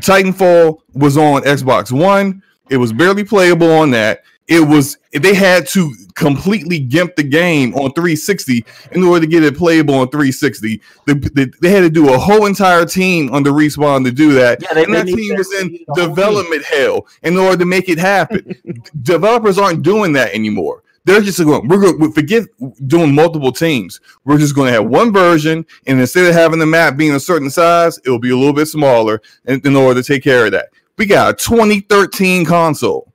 Titanfall 0.01 0.79
was 0.93 1.17
on 1.17 1.41
Xbox 1.43 1.91
One. 1.91 2.43
It 2.69 2.77
was 2.77 2.91
barely 2.93 3.23
playable 3.23 3.71
on 3.71 3.91
that. 3.91 4.23
It 4.47 4.61
was 4.61 4.97
they 5.11 5.33
had 5.33 5.67
to 5.69 5.93
completely 6.15 6.79
gimp 6.79 7.15
the 7.15 7.23
game 7.23 7.73
on 7.75 7.91
360 7.93 8.65
in 8.93 9.03
order 9.03 9.21
to 9.21 9.27
get 9.27 9.43
it 9.43 9.57
playable 9.57 9.95
on 9.95 10.09
360. 10.09 10.81
The, 11.05 11.13
the- 11.15 11.53
they 11.61 11.69
had 11.69 11.81
to 11.81 11.89
do 11.89 12.13
a 12.13 12.17
whole 12.17 12.45
entire 12.45 12.85
team 12.85 13.33
under 13.33 13.51
respawn 13.51 14.03
to 14.05 14.11
do 14.11 14.33
that. 14.33 14.61
Yeah, 14.61 14.73
they- 14.73 14.83
and 14.85 14.93
that 14.93 15.05
team 15.07 15.35
was 15.35 15.53
in 15.53 15.67
need 15.67 15.85
a 15.89 15.93
whole 15.93 16.07
development 16.09 16.63
hell 16.65 17.07
in 17.23 17.37
order 17.37 17.57
to 17.57 17.65
make 17.65 17.89
it 17.89 17.97
happen. 17.99 18.55
Developers 19.01 19.57
aren't 19.57 19.81
doing 19.83 20.13
that 20.13 20.33
anymore. 20.33 20.83
They're 21.07 21.21
just 21.21 21.41
going, 21.41 21.69
we're 21.69 21.79
going 21.79 22.01
to 22.01 22.11
forget 22.11 22.43
doing 22.85 23.15
multiple 23.15 23.53
teams. 23.53 24.01
We're 24.25 24.37
just 24.37 24.53
going 24.53 24.67
to 24.67 24.73
have 24.73 24.87
one 24.87 25.13
version, 25.13 25.65
and 25.85 26.01
instead 26.01 26.25
of 26.25 26.33
having 26.33 26.59
the 26.59 26.65
map 26.65 26.97
being 26.97 27.13
a 27.13 27.19
certain 27.19 27.49
size, 27.49 27.97
it'll 27.99 28.19
be 28.19 28.31
a 28.31 28.35
little 28.35 28.51
bit 28.51 28.65
smaller 28.65 29.21
in, 29.45 29.61
in 29.63 29.73
order 29.77 30.01
to 30.01 30.05
take 30.05 30.21
care 30.21 30.45
of 30.45 30.51
that. 30.51 30.67
We 30.97 31.05
got 31.05 31.33
a 31.33 31.37
2013 31.37 32.43
console. 32.43 33.13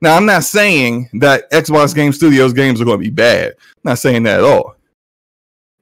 Now, 0.00 0.16
I'm 0.16 0.24
not 0.24 0.44
saying 0.44 1.10
that 1.20 1.50
Xbox 1.50 1.94
Game 1.94 2.14
Studios 2.14 2.54
games 2.54 2.80
are 2.80 2.86
going 2.86 2.98
to 2.98 3.04
be 3.04 3.10
bad. 3.10 3.48
I'm 3.58 3.90
not 3.90 3.98
saying 3.98 4.22
that 4.22 4.38
at 4.38 4.44
all. 4.44 4.74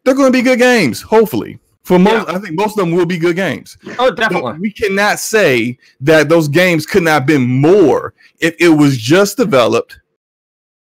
They're 0.05 0.15
going 0.15 0.33
to 0.33 0.37
be 0.37 0.43
good 0.43 0.59
games, 0.59 1.01
hopefully. 1.01 1.61
For 1.85 2.01
most, 2.01 2.29
I 2.29 2.41
think 2.41 2.57
most 2.57 2.77
of 2.77 2.85
them 2.85 2.91
will 2.91 3.07
be 3.07 3.19
good 3.19 3.37
games. 3.37 3.79
Oh, 4.01 4.11
But 4.17 4.59
we 4.59 4.73
cannot 4.73 5.21
say 5.21 5.79
that 6.01 6.29
those 6.29 6.49
games 6.49 6.87
could 6.87 7.05
not 7.05 7.13
have 7.13 7.27
been 7.27 7.47
more 7.47 8.15
if 8.41 8.57
it 8.59 8.71
was 8.71 8.99
just 8.99 9.37
developed 9.37 10.01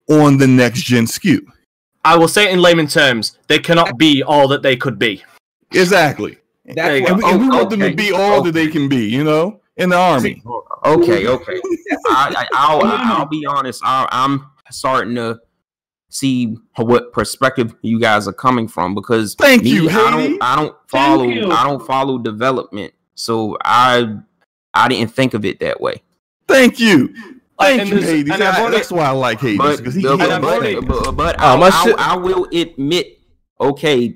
on 0.08 0.38
the 0.38 0.46
next 0.46 0.82
gen 0.82 1.06
SKU. 1.06 1.40
I 2.04 2.16
will 2.16 2.28
say 2.28 2.44
it 2.44 2.52
in 2.52 2.60
layman 2.60 2.86
terms, 2.86 3.38
they 3.48 3.58
cannot 3.58 3.96
be 3.96 4.22
all 4.22 4.46
that 4.48 4.62
they 4.62 4.76
could 4.76 4.98
be. 4.98 5.22
Exactly. 5.72 6.38
There 6.66 6.98
you 6.98 7.06
And 7.06 7.20
go. 7.20 7.26
we, 7.26 7.32
and 7.32 7.40
we 7.40 7.46
oh, 7.46 7.58
want 7.58 7.70
them 7.70 7.80
to 7.80 7.94
be 7.94 8.12
all 8.12 8.42
that 8.42 8.52
they 8.52 8.68
can 8.68 8.88
be, 8.88 9.06
you 9.06 9.24
know, 9.24 9.60
in 9.76 9.90
the 9.90 9.96
army. 9.96 10.42
Okay, 10.84 11.26
okay. 11.26 11.60
I, 12.06 12.34
I, 12.36 12.46
I'll, 12.52 12.80
I'll 12.84 13.26
be 13.26 13.44
honest. 13.46 13.82
I, 13.84 14.06
I'm 14.10 14.46
starting 14.70 15.14
to 15.16 15.40
see 16.08 16.56
what 16.76 17.12
perspective 17.12 17.74
you 17.82 17.98
guys 17.98 18.28
are 18.28 18.32
coming 18.32 18.68
from 18.68 18.94
because 18.94 19.34
Thank 19.34 19.64
me, 19.64 19.70
you, 19.70 19.90
I 19.90 20.10
don't, 20.10 20.42
I 20.42 20.56
don't 20.56 20.76
follow. 20.86 21.28
I 21.28 21.64
don't 21.64 21.84
follow 21.84 22.18
development, 22.18 22.94
so 23.14 23.58
I, 23.64 24.16
I 24.72 24.88
didn't 24.88 25.12
think 25.12 25.34
of 25.34 25.44
it 25.44 25.60
that 25.60 25.80
way. 25.80 26.02
Thank 26.46 26.78
you. 26.78 27.14
Thank 27.64 27.80
and 27.82 27.88
you, 27.90 27.96
there's- 28.00 28.10
Hades. 28.10 28.34
and 28.34 28.42
I've 28.44 28.54
I- 28.54 28.60
already- 28.60 28.76
that's 28.76 28.90
why 28.92 29.04
I 29.06 29.10
like 29.10 29.40
Hades 29.40 29.58
But, 29.58 29.78
because 29.78 29.94
he, 29.94 30.02
but, 30.02 30.16
he 30.20 30.30
and 30.30 30.42
but, 30.42 30.86
but, 30.86 31.12
but 31.12 31.36
Oh, 31.40 31.44
I, 31.46 31.56
my 31.56 31.70
I- 31.72 31.94
I 32.12 32.16
will 32.16 32.46
admit, 32.52 33.18
okay, 33.60 34.14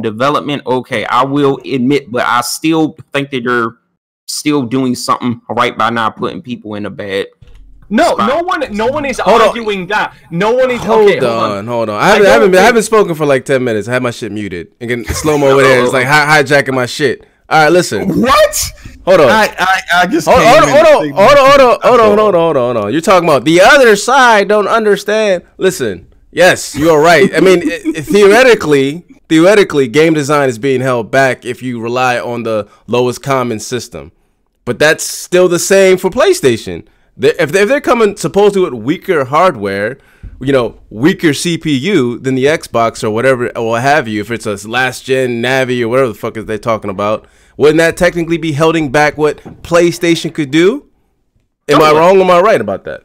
development, 0.00 0.62
okay, 0.66 1.04
I 1.06 1.24
will 1.24 1.58
admit, 1.64 2.10
but 2.10 2.24
I 2.26 2.40
still 2.40 2.96
think 3.12 3.30
that 3.30 3.42
you're 3.42 3.78
still 4.26 4.62
doing 4.62 4.94
something 4.94 5.40
right 5.50 5.76
by 5.76 5.90
not 5.90 6.16
putting 6.16 6.42
people 6.42 6.74
in 6.74 6.86
a 6.86 6.90
bad. 6.90 7.26
No, 7.90 8.14
Spot. 8.14 8.28
no 8.28 8.42
one, 8.42 8.64
no 8.76 8.86
one 8.86 9.04
is 9.04 9.18
Hold 9.20 9.42
on. 9.42 9.48
arguing 9.48 9.86
that. 9.88 10.14
No 10.30 10.52
one 10.54 10.70
is. 10.70 10.80
Hold, 10.82 11.10
okay, 11.10 11.18
on, 11.24 11.66
hold 11.66 11.90
on. 11.90 11.96
I 11.96 11.98
I 12.00 12.06
haven't, 12.06 12.22
I, 12.22 12.24
don't 12.24 12.32
haven't, 12.32 12.50
been, 12.52 12.60
I 12.60 12.64
haven't 12.64 12.82
spoken 12.84 13.14
for 13.14 13.26
like 13.26 13.44
ten 13.44 13.62
minutes. 13.62 13.86
I 13.86 13.92
had 13.92 14.02
my 14.02 14.10
shit 14.10 14.32
muted 14.32 14.68
and 14.80 14.88
getting 14.88 15.04
slow 15.04 15.36
mo 15.36 15.48
over 15.52 15.62
there. 15.62 15.84
It's 15.84 15.92
like 15.92 16.06
hi- 16.06 16.42
hijacking 16.42 16.72
my 16.74 16.86
shit. 16.86 17.26
All 17.48 17.62
right, 17.62 17.68
listen. 17.70 18.20
What? 18.22 18.72
Hold 19.04 19.20
on. 19.20 19.28
I, 19.28 19.54
I, 19.58 19.82
I 20.02 20.06
just 20.06 20.26
Hold, 20.26 20.40
hold, 20.42 20.70
hold 20.70 20.86
on, 20.86 21.12
hold 21.12 21.38
on, 21.38 21.50
hold 21.50 21.60
on, 21.60 21.80
hold 21.82 22.00
on, 22.00 22.18
hold 22.18 22.34
on, 22.34 22.34
hold 22.34 22.56
on, 22.56 22.74
hold 22.74 22.84
on. 22.86 22.92
You're 22.92 23.02
talking 23.02 23.28
about 23.28 23.44
the 23.44 23.60
other 23.60 23.96
side 23.96 24.48
don't 24.48 24.66
understand. 24.66 25.44
Listen, 25.58 26.08
yes, 26.30 26.74
you 26.74 26.88
are 26.90 27.00
right. 27.00 27.34
I 27.34 27.40
mean, 27.40 27.60
theoretically, 28.02 29.04
theoretically, 29.28 29.88
game 29.88 30.14
design 30.14 30.48
is 30.48 30.58
being 30.58 30.80
held 30.80 31.10
back 31.10 31.44
if 31.44 31.62
you 31.62 31.80
rely 31.80 32.18
on 32.18 32.44
the 32.44 32.66
lowest 32.86 33.22
common 33.22 33.60
system, 33.60 34.10
but 34.64 34.78
that's 34.78 35.04
still 35.04 35.48
the 35.48 35.58
same 35.58 35.98
for 35.98 36.08
PlayStation. 36.08 36.86
They, 37.16 37.32
if, 37.38 37.52
they, 37.52 37.62
if 37.62 37.68
they're 37.68 37.80
coming 37.82 38.16
supposed 38.16 38.54
to 38.54 38.62
with 38.62 38.72
weaker 38.72 39.26
hardware, 39.26 39.98
you 40.40 40.52
know, 40.52 40.80
weaker 40.90 41.28
CPU 41.28 42.22
than 42.22 42.34
the 42.34 42.46
Xbox 42.46 43.04
or 43.04 43.10
whatever 43.10 43.56
or 43.56 43.68
what 43.68 43.82
have 43.82 44.08
you, 44.08 44.20
if 44.20 44.30
it's 44.30 44.46
a 44.46 44.68
last 44.68 45.04
gen 45.04 45.42
Navi 45.42 45.82
or 45.82 45.88
whatever 45.88 46.08
the 46.08 46.14
fuck 46.14 46.36
is 46.36 46.46
they 46.46 46.58
talking 46.58 46.90
about, 46.90 47.26
wouldn't 47.56 47.78
that 47.78 47.96
technically 47.96 48.36
be 48.38 48.52
holding 48.52 48.90
back 48.90 49.16
what 49.18 49.38
PlayStation 49.62 50.32
could 50.34 50.50
do? 50.50 50.88
Am 51.68 51.80
I 51.80 51.92
wrong? 51.92 52.18
Or 52.18 52.22
am 52.24 52.30
I 52.30 52.40
right 52.40 52.60
about 52.60 52.84
that? 52.84 53.02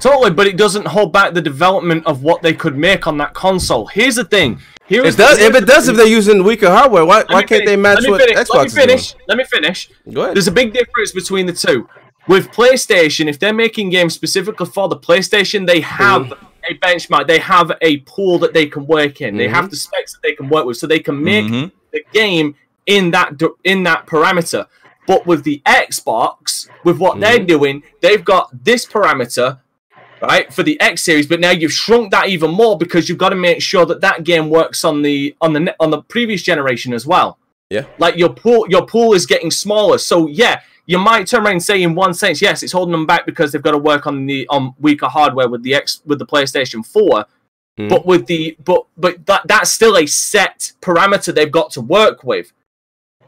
Totally, 0.00 0.30
but 0.30 0.46
it 0.46 0.56
doesn't 0.56 0.86
hold 0.86 1.12
back 1.12 1.34
the 1.34 1.40
development 1.42 2.06
of 2.06 2.22
what 2.22 2.40
they 2.42 2.52
could 2.54 2.76
make 2.76 3.06
on 3.06 3.18
that 3.18 3.34
console. 3.34 3.86
Here's 3.86 4.14
the 4.14 4.24
thing. 4.24 4.60
Here 4.86 5.04
It 5.04 5.16
does. 5.16 5.38
the- 5.38 5.46
If 5.46 5.54
it 5.56 5.66
does, 5.66 5.88
if 5.88 5.96
they're 5.96 6.06
using 6.06 6.44
weaker 6.44 6.70
hardware, 6.70 7.04
why 7.04 7.24
why 7.28 7.42
can't 7.42 7.66
they 7.66 7.76
match 7.76 8.06
what 8.06 8.20
finish. 8.20 8.36
Xbox 8.38 8.54
Let 8.54 8.64
me 8.64 8.70
finish. 8.80 9.14
Let 9.26 9.38
me 9.38 9.44
finish. 9.44 9.90
Go 10.12 10.22
ahead. 10.22 10.36
There's 10.36 10.46
a 10.46 10.52
big 10.52 10.72
difference 10.72 11.12
between 11.12 11.46
the 11.46 11.52
two. 11.52 11.88
With 12.28 12.50
PlayStation, 12.52 13.26
if 13.28 13.38
they're 13.38 13.52
making 13.52 13.90
games 13.90 14.14
specifically 14.14 14.66
for 14.66 14.88
the 14.88 14.96
PlayStation, 14.96 15.66
they 15.66 15.80
have 15.80 16.22
Mm-hmm. 16.26 16.44
a 16.70 16.74
benchmark. 16.78 17.26
They 17.26 17.38
have 17.38 17.72
a 17.82 17.98
pool 17.98 18.38
that 18.38 18.52
they 18.54 18.66
can 18.66 18.86
work 18.86 19.20
in. 19.20 19.36
They 19.36 19.44
Mm-hmm. 19.46 19.54
have 19.54 19.70
the 19.70 19.76
specs 19.76 20.12
that 20.12 20.22
they 20.22 20.32
can 20.32 20.48
work 20.48 20.64
with, 20.64 20.76
so 20.76 20.86
they 20.86 21.00
can 21.00 21.22
make 21.22 21.46
Mhm. 21.46 21.72
the 21.92 22.02
game 22.12 22.54
in 22.88 23.12
that 23.12 23.40
in 23.62 23.84
that 23.84 24.06
parameter. 24.06 24.66
But 25.06 25.26
with 25.26 25.44
the 25.44 25.62
Xbox, 25.64 26.68
with 26.84 26.98
what 26.98 27.20
they're 27.20 27.36
Mm-hmm. 27.38 27.46
doing, 27.46 27.82
they've 28.02 28.22
got 28.24 28.50
this 28.64 28.84
parameter, 28.84 29.58
right, 30.20 30.52
for 30.52 30.62
the 30.62 30.78
X 30.80 31.02
series. 31.04 31.26
But 31.26 31.40
now 31.40 31.50
you've 31.50 31.72
shrunk 31.72 32.10
that 32.10 32.28
even 32.28 32.50
more 32.50 32.76
because 32.76 33.08
you've 33.08 33.16
got 33.18 33.30
to 33.30 33.36
make 33.36 33.62
sure 33.62 33.86
that 33.86 34.00
that 34.02 34.24
game 34.24 34.50
works 34.50 34.84
on 34.84 35.02
the 35.02 35.34
on 35.40 35.52
the 35.52 35.74
on 35.80 35.90
the 35.90 36.02
previous 36.02 36.42
generation 36.42 36.92
as 36.92 37.06
well. 37.06 37.38
Yeah. 37.70 37.84
Like 37.98 38.16
your 38.16 38.30
pool, 38.34 38.66
your 38.68 38.84
pool 38.86 39.12
is 39.14 39.24
getting 39.26 39.50
smaller. 39.50 39.98
So 39.98 40.26
yeah, 40.26 40.60
you 40.86 40.98
might 40.98 41.26
turn 41.26 41.42
around 41.44 41.52
and 41.52 41.62
say 41.62 41.82
in 41.82 41.94
one 41.94 42.14
sense, 42.14 42.40
yes, 42.42 42.62
it's 42.62 42.72
holding 42.72 42.92
them 42.92 43.06
back 43.06 43.24
because 43.26 43.52
they've 43.52 43.62
got 43.62 43.72
to 43.72 43.78
work 43.78 44.06
on 44.06 44.26
the 44.26 44.46
on 44.48 44.74
weaker 44.78 45.06
hardware 45.08 45.48
with 45.48 45.62
the 45.62 45.74
X 45.74 46.00
with 46.06 46.18
the 46.18 46.26
PlayStation 46.26 46.84
4. 46.84 47.26
Mhm. 47.78 47.88
But 47.88 48.04
with 48.04 48.26
the 48.26 48.56
but 48.64 48.82
but 48.96 49.24
that 49.26 49.42
that's 49.46 49.70
still 49.70 49.96
a 49.96 50.06
set 50.06 50.72
parameter 50.82 51.34
they've 51.34 51.50
got 51.60 51.70
to 51.72 51.80
work 51.80 52.24
with. 52.24 52.52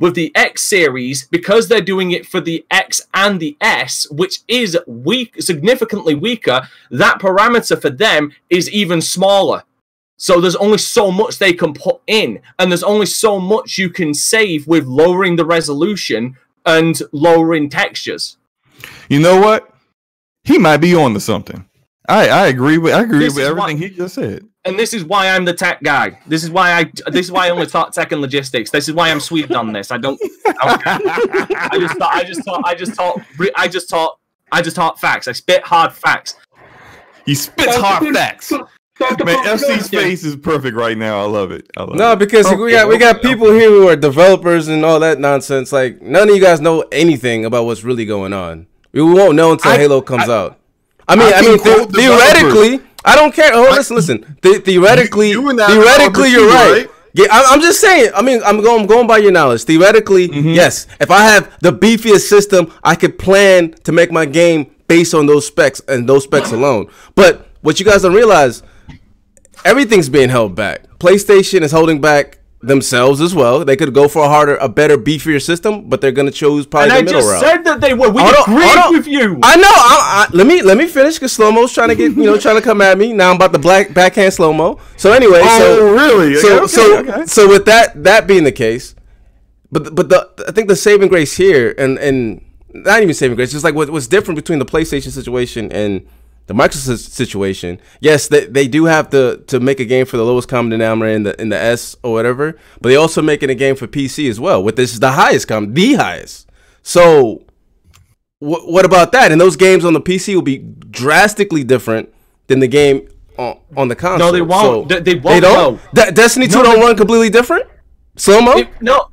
With 0.01 0.15
the 0.15 0.33
X 0.35 0.65
series, 0.65 1.27
because 1.27 1.69
they're 1.69 1.81
doing 1.83 2.11
it 2.11 2.27
for 2.27 2.41
the 2.41 2.65
X 2.71 3.03
and 3.15 3.39
the 3.39 3.57
S, 3.61 4.11
which 4.11 4.41
is 4.49 4.77
weak, 4.87 5.41
significantly 5.41 6.15
weaker, 6.15 6.69
that 6.91 7.21
parameter 7.21 7.81
for 7.81 7.91
them 7.91 8.33
is 8.49 8.71
even 8.71 9.01
smaller. 9.03 9.63
So 10.17 10.41
there's 10.41 10.57
only 10.57 10.79
so 10.79 11.11
much 11.11 11.39
they 11.39 11.53
can 11.53 11.73
put 11.75 12.01
in, 12.07 12.41
and 12.59 12.71
there's 12.71 12.83
only 12.83 13.07
so 13.07 13.39
much 13.39 13.79
you 13.79 13.89
can 13.91 14.13
save 14.15 14.67
with 14.67 14.87
lowering 14.87 15.37
the 15.37 15.45
resolution 15.47 16.37
and 16.67 17.01
lowering 17.13 17.69
textures. 17.71 18.37
You 19.09 19.21
know 19.21 19.41
what? 19.41 19.73
He 20.45 20.59
might 20.59 20.79
be 20.79 20.95
on 20.95 21.15
to 21.15 21.21
something. 21.21 21.67
I, 22.09 22.29
I 22.29 22.47
agree 22.49 22.79
with 22.79 22.93
I 22.95 23.03
agree 23.03 23.21
This 23.21 23.35
with 23.35 23.45
everything 23.45 23.79
what- 23.79 23.91
he 23.91 23.95
just 23.97 24.15
said. 24.15 24.47
And 24.67 24.79
this 24.79 24.93
is 24.93 25.05
why 25.05 25.29
I'm 25.31 25.45
the 25.47 25.55
tech 25.55 25.83
guy. 25.83 26.19
This 26.27 26.45
is 26.45 26.51
why 26.51 26.73
I. 26.73 26.91
This 27.11 27.27
is 27.27 27.33
why 27.33 27.47
I 27.47 27.51
only 27.51 27.67
talk 27.67 27.93
tech 27.93 28.13
and 28.13 28.21
logistics. 28.21 28.71
This 28.71 28.89
is 28.89 28.95
why 28.95 29.11
I'm 29.11 29.19
Sweden 29.21 29.57
on 29.57 29.73
this. 29.73 29.91
I 29.91 29.97
don't. 29.99 30.21
I, 30.47 31.69
I 31.73 31.79
just 31.79 31.97
thought. 31.97 32.15
I 32.15 32.25
just 32.25 32.45
thought. 32.45 32.63
I 32.67 32.75
just 32.75 32.93
thought. 32.95 33.21
I 33.57 33.69
just 33.69 33.89
thought. 33.89 34.19
I 34.53 34.61
just 34.63 34.77
thought 34.77 35.01
facts. 35.01 35.29
I 35.29 35.33
spit 35.33 35.63
hard 35.63 35.93
facts. 35.93 36.35
He 37.25 37.35
spits 37.35 37.77
hard 37.77 38.07
facts. 38.15 38.51
Man, 38.53 38.67
FC's 39.47 39.89
face 39.89 40.25
is 40.25 40.37
perfect 40.37 40.77
right 40.77 40.99
now. 40.99 41.21
I 41.23 41.25
love 41.27 41.53
it. 41.53 41.67
I 41.77 41.85
love 41.85 41.95
No, 41.97 42.13
it. 42.13 42.19
because 42.19 42.47
we 42.55 42.73
got 42.73 42.87
we 42.89 42.99
got 42.99 43.23
people 43.23 43.51
here 43.53 43.71
who 43.71 43.89
are 43.89 43.97
developers 43.97 44.69
and 44.69 44.85
all 44.85 45.01
that 45.01 45.19
nonsense. 45.19 45.73
Like 45.73 46.03
none 46.03 46.29
of 46.29 46.35
you 46.35 46.41
guys 46.41 46.61
know 46.61 46.85
anything 46.93 47.47
about 47.47 47.65
what's 47.65 47.83
really 47.83 48.05
going 48.05 48.35
on. 48.35 48.67
We 48.93 49.03
won't 49.03 49.37
know 49.37 49.53
until 49.53 49.73
I- 49.73 49.79
Halo 49.79 50.03
comes 50.03 50.29
I- 50.29 50.37
out. 50.37 50.59
I 51.09 51.17
mean, 51.17 51.33
I 51.33 51.39
I, 51.39 51.41
mean, 51.43 51.57
the- 51.57 51.93
theoretically, 51.95 52.81
I 53.05 53.17
don't 53.17 53.35
care. 53.35 53.51
Oh, 53.55 53.63
listen, 53.71 53.97
listen. 53.97 54.37
The, 54.43 54.61
theoretically, 54.61 55.31
you, 55.31 55.43
you 55.43 55.57
theoretically, 55.57 56.31
you're 56.33 56.49
right. 56.49 56.87
right? 56.87 56.91
Yeah, 57.13 57.27
I, 57.31 57.45
I'm 57.51 57.61
just 57.61 57.81
saying. 57.81 58.13
I 58.15 58.23
mean, 58.23 58.41
I'm 58.45 58.61
going 58.63 58.83
I'm 58.83 58.87
going 58.87 59.07
by 59.07 59.19
your 59.19 59.33
knowledge. 59.33 59.65
Theoretically, 59.65 60.29
Mm-hmm. 60.29 60.49
yes. 60.51 60.87
If 61.01 61.11
I 61.11 61.23
have 61.23 61.59
the 61.61 61.73
beefiest 61.73 62.29
system, 62.29 62.73
I 62.85 62.95
could 62.95 63.19
plan 63.19 63.73
to 63.85 63.93
make 63.93 64.13
my 64.13 64.27
game 64.27 64.71
based 64.87 65.15
on 65.15 65.27
those 65.27 65.47
specs 65.47 65.81
and 65.89 66.09
those 66.09 66.25
specs 66.25 66.53
alone. 66.53 66.89
But 67.15 67.49
what 67.63 67.81
you 67.81 67.87
guys 67.87 68.03
don't 68.03 68.15
realize, 68.15 68.63
everything's 69.65 70.09
being 70.09 70.29
held 70.29 70.55
back. 70.55 70.85
PlayStation 70.99 71.63
is 71.63 71.73
holding 71.73 72.01
back 72.01 72.39
themselves 72.63 73.21
as 73.21 73.35
well. 73.35 73.65
They 73.65 73.77
could 73.77 73.95
go 73.95 74.07
for 74.07 74.25
a 74.25 74.29
harder, 74.29 74.57
a 74.57 74.69
better, 74.69 74.99
beefier 74.99 75.43
system, 75.43 75.89
but 75.89 76.01
they're 76.01 76.13
gonna 76.13 76.31
choose 76.31 76.67
probably 76.67 76.91
And 76.91 77.07
the 77.09 77.13
I 77.13 77.15
middle 77.17 77.21
just 77.31 77.41
said 77.41 77.65
that 77.65 77.81
they 77.81 77.95
were. 77.95 78.11
We 78.11 78.21
Hold 78.23 78.35
agreed 78.47 78.79
on. 78.79 78.93
with 78.93 79.07
you. 79.07 79.39
I 79.43 79.57
know. 79.57 79.69
I, 79.69 80.27
I, 80.29 80.37
let 80.37 80.47
me 80.47 80.61
let 80.63 80.77
me 80.77 80.87
finish 80.87 81.15
because 81.15 81.33
slow 81.33 81.51
mo's 81.51 81.73
trying 81.73 81.89
to 81.89 81.95
get 81.95 82.13
you 82.17 82.25
know 82.25 82.39
trying 82.47 82.57
to 82.57 82.63
come 82.63 82.81
at 82.83 82.99
me. 82.99 83.13
Now 83.13 83.31
I'm 83.31 83.37
about 83.37 83.53
to 83.55 83.59
black 83.59 83.95
backhand 83.95 84.33
slow 84.35 84.53
mo. 84.53 84.79
So 84.97 85.13
anyway, 85.13 85.41
oh, 85.43 85.59
so 85.59 85.89
Oh, 85.89 85.95
really? 85.95 86.35
So 86.37 86.57
Okay, 86.59 86.67
so 86.67 86.99
okay. 86.99 87.27
so 87.27 87.49
with 87.49 87.65
that 87.65 88.05
that 88.05 88.27
being 88.27 88.45
the 88.45 88.53
case, 88.53 88.95
but 89.73 89.95
but 89.95 90.09
the 90.11 90.29
I 90.47 90.53
think 90.53 90.69
the 90.69 90.77
saving 90.77 91.09
grace 91.09 91.37
here 91.37 91.75
and 91.79 91.99
and 91.99 92.45
not 92.73 93.03
even 93.03 93.15
saving 93.15 93.37
grace, 93.37 93.51
just 93.53 93.65
like 93.65 93.75
what, 93.75 93.91
what's 93.91 94.07
different 94.07 94.37
between 94.37 94.59
the 94.59 94.65
PlayStation 94.67 95.11
situation 95.11 95.73
and 95.73 96.07
the 96.51 96.55
Microsoft 96.55 96.99
situation. 97.11 97.79
Yes, 98.01 98.27
they, 98.27 98.45
they 98.47 98.67
do 98.67 98.87
have 98.87 99.09
to 99.11 99.37
to 99.47 99.61
make 99.61 99.79
a 99.79 99.85
game 99.85 100.05
for 100.05 100.17
the 100.17 100.25
lowest 100.25 100.49
common 100.49 100.71
denominator 100.71 101.15
in 101.15 101.23
the 101.23 101.41
in 101.41 101.49
the 101.49 101.57
S 101.57 101.97
or 102.03 102.13
whatever, 102.13 102.57
but 102.81 102.89
they 102.89 102.97
also 102.97 103.23
making 103.23 103.51
a 103.51 103.55
game 103.55 103.77
for 103.77 103.87
PC 103.87 104.29
as 104.29 104.41
well. 104.41 104.61
With 104.63 104.75
this 104.75 104.93
is 104.93 104.99
the 104.99 105.13
highest 105.13 105.47
common, 105.47 105.75
the 105.75 105.95
highest. 105.95 106.49
So 106.83 107.45
Wh- 108.41 108.67
what 108.67 108.85
about 108.85 109.13
that? 109.13 109.31
And 109.33 109.41
those 109.41 109.55
games 109.55 109.85
on 109.85 109.93
the 109.93 110.01
PC 110.01 110.35
will 110.35 110.43
be 110.43 110.59
drastically 110.59 111.63
different 111.63 112.09
than 112.49 112.59
the 112.59 112.67
game 112.69 113.07
on, 113.39 113.59
on 113.77 113.89
the 113.89 113.95
console. 113.95 114.29
No, 114.29 114.33
they 114.33 114.43
won't. 114.43 114.89
They- 114.89 115.01
they 115.01 115.15
They 115.15 115.21
won't, 115.21 115.35
They 115.35 115.41
don't. 115.41 115.75
no. 115.95 116.05
De- 116.05 116.11
Destiny 116.13 116.49
Two 116.49 116.57
No, 116.59 116.63
don't 116.65 116.81
they- 116.81 116.87
run 116.87 116.97
completely 116.97 117.31
different. 117.31 117.67
Slow 118.17 118.41
mo. 118.41 118.65
no. 118.81 119.09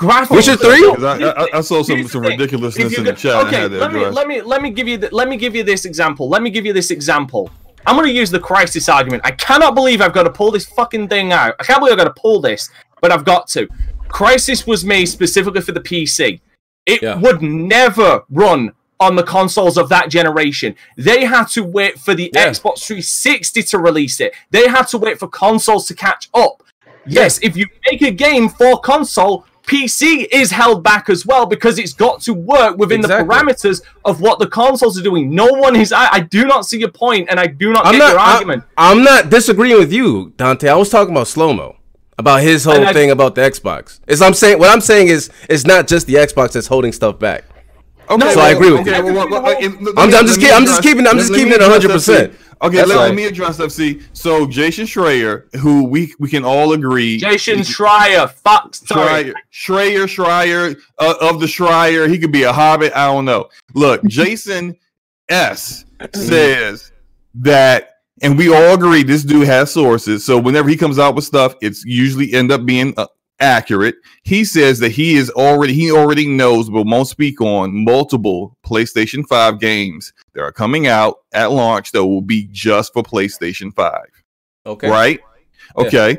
D- 0.00 0.06
graphics. 0.06 0.30
Witcher 0.30 0.56
3? 0.56 0.94
'Cause 0.94 1.04
I, 1.04 1.18
I, 1.30 1.58
I 1.58 1.60
saw 1.60 1.82
some, 1.82 2.06
some 2.08 2.22
ridiculousness 2.22 2.98
in 2.98 3.04
the 3.04 3.12
chat. 3.12 3.46
Okay, 3.46 3.66
let 3.68 3.92
me 3.92 4.00
address. 4.00 4.14
let 4.14 4.26
me 4.28 4.40
let 4.42 4.62
me 4.62 4.70
give 4.70 4.88
you 4.88 4.96
the, 4.98 5.08
let 5.14 5.28
me 5.28 5.36
give 5.36 5.54
you 5.54 5.62
this 5.62 5.84
example. 5.84 6.28
Let 6.28 6.42
me 6.42 6.50
give 6.50 6.66
you 6.66 6.72
this 6.72 6.90
example. 6.90 7.50
I'm 7.86 7.96
going 7.96 8.06
to 8.08 8.12
use 8.12 8.30
the 8.30 8.40
Crysis 8.40 8.92
argument. 8.92 9.22
I 9.26 9.32
cannot 9.32 9.74
believe 9.74 10.00
I've 10.00 10.14
got 10.14 10.22
to 10.22 10.30
pull 10.30 10.50
this 10.50 10.64
fucking 10.64 11.08
thing 11.08 11.32
out. 11.32 11.54
I 11.60 11.64
can't 11.64 11.80
believe 11.80 11.92
I've 11.92 11.98
got 11.98 12.14
to 12.14 12.20
pull 12.20 12.40
this, 12.40 12.70
but 13.02 13.12
I've 13.12 13.24
got 13.26 13.46
to. 13.48 13.68
Crysis 14.08 14.66
was 14.66 14.84
made 14.86 15.04
specifically 15.06 15.60
for 15.60 15.72
the 15.72 15.80
PC. 15.80 16.40
It 16.86 17.02
Yeah. 17.02 17.16
would 17.16 17.42
never 17.42 18.22
run 18.30 18.72
on 19.00 19.16
the 19.16 19.22
consoles 19.22 19.76
of 19.76 19.88
that 19.90 20.08
generation. 20.08 20.74
They 20.96 21.24
had 21.26 21.44
to 21.48 21.62
wait 21.62 21.98
for 21.98 22.14
the 22.14 22.30
Yeah. 22.34 22.46
Xbox 22.48 22.78
360 22.86 23.62
to 23.64 23.78
release 23.78 24.18
it. 24.20 24.32
They 24.50 24.66
had 24.68 24.84
to 24.88 24.98
wait 24.98 25.18
for 25.18 25.28
consoles 25.28 25.86
to 25.88 25.94
catch 25.94 26.28
up. 26.32 26.62
Yes, 27.06 27.38
if 27.42 27.54
you 27.54 27.66
make 27.90 28.00
a 28.00 28.10
game 28.10 28.48
for 28.48 28.78
console, 28.80 29.44
PC 29.66 30.26
is 30.30 30.50
held 30.50 30.82
back 30.82 31.08
as 31.08 31.24
well 31.24 31.46
because 31.46 31.78
it's 31.78 31.92
got 31.92 32.20
to 32.22 32.34
work 32.34 32.76
within 32.76 33.00
Exactly. 33.00 33.26
the 33.26 33.32
parameters 33.34 33.82
of 34.04 34.20
what 34.20 34.38
the 34.38 34.46
consoles 34.46 34.98
are 34.98 35.02
doing. 35.02 35.34
No 35.34 35.46
one 35.46 35.74
is. 35.76 35.92
I, 35.92 36.08
I 36.12 36.20
do 36.20 36.44
not 36.46 36.66
see 36.66 36.78
your 36.78 36.90
point, 36.90 37.28
and 37.30 37.40
I 37.40 37.46
do 37.46 37.72
not 37.72 37.86
I'm 37.86 37.92
get 37.92 37.98
not. 37.98 38.10
your 38.10 38.18
I, 38.20 38.32
argument. 38.34 38.64
I'm 38.76 39.02
not 39.02 39.30
disagreeing 39.30 39.78
with 39.78 39.92
you, 39.92 40.32
Dante. 40.36 40.68
I 40.68 40.74
was 40.76 40.90
talking 40.90 41.14
about 41.14 41.28
slow 41.28 41.52
mo. 41.52 41.76
About 42.16 42.42
his 42.42 42.64
whole 42.64 42.86
I- 42.86 42.92
thing 42.92 43.10
about 43.10 43.34
the 43.34 43.40
Xbox. 43.40 43.98
Is 44.06 44.22
I'm 44.22 44.34
saying 44.34 44.58
what 44.60 44.70
I'm 44.70 44.80
saying 44.80 45.08
is 45.08 45.30
it's 45.48 45.64
not 45.64 45.88
just 45.88 46.06
the 46.06 46.14
Xbox 46.14 46.52
that's 46.52 46.68
holding 46.68 46.92
stuff 46.92 47.18
back. 47.18 47.44
Okay, 48.10 48.32
So 48.34 48.40
I 48.40 48.50
agree 48.50 48.70
with 48.72 48.80
okay, 48.82 48.98
you. 48.98 49.04
well, 49.12 49.28
well, 49.30 49.42
well, 49.42 49.56
and 49.56 49.74
I'm- 49.74 49.84
me- 49.84 49.92
I'm 49.96 50.10
just 50.10 50.40
let 50.40 50.46
keep- 50.48 50.54
I'm 50.56 50.66
just 50.66 50.82
keeping- 50.82 51.06
I'm 51.06 51.18
just 51.18 51.32
keeping 51.34 51.52
it 51.52 51.60
100%. 51.60 52.34
Okay, 52.62 52.76
That's 52.76 52.88
let, 52.88 52.96
let 52.98 53.14
me 53.14 53.24
address 53.26 53.58
FC. 53.58 54.00
So 54.12 54.46
Jason 54.46 54.86
Schreier, 54.86 55.54
who 55.56 55.84
we 55.84 56.14
we 56.18 56.28
can 56.30 56.44
all 56.44 56.72
agree, 56.72 57.18
Jason 57.18 57.58
Schreier, 57.58 58.30
fuck, 58.30 58.74
sorry. 58.74 59.34
Schreier, 59.52 60.04
Schreier, 60.04 60.04
Schreier 60.06 60.76
uh, 60.98 61.14
of 61.20 61.40
the 61.40 61.46
Shire. 61.48 62.08
He 62.08 62.18
could 62.18 62.32
be 62.32 62.44
a 62.44 62.52
hobbit. 62.52 62.92
I 62.94 63.06
don't 63.06 63.24
know. 63.26 63.48
Look, 63.74 64.02
Jason 64.06 64.76
S 65.28 65.84
says 66.14 66.92
that, 67.34 67.96
and 68.22 68.38
we 68.38 68.48
all 68.54 68.74
agree 68.74 69.02
this 69.02 69.24
dude 69.24 69.46
has 69.46 69.70
sources. 69.72 70.24
So 70.24 70.38
whenever 70.38 70.68
he 70.68 70.76
comes 70.76 70.98
out 70.98 71.14
with 71.16 71.24
stuff, 71.24 71.54
it's 71.60 71.84
usually 71.84 72.32
end 72.32 72.50
up 72.52 72.64
being 72.64 72.94
uh, 72.96 73.06
accurate. 73.44 73.96
He 74.22 74.44
says 74.44 74.78
that 74.80 74.90
he 74.90 75.14
is 75.16 75.30
already 75.30 75.74
he 75.74 75.92
already 75.92 76.26
knows, 76.26 76.70
but 76.70 76.86
won't 76.86 77.08
speak 77.08 77.40
on 77.40 77.84
multiple 77.84 78.56
PlayStation 78.66 79.24
Five 79.26 79.60
games 79.60 80.12
that 80.32 80.42
are 80.42 80.52
coming 80.52 80.86
out 80.86 81.18
at 81.32 81.52
launch 81.52 81.92
that 81.92 82.04
will 82.04 82.22
be 82.22 82.48
just 82.50 82.92
for 82.92 83.02
PlayStation 83.02 83.72
Five 83.74 84.08
Okay. 84.66 84.88
right? 84.88 85.20
Yeah. 85.78 85.86
Okay. 85.86 86.18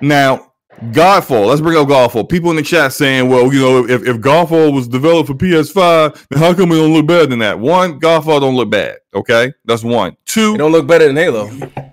Now, 0.00 0.52
Godfall. 0.84 1.46
Let's 1.46 1.60
bring 1.60 1.76
up 1.76 1.88
Godfall. 1.88 2.26
People 2.28 2.48
in 2.50 2.56
the 2.56 2.62
chat 2.62 2.94
saying, 2.94 3.28
"Well, 3.28 3.52
you 3.52 3.60
know, 3.60 3.86
if, 3.86 4.02
if 4.06 4.16
Godfall 4.16 4.72
was 4.72 4.88
developed 4.88 5.26
for 5.28 5.34
PS5, 5.34 6.26
then 6.30 6.38
how 6.38 6.54
come 6.54 6.72
it 6.72 6.76
don't 6.76 6.94
look 6.94 7.06
better 7.06 7.26
than 7.26 7.40
that?" 7.40 7.58
One, 7.58 8.00
Godfall 8.00 8.40
don't 8.40 8.56
look 8.56 8.70
bad. 8.70 8.96
Okay, 9.14 9.52
that's 9.66 9.84
one. 9.84 10.16
Two, 10.24 10.54
It 10.54 10.58
don't 10.58 10.72
look 10.72 10.86
better 10.86 11.06
than 11.06 11.16
Halo. 11.16 11.50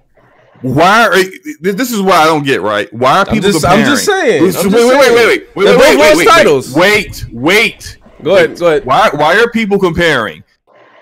why 0.62 1.08
are 1.08 1.16
this 1.62 1.92
is 1.92 2.02
why 2.02 2.18
I 2.18 2.26
don't 2.26 2.44
get 2.44 2.62
right? 2.62 2.92
Why 2.94 3.20
are 3.20 3.26
I'm 3.28 3.34
people 3.34 3.52
just- 3.52 3.66
I'm 3.66 3.72
comparing? 3.78 3.94
just 3.96 4.06
saying. 4.06 4.44
Wait, 4.44 4.56
I'm 4.58 4.64
wait, 4.64 4.64
just 4.64 4.66
wait, 4.66 4.74
wait, 4.74 5.02
saying. 5.02 5.16
wait, 5.16 5.26
wait, 5.28 5.56
wait, 5.56 5.66
They're 5.66 5.78
wait, 5.80 5.98
wait, 6.00 6.18
wait, 6.18 6.28
titles. 6.28 6.74
Wait, 6.74 7.26
wait. 7.32 7.98
Go 8.24 8.36
ahead. 8.36 8.58
Go 8.58 8.68
ahead. 8.68 8.86
Why 8.86 9.10
why 9.14 9.40
are 9.40 9.50
people 9.52 9.78
comparing 9.80 10.44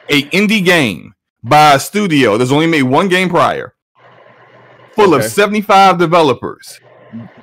a 0.09 0.23
indie 0.29 0.63
game 0.63 1.13
by 1.43 1.73
a 1.75 1.79
studio 1.79 2.37
that's 2.37 2.51
only 2.51 2.67
made 2.67 2.83
one 2.83 3.07
game 3.07 3.29
prior, 3.29 3.73
full 4.95 5.13
Okay. 5.15 5.25
of 5.25 5.31
75 5.31 5.97
developers, 5.97 6.79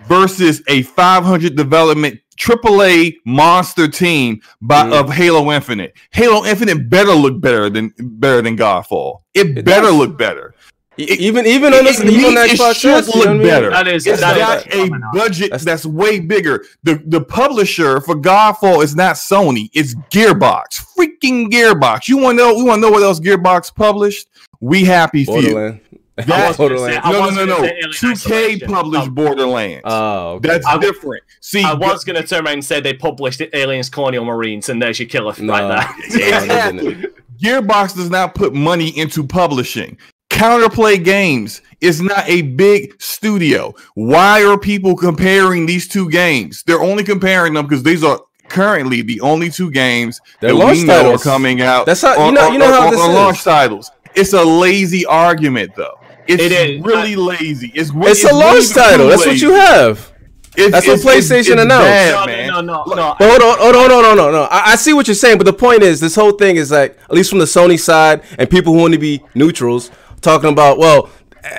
versus 0.06 0.62
a 0.68 0.82
500 0.82 1.56
development 1.56 2.18
AAA 2.38 3.14
monster 3.24 3.86
team 3.88 4.40
by 4.60 4.84
Mhm. 4.84 4.92
of 4.92 5.12
Halo 5.12 5.50
Infinite? 5.52 5.94
Halo 6.10 6.44
Infinite 6.44 6.90
better 6.90 7.12
look 7.12 7.40
better 7.40 7.70
than 7.70 7.92
better 7.98 8.42
than 8.42 8.56
Godfall. 8.56 9.18
It, 9.34 9.58
It 9.58 9.64
better 9.64 9.86
does. 9.86 9.94
look 9.94 10.18
better. 10.18 10.54
Even 10.98 11.46
even 11.46 11.72
on 11.72 11.84
this, 11.84 12.00
It, 12.00 12.08
even 12.10 12.36
on 12.36 12.46
needs- 12.46 12.52
it 12.54 12.60
Xbox 12.60 12.74
should 12.74 12.90
S, 12.92 13.08
you 13.08 13.14
know 13.14 13.18
look 13.20 13.28
I 13.28 13.32
mean? 13.32 13.42
better. 13.42 13.70
That 13.70 13.88
is- 13.88 14.06
it's 14.06 14.20
that 14.20 14.36
is 14.36 14.42
got 14.42 14.74
a 14.74 14.90
budget 15.14 15.50
That's- 15.50 15.64
that's, 15.64 15.86
way 15.86 16.20
bigger. 16.20 16.64
The 16.82 17.02
the 17.06 17.20
publisher 17.22 18.00
for 18.02 18.14
Godfall 18.14 18.84
is 18.84 18.94
not 18.94 19.16
Sony, 19.16 19.70
it's 19.72 19.94
Gearbox. 20.10 20.84
Freaking 20.96 21.48
Gearbox. 21.48 22.08
You 22.08 22.18
want 22.18 22.38
to 22.38 22.44
know? 22.44 22.54
We 22.54 22.62
want 22.64 22.82
to 22.82 22.88
know 22.88 22.92
what 22.92 23.02
else 23.02 23.20
Gearbox 23.20 23.74
published? 23.74 24.28
We 24.60 24.84
happy 24.84 25.24
for 25.24 25.40
you. 25.40 25.52
Borderland. 25.54 25.80
That- 26.16 26.30
I 26.30 26.52
say- 26.52 27.00
No, 27.10 27.30
no, 27.30 27.44
no, 27.46 27.58
no. 27.62 27.68
2K 27.90 28.66
published 28.66 29.06
Oh, 29.08 29.10
Borderlands. 29.10 29.80
Oh, 29.84 30.28
okay. 30.34 30.48
That's 30.48 30.66
I- 30.66 30.76
different. 30.76 31.22
See, 31.40 31.62
I 31.64 31.72
was 31.72 32.04
going 32.04 32.20
to 32.20 32.26
turn 32.28 32.44
around 32.44 32.52
and 32.54 32.64
say 32.64 32.80
they 32.80 32.92
published 32.92 33.40
Aliens 33.54 33.88
Colonial 33.88 34.26
Marines, 34.26 34.68
and 34.68 34.80
there's 34.80 35.00
your 35.00 35.08
killer 35.08 35.32
No. 35.38 35.52
right 35.54 35.68
there. 35.68 35.78
No, 36.10 36.16
they 36.18 36.38
Exactly. 36.38 36.94
didn't. 36.94 37.14
Gearbox 37.42 37.96
does 37.96 38.10
not 38.10 38.34
put 38.36 38.54
money 38.54 38.96
into 38.96 39.24
publishing. 39.24 39.96
Counterplay 40.32 41.02
Games 41.04 41.60
is 41.80 42.00
not 42.00 42.24
a 42.26 42.42
big 42.42 43.00
studio. 43.00 43.74
Why 43.94 44.42
are 44.44 44.58
people 44.58 44.96
comparing 44.96 45.66
these 45.66 45.86
two 45.86 46.08
games? 46.10 46.62
They're 46.66 46.80
only 46.82 47.04
comparing 47.04 47.52
them 47.54 47.66
because 47.66 47.82
these 47.82 48.02
are 48.02 48.20
currently 48.48 49.02
the 49.02 49.20
only 49.20 49.50
two 49.50 49.70
games 49.70 50.20
They're 50.40 50.50
that 50.50 50.56
launch 50.56 50.78
we 50.78 50.84
know 50.84 51.02
titles. 51.02 51.20
are 51.20 51.30
coming 51.30 51.60
out. 51.60 51.86
That's 51.86 52.00
how- 52.02 52.26
you 52.26 52.32
know- 52.32 52.50
you 52.50 52.58
know 52.58 52.72
how 52.72 52.86
on- 52.86 52.90
this 52.92 53.00
on 53.00 53.10
is. 53.10 53.14
launch 53.16 53.44
titles. 53.44 53.90
It's 54.14 54.32
a 54.32 54.42
lazy 54.42 55.04
argument, 55.06 55.72
though. 55.76 55.94
It's 56.26 56.42
It 56.42 56.52
is. 56.52 56.82
really 56.84 57.14
lazy. 57.16 57.70
It's, 57.74 57.90
It's 57.94 58.24
a 58.24 58.34
launch 58.34 58.70
title. 58.70 59.08
That's 59.08 59.26
what 59.26 59.40
you 59.40 59.52
have. 59.52 60.08
That's 60.54 60.86
what 60.86 61.00
PlayStation 61.00 61.58
announced. 61.60 62.12
no, 62.12 62.26
no, 62.26 62.60
no, 62.60 62.84
no, 62.84 62.94
no. 62.94 63.16
But 63.18 63.30
hold 63.30 63.42
on, 63.42 63.56
oh, 63.58 63.72
hold 63.72 63.76
on, 63.76 63.90
hold 63.90 64.04
on, 64.04 64.16
no, 64.18 64.24
no, 64.26 64.30
no. 64.32 64.42
I, 64.44 64.72
I 64.72 64.76
see 64.76 64.92
what 64.92 65.08
you're 65.08 65.14
saying, 65.14 65.38
but 65.38 65.44
the 65.46 65.52
point 65.52 65.82
is, 65.82 65.98
this 65.98 66.14
whole 66.14 66.32
thing 66.32 66.56
is 66.56 66.70
like, 66.70 66.98
at 67.04 67.12
least 67.12 67.30
from 67.30 67.38
the 67.38 67.46
Sony 67.46 67.80
side 67.80 68.20
and 68.38 68.50
people 68.50 68.74
who 68.74 68.80
want 68.80 68.92
to 68.92 68.98
be 69.00 69.22
neutrals, 69.34 69.90
talking 70.22 70.50
about, 70.50 70.78
well, 70.78 71.10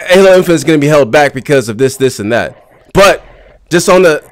Halo 0.07 0.35
Infinite 0.38 0.56
is 0.56 0.64
going 0.64 0.80
to 0.80 0.84
be 0.84 0.88
held 0.90 1.11
back 1.11 1.34
because 1.34 1.69
of 1.69 1.77
this, 1.77 1.98
this, 1.98 2.19
and 2.19 2.31
that. 2.31 2.57
But 2.94 3.23
just 3.69 3.90
on 3.90 4.02
the 4.03 4.23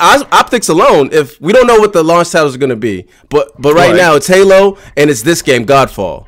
optics 0.00 0.68
alone, 0.68 1.10
if 1.12 1.40
we 1.40 1.52
don't 1.52 1.66
know 1.66 1.78
what 1.78 1.92
the 1.92 2.02
launch 2.02 2.30
titles 2.30 2.54
are 2.54 2.58
going 2.58 2.70
to 2.70 2.76
be, 2.76 3.06
but 3.28 3.50
but 3.60 3.74
right, 3.74 3.90
Right. 3.90 3.96
now 3.96 4.14
it's 4.14 4.26
Halo 4.26 4.78
and 4.96 5.10
it's 5.10 5.22
this 5.22 5.42
game, 5.42 5.66
Godfall. 5.66 6.26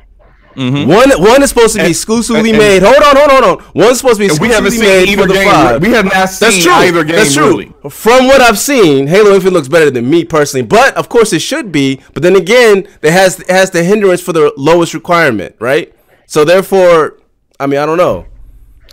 Mm-hmm. 0.55 0.89
One 0.89 1.11
one 1.21 1.43
is 1.43 1.49
supposed 1.49 1.75
to 1.75 1.83
be 1.83 1.89
exclusively 1.91 2.49
and- 2.49 2.57
made. 2.57 2.81
Hold 2.81 2.95
on, 2.95 3.15
hold 3.15 3.29
on, 3.31 3.43
hold 3.43 3.59
on. 3.61 3.71
One's 3.75 3.99
supposed 3.99 4.19
to 4.19 4.27
be 4.27 4.31
And 4.31 4.39
we 4.41 4.47
exclusively 4.49 4.87
made 4.87 5.19
for 5.19 5.27
the 5.27 5.33
game. 5.35 5.51
five. 5.51 5.81
We 5.83 5.89
have 5.89 6.05
not 6.05 6.13
That's 6.13 6.37
seen 6.39 6.63
true. 6.63 6.71
either 6.71 7.03
game, 7.03 7.15
That's 7.17 7.33
true. 7.35 7.49
really. 7.49 7.73
From 7.91 8.25
what 8.25 8.41
I've 8.41 8.57
seen, 8.57 9.05
Halo 9.05 9.35
Infinite 9.35 9.53
looks 9.53 9.67
better 9.67 9.91
than 9.91 10.09
me 10.09 10.25
personally. 10.25 10.65
But 10.65 10.95
of 10.97 11.09
course, 11.09 11.31
it 11.31 11.39
should 11.43 11.71
be. 11.71 12.01
But 12.15 12.23
then 12.23 12.35
again, 12.35 12.87
it 13.03 13.11
has 13.13 13.39
it 13.39 13.49
has 13.51 13.69
the 13.69 13.83
hindrance 13.83 14.19
for 14.21 14.33
the 14.33 14.51
lowest 14.57 14.95
requirement, 14.95 15.55
right? 15.59 15.93
So 16.25 16.43
therefore, 16.43 17.19
I 17.59 17.67
mean, 17.67 17.79
I 17.79 17.85
don't 17.85 17.97
know. 17.97 18.25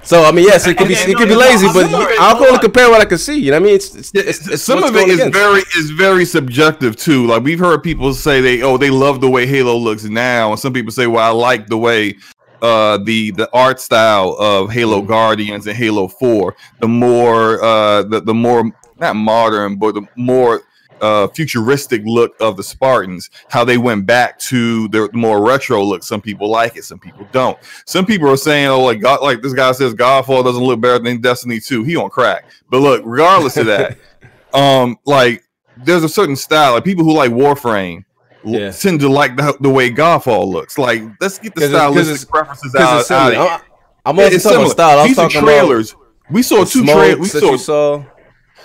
So 0.02 0.24
I 0.24 0.32
mean, 0.32 0.44
yes, 0.44 0.66
it 0.66 0.76
could 0.76 0.88
be 0.88 0.94
it 0.94 1.16
could 1.16 1.28
be 1.28 1.34
lazy, 1.34 1.66
but 1.72 1.86
I'll 2.20 2.38
go 2.38 2.52
and 2.52 2.60
compare 2.60 2.90
what 2.90 3.00
I 3.00 3.06
can 3.06 3.16
see. 3.16 3.38
You 3.38 3.52
know 3.52 3.60
what 3.60 3.62
I 3.62 3.66
mean? 3.66 3.74
It's, 3.76 3.94
it's, 3.94 4.14
it's, 4.14 4.48
it's 4.48 4.62
some 4.62 4.84
of 4.84 4.94
it 4.94 5.08
is 5.08 5.14
against. 5.18 5.38
very 5.38 5.62
is 5.76 5.90
very 5.90 6.26
subjective 6.26 6.94
too. 6.96 7.26
Like 7.26 7.42
we've 7.42 7.58
heard 7.58 7.82
people 7.82 8.12
say 8.12 8.42
they 8.42 8.62
oh 8.62 8.76
they 8.76 8.90
love 8.90 9.22
the 9.22 9.30
way 9.30 9.46
Halo 9.46 9.76
looks 9.76 10.04
now, 10.04 10.50
and 10.50 10.60
some 10.60 10.74
people 10.74 10.92
say 10.92 11.06
well 11.06 11.24
I 11.24 11.30
like 11.30 11.68
the 11.68 11.78
way 11.78 12.16
uh 12.60 12.98
the 12.98 13.30
the 13.30 13.48
art 13.54 13.80
style 13.80 14.36
of 14.38 14.70
Halo 14.70 14.98
Mm-hmm. 14.98 15.08
Guardians 15.08 15.66
and 15.66 15.76
Halo 15.76 16.08
Four. 16.08 16.54
The 16.80 16.88
more 16.88 17.64
uh 17.64 18.02
the 18.02 18.20
the 18.20 18.34
more 18.34 18.70
not 18.98 19.16
modern, 19.16 19.76
but 19.76 19.94
the 19.94 20.06
more 20.16 20.62
uh, 21.00 21.28
futuristic 21.28 22.02
look 22.04 22.34
of 22.40 22.56
the 22.56 22.62
Spartans, 22.62 23.30
how 23.48 23.64
they 23.64 23.78
went 23.78 24.06
back 24.06 24.38
to 24.40 24.88
the 24.88 25.08
more 25.12 25.44
retro 25.46 25.82
look. 25.82 26.02
Some 26.02 26.20
people 26.20 26.48
like 26.50 26.76
it, 26.76 26.84
some 26.84 26.98
people 26.98 27.26
don't. 27.32 27.58
Some 27.86 28.06
people 28.06 28.28
are 28.30 28.36
saying, 28.36 28.68
"Oh, 28.68 28.80
like 28.84 29.00
God, 29.00 29.22
like 29.22 29.42
this 29.42 29.52
guy 29.52 29.72
says, 29.72 29.94
Godfall 29.94 30.44
doesn't 30.44 30.62
look 30.62 30.80
better 30.80 31.02
than 31.02 31.20
Destiny 31.20 31.60
2. 31.60 31.82
He 31.84 31.96
on 31.96 32.10
crack." 32.10 32.44
But 32.70 32.80
look, 32.80 33.02
regardless 33.04 33.56
of 33.56 33.66
that, 33.66 33.98
um, 34.54 34.98
like 35.04 35.42
there's 35.76 36.04
a 36.04 36.08
certain 36.08 36.36
style. 36.36 36.74
Like 36.74 36.84
people 36.84 37.04
who 37.04 37.12
like 37.14 37.30
Warframe. 37.30 38.04
Yeah. 38.46 38.72
Tend 38.72 39.00
to 39.00 39.08
like 39.08 39.36
the, 39.36 39.56
the 39.60 39.70
way 39.70 39.90
Godfall 39.90 40.46
looks. 40.46 40.76
Like, 40.76 41.02
let's 41.18 41.38
get 41.38 41.54
the 41.54 41.62
it's- 41.64 41.70
stylistic 41.70 42.28
preferences 42.28 42.74
out. 42.74 43.10
out. 43.10 43.34
I'm- 43.34 43.60
I'm 44.06 44.16
Yeah, 44.18 44.24
also 44.24 44.34
it's 44.34 44.44
talking 44.44 44.56
about 44.58 44.68
similar. 44.68 44.70
style. 44.74 44.98
I 44.98 45.00
was 45.00 45.08
These 45.08 45.18
are 45.18 45.22
talking 45.22 45.38
about 45.38 45.50
trailers. 45.60 45.96
we 46.30 46.42
saw 46.42 46.64
two 46.66 46.84
trailers. 46.84 47.18
We 47.20 47.26
saw 47.28 47.56
saw. 47.56 48.04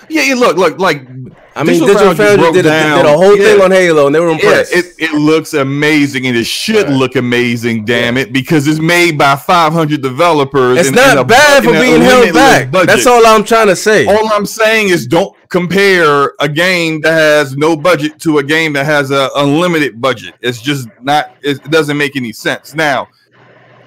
Yeah, 0.09 0.21
yeah. 0.23 0.33
Look, 0.35 0.57
look, 0.57 0.79
like 0.79 1.07
I 1.55 1.63
mean, 1.63 1.79
Digital 1.79 1.87
Digital 1.87 2.15
Foundry 2.15 2.25
Foundry 2.45 2.51
did 2.61 2.65
a, 2.65 2.95
did 2.97 3.05
a 3.05 3.17
whole 3.17 3.35
thing 3.35 3.61
on 3.61 3.71
Halo, 3.71 4.05
and 4.07 4.15
they 4.15 4.19
were 4.19 4.27
Yeah, 4.29 4.33
impressed. 4.35 4.73
it, 4.73 4.85
it 4.97 5.13
looks 5.13 5.53
amazing 5.53 6.27
and 6.27 6.37
it 6.37 6.45
should 6.45 6.87
Right. 6.87 6.95
look 6.95 7.15
amazing, 7.15 7.85
damn 7.85 8.17
it, 8.17 8.31
because 8.31 8.67
it's 8.67 8.79
made 8.79 9.17
by 9.17 9.35
500 9.35 10.01
developers. 10.01 10.77
it's 10.79 10.87
and- 10.87 10.95
not 10.95 11.09
and 11.11 11.19
a- 11.19 11.23
bad 11.25 11.63
for 11.63 11.71
being 11.73 12.01
held 12.01 12.33
back. 12.33 12.71
budget. 12.71 12.87
That's 12.87 13.07
all 13.07 13.25
I'm 13.25 13.43
trying 13.43 13.67
to 13.67 13.75
say. 13.75 14.05
All 14.05 14.31
I'm 14.33 14.45
saying 14.45 14.89
is 14.89 15.05
don't 15.07 15.35
compare 15.49 16.33
a 16.39 16.47
game 16.47 17.01
that 17.01 17.11
has 17.13 17.57
no 17.57 17.75
budget 17.75 18.19
to 18.19 18.37
a 18.37 18.43
game 18.43 18.73
that 18.73 18.85
has 18.85 19.11
a 19.11 19.29
unlimited 19.35 19.99
budget. 19.99 20.35
It's 20.41 20.61
just 20.61 20.87
not. 21.01 21.31
It 21.41 21.61
doesn't 21.69 21.97
make 21.97 22.15
any 22.15 22.31
sense. 22.31 22.73
Now, 22.73 23.07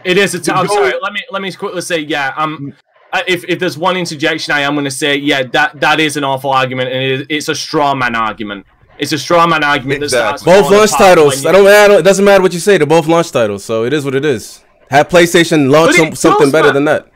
It 0.05 0.19
is 0.19 0.35
a 0.35 0.41
t- 0.41 0.51
I'm 0.51 0.67
sorry. 0.67 0.93
Let 1.01 1.13
me 1.13 1.21
let 1.31 1.41
me 1.43 1.53
quickly 1.53 1.81
say, 1.81 2.01
yeah. 2.01 2.33
Um, 2.37 2.73
I- 2.73 2.92
if 3.29 3.45
if 3.49 3.59
there's 3.59 3.77
one 3.79 3.97
interjection, 3.97 4.53
I 4.55 4.61
am 4.61 4.75
going 4.75 4.85
to 4.85 4.91
say, 4.91 5.17
yeah, 5.17 5.43
that 5.53 5.81
that 5.81 6.01
is 6.01 6.17
an 6.17 6.25
awful 6.25 6.51
argument, 6.51 6.91
and 6.91 7.03
it 7.03 7.11
is, 7.21 7.27
it's 7.29 7.49
a 7.49 7.55
straw 7.55 7.95
man 7.95 8.15
argument. 8.15 8.67
It's 8.99 9.13
a 9.13 9.19
straw 9.19 9.47
man 9.47 9.65
argument 9.65 10.01
that 10.01 10.11
starts 10.11 10.43
Both 10.43 10.65
falling 10.65 10.79
launch 10.79 10.91
apart 10.91 11.09
titles. 11.17 11.35
when 11.35 11.43
you- 11.43 11.49
I 11.49 11.53
don't 11.53 11.65
matter. 11.65 11.95
It 11.99 12.03
doesn't 12.03 12.25
matter 12.25 12.43
what 12.43 12.53
you 12.53 12.61
say. 12.61 12.79
They're 12.79 12.87
both 12.87 13.07
launch 13.07 13.31
titles, 13.33 13.65
so 13.65 13.85
it 13.85 13.93
is 13.93 14.05
what 14.05 14.15
it 14.15 14.25
is. 14.25 14.61
Have 14.91 15.09
PlayStation 15.09 15.71
launch 15.71 15.97
some, 15.97 16.15
something 16.15 16.47
does 16.47 16.53
better 16.53 16.69
not- 16.69 16.75
than 16.75 16.85
that. 16.85 17.09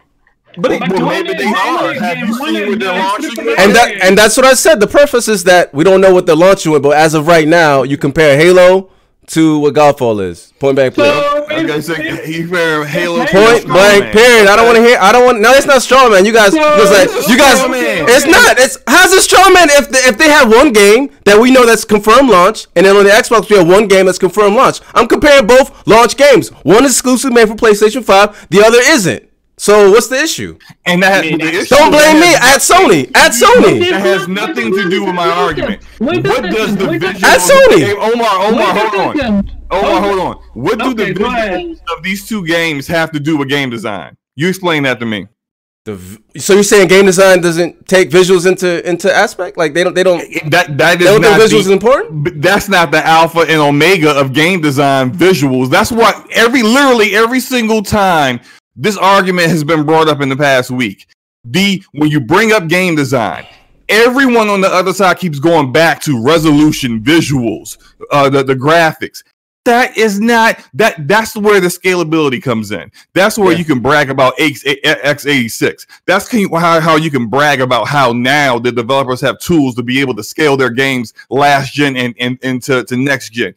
But 0.59 0.73
it, 0.73 0.81
well, 0.91 1.07
maybe 1.07 1.35
they 1.35 1.45
are. 1.45 1.93
Have 1.93 2.17
you 2.19 2.33
seen 2.35 2.69
what 2.71 2.79
they're 2.81 2.99
launching? 2.99 3.31
And 3.59 3.75
that 3.77 3.93
and 4.03 4.17
that's 4.17 4.39
what 4.39 4.47
I 4.47 4.55
said. 4.55 4.81
The 4.81 4.87
preface 4.87 5.29
is 5.29 5.45
that 5.45 5.73
we 5.75 5.85
don't 5.85 6.01
know 6.01 6.15
what 6.15 6.25
they're 6.25 6.35
launching 6.35 6.73
with, 6.73 6.83
but 6.83 6.97
as 6.97 7.13
of 7.13 7.27
right 7.27 7.47
now, 7.47 7.83
you 7.83 7.99
compare 7.99 8.39
Halo 8.39 8.89
to 9.29 9.59
what 9.59 9.75
Godfall 9.75 10.23
is. 10.25 10.55
Point 10.59 10.77
blank 10.77 10.95
period. 10.95 11.36
Okay, 11.65 11.81
so 11.81 11.95
you 11.95 12.43
compare 12.43 12.85
Halo. 12.85 13.19
Point 13.19 13.33
Strongman. 13.33 13.67
blank 13.67 14.13
period. 14.13 14.47
I 14.49 14.57
don't 14.57 14.67
want 14.67 14.77
to 14.77 14.83
hear. 14.83 14.99
I 15.01 15.13
don't 15.13 15.25
want. 15.25 15.41
No, 15.41 15.53
it's 15.53 15.67
not 15.67 15.83
straw 15.83 16.09
man. 16.09 16.25
You 16.25 16.33
guys, 16.33 16.53
was 16.53 16.91
like, 16.91 17.09
it's 17.11 17.29
a 17.29 17.31
you 17.31 17.39
guys. 17.39 17.69
man. 17.69 18.07
It's 18.09 18.27
not. 18.27 18.59
It's 18.59 18.79
how's 18.87 19.13
a 19.13 19.21
straw 19.21 19.49
man 19.51 19.69
if 19.71 19.91
they, 19.91 19.99
if 20.01 20.19
they 20.19 20.29
have 20.31 20.51
one 20.51 20.73
game 20.73 21.11
that 21.25 21.41
we 21.41 21.51
know 21.51 21.67
that's 21.67 21.85
confirmed 21.85 22.31
launch, 22.31 22.67
and 22.77 22.87
then 22.87 22.97
on 22.97 23.05
the 23.05 23.11
Xbox 23.11 23.51
we 23.51 23.57
have 23.57 23.69
one 23.69 23.89
game 23.89 24.07
that's 24.07 24.19
confirmed 24.19 24.57
launch. 24.57 24.81
I'm 24.95 25.09
comparing 25.09 25.47
both 25.47 25.87
launch 25.87 26.17
games. 26.17 26.51
One 26.65 26.85
is 26.85 26.93
exclusive 26.93 27.33
made 27.33 27.49
for 27.49 27.55
PlayStation 27.55 28.05
Five. 28.05 28.47
The 28.51 28.65
other 28.65 28.79
isn't. 28.81 29.31
So 29.59 29.91
what's 29.91 30.09
the 30.09 30.21
issue? 30.21 30.59
And 30.85 31.03
that 31.03 31.25
mean, 31.25 31.39
the 31.39 31.49
issue 31.49 31.75
Don't 31.75 31.91
blame 31.91 32.21
me. 32.21 32.35
At 32.35 32.61
Sony. 32.61 33.11
At 33.17 33.33
Sony. 33.33 33.89
That 33.89 34.03
has 34.03 34.29
nothing 34.29 34.71
to 34.75 34.91
do 34.91 35.07
with 35.07 35.15
my 35.15 35.31
argument. 35.31 35.83
What 35.99 36.23
does 36.23 36.77
the 36.77 36.87
wait 36.87 37.03
a 37.03 37.07
visuals? 37.07 37.23
At 37.25 37.41
Sony. 37.41 37.81
Hey, 37.81 37.95
Omar, 37.95 38.53
Omar, 38.53 38.75
hold 38.77 39.17
on. 39.19 39.56
Second. 39.71 39.85
Omar, 39.85 39.99
Okay. 39.99 40.09
hold 40.09 40.21
on. 40.37 40.43
What 40.55 40.79
do 40.79 40.91
Okay, 40.91 41.13
the 41.13 41.21
visuals 41.21 41.79
of 41.97 42.03
these 42.03 42.27
two 42.27 42.47
games 42.47 42.87
have 42.87 43.11
to 43.13 43.21
do 43.21 43.37
with 43.37 43.49
game 43.49 43.71
design? 43.71 44.17
You 44.37 44.49
explain 44.49 44.83
that 44.85 45.01
to 45.01 45.07
me. 45.07 45.27
The 45.85 45.95
v- 45.95 46.19
so 46.39 46.55
you're 46.55 46.65
saying 46.65 46.89
game 46.89 47.07
design 47.07 47.41
doesn't 47.41 47.87
take 47.87 48.11
visuals 48.11 48.45
into 48.45 48.87
into 48.89 49.15
aspect? 49.15 49.57
Like 49.57 49.73
they 49.73 49.85
don't 49.85 49.95
they 49.95 50.03
don't 50.03 50.19
That 50.51 50.77
that 50.79 50.99
they 50.99 51.05
don't 51.05 51.23
think 51.23 51.39
not 51.39 51.41
visuals 51.41 51.61
is 51.61 51.71
important? 51.71 52.43
that's 52.43 52.69
not 52.69 52.91
the 52.91 53.07
alpha 53.07 53.41
and 53.43 53.61
omega 53.61 54.11
of 54.11 54.33
game 54.33 54.61
design 54.61 55.13
visuals. 55.13 55.71
That's 55.71 55.93
what 55.93 56.27
every 56.33 56.65
literally 56.65 57.15
every 57.15 57.39
single 57.39 57.83
time 57.85 58.41
this 58.75 58.97
argument 58.97 59.49
has 59.51 59.63
been 59.63 59.85
brought 59.87 60.09
up 60.09 60.21
in 60.21 60.29
the 60.29 60.37
past 60.37 60.73
week. 60.73 61.07
The 61.45 61.81
when 61.93 62.11
you 62.11 62.19
bring 62.19 62.51
up 62.51 62.67
game 62.67 62.97
design, 62.97 63.47
everyone 63.89 64.49
on 64.49 64.61
the 64.61 64.69
other 64.69 64.93
side 64.93 65.19
keeps 65.19 65.39
going 65.39 65.71
back 65.71 66.01
to 66.03 66.21
resolution, 66.21 67.01
visuals, 67.01 67.79
uh, 68.11 68.29
the, 68.29 68.43
the 68.43 68.57
graphics. 68.57 69.23
That 69.67 69.97
is 69.99 70.21
not 70.21 70.59
that. 70.75 71.07
That's 71.09 71.37
where 71.37 71.61
the 71.61 71.67
scalability 71.69 72.41
comes 72.43 72.71
in. 72.71 72.91
That's 73.15 73.37
where 73.37 73.51
Yeah. 73.53 73.59
you 73.59 73.65
can 73.65 73.81
brag 73.81 74.11
about 74.11 74.35
X 74.39 74.63
x86 74.65 75.87
That's 76.07 76.29
can 76.29 76.39
you, 76.41 76.57
how 76.57 76.81
how 76.81 76.97
you 76.97 77.11
can 77.11 77.27
brag 77.27 77.61
about 77.61 77.89
how 77.89 78.13
now 78.13 78.59
the 78.59 78.71
developers 78.73 79.21
have 79.23 79.39
tools 79.41 79.75
to 79.75 79.83
be 79.83 80.01
able 80.01 80.15
to 80.15 80.23
scale 80.23 80.57
their 80.57 80.71
games 80.71 81.13
last 81.31 81.75
gen 81.75 81.97
and 81.97 82.15
and 82.21 82.39
into 82.43 82.85
to 82.85 82.97
next 82.97 83.31
gen. 83.31 83.55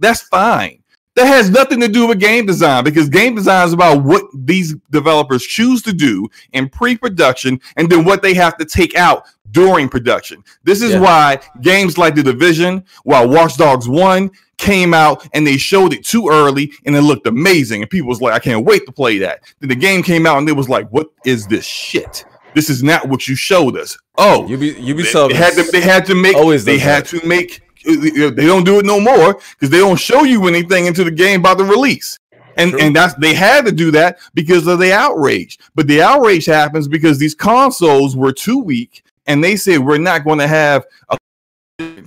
That's 0.00 0.22
fine. 0.22 0.80
That 1.14 1.26
has 1.26 1.50
nothing 1.50 1.78
to 1.80 1.88
do 1.88 2.06
with 2.08 2.18
game 2.18 2.46
design 2.46 2.82
because 2.84 3.08
game 3.08 3.34
design 3.34 3.66
is 3.66 3.72
about 3.72 4.02
what 4.02 4.24
these 4.34 4.74
developers 4.90 5.44
choose 5.44 5.80
to 5.82 5.92
do 5.92 6.26
in 6.54 6.70
pre-production 6.70 7.60
and 7.76 7.88
then 7.90 8.04
what 8.04 8.22
they 8.22 8.32
have 8.34 8.56
to 8.56 8.64
take 8.64 8.96
out 8.96 9.24
during 9.50 9.90
production. 9.90 10.42
This 10.64 10.80
is 10.80 10.92
Yeah. 10.92 11.00
why 11.00 11.38
games 11.60 11.98
like 11.98 12.14
The 12.14 12.22
Division, 12.22 12.82
while 13.04 13.28
Watch 13.28 13.58
Dogs 13.58 13.86
1 13.86 14.30
came 14.62 14.94
out 14.94 15.28
and 15.34 15.46
they 15.46 15.56
showed 15.56 15.92
it 15.92 16.04
too 16.04 16.28
early 16.30 16.72
and 16.86 16.94
it 16.94 17.02
looked 17.02 17.26
amazing 17.26 17.82
and 17.82 17.90
people 17.90 18.08
was 18.08 18.20
like 18.20 18.32
I 18.32 18.38
can't 18.38 18.64
wait 18.64 18.86
to 18.86 18.92
play 18.92 19.18
that. 19.18 19.42
Then 19.58 19.68
the 19.68 19.74
game 19.74 20.02
came 20.02 20.24
out 20.26 20.38
and 20.38 20.48
it 20.48 20.52
was 20.52 20.68
like 20.68 20.88
what 20.90 21.08
is 21.24 21.46
this 21.48 21.66
shit? 21.66 22.24
This 22.54 22.70
is 22.70 22.82
not 22.82 23.08
what 23.08 23.26
you 23.26 23.34
showed 23.34 23.76
us. 23.76 23.98
Oh, 24.18 24.46
Ubi, 24.46 24.70
they, 24.70 24.80
Ubisoft 24.80 25.30
they 25.30 25.34
had 25.34 25.54
to 25.54 25.62
they 25.72 25.80
had 25.80 26.06
to 26.06 26.14
make 26.14 26.36
always 26.36 26.64
they 26.64 26.78
had 26.78 27.04
that. 27.04 27.20
to 27.20 27.26
make 27.26 27.60
they 27.84 28.46
don't 28.46 28.64
do 28.64 28.78
it 28.78 28.86
no 28.86 29.00
more 29.00 29.34
because 29.34 29.70
they 29.70 29.78
don't 29.78 29.98
show 29.98 30.22
you 30.22 30.46
anything 30.46 30.86
into 30.86 31.02
the 31.02 31.10
game 31.10 31.42
by 31.42 31.54
the 31.54 31.64
release 31.64 32.16
and 32.56 32.70
True. 32.70 32.80
and 32.80 32.94
that's 32.94 33.14
they 33.14 33.34
had 33.34 33.64
to 33.66 33.72
do 33.72 33.90
that 33.90 34.18
because 34.34 34.68
of 34.68 34.78
the 34.78 34.92
outrage 34.92 35.58
but 35.74 35.88
the 35.88 36.00
outrage 36.00 36.46
happens 36.46 36.86
because 36.86 37.18
these 37.18 37.34
consoles 37.34 38.16
were 38.16 38.32
too 38.32 38.58
weak 38.58 39.02
and 39.26 39.42
they 39.42 39.56
said 39.56 39.78
we're 39.78 39.98
not 39.98 40.24
going 40.24 40.38
to 40.38 40.46
have 40.46 40.84
a 41.08 41.18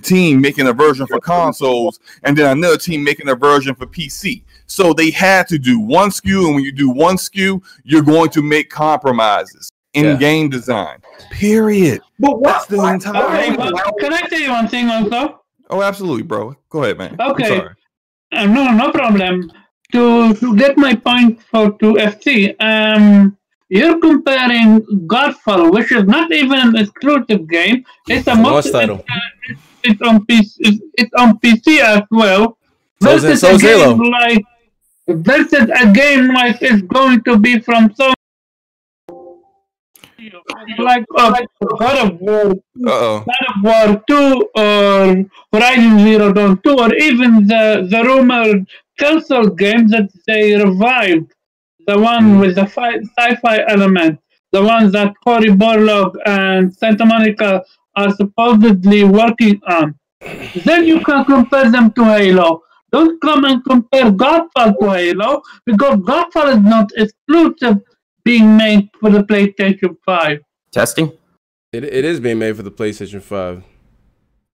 team 0.02 0.40
making 0.40 0.66
a 0.68 0.72
version 0.72 1.06
for 1.06 1.18
consoles 1.20 1.98
and 2.22 2.36
then 2.36 2.50
another 2.56 2.76
team 2.78 3.02
making 3.04 3.28
a 3.28 3.34
version 3.34 3.74
for 3.74 3.86
pc 3.86 4.42
so 4.66 4.92
they 4.92 5.10
had 5.10 5.46
to 5.48 5.58
do 5.58 5.78
one 5.78 6.10
SKU 6.10 6.46
and 6.46 6.54
when 6.56 6.64
you 6.64 6.72
do 6.72 6.90
one 6.90 7.16
SKU 7.16 7.62
you're 7.84 8.02
going 8.02 8.30
to 8.30 8.42
make 8.42 8.68
compromises 8.70 9.70
in 9.94 10.04
Yeah. 10.06 10.16
game 10.16 10.48
design 10.50 10.98
period 11.30 12.00
But 12.18 12.36
that's 12.42 12.68
what? 12.70 12.76
the 12.76 12.92
entire 12.94 13.24
Okay, 13.24 13.56
but 13.56 13.72
can 14.00 14.12
I 14.12 14.26
say 14.28 14.48
one 14.48 14.68
thing 14.68 14.88
also? 14.90 15.40
Oh, 15.70 15.82
absolutely, 15.82 16.22
bro. 16.22 16.54
Go 16.70 16.82
ahead, 16.84 16.98
man. 16.98 17.16
I'm 17.18 17.30
Okay. 17.32 17.48
sorry. 17.48 17.74
Uh, 18.32 18.46
no, 18.46 18.70
no 18.72 18.90
problem. 18.92 19.50
To 19.92 20.34
to 20.34 20.56
get 20.56 20.76
my 20.76 20.94
point 20.94 21.40
for 21.50 21.70
to 21.80 21.88
FC, 22.14 22.54
um, 22.60 23.36
you're 23.68 23.98
comparing 24.00 24.80
Godfall, 25.14 25.72
which 25.72 25.90
is 25.92 26.04
not 26.04 26.30
even 26.32 26.58
an 26.68 26.76
exclusive 26.76 27.48
game. 27.48 27.84
It's 28.08 28.26
a 28.28 28.30
It's 28.32 28.38
a 28.38 28.42
launch 28.42 28.44
multi- 28.66 28.70
title. 28.72 29.04
It's, 29.48 29.58
uh, 29.60 29.65
it's, 29.86 30.00
it's 30.00 30.02
on 30.02 30.26
PC. 30.26 30.52
It's, 30.58 30.78
it's 30.98 31.14
on 31.18 31.38
PC 31.38 31.78
as 31.80 32.02
well. 32.10 32.58
So 33.02 33.10
is 33.12 33.24
it- 33.24 33.28
Versus 33.28 33.40
so 33.40 33.48
a 33.48 33.54
is 33.54 33.62
Halo. 33.62 33.96
game 33.96 34.10
like 34.10 34.44
versus 35.08 35.70
a 35.82 35.92
game 35.92 36.28
like 36.34 36.58
it's 36.62 36.82
going 36.82 37.22
to 37.24 37.38
be 37.38 37.58
from 37.60 37.90
Sony. 37.90 38.12
Like 40.78 41.04
uh, 41.16 41.40
God 41.78 41.96
of 42.12 42.20
War 42.20 42.50
Uh 42.50 42.90
oh. 42.90 43.24
God 43.28 43.44
of 43.50 43.56
War 43.62 44.02
2 44.08 44.48
or 44.56 45.24
Horizon 45.52 45.98
Zero 46.00 46.32
Dawn 46.32 46.60
2 46.62 46.70
or 46.78 46.94
even 46.94 47.46
the, 47.46 47.86
the 47.90 48.02
rumored 48.02 48.66
cancelled 48.98 49.58
game 49.58 49.86
that 49.88 50.08
they 50.26 50.54
revived. 50.56 51.32
The 51.86 51.98
one 51.98 52.40
with 52.40 52.56
the 52.56 52.66
fi- 52.66 52.98
sci-fi 53.18 53.64
element. 53.68 54.18
The 54.52 54.62
one 54.62 54.90
that 54.92 55.12
Cory 55.22 55.50
Barlog 55.50 56.14
and 56.24 56.74
Santa 56.74 57.04
Monica 57.04 57.62
are 57.96 58.14
supposedly 58.14 59.04
working 59.04 59.60
on. 59.68 59.94
Then 60.64 60.86
you 60.86 61.00
can 61.00 61.24
compare 61.24 61.70
them 61.70 61.92
to 61.92 62.04
Halo. 62.04 62.62
Don't 62.92 63.20
come 63.20 63.44
and 63.44 63.64
compare 63.64 64.10
Godfall 64.10 64.78
to 64.80 64.90
Halo 64.90 65.42
because 65.64 65.96
Godfall 65.96 66.52
is 66.56 66.60
not 66.62 66.90
exclusive 66.96 67.78
being 68.24 68.56
made 68.56 68.88
for 69.00 69.10
the 69.10 69.20
PlayStation 69.24 69.96
5. 70.04 70.38
Testing. 70.72 71.12
It, 71.72 71.84
it 71.84 72.04
is 72.04 72.20
being 72.20 72.38
made 72.38 72.56
for 72.56 72.62
the 72.62 72.70
PlayStation 72.70 73.20
Five. 73.20 73.62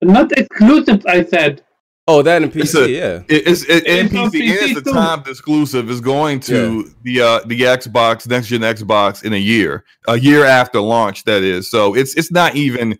Not 0.02 0.32
exclusive, 0.32 1.05
I 1.06 1.24
said. 1.24 1.62
Oh, 2.09 2.20
that 2.23 2.43
and 2.43 2.52
PC, 2.52 2.60
It's 2.62 2.74
a- 2.74 2.90
yeah. 2.90 3.23
It, 3.28 3.47
it's 3.47 3.62
it, 3.64 3.85
It's 3.86 4.14
on 4.14 4.31
NPC 4.31 4.40
is 4.43 4.60
PC 4.70 4.74
the 4.74 4.81
too. 4.82 4.93
timed 4.93 5.28
exclusive 5.28 5.89
is 5.90 6.01
going 6.01 6.40
to 6.40 6.90
the 7.05 7.20
uh 7.20 7.40
the 7.47 7.60
Xbox 7.60 8.27
next 8.28 8.48
gen 8.48 8.62
Xbox 8.62 9.23
in 9.23 9.32
a 9.35 9.36
year, 9.36 9.85
a 10.09 10.19
year 10.19 10.44
after 10.44 10.81
launch. 10.81 11.23
That 11.24 11.43
is, 11.43 11.70
so 11.70 11.94
it's 11.94 12.16
it's 12.16 12.32
not 12.32 12.56
even 12.56 12.98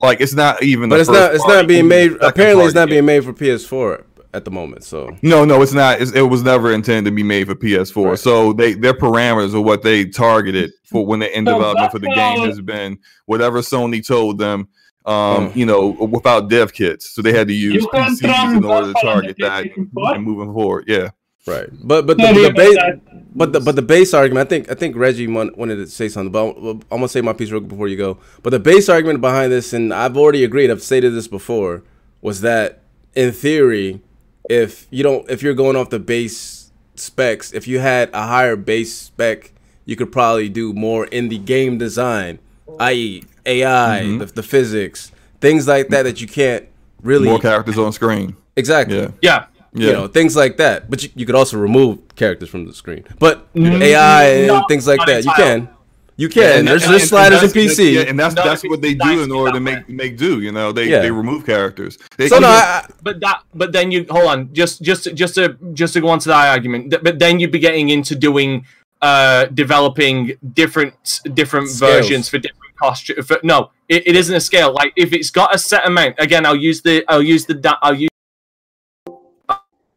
like 0.00 0.20
it's 0.20 0.34
not 0.34 0.62
even. 0.62 0.88
But 0.88 0.96
the 0.96 1.00
it's 1.00 1.10
not 1.10 1.34
it's 1.34 1.46
not 1.46 1.66
being 1.66 1.88
made. 1.88 2.12
Apparently, 2.20 2.64
it's 2.64 2.74
party 2.74 2.86
not 2.86 2.88
being 2.88 3.04
made 3.04 3.24
for 3.24 3.32
PS4 3.32 4.04
at 4.32 4.44
the 4.44 4.50
moment. 4.50 4.84
So 4.84 5.16
No, 5.22 5.44
no, 5.44 5.62
it's 5.62 5.72
not. 5.72 6.00
It's, 6.00 6.12
it 6.12 6.22
was 6.22 6.42
never 6.42 6.72
intended 6.72 7.10
to 7.10 7.14
be 7.14 7.22
made 7.22 7.46
for 7.46 7.54
PS4. 7.54 8.04
Right. 8.10 8.18
So 8.18 8.52
they 8.52 8.74
their 8.74 8.94
parameters 8.94 9.54
of 9.54 9.64
what 9.64 9.82
they 9.82 10.06
targeted 10.06 10.72
for 10.84 11.04
when 11.04 11.20
they 11.20 11.32
in 11.32 11.44
So 11.44 11.54
development 11.54 11.92
for 11.92 11.98
the 11.98 12.08
game 12.08 12.46
has 12.46 12.60
been 12.60 12.98
whatever 13.26 13.60
Sony 13.60 14.04
told 14.06 14.38
them. 14.38 14.68
Um, 15.06 15.50
you 15.54 15.64
know, 15.64 15.88
without 15.88 16.50
dev 16.50 16.74
kits, 16.74 17.10
so 17.10 17.22
they 17.22 17.32
had 17.32 17.48
to 17.48 17.54
use 17.54 17.86
PCs 17.86 18.56
in 18.58 18.64
order 18.64 18.92
to 18.92 19.00
target 19.00 19.36
that 19.38 19.64
and 19.74 20.22
moving 20.22 20.52
forward. 20.52 20.84
Yeah. 20.86 21.08
Right, 21.46 21.68
but 21.72 22.06
but 22.06 22.18
the, 22.18 22.24
Sorry 22.24 22.34
the 22.42 22.46
about 22.48 22.56
base, 22.56 23.22
but 23.34 23.52
the 23.52 23.60
but 23.60 23.74
the 23.76 23.82
base 23.82 24.12
argument. 24.12 24.46
I 24.46 24.48
think 24.48 24.70
I 24.70 24.74
think 24.74 24.94
Reggie 24.94 25.26
wanted 25.26 25.76
to 25.76 25.86
say 25.86 26.08
something, 26.08 26.30
but 26.30 26.50
I'm, 26.56 26.66
I'm 26.66 26.82
gonna 26.90 27.08
say 27.08 27.22
my 27.22 27.32
piece 27.32 27.50
real 27.50 27.60
quick 27.60 27.70
before 27.70 27.88
you 27.88 27.96
go. 27.96 28.18
But 28.42 28.50
the 28.50 28.58
base 28.60 28.88
argument 28.90 29.20
behind 29.22 29.50
this, 29.50 29.72
and 29.72 29.92
I've 29.92 30.16
already 30.18 30.44
agreed. 30.44 30.70
I've 30.70 30.82
stated 30.82 31.14
this 31.14 31.28
before, 31.28 31.82
was 32.20 32.42
that 32.42 32.80
in 33.14 33.32
theory, 33.32 34.02
if 34.50 34.86
you 34.90 35.02
don't, 35.02 35.28
if 35.30 35.42
you're 35.42 35.54
going 35.54 35.76
off 35.76 35.88
the 35.88 35.98
base 35.98 36.70
specs, 36.94 37.52
if 37.54 37.66
you 37.66 37.78
had 37.78 38.10
a 38.12 38.26
higher 38.26 38.54
base 38.56 38.94
spec, 38.94 39.52
you 39.86 39.96
could 39.96 40.12
probably 40.12 40.50
do 40.50 40.74
more 40.74 41.06
in 41.06 41.30
the 41.30 41.38
game 41.38 41.78
design, 41.78 42.38
i.e., 42.80 43.24
AI, 43.46 44.00
Mm-hmm. 44.02 44.18
the, 44.18 44.26
the 44.26 44.42
physics, 44.42 45.10
things 45.40 45.66
like 45.66 45.88
that 45.88 46.02
that 46.02 46.20
you 46.20 46.26
can't 46.28 46.66
really 47.02 47.28
More 47.28 47.38
characters 47.38 47.78
on 47.78 47.92
screen. 47.94 48.36
exactly 48.56 48.98
Yeah. 48.98 49.08
Yeah. 49.22 49.46
Yeah. 49.72 49.86
you 49.86 49.92
know 49.92 50.06
things 50.08 50.34
like 50.34 50.56
that 50.56 50.90
but 50.90 51.02
you, 51.04 51.10
you 51.14 51.24
could 51.26 51.36
also 51.36 51.56
remove 51.56 51.98
characters 52.16 52.48
from 52.48 52.66
the 52.66 52.72
screen 52.74 53.04
but 53.20 53.52
Mm, 53.54 53.80
ai 53.82 54.24
and 54.24 54.46
not- 54.48 54.68
things 54.68 54.86
like 54.86 54.98
that 55.06 55.24
you 55.24 55.32
can 55.36 55.68
you 56.16 56.28
can 56.28 56.64
there's, 56.66 56.84
there's 56.86 57.08
sliders 57.08 57.42
in 57.42 57.48
that's- 57.48 57.76
pc 57.78 57.92
yeah, 57.94 58.00
and 58.10 58.18
that's 58.18 58.34
No, 58.34 58.42
that's 58.44 58.62
what 58.64 58.82
they 58.82 58.94
do 58.94 59.22
in 59.22 59.30
order 59.32 59.52
to 59.52 59.60
make 59.60 59.88
make 59.88 60.16
do. 60.18 60.40
You 60.42 60.52
know, 60.52 60.70
they 60.70 60.86
Yeah. 60.90 61.00
they 61.00 61.10
remove 61.10 61.46
characters. 61.46 61.96
They, 62.18 62.28
so 62.28 62.38
no 62.40 62.48
even- 62.48 62.50
I, 62.50 62.82
I- 62.84 62.86
But 63.02 63.20
that, 63.20 63.38
but 63.54 63.72
then 63.72 63.90
you 63.90 64.04
hold 64.10 64.26
on, 64.32 64.52
just 64.52 64.82
just 64.82 65.02
just 65.14 65.34
to 65.36 65.56
just 65.72 65.94
to 65.94 66.00
go 66.02 66.08
on 66.08 66.18
to 66.24 66.28
that 66.28 66.48
argument. 66.54 66.82
But 67.06 67.18
then 67.18 67.40
you'd 67.40 67.52
be 67.58 67.58
getting 67.68 67.88
into 67.88 68.14
doing 68.28 68.66
uh 69.00 69.46
developing 69.46 70.16
different 70.52 70.94
different 71.32 71.68
Scales. 71.70 71.90
versions 71.92 72.28
for 72.28 72.36
different 72.38 72.76
costumes. 72.76 73.30
No, 73.42 73.70
it, 73.88 74.02
it 74.08 74.14
isn't 74.16 74.34
a 74.36 74.40
scale. 74.50 74.72
Like 74.74 74.92
if 74.96 75.14
it's 75.14 75.30
got 75.30 75.54
a 75.54 75.58
set 75.58 75.86
amount, 75.86 76.16
again, 76.18 76.44
I'll 76.44 76.62
use 76.70 76.82
the 76.82 77.02
I'll 77.08 77.22
use 77.34 77.46
the 77.46 77.54
da- 77.54 77.78
I'll 77.80 77.94
use. 77.94 78.09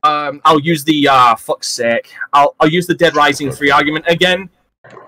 Um, 0.04 0.42
I'll 0.44 0.60
use 0.60 0.84
the 0.84 1.08
uh 1.08 1.36
fuck's 1.36 1.70
sake. 1.70 2.12
I'll 2.34 2.56
I'll 2.60 2.68
use 2.70 2.88
the 2.88 2.94
Dead 2.96 3.16
Rising 3.16 3.52
free 3.52 3.72
argument 3.72 4.06
again. 4.08 4.50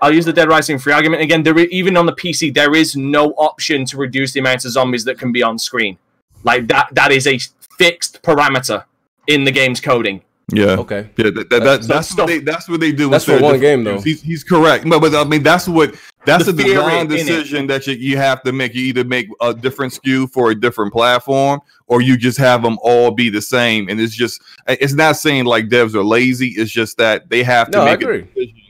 I'll 0.00 0.12
use 0.14 0.24
the 0.24 0.32
Dead 0.32 0.48
Rising 0.48 0.78
free 0.78 0.92
argument 0.94 1.22
again. 1.22 1.42
There, 1.42 1.58
even 1.58 1.96
on 1.98 2.06
the 2.06 2.14
PC, 2.14 2.54
there 2.54 2.74
is 2.74 2.96
no 2.96 3.32
option 3.32 3.84
to 3.86 3.98
reduce 3.98 4.32
the 4.32 4.40
amount 4.40 4.64
of 4.64 4.70
zombies 4.72 5.04
that 5.04 5.18
can 5.18 5.32
be 5.32 5.42
on 5.42 5.58
screen. 5.58 5.98
Like 6.44 6.66
that, 6.68 6.88
that 6.92 7.12
is 7.12 7.26
a 7.26 7.38
fixed 7.78 8.22
parameter 8.22 8.84
in 9.26 9.44
the 9.44 9.50
game's 9.50 9.80
coding. 9.80 10.22
yeah. 10.52 10.76
okay 10.76 11.10
Yeah, 11.18 11.30
that, 11.30 11.50
that, 11.50 11.62
that, 11.64 11.82
So- 11.84 11.92
that's 11.92 12.16
what 12.16 12.26
they 12.28 12.38
that's 12.38 12.68
what 12.68 12.80
they 12.80 12.92
do. 12.92 13.10
That's 13.10 13.26
with 13.26 13.36
for 13.36 13.42
their 13.42 13.50
one 13.52 13.60
game, 13.60 13.84
different 13.84 14.04
though. 14.04 14.10
He's, 14.10 14.22
he's 14.22 14.44
correct, 14.44 14.88
but, 14.88 15.00
but 15.00 15.14
I 15.14 15.24
mean 15.24 15.42
that's 15.42 15.68
what 15.68 15.94
that's 16.26 16.46
The 16.46 16.50
a 16.50 16.54
design 16.54 17.08
theory 17.08 17.20
in 17.20 17.28
it. 17.28 17.40
decision 17.40 17.66
that 17.68 17.86
you, 17.86 17.94
you 17.94 18.16
have 18.18 18.42
to 18.42 18.52
make. 18.52 18.74
You 18.74 18.82
either 18.84 19.04
make 19.04 19.28
a 19.40 19.54
different 19.54 19.92
SKU 19.94 20.30
for 20.30 20.50
a 20.50 20.54
different 20.54 20.92
platform, 20.92 21.60
or 21.86 22.02
you 22.02 22.16
just 22.16 22.38
have 22.38 22.62
them 22.62 22.78
all 22.82 23.10
be 23.12 23.30
the 23.30 23.42
same. 23.42 23.88
And 23.88 24.00
it's 24.00 24.14
just 24.14 24.42
it's 24.68 24.94
not 24.94 25.16
saying 25.16 25.46
like 25.46 25.68
devs 25.68 25.94
are 25.94 26.04
lazy. 26.04 26.48
It's 26.48 26.70
just 26.70 26.98
that 26.98 27.30
they 27.30 27.42
have 27.44 27.70
to 27.70 27.78
No, 27.78 27.84
make 27.86 28.02
a 28.02 28.22
decision 28.22 28.62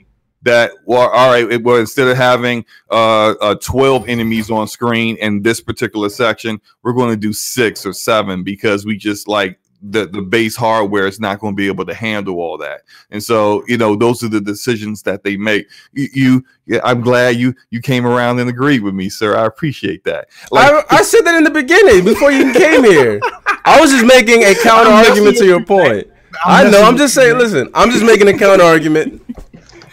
that 0.42 0.70
well, 0.84 1.08
all 1.08 1.30
right, 1.30 1.50
it, 1.50 1.64
well, 1.64 1.76
instead 1.76 2.08
of 2.08 2.16
having 2.16 2.64
uh, 2.90 3.30
uh 3.40 3.54
12 3.56 4.08
enemies 4.08 4.50
on 4.50 4.68
screen 4.68 5.16
in 5.16 5.42
this 5.42 5.60
particular 5.60 6.08
section, 6.08 6.60
we're 6.82 6.92
going 6.92 7.10
to 7.10 7.16
do 7.16 7.32
six 7.32 7.84
or 7.84 7.92
seven 7.92 8.44
because 8.44 8.86
we 8.86 8.96
just 8.96 9.28
like 9.28 9.58
the 9.82 10.06
the 10.06 10.22
base 10.22 10.56
hardware 10.56 11.06
is 11.06 11.20
not 11.20 11.40
going 11.40 11.54
to 11.54 11.56
be 11.56 11.66
able 11.66 11.84
to 11.86 11.94
handle 11.94 12.36
all 12.36 12.58
that. 12.58 12.82
And 13.10 13.22
so, 13.22 13.64
you 13.66 13.76
know, 13.76 13.96
those 13.96 14.22
are 14.22 14.28
the 14.28 14.40
decisions 14.40 15.02
that 15.02 15.22
they 15.22 15.36
make. 15.36 15.68
You, 15.92 16.08
you 16.12 16.44
yeah, 16.66 16.80
I'm 16.84 17.00
glad 17.00 17.36
you 17.36 17.54
you 17.70 17.80
came 17.80 18.06
around 18.06 18.38
and 18.38 18.50
agreed 18.50 18.80
with 18.82 18.94
me, 18.94 19.08
sir. 19.08 19.36
I 19.36 19.46
appreciate 19.46 20.04
that. 20.04 20.28
Like, 20.50 20.72
I, 20.90 20.96
I 20.98 21.02
said 21.02 21.22
that 21.22 21.36
in 21.36 21.44
the 21.44 21.50
beginning 21.50 22.04
before 22.04 22.30
you 22.32 22.52
came 22.52 22.84
here 22.84 23.20
i 23.64 23.80
was 23.80 23.90
just 23.90 24.06
making 24.06 24.42
a 24.42 24.54
counter 24.54 24.90
argument 24.90 25.36
to 25.36 25.44
your 25.44 25.62
point 25.64 26.06
i 26.44 26.68
know 26.68 26.82
i'm 26.82 26.96
just 26.96 27.14
saying 27.14 27.36
listen 27.38 27.68
i'm 27.74 27.90
just 27.90 28.04
making 28.04 28.28
a 28.28 28.38
counter 28.38 28.64
argument 28.64 29.22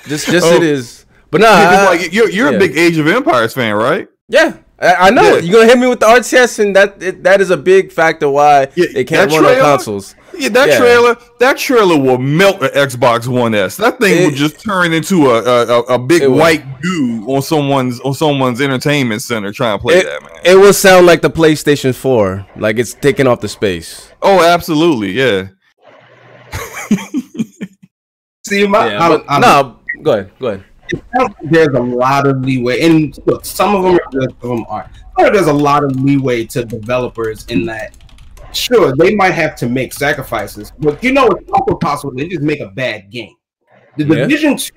just 0.08 0.28
just 0.28 0.46
Oh. 0.46 0.56
it 0.56 0.64
is 0.64 1.06
but 1.32 1.42
nah 1.42 1.48
yeah, 1.48 1.86
like 1.86 2.14
you're 2.14 2.30
you're 2.30 2.52
yeah. 2.52 2.58
a 2.58 2.60
big 2.60 2.78
Age 2.78 2.98
of 2.98 3.08
Empires 3.08 3.56
fan, 3.56 3.74
right? 3.76 4.08
Yeah, 4.30 4.56
I, 4.84 5.08
I 5.08 5.10
know. 5.12 5.36
Yeah. 5.36 5.40
You're 5.40 5.54
gonna 5.54 5.68
hit 5.68 5.78
me 5.80 5.88
with 5.88 6.00
the 6.02 6.06
RTS, 6.08 6.60
and 6.60 6.76
that 6.76 7.02
it, 7.02 7.24
that 7.24 7.40
is 7.42 7.50
a 7.50 7.58
big 7.58 7.92
factor 7.92 8.30
why 8.30 8.68
Yeah, 8.76 8.86
it 8.96 9.06
can't 9.08 9.30
that 9.30 9.36
run 9.38 9.46
on 9.46 9.52
trailer- 9.54 9.62
consoles. 9.62 10.16
Yeah, 10.36 10.50
that 10.50 10.68
Yeah. 10.70 10.78
trailer, 10.80 11.16
that 11.40 11.58
trailer 11.60 11.96
will 11.98 12.18
melt 12.18 12.62
an 12.64 12.70
Xbox 12.70 13.28
One 13.28 13.54
S. 13.54 13.78
That 13.78 14.00
thing 14.00 14.18
It- 14.18 14.26
will 14.26 14.36
just 14.36 14.60
turn 14.60 14.92
into 14.92 15.30
a 15.30 15.44
a, 15.44 15.66
a, 15.68 15.80
a 15.96 16.00
big 16.00 16.28
white 16.28 16.64
goo 16.82 17.26
on 17.28 17.42
someone's 17.44 18.00
on 18.02 18.14
someone's 18.16 18.60
entertainment 18.60 19.22
center 19.22 19.52
trying 19.52 19.78
to 19.78 19.82
play 19.82 19.96
It, 20.00 20.06
that 20.06 20.22
man. 20.24 20.32
it 20.44 20.56
will 20.56 20.74
sound 20.74 21.06
like 21.06 21.22
the 21.22 21.30
PlayStation 21.30 21.94
4, 21.96 22.46
like 22.58 22.80
it's 22.80 22.94
taking 22.96 23.28
off 23.28 23.42
the 23.42 23.48
space. 23.48 24.10
oh, 24.24 24.44
absolutely, 24.44 25.12
yeah. 25.12 25.48
See, 28.48 28.68
my, 28.68 28.88
Yeah, 28.92 29.00
I, 29.06 29.10
but 29.10 29.26
I, 29.30 29.40
no, 29.40 29.80
go 30.02 30.12
ahead, 30.14 30.32
go 30.40 30.48
ahead. 30.48 30.64
There's 31.44 31.76
a 31.76 31.80
lot 31.80 32.28
of 32.28 32.40
leeway, 32.42 32.82
and 32.82 33.18
look, 33.26 33.46
some 33.46 33.76
of 33.76 33.84
them 33.84 33.96
are 33.96 34.12
good, 34.12 34.36
some 34.42 34.52
of 34.52 34.58
them 34.58 34.66
aren't. 34.70 34.90
But 35.18 35.34
there's 35.34 35.48
a 35.48 35.54
lot 35.54 35.84
of 35.84 35.96
leeway 36.00 36.46
to 36.48 36.66
developers 36.66 37.46
in 37.48 37.66
that. 37.66 37.96
Sure, 38.54 38.96
they 38.96 39.16
might 39.16 39.32
have 39.32 39.56
to 39.58 39.68
make 39.68 39.94
sacrifices, 39.94 40.72
but 40.80 41.04
you 41.04 41.12
know 41.12 41.28
it's 41.28 41.50
also 41.52 41.76
possible 41.76 42.14
they 42.16 42.28
just 42.28 42.42
make 42.42 42.60
a 42.60 42.70
bad 42.70 43.10
game. 43.10 43.36
The 43.98 44.06
Yeah. 44.06 44.16
Division 44.16 44.58
Two 44.58 44.72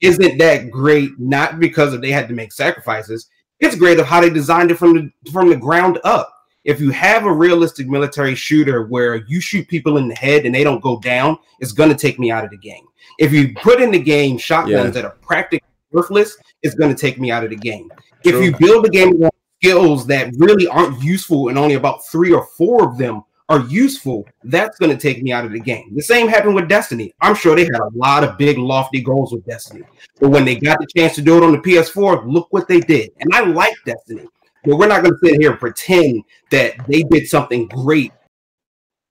isn't 0.00 0.38
that 0.38 0.70
great, 0.70 1.10
not 1.18 1.58
because 1.58 1.92
of 1.92 2.00
they 2.00 2.10
had 2.10 2.28
to 2.28 2.34
make 2.34 2.52
sacrifices. 2.52 3.28
It's 3.60 3.74
great 3.74 3.98
of 3.98 4.06
how 4.06 4.20
they 4.20 4.30
designed 4.30 4.70
it 4.70 4.76
from 4.76 4.94
the 4.94 5.30
from 5.32 5.48
the 5.48 5.56
ground 5.56 5.98
up. 6.04 6.32
If 6.68 6.80
you 6.80 6.90
have 6.90 7.24
a 7.24 7.32
realistic 7.32 7.88
military 7.88 8.34
shooter 8.34 8.86
where 8.86 9.24
you 9.26 9.40
shoot 9.40 9.66
people 9.68 9.96
in 9.96 10.06
the 10.06 10.14
head 10.14 10.44
and 10.44 10.54
they 10.54 10.62
don't 10.62 10.82
go 10.82 11.00
down, 11.00 11.38
it's 11.60 11.72
gonna 11.72 11.94
take 11.94 12.18
me 12.18 12.30
out 12.30 12.44
of 12.44 12.50
the 12.50 12.58
game. 12.58 12.84
If 13.18 13.32
you 13.32 13.54
put 13.54 13.80
in 13.80 13.90
the 13.90 13.98
game 13.98 14.36
shotguns 14.36 14.70
Yeah. 14.72 14.90
that 14.90 15.04
are 15.06 15.16
practically 15.22 15.66
worthless, 15.92 16.36
it's 16.62 16.74
gonna 16.74 16.94
take 16.94 17.18
me 17.18 17.30
out 17.30 17.42
of 17.42 17.48
the 17.48 17.56
game. 17.56 17.90
If 18.22 18.34
you 18.44 18.54
build 18.58 18.84
a 18.84 18.90
game 18.90 19.18
with 19.18 19.30
skills 19.62 20.06
that 20.08 20.30
really 20.36 20.66
aren't 20.66 21.02
useful 21.02 21.48
and 21.48 21.56
only 21.58 21.74
about 21.74 22.06
three 22.06 22.34
or 22.34 22.46
four 22.58 22.86
of 22.86 22.98
them 22.98 23.22
are 23.48 23.60
useful, 23.60 24.26
that's 24.44 24.78
going 24.78 24.94
to 24.94 25.00
take 25.00 25.22
me 25.22 25.32
out 25.32 25.44
of 25.44 25.52
the 25.52 25.60
game. 25.60 25.94
The 25.94 26.02
same 26.02 26.28
happened 26.28 26.54
with 26.54 26.68
Destiny. 26.68 27.14
I'm 27.22 27.34
sure 27.34 27.56
they 27.56 27.64
had 27.64 27.80
a 27.80 27.88
lot 27.94 28.22
of 28.22 28.36
big, 28.36 28.58
lofty 28.58 29.00
goals 29.00 29.32
with 29.32 29.44
Destiny. 29.46 29.84
But 30.20 30.28
when 30.28 30.44
they 30.44 30.56
got 30.56 30.78
the 30.78 30.86
chance 30.94 31.14
to 31.14 31.22
do 31.22 31.38
it 31.38 31.42
on 31.42 31.52
the 31.52 31.58
PS4, 31.58 32.30
look 32.30 32.48
what 32.50 32.68
they 32.68 32.80
did. 32.80 33.10
And 33.20 33.34
I 33.34 33.40
like 33.40 33.74
Destiny. 33.86 34.26
But 34.64 34.76
we're 34.76 34.88
not 34.88 35.02
going 35.02 35.14
to 35.14 35.26
sit 35.26 35.40
here 35.40 35.50
and 35.52 35.60
pretend 35.60 36.22
that 36.50 36.74
they 36.88 37.02
did 37.04 37.28
something 37.28 37.66
great 37.68 38.12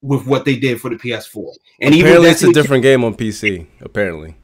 with 0.01 0.25
what 0.27 0.45
they 0.45 0.55
did 0.57 0.79
for 0.79 0.89
the 0.89 0.95
PS4. 0.95 1.53
And 1.81 1.95
Apparently, 1.95 2.29
it's 2.29 2.43
a 2.43 2.53
different 2.53 2.83
game 2.83 3.03
on 3.03 3.15
PC. 3.15 3.65
Apparently, 3.81 4.35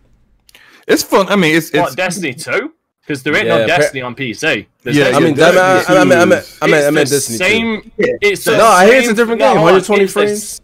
It's 0.88 1.04
fun. 1.04 1.28
I 1.30 1.36
mean, 1.36 1.56
it's 1.56 1.70
it's 1.70 1.78
What 1.78 1.96
Destiny 1.96 2.34
Two? 2.34 2.74
Because 3.02 3.22
there 3.22 3.36
ain't 3.36 3.48
Yeah, 3.48 3.58
no 3.60 3.68
Destiny 3.68 4.02
on 4.02 4.16
PC. 4.16 4.66
There's 4.82 4.96
Yeah, 4.98 5.06
I 5.08 5.20
Destiny 5.20 5.30
mean, 5.30 5.36
yeah, 5.38 5.46
I 5.48 5.52
mean, 5.52 5.60
I, 5.60 5.74
Destiny 5.76 5.98
I, 5.98 6.04
mean, 6.06 6.18
I 6.18 6.26
meant, 6.26 6.32
I 6.62 6.66
It's 6.66 6.72
meant, 6.72 6.86
I 6.86 6.90
meant 6.90 7.10
the 7.10 7.16
Destiny. 7.16 7.38
too. 7.38 7.44
same. 7.44 7.92
It's 7.98 8.46
the 8.46 8.58
No, 8.58 8.66
I 8.66 8.86
hear 8.86 8.96
it's 9.00 9.10
a 9.10 9.14
different 9.14 9.40
game, 9.40 9.58
hold 9.58 9.72
120 9.74 10.04
it's 10.04 10.14
the 10.14 10.20
frames. 10.20 10.62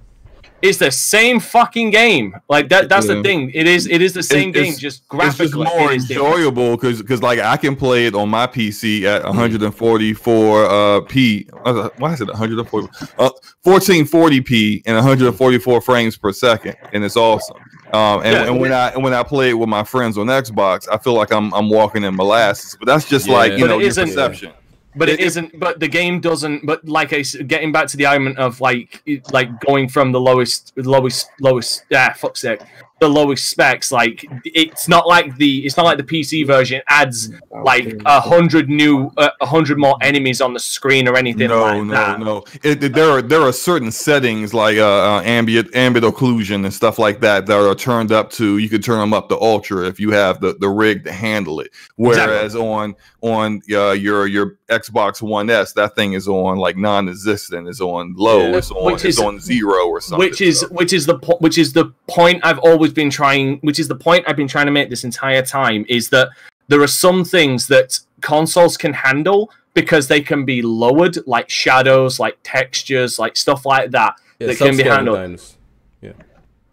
S- 0.61 0.69
It's 0.69 0.77
the 0.79 0.91
same 0.91 1.39
fucking 1.39 1.91
game. 1.91 2.35
Like 2.49 2.69
that. 2.69 2.89
That's 2.89 3.07
Yeah. 3.07 3.15
the 3.15 3.23
thing. 3.23 3.51
It 3.53 3.67
is. 3.67 3.87
It 3.87 4.01
is 4.01 4.13
the 4.13 4.23
same 4.23 4.49
it's- 4.49 4.63
game. 4.65 4.77
Just 4.77 5.03
it's 5.11 5.37
just 5.37 5.55
more 5.55 5.91
it 5.91 5.97
is 5.97 6.09
enjoyable 6.09 6.75
because 6.75 7.01
because 7.01 7.21
like 7.23 7.39
I 7.39 7.57
can 7.57 7.75
play 7.75 8.05
it 8.07 8.15
on 8.15 8.29
my 8.29 8.45
PC 8.47 9.03
at 9.05 9.23
144 9.25 10.65
uh 10.65 11.01
p. 11.01 11.47
uh, 11.65 11.89
Why 11.97 12.13
is 12.13 12.21
it 12.21 12.27
140? 12.27 12.87
Uh, 13.17 13.29
1440p 13.65 14.83
and 14.85 14.95
144 14.95 15.81
frames 15.81 16.17
per 16.17 16.31
second, 16.31 16.75
and 16.93 17.03
it's 17.03 17.17
awesome. 17.17 17.57
Um, 17.91 18.21
and, 18.23 18.33
Yeah. 18.33 18.43
and 18.47 18.59
when 18.59 18.71
I 18.71 18.89
and 18.89 19.03
when 19.03 19.13
I 19.13 19.23
play 19.23 19.49
it 19.49 19.53
with 19.53 19.69
my 19.69 19.83
friends 19.83 20.17
on 20.17 20.27
Xbox, 20.27 20.87
I 20.91 20.97
feel 20.97 21.13
like 21.13 21.31
I'm 21.33 21.51
I'm 21.53 21.69
walking 21.69 22.03
in 22.03 22.15
molasses. 22.15 22.75
But 22.79 22.85
that's 22.87 23.05
just 23.05 23.27
Yeah. 23.27 23.33
like 23.33 23.51
you 23.53 23.59
But 23.61 23.67
know 23.67 23.79
your 23.79 23.87
isn't- 23.89 24.07
perception. 24.09 24.51
But 24.99 25.07
it 25.09 25.19
It- 25.19 25.25
isn't. 25.27 25.49
But 25.59 25.79
the 25.79 25.87
game 25.87 26.19
doesn't. 26.19 26.65
But 26.65 26.79
like 26.87 27.11
I 27.13 27.21
getting 27.53 27.71
back 27.71 27.87
to 27.91 27.97
the 27.97 28.05
argument 28.05 28.37
of 28.37 28.59
like 28.69 29.01
like 29.31 29.49
going 29.69 29.87
from 29.95 30.11
the 30.11 30.19
lowest 30.29 30.73
lowest 30.75 31.27
lowest 31.47 31.83
ah 32.01 32.11
fuck's 32.21 32.41
sake 32.41 32.59
the 32.99 33.07
lowest 33.09 33.47
specs. 33.49 33.91
Like 33.91 34.25
it's 34.45 34.87
not 34.87 35.07
like 35.07 35.35
the 35.37 35.65
it's 35.65 35.77
not 35.77 35.85
like 35.85 35.97
the 35.97 36.03
PC 36.03 36.45
version 36.45 36.81
adds 36.87 37.29
like 37.63 37.95
a 38.05 38.19
hundred 38.19 38.69
new 38.69 39.11
uh, 39.17 39.29
a 39.41 39.45
hundred 39.45 39.77
more 39.77 39.97
enemies 40.01 40.41
on 40.41 40.53
the 40.53 40.59
screen 40.59 41.07
or 41.07 41.15
anything 41.17 41.49
No, 41.49 41.61
like 41.61 41.83
no, 41.83 41.93
that. 41.93 42.19
no. 42.19 42.43
It, 42.63 42.83
it- 42.83 42.93
there 42.93 43.09
are 43.09 43.21
there 43.21 43.41
are 43.41 43.53
certain 43.53 43.91
settings 43.91 44.53
like 44.53 44.77
uh, 44.77 45.17
uh, 45.17 45.21
ambient 45.23 45.75
ambient 45.75 46.05
occlusion 46.05 46.63
and 46.65 46.73
stuff 46.73 46.99
like 46.99 47.19
that 47.21 47.45
that 47.45 47.57
are 47.59 47.75
turned 47.75 48.11
up 48.11 48.29
to. 48.31 48.57
You 48.57 48.69
could 48.69 48.83
turn 48.83 48.99
them 48.99 49.13
up 49.13 49.29
to 49.29 49.39
ultra 49.39 49.85
if 49.87 49.99
you 49.99 50.11
have 50.11 50.41
the, 50.41 50.55
the 50.59 50.69
rig 50.69 51.03
to 51.05 51.11
handle 51.11 51.59
it. 51.59 51.71
Whereas 51.95 52.55
on 52.55 52.95
on 53.21 53.61
uh, 53.71 53.91
your 53.91 54.27
your 54.27 54.57
Xbox 54.69 55.21
One 55.21 55.49
S, 55.49 55.73
that 55.73 55.95
thing 55.95 56.13
is 56.13 56.27
on 56.27 56.57
like 56.57 56.77
non-existent. 56.77 57.67
It's 57.67 57.81
on 57.81 58.13
low. 58.17 58.49
Yeah. 58.51 58.57
It's 58.57 58.71
on 58.71 58.85
Which 58.85 59.05
it's 59.05 59.17
is- 59.17 59.19
on 59.19 59.39
zero 59.39 59.87
or 59.87 60.01
something. 60.01 60.27
which 60.29 60.41
is 60.41 60.61
so. 60.61 60.67
which 60.69 60.93
is 60.93 61.05
the 61.05 61.17
po- 61.19 61.37
which 61.39 61.57
is 61.57 61.73
the 61.73 61.85
point 62.07 62.39
I've 62.43 62.59
always 62.59 62.88
been 62.93 63.09
trying 63.09 63.57
which 63.57 63.79
is 63.79 63.87
the 63.87 63.95
point 63.95 64.25
I've 64.27 64.35
been 64.35 64.47
trying 64.47 64.65
to 64.67 64.71
make 64.71 64.89
this 64.89 65.03
entire 65.03 65.41
time 65.41 65.85
is 65.87 66.09
that 66.09 66.29
there 66.67 66.81
are 66.81 66.87
some 66.87 67.23
things 67.25 67.67
that 67.67 67.99
consoles 68.21 68.77
can 68.77 68.93
handle 68.93 69.51
because 69.73 70.07
they 70.07 70.21
can 70.21 70.45
be 70.45 70.61
lowered, 70.61 71.17
like 71.27 71.49
shadows, 71.49 72.19
like 72.19 72.37
textures, 72.43 73.17
like 73.17 73.37
stuff 73.37 73.65
like 73.65 73.91
that 73.91 74.15
Yeah, 74.39 74.47
that 74.47 74.57
can 74.57 74.77
be 74.77 74.83
handled. 74.83 75.17
things. 75.17 75.55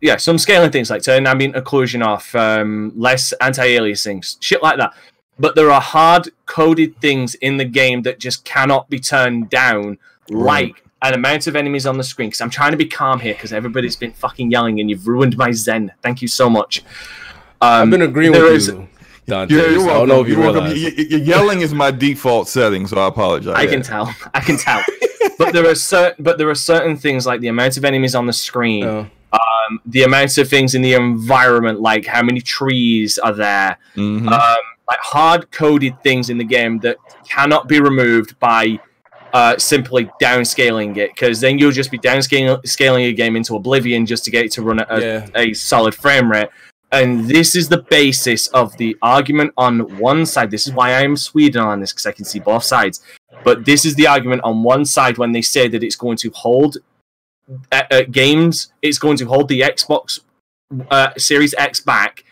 Yeah, 0.02 0.16
some 0.16 0.36
scaling 0.36 0.70
things 0.70 0.90
like 0.90 1.02
turn 1.02 1.26
ambient 1.26 1.54
occlusion 1.54 2.04
off, 2.04 2.34
um, 2.34 2.92
less 2.96 3.32
anti-aliasing, 3.40 4.36
shit 4.40 4.62
like 4.62 4.76
that. 4.76 4.94
But 5.38 5.54
there 5.54 5.70
are 5.70 5.80
hard 5.80 6.28
coded 6.44 7.00
things 7.00 7.34
in 7.36 7.56
the 7.56 7.64
game 7.64 8.02
that 8.02 8.18
just 8.18 8.44
cannot 8.44 8.90
be 8.90 9.00
turned 9.00 9.48
down, 9.48 9.98
like 10.28 10.84
an 11.02 11.14
amount 11.14 11.46
of 11.46 11.56
enemies 11.56 11.86
on 11.86 11.96
the 11.98 12.04
screen. 12.04 12.28
Because 12.28 12.40
I'm 12.40 12.50
trying 12.50 12.70
to 12.72 12.76
be 12.76 12.86
calm 12.86 13.20
here, 13.20 13.34
because 13.34 13.52
everybody's 13.52 13.96
been 13.96 14.12
fucking 14.12 14.50
yelling, 14.50 14.80
and 14.80 14.88
you've 14.90 15.06
ruined 15.06 15.36
my 15.36 15.52
zen. 15.52 15.92
Thank 16.02 16.22
you 16.22 16.28
so 16.28 16.48
much. 16.50 16.80
Um, 17.60 17.82
I've 17.84 17.90
been 17.90 18.02
agreeing 18.02 18.32
there 18.32 18.44
with 18.44 18.52
is- 18.54 18.68
you, 18.68 18.88
Dante. 19.26 19.54
Yeah, 19.54 19.62
you're 19.70 19.82
I 19.82 19.84
welcome. 19.84 19.96
don't 19.96 20.08
know 20.08 20.20
if 20.22 20.28
you 20.28 20.34
You're 20.34 20.42
welcome. 20.52 20.64
realize. 20.72 20.94
Y- 20.98 21.06
y- 21.10 21.16
yelling 21.16 21.60
is 21.60 21.74
my 21.74 21.90
default 21.90 22.48
setting, 22.48 22.86
so 22.86 22.98
I 22.98 23.08
apologize. 23.08 23.54
I 23.56 23.66
can 23.66 23.82
tell. 23.82 24.14
I 24.34 24.40
can 24.40 24.56
tell. 24.56 24.82
but 25.38 25.52
there 25.52 25.68
are 25.68 25.74
certain, 25.74 26.22
but 26.24 26.38
there 26.38 26.48
are 26.48 26.54
certain 26.54 26.96
things 26.96 27.26
like 27.26 27.40
the 27.40 27.48
amount 27.48 27.76
of 27.76 27.84
enemies 27.84 28.14
on 28.14 28.26
the 28.26 28.32
screen, 28.32 28.84
Oh. 28.84 29.06
um, 29.32 29.80
the 29.86 30.02
amount 30.04 30.38
of 30.38 30.48
things 30.48 30.74
in 30.74 30.82
the 30.82 30.94
environment, 30.94 31.80
like 31.80 32.06
how 32.06 32.22
many 32.22 32.40
trees 32.40 33.18
are 33.18 33.32
there, 33.32 33.76
Mhm. 33.96 34.30
um, 34.30 34.56
like 34.88 35.00
hard 35.00 35.50
coded 35.50 36.00
things 36.02 36.30
in 36.30 36.38
the 36.38 36.44
game 36.44 36.78
that 36.80 36.96
cannot 37.28 37.66
be 37.68 37.80
removed 37.80 38.38
by 38.38 38.78
uh, 39.36 39.54
simply 39.58 40.02
downscaling 40.22 40.96
it, 40.96 41.10
because 41.14 41.40
then 41.42 41.58
you'll 41.58 41.78
just 41.82 41.90
be 41.90 41.98
downscaling 41.98 42.66
scaling 42.66 43.04
a 43.04 43.12
game 43.12 43.36
into 43.36 43.54
oblivion 43.54 44.06
just 44.06 44.24
to 44.24 44.30
get 44.30 44.42
it 44.46 44.52
to 44.52 44.62
run 44.62 44.78
at 44.80 44.88
a, 44.90 45.00
Yeah. 45.00 45.26
a 45.42 45.52
solid 45.52 45.94
frame 45.94 46.30
rate. 46.30 46.48
And 46.90 47.08
this 47.28 47.54
is 47.54 47.68
the 47.68 47.82
basis 47.98 48.46
of 48.60 48.66
the 48.78 48.96
argument 49.02 49.50
on 49.58 49.74
one 50.10 50.24
side. 50.24 50.50
This 50.50 50.66
is 50.66 50.72
why 50.72 50.88
I'm 50.94 51.16
Sweden 51.16 51.60
on 51.60 51.80
this, 51.80 51.92
because 51.92 52.06
I 52.06 52.12
can 52.12 52.24
see 52.24 52.38
both 52.38 52.64
sides. 52.64 53.02
But 53.44 53.56
this 53.66 53.84
is 53.84 53.94
the 53.96 54.06
argument 54.06 54.40
on 54.42 54.62
one 54.62 54.84
side 54.86 55.18
when 55.18 55.32
they 55.32 55.42
say 55.42 55.68
that 55.68 55.82
it's 55.82 55.96
going 55.96 56.16
to 56.24 56.30
hold 56.30 56.78
uh, 57.72 57.82
uh, 57.90 58.02
games, 58.10 58.72
it's 58.80 58.98
going 58.98 59.18
to 59.18 59.26
hold 59.26 59.48
the 59.48 59.60
Xbox 59.60 60.20
uh, 60.90 61.10
Series 61.18 61.54
X 61.58 61.80
back 61.80 62.24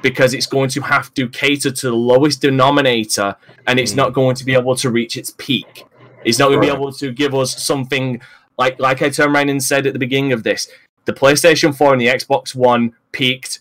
because 0.00 0.32
it's 0.34 0.46
going 0.46 0.70
to 0.70 0.80
have 0.80 1.12
to 1.14 1.28
cater 1.28 1.70
to 1.70 1.86
the 1.90 1.96
lowest 2.12 2.40
denominator 2.40 3.36
and 3.66 3.78
it's 3.78 3.94
not 3.94 4.12
going 4.12 4.34
to 4.36 4.44
be 4.44 4.54
able 4.54 4.76
to 4.76 4.88
reach 4.90 5.16
its 5.16 5.34
peak. 5.36 5.84
It's 6.26 6.38
not 6.38 6.48
going 6.48 6.60
to 6.60 6.66
be 6.66 6.72
able 6.72 6.92
to 6.92 7.12
give 7.12 7.34
us 7.34 7.62
something 7.62 8.20
like 8.58 8.78
like 8.80 9.00
I 9.02 9.08
turned 9.10 9.34
around 9.34 9.48
and 9.48 9.62
said 9.62 9.86
at 9.86 9.92
the 9.92 9.98
beginning 9.98 10.32
of 10.32 10.42
this. 10.42 10.68
The 11.06 11.12
PlayStation 11.12 11.74
4 11.76 11.92
and 11.92 12.00
the 12.00 12.06
Xbox 12.08 12.54
One 12.54 12.92
peaked 13.12 13.60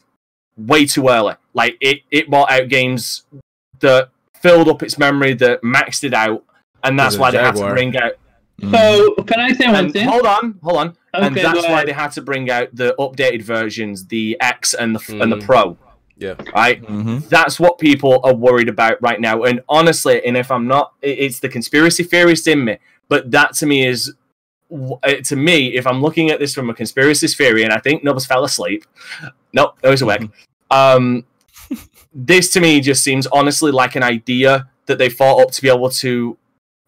way 0.57 0.85
too 0.85 1.07
early. 1.09 1.35
Like 1.53 1.77
it, 1.79 1.99
it 2.11 2.29
brought 2.29 2.49
out 2.51 2.69
games 2.69 3.23
that 3.81 4.09
filled 4.41 4.67
up 4.67 4.81
its 4.83 4.97
memory, 4.97 5.33
that 5.35 5.61
maxed 5.61 6.03
it 6.03 6.13
out, 6.13 6.43
and 6.83 6.97
that's 6.99 7.17
why 7.17 7.31
they 7.31 7.37
had 7.37 7.55
to 7.55 7.67
bring 7.69 7.95
out. 7.97 8.13
So 8.71 9.13
can 9.27 9.39
I 9.41 9.51
say 9.53 9.67
one 9.67 9.75
And 9.75 9.93
thing? 9.93 10.07
hold 10.07 10.25
on, 10.25 10.59
hold 10.63 10.77
on. 10.77 10.97
and 11.13 11.35
that's 11.35 11.67
why 11.67 11.83
they 11.85 11.91
had 11.91 12.11
to 12.13 12.21
bring 12.21 12.49
out 12.49 12.69
the 12.73 12.95
updated 12.97 13.41
versions, 13.41 14.07
the 14.07 14.37
X 14.39 14.73
and 14.73 14.95
the 14.95 14.99
f 14.99 15.09
and 15.09 15.29
the 15.31 15.35
Mm. 15.37 15.45
Pro. 15.45 15.77
Yeah. 16.17 16.35
Right. 16.55 16.81
Mhm. 16.81 17.27
That's 17.29 17.59
what 17.59 17.77
people 17.77 18.21
are 18.23 18.33
worried 18.33 18.69
about 18.69 19.01
right 19.01 19.19
now. 19.19 19.43
And 19.43 19.61
honestly, 19.67 20.25
and 20.25 20.37
if 20.37 20.49
I'm 20.49 20.67
not, 20.67 20.93
it's 21.01 21.39
the 21.39 21.49
conspiracy 21.49 22.03
theorist 22.03 22.47
in 22.47 22.63
me. 22.63 22.77
But 23.09 23.31
that 23.31 23.53
to 23.55 23.65
me 23.65 23.85
is, 23.85 24.13
uh, 24.71 25.13
to 25.23 25.35
me, 25.35 25.75
if 25.75 25.85
I'm 25.85 26.01
looking 26.01 26.31
at 26.31 26.39
this 26.39 26.53
from 26.53 26.69
a 26.69 26.73
conspiracy 26.73 27.27
theory, 27.27 27.63
and 27.63 27.73
I 27.73 27.79
think 27.79 28.03
Nubs 28.03 28.25
fell 28.25 28.43
asleep. 28.45 28.85
Nope, 29.53 29.77
I 29.83 29.89
was 29.89 30.01
awake. 30.01 30.21
Um, 30.71 31.25
this 32.11 32.49
to 32.49 32.59
me 32.59 32.81
just 32.81 33.03
seems 33.03 33.27
honestly 33.27 33.71
like 33.71 33.95
an 33.95 34.01
idea 34.01 34.67
that 34.87 34.97
they 34.97 35.09
thought 35.09 35.39
up 35.39 35.51
to 35.51 35.61
be 35.61 35.69
able 35.69 35.91
to 35.91 36.35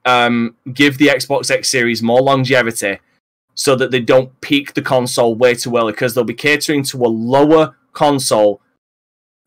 um, 0.04 0.56
give 0.74 0.98
the 0.98 1.08
Xbox 1.08 1.52
X 1.52 1.70
Series 1.70 2.02
more 2.02 2.20
longevity 2.20 2.98
so 3.54 3.76
that 3.76 3.92
they 3.92 4.00
don't 4.00 4.40
peak 4.42 4.74
the 4.74 4.82
console 4.82 5.36
way 5.36 5.54
too 5.54 5.78
early 5.78 5.92
because 5.92 6.16
they'll 6.16 6.24
be 6.24 6.34
catering 6.34 6.82
to 6.84 6.98
a 7.06 7.08
lower 7.08 7.76
console 7.94 8.62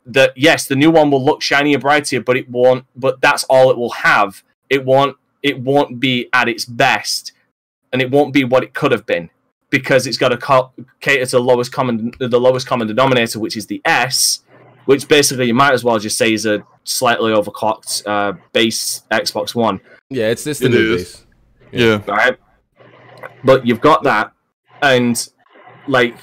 that 0.07 0.33
yes 0.37 0.67
the 0.67 0.77
new 0.77 0.91
one 0.91 1.11
will 1.11 1.25
look 1.25 1.43
shinier 1.43 1.79
brighter 1.79 2.21
but 2.21 2.37
it 2.37 2.49
won't 2.51 2.85
but 2.97 3.21
that's 3.21 3.45
all 3.45 3.71
it 3.71 3.77
will 3.77 3.91
have 3.91 4.43
it 4.69 4.85
won't 4.85 5.17
it 5.43 5.61
won't 5.61 6.01
be 6.01 6.29
at 6.33 6.49
its 6.49 6.65
best 6.65 7.33
and 7.93 8.01
it 8.01 8.11
won't 8.11 8.33
be 8.33 8.45
what 8.45 8.63
it 8.63 8.73
could 8.75 8.93
have 8.93 9.05
been 9.07 9.29
because 9.69 10.07
it's 10.07 10.17
got 10.17 10.31
to 10.31 10.37
co- 10.37 10.73
cater 11.01 11.25
to 11.25 11.31
the 11.33 11.41
lowest 11.41 11.71
common 11.73 12.13
the 12.19 12.41
lowest 12.41 12.67
common 12.67 12.87
denominator 12.89 13.39
which 13.39 13.57
is 13.57 13.67
the 13.67 13.81
s 13.85 14.41
which 14.87 15.07
basically 15.07 15.47
you 15.47 15.55
might 15.55 15.73
as 15.73 15.85
well 15.85 15.99
just 15.99 16.17
say 16.19 16.33
is 16.33 16.47
a 16.47 16.65
slightly 16.85 17.31
overclocked 17.33 18.03
uh, 18.07 18.33
base 18.53 19.03
xbox 19.11 19.55
one 19.55 19.81
Yeah, 20.09 20.29
it's 20.29 20.43
this 20.45 20.59
the 20.59 20.67
It 20.67 20.71
new 20.71 20.95
is. 20.95 21.03
base. 21.05 21.27
Yeah. 21.73 22.03
right? 22.09 22.37
But 23.45 23.65
you've 23.67 23.81
got 23.81 24.03
that, 24.05 24.33
and 24.83 25.29
like 25.87 26.17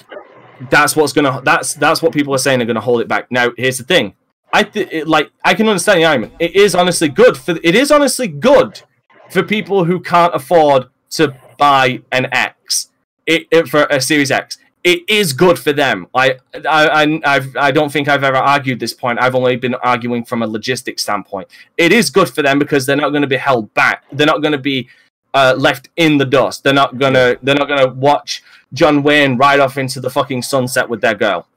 that's 0.69 0.95
what's 0.95 1.13
gonna 1.13 1.41
that's 1.43 1.73
that's 1.75 2.01
what 2.01 2.13
people 2.13 2.33
are 2.33 2.39
saying 2.39 2.61
are 2.61 2.65
gonna 2.65 2.81
hold 2.81 3.01
it 3.01 3.07
back. 3.07 3.31
Now, 3.31 3.51
here's 3.57 3.77
the 3.77 3.83
thing: 3.83 4.15
I 4.53 4.63
th- 4.63 4.89
it, 4.91 5.07
like 5.07 5.31
I 5.43 5.53
can 5.53 5.67
understand 5.67 5.99
the 5.99 6.05
argument. 6.05 6.33
It 6.39 6.55
is 6.55 6.75
honestly 6.75 7.09
good 7.09 7.37
for 7.37 7.57
it 7.63 7.75
is 7.75 7.91
honestly 7.91 8.27
good 8.27 8.81
for 9.29 9.43
people 9.43 9.83
who 9.85 9.99
can't 9.99 10.33
afford 10.33 10.87
to 11.11 11.35
buy 11.57 12.01
an 12.11 12.27
X 12.31 12.89
it, 13.27 13.47
it 13.51 13.67
for 13.67 13.83
a 13.89 14.01
Series 14.01 14.31
X. 14.31 14.57
It 14.83 15.01
is 15.09 15.33
good 15.33 15.59
for 15.59 15.73
them. 15.73 16.07
I, 16.15 16.37
I, 16.65 16.87
I, 16.87 17.21
I've, 17.25 17.57
I 17.57 17.71
don't 17.71 17.91
think 17.91 18.07
I've 18.07 18.23
ever 18.23 18.37
argued 18.37 18.79
this 18.79 18.93
point. 18.93 19.19
I've 19.21 19.35
only 19.35 19.57
been 19.57 19.75
arguing 19.75 20.23
from 20.23 20.43
a 20.43 20.47
logistics 20.47 21.03
standpoint. 21.03 21.49
It 21.75 21.91
is 21.91 22.09
good 22.09 22.29
for 22.29 22.41
them 22.41 22.57
because 22.57 22.85
they're 22.85 22.95
not 22.95 23.09
going 23.09 23.23
to 23.23 23.27
be 23.27 23.35
held 23.35 23.73
back. 23.73 24.03
They're 24.13 24.27
not 24.27 24.41
going 24.41 24.53
to 24.53 24.57
be 24.57 24.87
uh, 25.33 25.55
left 25.57 25.89
in 25.97 26.17
the 26.17 26.25
dust. 26.25 26.63
They're 26.63 26.73
not 26.73 26.97
gonna, 26.97 27.35
they're 27.43 27.55
not 27.55 27.67
gonna 27.67 27.89
watch 27.89 28.43
John 28.73 29.03
Wayne 29.03 29.37
ride 29.37 29.59
off 29.59 29.77
into 29.77 29.99
the 29.99 30.09
fucking 30.09 30.41
sunset 30.41 30.89
with 30.89 31.01
their 31.01 31.15
girl. 31.15 31.47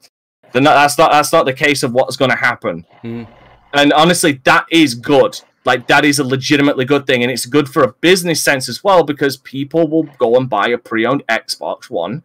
Not, 0.53 0.63
that's 0.63 0.97
not, 0.97 1.11
that's 1.11 1.31
not 1.31 1.45
the 1.45 1.53
case 1.53 1.83
of 1.83 1.93
what's 1.93 2.17
going 2.17 2.31
to 2.31 2.37
happen. 2.37 2.85
Mhm. 3.03 3.27
And 3.73 3.93
honestly, 3.93 4.41
that 4.43 4.65
is 4.69 4.95
good. 4.95 5.39
Like 5.63 5.87
that 5.87 6.03
is 6.03 6.19
a 6.19 6.23
legitimately 6.23 6.85
good 6.85 7.05
thing, 7.07 7.21
and 7.23 7.31
it's 7.31 7.45
good 7.45 7.69
for 7.69 7.83
a 7.83 7.93
business 7.93 8.41
sense 8.41 8.67
as 8.67 8.83
well 8.83 9.03
because 9.03 9.37
people 9.37 9.87
will 9.87 10.03
go 10.17 10.35
and 10.35 10.49
buy 10.49 10.67
a 10.69 10.77
pre-owned 10.77 11.23
Xbox 11.27 11.89
One, 11.89 12.23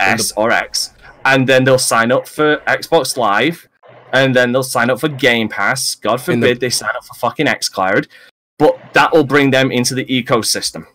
S 0.00 0.32
or 0.36 0.50
X, 0.52 0.94
and 1.24 1.46
then 1.48 1.64
they'll 1.64 1.76
sign 1.78 2.12
up 2.12 2.28
for 2.28 2.58
Xbox 2.68 3.16
Live, 3.16 3.68
and 4.12 4.34
then 4.34 4.52
they'll 4.52 4.62
sign 4.62 4.88
up 4.90 5.00
for 5.00 5.08
Game 5.08 5.48
Pass. 5.48 5.96
God 5.96 6.22
And 6.28 6.40
the- 6.42 6.46
forbid 6.46 6.60
they 6.60 6.70
sign 6.70 6.90
up 6.96 7.04
for 7.04 7.14
fucking 7.14 7.46
XCloud, 7.46 8.06
but 8.58 8.78
that 8.94 9.12
will 9.12 9.24
bring 9.24 9.50
them 9.50 9.70
into 9.72 9.94
the 9.94 10.04
ecosystem. 10.06 10.86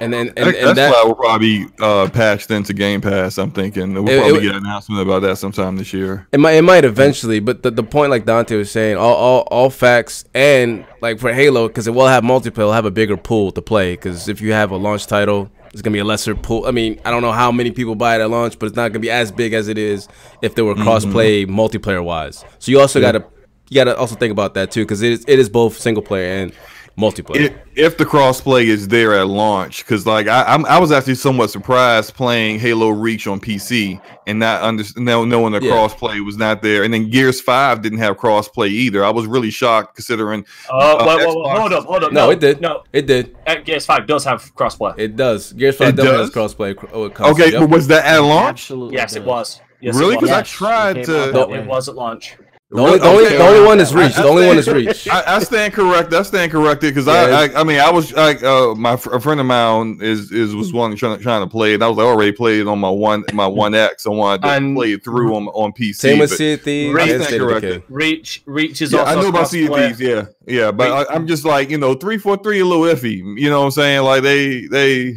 And 0.00 0.12
then 0.12 0.28
and, 0.36 0.38
and 0.38 0.54
that's 0.54 0.74
that 0.76 0.90
why 0.92 1.02
we'll 1.04 1.14
probably 1.14 1.66
uh, 1.80 2.08
patched 2.10 2.50
into 2.50 2.72
Game 2.74 3.00
Pass. 3.00 3.38
I'm 3.38 3.50
thinking 3.52 3.94
we'll 3.94 4.08
It- 4.08 4.18
probably 4.20 4.38
it- 4.38 4.42
get 4.42 4.50
an 4.56 4.64
announcement 4.64 5.02
about 5.02 5.22
that 5.22 5.36
sometime 5.36 5.76
this 5.76 5.92
year. 5.92 6.26
It 6.32 6.40
might 6.40 6.52
it 6.52 6.62
might 6.62 6.84
eventually, 6.84 7.38
but 7.40 7.62
the, 7.62 7.70
the 7.70 7.82
point 7.84 8.10
like 8.10 8.24
Dante 8.24 8.56
was 8.56 8.70
saying, 8.70 8.96
all 8.96 9.14
all, 9.14 9.40
all 9.50 9.70
facts 9.70 10.24
and 10.34 10.84
like 11.00 11.18
for 11.20 11.32
Halo, 11.32 11.68
because 11.68 11.86
it 11.86 11.92
will 11.94 12.08
have 12.08 12.24
multiplayer, 12.24 12.58
it'll 12.58 12.72
have 12.72 12.86
a 12.86 12.90
bigger 12.90 13.16
pool 13.16 13.52
to 13.52 13.62
play. 13.62 13.92
Because 13.94 14.28
if 14.28 14.40
you 14.40 14.52
have 14.52 14.70
a 14.72 14.76
launch 14.76 15.06
title, 15.06 15.50
it's 15.72 15.82
gonna 15.82 15.94
be 15.94 16.00
a 16.00 16.04
lesser 16.04 16.34
pool. 16.34 16.66
I 16.66 16.70
mean, 16.72 17.00
I 17.04 17.10
don't 17.10 17.22
know 17.22 17.32
how 17.32 17.52
many 17.52 17.70
people 17.70 17.94
buy 17.94 18.16
it 18.16 18.20
at 18.20 18.30
launch, 18.30 18.58
but 18.58 18.66
it's 18.66 18.76
not 18.76 18.88
gonna 18.88 19.00
be 19.00 19.10
as 19.10 19.30
big 19.30 19.52
as 19.52 19.68
it 19.68 19.78
is 19.78 20.08
if 20.42 20.54
there 20.54 20.64
were 20.64 20.74
cross-play 20.74 21.46
multiplayer 21.46 22.02
wise. 22.02 22.44
So 22.58 22.72
you 22.72 22.80
also 22.80 23.00
gotta 23.00 23.24
you 23.70 23.76
gotta 23.76 23.96
also 23.96 24.14
think 24.16 24.32
about 24.32 24.54
that 24.54 24.70
too, 24.70 24.82
because 24.84 25.02
it 25.02 25.12
is 25.12 25.24
it 25.28 25.38
is 25.38 25.48
both 25.48 25.78
single 25.78 26.02
player 26.02 26.42
and 26.42 26.52
multiplayer. 26.96 27.36
If, 27.40 27.52
if 27.74 27.98
the 27.98 28.04
crossplay 28.04 28.66
is 28.66 28.86
there 28.88 29.14
at 29.14 29.26
launch, 29.26 29.84
because 29.84 30.06
like 30.06 30.28
I, 30.28 30.44
I'm, 30.44 30.64
I 30.66 30.78
was 30.78 30.92
actually 30.92 31.16
somewhat 31.16 31.50
surprised 31.50 32.14
playing 32.14 32.60
Halo 32.60 32.90
Reach 32.90 33.26
on 33.26 33.40
PC 33.40 34.00
and 34.26 34.38
not 34.38 34.62
under, 34.62 34.84
know- 34.96 35.24
knowing 35.24 35.52
the 35.52 35.60
Yeah. 35.60 35.72
crossplay 35.72 36.24
was 36.24 36.36
not 36.36 36.62
there, 36.62 36.84
and 36.84 36.94
then 36.94 37.10
Gears 37.10 37.40
Five 37.40 37.82
didn't 37.82 37.98
have 37.98 38.16
crossplay 38.16 38.68
either. 38.68 39.04
I 39.04 39.10
was 39.10 39.26
really 39.26 39.50
shocked 39.50 39.96
considering. 39.96 40.46
Oh, 40.70 40.98
Uh, 40.98 41.04
wait, 41.06 41.18
wait, 41.18 41.26
wait, 41.36 41.58
hold 41.58 41.72
up, 41.72 41.84
hold 41.84 42.04
up. 42.04 42.12
no, 42.12 42.30
it 42.30 42.40
did. 42.40 42.60
No, 42.60 42.84
it 42.92 43.06
did. 43.06 43.34
uh, 43.46 43.56
PS5 43.56 44.06
does 44.06 44.24
have 44.24 44.54
crossplay. 44.54 44.98
It 44.98 45.16
does. 45.16 45.52
Gears 45.52 45.76
Five 45.76 45.88
It 45.88 45.96
does? 45.96 46.06
has 46.06 46.30
crossplay. 46.30 46.76
oh, 46.92 47.04
Okay, 47.30 47.50
yep. 47.52 47.60
but 47.60 47.70
was 47.70 47.86
that 47.88 48.04
at 48.04 48.18
launch? 48.20 48.60
Absolutely. 48.62 48.96
Yes, 48.96 49.16
it 49.16 49.24
was. 49.24 49.60
Yes, 49.80 49.96
really? 49.98 50.14
Because 50.16 50.30
was. 50.30 50.38
I 50.38 50.42
tried 50.42 50.96
it 50.98 51.04
to. 51.06 51.28
It 51.30 51.48
way. 51.48 51.66
was 51.66 51.88
at 51.88 51.94
launch. 51.94 52.36
The 52.74 52.80
only, 52.80 52.98
the 52.98 53.04
only, 53.06 53.26
Okay. 53.26 53.36
the 53.38 53.46
only 53.46 53.64
one 53.66 53.78
is 53.78 53.94
Reach. 53.94 54.18
I- 54.18 54.22
The 54.22 54.28
only 54.28 54.44
I 54.46 54.48
one 54.48 54.58
is 54.58 54.64
stand- 54.64 54.78
Reach. 54.78 55.08
I, 55.12 55.36
I 55.36 55.38
stand 55.38 55.72
correct. 55.74 56.12
I 56.12 56.22
stand 56.24 56.50
corrected 56.50 56.92
because 56.92 57.06
Yeah, 57.06 57.12
I, 57.38 57.44
I, 57.46 57.60
I 57.60 57.62
mean, 57.62 57.78
I 57.78 57.88
was 57.88 58.12
like, 58.12 58.42
uh, 58.42 58.74
my 58.74 58.96
fr- 58.96 59.14
a 59.14 59.20
friend 59.20 59.38
of 59.38 59.46
mine 59.46 59.98
is 60.02 60.32
is 60.32 60.56
was 60.56 60.72
one 60.72 60.96
trying 60.96 61.16
to 61.16 61.22
trying 61.22 61.42
to 61.44 61.48
play 61.48 61.74
it. 61.74 61.82
I 61.82 61.88
was 61.88 61.96
like, 61.98 62.04
I 62.04 62.08
already 62.08 62.32
played 62.32 62.60
it 62.62 62.66
on 62.66 62.80
my 62.80 62.90
one 62.90 63.22
my 63.32 63.46
one 63.46 63.76
X. 63.76 64.06
I 64.06 64.10
wanted 64.10 64.42
to 64.42 64.48
And- 64.48 64.74
play 64.74 64.92
it 64.94 65.04
through 65.04 65.36
on 65.36 65.46
on 65.48 65.72
PC. 65.72 65.94
Same 65.94 66.18
with 66.18 66.30
but- 66.30 66.36
Sea 66.36 66.52
of 66.54 66.62
Thieves 66.62 66.94
Right. 66.96 67.20
Stand 67.22 67.40
corrected. 67.40 67.82
Reach, 67.88 68.42
Reach 68.44 68.82
is 68.82 68.92
Yeah, 68.92 69.00
also 69.02 69.18
I 69.18 69.22
know 69.22 69.28
about 69.28 69.48
Sea 69.48 69.66
of. 69.66 69.74
Thieves, 69.76 70.00
yeah, 70.00 70.24
yeah, 70.46 70.72
but 70.72 70.90
I, 71.08 71.14
I'm 71.14 71.28
just 71.28 71.44
like 71.44 71.70
you 71.70 71.78
know, 71.78 71.94
three 71.94 72.18
four 72.18 72.36
three 72.38 72.58
a 72.58 72.64
little 72.64 72.84
iffy. 72.92 73.18
You 73.40 73.50
know 73.50 73.60
what 73.60 73.66
I'm 73.66 73.70
saying? 73.70 74.02
Like 74.02 74.24
they 74.24 74.66
they 74.66 75.12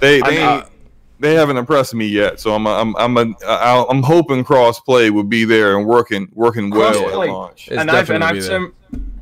they 0.00 0.20
they 0.22 0.22
I'm, 0.22 0.48
uh, 0.48 0.56
ain't, 0.62 0.66
they 1.18 1.34
haven't 1.34 1.56
impressed 1.56 1.94
me 1.94 2.06
yet. 2.06 2.40
So 2.40 2.54
I'm 2.54 2.66
I'm 2.66 2.94
I'm 2.96 3.16
a, 3.16 3.34
I- 3.46 3.86
I'm 3.88 4.02
hoping 4.02 4.44
crossplay 4.44 5.10
would 5.10 5.28
be 5.28 5.44
there 5.44 5.76
and 5.78 5.86
working 5.86 6.28
working 6.32 6.70
well 6.70 7.22
at 7.22 7.28
launch. 7.28 7.68
It's 7.68 7.76
and 7.80 7.90
I've 7.90 8.10
and 8.10 8.22
I've 8.24 8.34
be 8.34 8.40
there. 8.40 8.50
turned, 8.58 8.72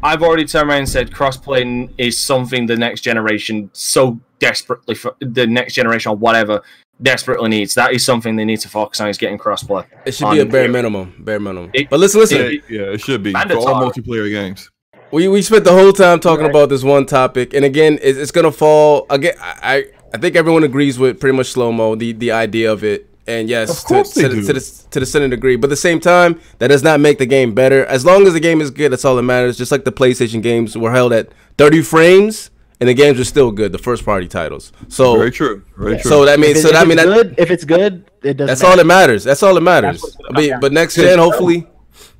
I've 0.02 0.22
already 0.22 0.44
turned 0.44 0.68
around 0.70 0.78
and 0.80 0.88
said 0.88 1.10
crossplay 1.10 1.90
is 1.98 2.18
something 2.18 2.66
the 2.66 2.76
next 2.76 3.00
generation 3.02 3.70
so 3.72 4.18
desperately 4.38 4.94
for 4.94 5.14
the 5.20 5.46
next 5.46 5.74
generation 5.74 6.10
or 6.10 6.16
whatever 6.16 6.62
desperately 7.02 7.48
needs. 7.48 7.74
That 7.74 7.92
is 7.92 8.04
something 8.04 8.36
they 8.36 8.44
need 8.44 8.60
to 8.60 8.68
focus 8.68 9.00
on 9.00 9.08
is 9.08 9.18
getting 9.18 9.38
crossplay. 9.38 9.84
It 10.04 10.14
should 10.14 10.30
be 10.30 10.40
a 10.40 10.46
bare 10.46 10.62
here. 10.62 10.70
minimum, 10.72 11.14
bare 11.18 11.40
minimum. 11.40 11.70
It- 11.74 11.90
but 11.90 11.98
listen, 12.00 12.20
listen. 12.20 12.40
it- 12.40 12.62
Yeah, 12.68 12.82
it 12.92 13.00
should 13.00 13.22
be 13.22 13.32
for 13.32 13.56
all 13.56 13.90
multiplayer 13.90 14.28
games. 14.30 14.70
We 15.10 15.28
we 15.28 15.42
spent 15.42 15.64
the 15.64 15.72
whole 15.72 15.92
time 15.92 16.18
talking 16.18 16.46
about 16.46 16.68
this 16.70 16.82
one 16.82 17.06
topic, 17.06 17.54
and 17.54 17.64
again, 17.64 17.98
it's, 18.02 18.18
it's 18.18 18.30
gonna 18.32 18.50
fall 18.50 19.06
again. 19.10 19.34
I 19.40 19.54
I- 19.76 19.84
I 20.14 20.16
think 20.16 20.36
everyone 20.36 20.62
agrees 20.64 20.98
with 20.98 21.18
pretty 21.20 21.36
much 21.36 21.48
slow 21.48 21.72
mo, 21.72 21.96
the 21.96 22.12
the 22.12 22.30
idea 22.30 22.70
of 22.72 22.84
it, 22.84 23.08
and 23.26 23.48
yes, 23.48 23.68
Of 23.82 23.84
course 23.84 24.10
to, 24.14 24.22
they 24.22 24.28
to, 24.28 24.34
the, 24.34 24.40
do. 24.42 24.46
to 24.46 24.52
the 24.52 24.84
to 24.92 25.00
the 25.00 25.06
certain 25.06 25.30
degree. 25.30 25.56
But 25.56 25.66
at 25.66 25.70
the 25.70 25.76
same 25.88 25.98
time, 25.98 26.40
that 26.58 26.68
does 26.68 26.82
not 26.84 27.00
make 27.00 27.18
the 27.18 27.26
game 27.26 27.52
better. 27.54 27.84
As 27.86 28.04
long 28.04 28.26
as 28.28 28.32
the 28.32 28.40
game 28.40 28.60
is 28.60 28.70
good, 28.70 28.92
that's 28.92 29.04
all 29.04 29.16
that 29.16 29.22
matters. 29.24 29.58
Just 29.58 29.72
like 29.72 29.84
the 29.84 29.92
PlayStation 29.92 30.40
games 30.40 30.78
were 30.78 30.92
held 30.92 31.12
at 31.12 31.30
30 31.58 31.82
frames, 31.82 32.50
and 32.78 32.88
the 32.88 32.94
games 32.94 33.18
are 33.18 33.24
still 33.24 33.50
good. 33.50 33.72
The 33.72 33.78
first 33.78 34.04
party 34.04 34.28
titles. 34.28 34.72
So 34.88 35.16
Very 35.18 35.32
true. 35.32 35.64
Very 35.76 35.98
true. 36.00 36.08
So 36.10 36.24
that 36.26 36.38
means 36.38 36.58
If, 36.58 36.62
so 36.62 36.70
that 36.72 36.82
if 36.82 36.88
mean 36.88 36.98
it's 36.98 37.06
that, 37.08 37.14
good, 37.14 37.34
if 37.38 37.50
it's 37.50 37.64
good, 37.64 38.10
it 38.22 38.34
doesn't. 38.34 38.46
that's 38.46 38.62
all 38.62 38.76
that 38.76 38.86
matters. 38.86 39.24
That's 39.24 39.42
all 39.42 39.54
that 39.54 39.62
matters. 39.62 40.00
what's 40.00 40.16
I 40.30 40.40
mean, 40.40 40.60
but 40.60 40.72
next 40.72 40.94
gen, 40.94 41.18
hopefully, 41.18 41.66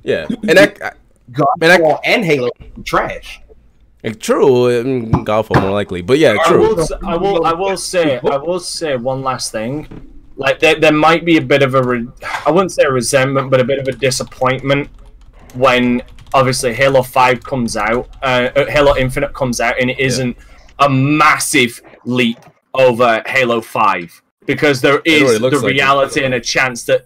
yeah. 0.03 0.27
And 0.49 0.57
that 0.57 0.97
God 1.31 1.47
Man, 1.59 1.71
I- 1.81 1.99
and 2.03 2.25
Halo 2.25 2.49
trash. 2.83 3.39
Eh, 4.05 4.13
true. 4.19 4.83
mm, 4.83 5.23
Golf 5.25 5.49
more 5.53 5.71
likely, 5.71 6.01
but 6.01 6.17
yeah, 6.17 6.35
I 6.39 6.47
true. 6.47 6.59
will, 6.59 6.79
s- 6.79 6.91
I 7.03 7.15
will, 7.17 7.45
I 7.45 7.53
will 7.53 7.77
say, 7.77 8.19
I 8.19 8.37
will 8.37 8.59
say 8.59 8.95
one 8.95 9.21
last 9.21 9.51
thing. 9.51 9.87
Like 10.37 10.59
there, 10.59 10.75
there 10.75 10.91
might 10.91 11.23
be 11.25 11.37
a 11.37 11.41
bit 11.41 11.61
of 11.63 11.75
a, 11.75 11.81
re- 11.83 12.07
I 12.45 12.51
wouldn't 12.51 12.71
say 12.71 12.83
a 12.83 12.91
resentment, 12.91 13.49
but 13.51 13.59
a 13.61 13.63
bit 13.63 13.79
of 13.79 13.87
a 13.87 13.93
disappointment 13.93 14.89
when 15.53 16.01
obviously 16.33 16.73
Halo 16.73 17.01
Five 17.03 17.41
comes 17.43 17.77
out, 17.77 18.09
uh, 18.21 18.49
uh, 18.55 18.65
Halo 18.65 18.95
Infinite 18.97 19.33
comes 19.33 19.61
out, 19.61 19.79
and 19.79 19.89
it 19.89 19.99
isn't 19.99 20.35
a 20.79 20.89
massive 20.89 21.81
leap 22.03 22.37
over 22.73 23.23
Halo 23.25 23.61
Five 23.61 24.21
because 24.45 24.81
there 24.81 24.97
It 25.05 25.21
is 25.21 25.39
the 25.39 25.49
like 25.49 25.53
it. 25.53 25.61
reality 25.65 26.23
and 26.25 26.33
a 26.33 26.39
chance 26.41 26.83
that 26.83 27.05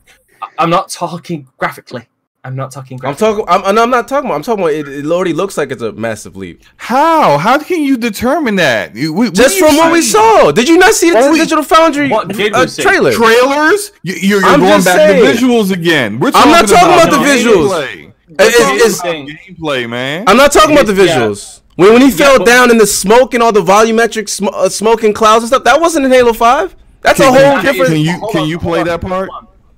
I'm 0.57 0.69
not 0.71 0.89
talking 0.89 1.47
graphically. 1.57 2.07
I'm 2.43 2.55
not 2.55 2.71
talking 2.71 2.97
I'm 3.03 3.15
talking. 3.17 3.43
I'm, 3.49 3.75
no, 3.75 3.83
I'm 3.83 3.89
not 3.89 4.07
talking 4.07 4.29
about. 4.29 4.35
I'm 4.37 4.43
talking 4.43 4.63
about. 4.63 4.73
It, 4.73 4.87
it 4.87 5.05
already 5.05 5.33
looks 5.33 5.57
like 5.57 5.71
it's 5.71 5.81
a 5.81 5.91
massive 5.91 6.37
leap. 6.37 6.63
How? 6.77 7.37
How 7.37 7.59
can 7.59 7.81
you 7.83 7.97
determine 7.97 8.55
that? 8.55 8.95
You- 8.95 9.11
we- 9.13 9.29
Just 9.31 9.59
from 9.59 9.75
what 9.75 9.91
we 9.91 10.01
saw. 10.01 10.51
Did 10.51 10.69
you 10.69 10.77
not 10.77 10.93
see 10.93 11.11
the 11.11 11.17
Only- 11.17 11.39
Digital 11.39 11.63
Foundry 11.65 12.07
What 12.09 12.29
did 12.29 12.53
uh, 12.53 12.65
trailer? 12.65 13.11
trailers. 13.11 13.91
You, 14.03 14.13
you're, 14.15 14.41
you're 14.41 14.57
going 14.57 14.83
back 14.83 14.83
saying. 14.83 15.25
to 15.25 15.31
visuals 15.45 15.71
again. 15.73 16.17
We're 16.19 16.31
I'm 16.33 16.49
not 16.49 16.67
talking 16.69 16.93
about 16.93 17.09
the 17.11 17.17
visuals. 17.17 17.69
gameplay. 17.71 18.05
It- 18.29 18.35
it- 18.39 18.75
it's- 18.85 19.01
gameplay, 19.01 19.89
man. 19.89 20.23
I'm 20.27 20.37
not 20.37 20.53
talking 20.53 20.71
about 20.77 20.85
the 20.87 20.93
Yeah. 20.93 21.17
visuals. 21.17 21.59
When, 21.75 21.91
when 21.93 22.01
he 22.01 22.09
fell 22.09 22.37
but- 22.37 22.45
down 22.47 22.71
in 22.71 22.77
the 22.77 22.87
smoke 22.87 23.33
and 23.33 23.43
all 23.43 23.51
the 23.51 23.61
volumetric 23.61 24.29
sm- 24.29 24.47
uh, 24.53 24.69
smoke 24.69 25.03
and 25.03 25.13
clouds 25.13 25.43
and 25.43 25.49
stuff, 25.49 25.65
that 25.65 25.81
wasn't 25.81 26.05
in 26.05 26.11
Halo 26.11 26.31
Five. 26.31 26.73
That's 27.01 27.19
a 27.19 27.25
whole 27.25 27.33
can- 27.33 27.63
different. 27.65 27.91
Can 27.91 27.99
you 27.99 28.27
can 28.31 28.45
you 28.47 28.59
play 28.59 28.83
that 28.83 29.01
part? 29.01 29.29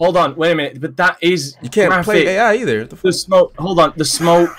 Hold 0.02 0.18
on. 0.18 0.36
Wait 0.36 0.52
a 0.52 0.56
minute. 0.56 0.82
But 0.82 0.98
that 0.98 1.18
is 1.22 1.56
you 1.62 1.70
can't 1.70 2.04
play. 2.04 2.28
AI 2.28 2.56
either. 2.56 2.80
What 2.82 2.90
the 2.90 2.96
fuck? 2.96 3.04
the 3.04 3.14
smoke 3.14 3.56
hold 3.58 3.80
on 3.80 3.94
the 3.96 4.06
smoke 4.06 4.50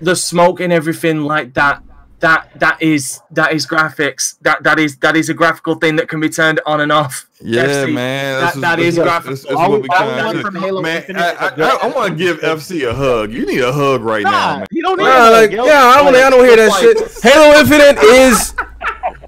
the 0.00 0.14
smoke 0.14 0.60
and 0.60 0.72
everything 0.72 1.22
like 1.22 1.54
that 1.54 1.82
that 2.20 2.48
that 2.58 2.80
is 2.82 3.20
that 3.30 3.52
is 3.52 3.66
graphics 3.66 4.36
that 4.42 4.62
that 4.62 4.78
is 4.78 4.96
that 4.98 5.16
is 5.16 5.28
a 5.28 5.34
graphical 5.34 5.74
thing 5.74 5.96
that 5.96 6.08
can 6.08 6.20
be 6.20 6.28
turned 6.28 6.60
on 6.66 6.80
and 6.80 6.90
off 6.92 7.28
Yeah, 7.40 7.64
FC, 7.64 7.92
man. 7.92 8.40
that, 8.40 8.54
that 8.60 8.78
is 8.78 8.96
that's, 8.96 9.06
graphical 9.06 9.30
that's, 9.36 9.44
that's 9.44 9.56
what 9.56 9.82
we 9.82 9.88
all 9.88 9.96
kind 9.98 10.26
one 10.26 10.36
of 10.36 10.42
from 10.42 10.54
Halo 10.56 10.80
man. 10.82 10.96
Infinite 10.98 11.20
I, 11.20 11.30
is 11.32 11.58
a 11.58 11.62
I, 11.62 11.68
I, 11.68 11.76
I 11.82 11.86
want 11.94 12.12
to 12.12 12.16
give 12.24 12.38
FC 12.40 12.88
a 12.88 12.94
hug. 12.94 13.32
You 13.32 13.44
need 13.46 13.60
a 13.60 13.72
hug 13.72 14.00
right 14.02 14.22
now. 14.24 14.30
Nah, 14.30 14.56
Man. 14.58 14.66
you 14.70 14.82
don't 14.82 14.98
need 14.98 15.04
Nah, 15.04 15.24
to 15.26 15.30
like, 15.30 15.50
go. 15.50 15.66
yeah, 15.66 15.82
I 15.82 16.02
don't, 16.02 16.14
I 16.14 16.30
don't 16.30 16.44
hear 16.44 16.56
that 16.56 16.72
shit. 16.80 17.22
Halo 17.22 17.58
Infinite 17.60 18.02
is 18.02 18.54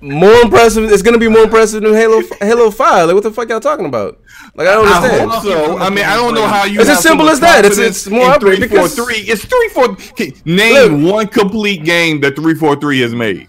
more 0.01 0.41
impressive. 0.43 0.85
It's 0.91 1.03
gonna 1.03 1.19
be 1.19 1.29
more 1.29 1.45
impressive 1.45 1.83
than 1.83 1.93
Halo 1.95 2.23
Halo 2.41 2.71
Five. 2.71 3.07
Like, 3.07 3.15
what 3.15 3.25
the 3.25 3.31
fuck 3.33 3.49
y'all 3.49 3.61
talking 3.61 3.87
about? 3.87 4.21
Like, 4.57 4.69
I 4.69 4.75
don't 4.75 4.89
I 4.89 4.97
understand. 4.97 5.31
hope 5.31 5.43
so. 5.45 5.79
I 5.79 5.91
mean, 5.91 6.05
I 6.05 6.17
don't 6.17 6.35
know 6.35 6.47
how 6.47 6.65
you. 6.65 6.81
It's 6.81 6.89
as 6.89 7.03
simple 7.03 7.29
as 7.29 7.41
that. 7.41 7.59
It's- 7.65 7.75
confidence 7.77 7.97
it's 7.99 8.11
more 8.11 8.25
in 8.27 8.31
upgrade 8.33 8.59
three 8.59 8.69
four 8.69 8.79
because- 8.89 8.95
three. 8.95 9.17
It's 9.19 9.45
three 9.45 9.69
four. 9.75 9.91
okay, 9.91 10.33
Name 10.47 11.03
one 11.05 11.27
complete 11.27 11.85
game 11.85 12.21
that 12.23 12.37
three 12.37 12.55
four 12.55 12.75
three 12.77 13.01
has 13.01 13.15
made. 13.15 13.49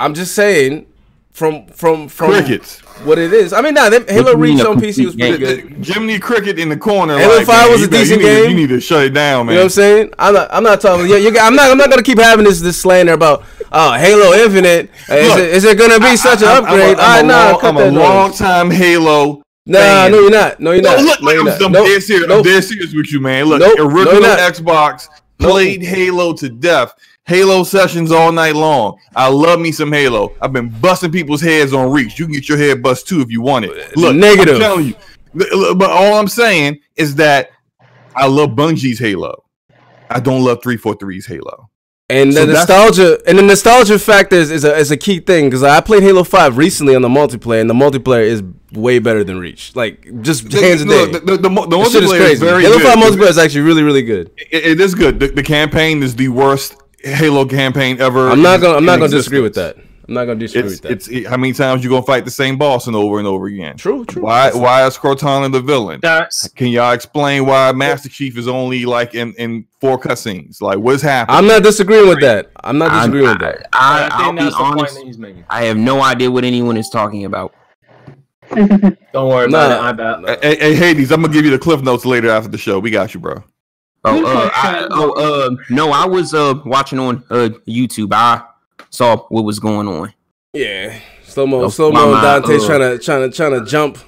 I'm 0.00 0.12
just 0.14 0.34
saying, 0.34 0.86
from 1.32 1.66
from 1.68 2.08
from 2.08 2.32
Crickets. 2.32 2.80
what 3.04 3.18
it 3.18 3.32
is. 3.32 3.52
I 3.52 3.60
mean, 3.60 3.74
nah, 3.74 3.88
them, 3.88 4.04
Halo 4.08 4.32
you 4.32 4.36
Reach 4.36 4.60
on 4.64 4.80
PC 4.80 5.06
was 5.06 5.14
pretty 5.14 5.32
The- 5.32 5.38
good. 5.38 5.84
the 5.84 5.92
Jiminy 5.92 6.18
Cricket 6.18 6.58
in 6.58 6.68
the 6.68 6.76
corner. 6.76 7.16
Halo 7.18 7.36
like, 7.36 7.46
5 7.46 7.62
man, 7.64 7.70
was 7.70 7.80
you 7.80 7.86
a 7.86 7.90
got- 7.90 7.98
you 7.98 8.04
decent 8.04 8.22
need 8.22 8.28
game. 8.28 8.50
you 8.50 8.56
need 8.56 8.68
to 8.70 8.80
shut 8.80 9.04
it 9.04 9.10
down, 9.14 9.46
man. 9.46 9.52
You 9.52 9.58
know 9.58 9.60
what 9.60 9.64
I'm 9.66 9.70
saying? 9.70 10.10
I'm 10.18 10.34
not. 10.34 10.48
I'm 10.50 10.62
not 10.64 10.80
talking. 10.80 11.06
Yeah, 11.06 11.16
you, 11.16 11.30
got- 11.30 11.46
I'm 11.46 11.54
not. 11.54 11.70
I'm 11.70 11.78
not 11.78 11.90
gonna 11.90 12.02
keep 12.02 12.18
having 12.18 12.44
this 12.44 12.60
this 12.60 12.76
slander 12.76 13.12
about 13.12 13.44
oh 13.70 13.92
Halo 13.92 14.32
Infinite. 14.34 14.90
Uh, 15.08 15.14
is, 15.14 15.28
Look, 15.28 15.38
it, 15.38 15.50
is 15.50 15.64
it 15.64 15.78
gonna 15.78 16.00
be 16.00 16.16
such 16.16 16.42
an 16.42 16.48
I'm- 16.48 16.64
I'm 16.66 16.80
a- 16.80 16.82
upgrade? 16.82 16.98
I'm 16.98 16.98
a 16.98 17.02
All 17.02 17.16
right, 17.16 17.24
nah, 17.24 17.50
long- 17.52 17.60
cut 17.60 17.68
I'm 17.68 17.76
a 17.76 17.80
that 17.80 17.92
noise. 17.92 18.02
long 18.02 18.32
time 18.34 18.70
Halo. 18.70 19.42
Nah, 19.66 20.08
no, 20.08 20.20
you're 20.20 20.30
not. 20.30 20.60
No, 20.60 20.70
you're 20.72 20.82
No, 20.82 20.94
not. 20.96 21.04
look, 21.04 21.22
no, 21.22 21.30
you're 21.32 21.40
I'm, 21.40 21.46
not. 21.46 21.72
Nope. 21.72 21.86
dead 21.86 22.02
serious. 22.02 22.28
Nope. 22.28 22.38
I'm 22.38 22.42
dead 22.52 22.64
serious 22.64 22.94
with 22.94 23.12
you, 23.12 23.20
man. 23.20 23.46
Look, 23.46 23.60
Nope. 23.60 23.78
Original 23.80 24.20
you're. 24.22 24.36
Xbox 24.36 25.08
played 25.38 25.82
Halo 25.82 26.32
to 26.34 26.48
death. 26.48 26.94
Halo 27.26 27.64
sessions 27.64 28.12
all 28.12 28.30
night 28.30 28.54
long. 28.54 28.96
I 29.16 29.26
love 29.28 29.58
me 29.58 29.72
some 29.72 29.92
Halo. 29.92 30.32
I've 30.40 30.52
been 30.52 30.68
busting 30.68 31.10
people's 31.10 31.40
heads 31.40 31.72
on 31.72 31.90
Reach. 31.90 32.18
You 32.20 32.26
can 32.26 32.34
get 32.34 32.48
your 32.48 32.58
head 32.58 32.80
bust 32.82 33.08
too 33.08 33.20
if 33.20 33.30
you 33.32 33.40
want 33.42 33.64
it. 33.64 33.96
Look, 33.96 34.14
Negative. 34.14 34.54
I'm 34.54 34.60
telling 34.60 34.86
you. 34.86 34.94
Look, 35.34 35.50
look, 35.52 35.78
But 35.78 35.90
all 35.90 36.14
I'm 36.18 36.28
saying 36.28 36.78
is 36.94 37.16
that 37.16 37.50
I 38.14 38.26
love 38.26 38.50
Bungie's 38.50 39.00
Halo. 39.00 39.42
I 40.08 40.20
don't 40.20 40.44
love 40.44 40.60
343's 40.60 41.26
Halo. 41.26 41.68
And 42.08 42.30
the 42.30 42.34
So 42.42 42.46
that's- 42.46 42.68
nostalgia 42.68 43.18
and 43.26 43.36
the 43.36 43.42
nostalgia 43.42 43.98
factor 43.98 44.36
is, 44.36 44.52
is 44.52 44.64
a 44.64 44.76
is 44.76 44.92
a 44.92 44.96
key 44.96 45.18
thing 45.18 45.46
because 45.46 45.64
I 45.64 45.80
played 45.80 46.04
Halo 46.04 46.22
Five 46.22 46.56
recently 46.56 46.94
on 46.94 47.02
the 47.02 47.08
multiplayer, 47.08 47.60
and 47.60 47.68
the 47.68 47.74
multiplayer 47.74 48.22
is 48.22 48.44
way 48.76 48.98
better 48.98 49.24
than 49.24 49.38
Reach. 49.38 49.74
Like 49.74 50.06
just 50.22 50.52
hands 50.52 50.84
Look, 50.84 51.12
down. 51.12 51.24
the, 51.24 51.32
the, 51.32 51.36
the, 51.42 51.50
mo- 51.50 51.66
the 51.66 51.76
That 51.76 51.86
is 51.86 51.94
multiplayer 51.94 52.02
is 52.02 52.10
crazy. 52.20 52.44
very 52.46 52.62
Halo 52.62 52.78
good. 52.78 52.86
Five 52.86 52.98
multiplayer 52.98 53.28
is 53.30 53.38
actually 53.38 53.62
really 53.62 53.82
really 53.82 54.02
good. 54.02 54.30
It- 54.36 54.64
it 54.66 54.80
is 54.80 54.94
good. 54.94 55.18
The, 55.20 55.28
the 55.28 55.42
campaign 55.42 56.02
is 56.02 56.14
the 56.16 56.28
worst 56.28 56.76
Halo 57.02 57.44
campaign 57.46 58.00
ever. 58.00 58.28
I'm 58.28 58.42
not 58.42 58.60
gonna 58.60 58.76
I'm 58.76 58.84
not 58.84 58.98
gonna 58.98 59.10
disagree 59.10 59.40
with 59.40 59.54
that. 59.54 59.76
I'm 60.08 60.14
not 60.14 60.26
gonna 60.26 60.38
disagree 60.38 60.70
It's 60.70 60.80
with 60.80 60.82
that. 60.82 60.92
it's 60.92 61.08
it- 61.08 61.26
how 61.26 61.36
many 61.36 61.52
times 61.52 61.82
you 61.82 61.90
gonna 61.90 62.02
fight 62.02 62.24
the 62.24 62.30
same 62.30 62.56
boss 62.56 62.86
and 62.86 62.94
over 62.94 63.18
and 63.18 63.26
over 63.26 63.46
again? 63.46 63.76
true, 63.76 64.04
true. 64.04 64.22
Why 64.22 64.50
why 64.52 64.86
is 64.86 64.96
Cortana 64.96 65.50
the 65.50 65.60
villain? 65.60 65.98
that's 66.00 66.46
Can 66.48 66.68
y'all 66.68 66.92
explain 66.92 67.44
why 67.44 67.72
Master 67.72 68.08
Chief 68.08 68.38
is 68.38 68.46
only 68.46 68.84
like 68.86 69.14
in 69.16 69.34
in 69.34 69.66
four 69.80 69.98
cutscenes? 69.98 70.60
Like 70.62 70.78
what's 70.78 71.02
happening? 71.02 71.36
I'm 71.38 71.46
not 71.48 71.64
disagreeing 71.64 72.08
with 72.08 72.20
that. 72.20 72.52
I'm 72.62 72.78
not 72.78 72.92
I, 72.92 72.98
disagreeing 73.00 73.28
with 73.30 73.40
that. 73.40 73.68
I, 73.72 74.04
I 74.04 74.08
I'll 74.12 74.24
think 74.26 74.38
be 74.38 74.44
that's 74.44 74.56
the 74.56 74.62
point 74.62 74.78
honest. 74.78 74.94
that 74.94 75.04
he's 75.06 75.18
making 75.18 75.44
I 75.50 75.64
have 75.64 75.76
no 75.76 76.00
idea 76.02 76.30
what 76.30 76.44
anyone 76.44 76.76
is 76.76 76.88
talking 76.88 77.24
about. 77.24 77.52
don't 79.12 79.28
worry 79.28 79.46
about 79.46 79.50
Nah. 79.50 79.76
it 79.76 79.80
I 79.80 79.92
bet 79.92 80.44
Hey, 80.44 80.56
hey 80.56 80.74
Hades, 80.74 81.10
I'm 81.12 81.20
gonna 81.22 81.32
give 81.32 81.44
you 81.44 81.50
the 81.50 81.58
cliff 81.58 81.82
notes 81.82 82.04
later 82.04 82.30
after 82.30 82.48
the 82.48 82.58
show. 82.58 82.78
We 82.78 82.90
got 82.90 83.14
you, 83.14 83.20
bro. 83.20 83.42
Oh, 84.04 84.24
uh, 84.24 84.50
I, 84.54 84.86
oh, 84.90 85.12
uh, 85.12 85.56
no, 85.68 85.90
I 85.90 86.06
was 86.06 86.32
uh 86.32 86.54
watching 86.64 86.98
on 86.98 87.24
uh 87.28 87.48
YouTube. 87.66 88.12
I 88.12 88.42
saw 88.90 89.16
what 89.28 89.42
was 89.42 89.58
going 89.58 89.88
on. 89.88 90.12
Yeah, 90.52 91.00
slow 91.24 91.46
mo, 91.46 91.64
Oh, 91.64 91.68
slow 91.68 91.90
mo. 91.90 92.12
Dante's 92.20 92.62
uh, 92.64 92.66
trying 92.66 92.80
to 92.80 92.98
trying 93.04 93.28
to 93.30 93.36
trying 93.36 93.52
to 93.58 93.64
jump, 93.66 93.98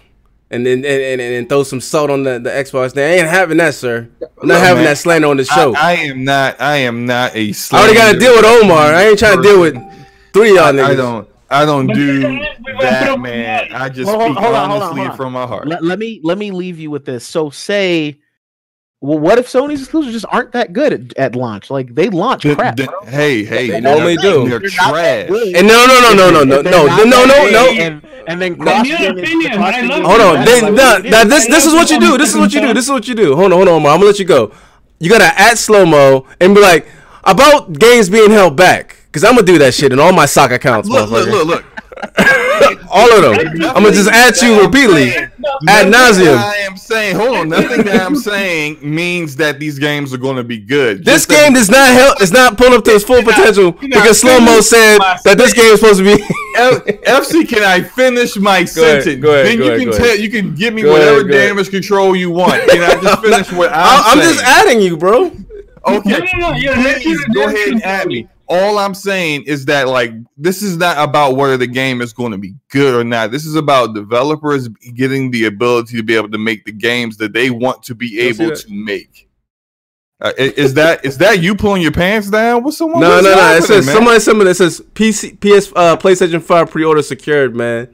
and 0.51 0.65
then 0.65 0.79
and, 0.79 0.87
and, 0.87 1.21
and 1.21 1.49
throw 1.49 1.65
some 1.65 1.81
salt 1.81 2.11
on 2.11 2.23
the, 2.23 2.39
the 2.39 2.49
Xbox. 2.51 2.95
They 2.95 3.19
ain't 3.19 3.29
having 3.29 3.57
that, 3.59 3.75
sir. 3.75 4.09
I'm 4.41 4.47
not 4.47 4.55
Look, 4.55 4.59
having 4.63 4.77
man, 4.77 4.85
that 4.85 4.99
slander 4.99 5.27
on 5.27 5.37
the 5.37 5.45
show. 5.45 5.75
I, 5.75 5.81
I, 5.81 5.91
I 5.91 5.93
am 5.95 6.25
not. 6.25 6.61
I 6.61 6.77
am 6.77 7.05
not 7.05 7.35
a. 7.35 7.53
Slander. 7.53 7.83
I 7.83 7.91
already 7.91 7.99
got 7.99 8.13
to 8.13 8.19
deal 8.21 8.37
with 8.37 8.45
Omar. 8.45 8.95
I 8.95 9.03
ain't 9.09 9.19
trying 9.19 9.37
to 9.39 9.43
deal 9.43 9.61
with 9.61 9.75
three 10.33 10.51
of 10.51 10.57
y'all 10.57 10.65
I, 10.67 10.73
niggas. 10.73 10.85
I 10.85 10.95
don't. 10.95 11.29
I 11.51 11.65
don't 11.65 11.87
But 11.87 11.95
do 11.97 12.29
we 12.29 12.47
that, 12.81 13.19
man. 13.19 13.73
I 13.73 13.89
just 13.89 14.11
Hold 14.11 14.23
speak 14.23 14.39
hold 14.39 14.55
on, 14.55 14.71
hold 14.71 14.83
on, 14.83 14.83
honestly 14.83 14.99
hold 15.01 15.11
on. 15.13 15.17
from 15.17 15.33
my 15.33 15.47
heart. 15.47 15.67
Let, 15.67 15.83
let 15.83 15.99
me 15.99 16.21
let 16.23 16.37
me 16.39 16.51
leave 16.51 16.79
you 16.79 16.91
with 16.91 17.05
this. 17.07 17.27
So 17.27 17.49
say, 17.51 18.19
well, 19.01 19.19
what 19.19 19.39
if 19.39 19.47
Sony's 19.47 19.81
exclusives 19.81 20.13
just 20.13 20.27
aren't 20.29 20.53
that 20.53 20.73
good 20.75 20.93
at, 20.93 21.17
at 21.17 21.37
launch? 21.37 21.71
Like 21.71 21.95
they 21.95 22.11
launch 22.11 22.43
The- 22.43 22.55
crap. 22.55 22.77
the- 22.77 22.85
bro. 22.85 23.01
hey, 23.07 23.45
hey, 23.45 23.71
They 23.71 23.81
normally 23.81 24.17
they're- 24.17 24.33
do. 24.33 24.49
They're 24.49 24.59
They're 24.59 24.69
trash. 24.69 25.29
And 25.31 25.67
no, 25.67 25.87
no, 25.87 26.01
no, 26.01 26.15
no, 26.15 26.31
no, 26.31 26.45
no, 26.45 26.59
If 26.59 26.65
they're 26.65 26.73
no, 27.07 27.07
no, 27.07 27.25
no, 27.25 27.51
no. 27.51 27.71
And, 27.73 28.03
and 28.27 28.43
then 28.43 28.57
cross 28.57 28.87
your 28.87 29.11
opinion, 29.13 29.53
cross 29.53 29.75
I 29.75 29.81
gen 29.81 29.89
love 29.89 30.01
is- 30.01 30.07
Hold 30.07 30.21
on. 30.21 30.35
that's 30.45 30.51
Then, 30.61 30.75
like 30.75 31.05
nah, 31.05 31.11
nah, 31.11 31.25
this 31.25 31.47
this 31.47 31.65
is 31.65 31.73
what 31.73 31.91
you 31.91 31.99
do. 31.99 32.19
This 32.19 32.31
is 32.31 32.37
what 32.37 32.53
you 32.53 32.61
do. 32.61 32.75
This 32.75 32.85
is 32.85 32.91
what 32.91 33.09
you 33.09 33.15
do. 33.15 33.35
Hold 33.37 33.53
on, 33.53 33.59
hold 33.59 33.69
on, 33.69 33.75
Omar. 33.77 33.93
I'm 33.93 33.99
gonna 34.01 34.09
let 34.11 34.19
you 34.19 34.27
go. 34.27 34.53
You 35.01 35.09
gotta 35.09 35.33
add 35.41 35.57
slow 35.57 35.87
mo 35.87 36.27
and 36.41 36.55
be 36.55 36.61
like 36.61 36.87
about 37.25 37.73
games 37.73 38.11
being 38.11 38.31
held 38.31 38.55
back. 38.57 38.97
Cause 39.13 39.25
I'm 39.25 39.35
gonna 39.35 39.47
do 39.47 39.59
that 39.59 39.75
shit 39.75 39.93
in 39.93 39.99
all 39.99 40.13
my 40.13 40.27
sock 40.27 40.51
accounts, 40.51 40.89
Look, 40.89 41.11
look, 41.11 41.27
motherfucker. 41.29 41.47
look, 41.47 41.65
look. 42.61 42.85
all 42.93 43.11
of 43.13 43.23
them. 43.23 43.63
I'm 43.75 43.83
gonna 43.83 43.91
just 43.93 44.09
add 44.11 44.37
you 44.43 44.61
repeatedly. 44.63 45.11
Ad 45.67 45.87
nauseum. 45.93 46.37
I 46.37 46.57
am 46.59 46.77
saying, 46.77 47.17
hold 47.17 47.37
on. 47.39 47.49
Nothing 47.49 47.85
that 47.87 48.03
I'm 48.03 48.15
saying 48.15 48.79
means 48.83 49.35
that 49.37 49.59
these 49.59 49.79
games 49.79 50.13
are 50.13 50.19
going 50.19 50.37
to 50.37 50.45
be 50.45 50.59
good. 50.59 51.05
This 51.05 51.15
Just 51.27 51.29
that- 51.31 51.45
game 51.47 51.55
does 51.55 51.69
not 51.71 51.89
help. 51.91 52.21
It's 52.21 52.31
not 52.31 52.57
pulling 52.59 52.75
up 52.75 52.85
to 52.85 52.91
its 52.95 53.03
full 53.05 53.23
potential 53.23 53.73
not 53.73 53.81
because 53.81 54.21
slow 54.21 54.39
mo 54.41 54.61
said 54.61 54.99
that 55.25 55.37
this 55.39 55.53
game 55.55 55.73
is 55.73 55.81
supposed 55.81 55.99
to 55.99 56.05
be. 56.05 56.23
F- 56.57 56.85
FC, 57.03 57.49
can 57.49 57.63
I 57.65 57.81
finish 57.83 58.37
my 58.37 58.59
ahead, 58.59 58.69
sentence? 58.69 59.23
go 59.23 59.33
ahead, 59.33 59.47
then 59.47 59.59
go 59.59 59.65
you 59.65 59.71
ahead, 59.73 59.81
can 59.81 59.93
tell. 59.93 60.05
ahead. 60.07 60.21
You 60.21 60.31
can 60.31 60.55
give 60.55 60.75
me 60.75 60.83
Go 60.83 60.93
whatever 60.93 61.21
ahead. 61.21 61.31
damage 61.33 61.71
control 61.71 62.15
you 62.15 62.31
want. 62.31 62.63
Can 62.71 62.83
I 62.83 63.01
just 63.01 63.23
finish 63.23 63.53
what 63.53 63.71
I'm, 63.73 63.77
I- 63.81 64.03
I'm 64.13 64.19
saying? 64.19 64.33
just 64.35 64.45
adding 64.45 64.81
you, 64.83 64.97
bro. 64.97 65.33
Okay, 65.87 66.11
No, 66.11 66.19
no, 66.19 66.51
no, 66.51 66.57
you're 66.57 66.75
please 66.75 67.25
go 67.33 67.47
ahead 67.49 67.69
and 67.69 67.83
add 67.83 68.07
me. 68.09 68.29
All 68.51 68.79
I'm 68.79 68.95
saying 68.95 69.43
is 69.43 69.67
that 69.67 69.89
like 69.89 70.13
this 70.37 70.63
is 70.63 70.79
not 70.79 70.97
about 70.99 71.37
whether 71.37 71.59
the 71.59 71.67
game 71.67 72.01
is 72.01 72.15
going 72.15 72.33
to 72.33 72.39
be 72.39 72.55
good 72.71 72.95
or 72.95 73.05
not. 73.05 73.31
This 73.31 73.45
is 73.45 73.57
about 73.57 73.95
developers 73.95 74.69
getting 74.69 75.31
the 75.31 75.45
ability 75.45 75.97
to 75.97 76.03
be 76.03 76.17
able 76.17 76.31
to 76.31 76.39
make 76.39 76.65
the 76.65 76.73
games 76.73 77.19
that 77.19 77.35
they 77.35 77.51
want 77.51 77.83
to 77.85 77.95
be 77.95 78.07
You 78.07 78.33
see 78.33 78.45
able 78.45 78.57
to 78.57 78.73
make. 78.73 79.29
Uh, 80.21 80.33
is 80.37 80.75
that 80.75 81.05
is 81.05 81.19
that 81.19 81.41
you 81.41 81.55
pulling 81.55 81.81
your 81.81 81.93
pants 81.93 82.29
down 82.29 82.65
with 82.65 82.75
someone? 82.75 83.01
No, 83.01 83.21
no, 83.21 83.35
no. 83.35 83.57
It 83.57 83.63
says 83.63 83.87
man? 83.87 83.95
somebody 83.95 84.19
somebody 84.19 84.49
that 84.51 84.57
says 84.57 84.81
PC 84.81 85.39
PS 85.39 85.73
uh 85.77 85.97
PlayStation 85.97 86.43
5 86.43 86.71
pre-order 86.71 87.03
secured, 87.03 87.55
man. 87.55 87.87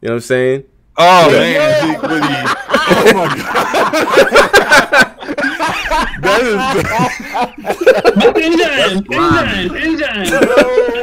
You 0.00 0.08
know 0.08 0.14
what 0.14 0.16
I'm 0.16 0.20
saying? 0.20 0.64
Oh 0.96 1.30
man, 1.30 1.72
is 1.72 1.82
he 1.82 2.06
really? 2.06 2.52
Oh 2.88 3.12
my 3.14 3.26
god, 3.36 5.05
that 5.26 6.40
is. 6.42 6.56
But 8.14 8.36
in 8.42 8.52
the 8.52 8.64
end, 8.70 8.96
in 8.96 9.10
the 9.10 9.44
end, 9.46 9.76
in 9.76 9.96
the 9.96 10.06
end, 10.12 10.26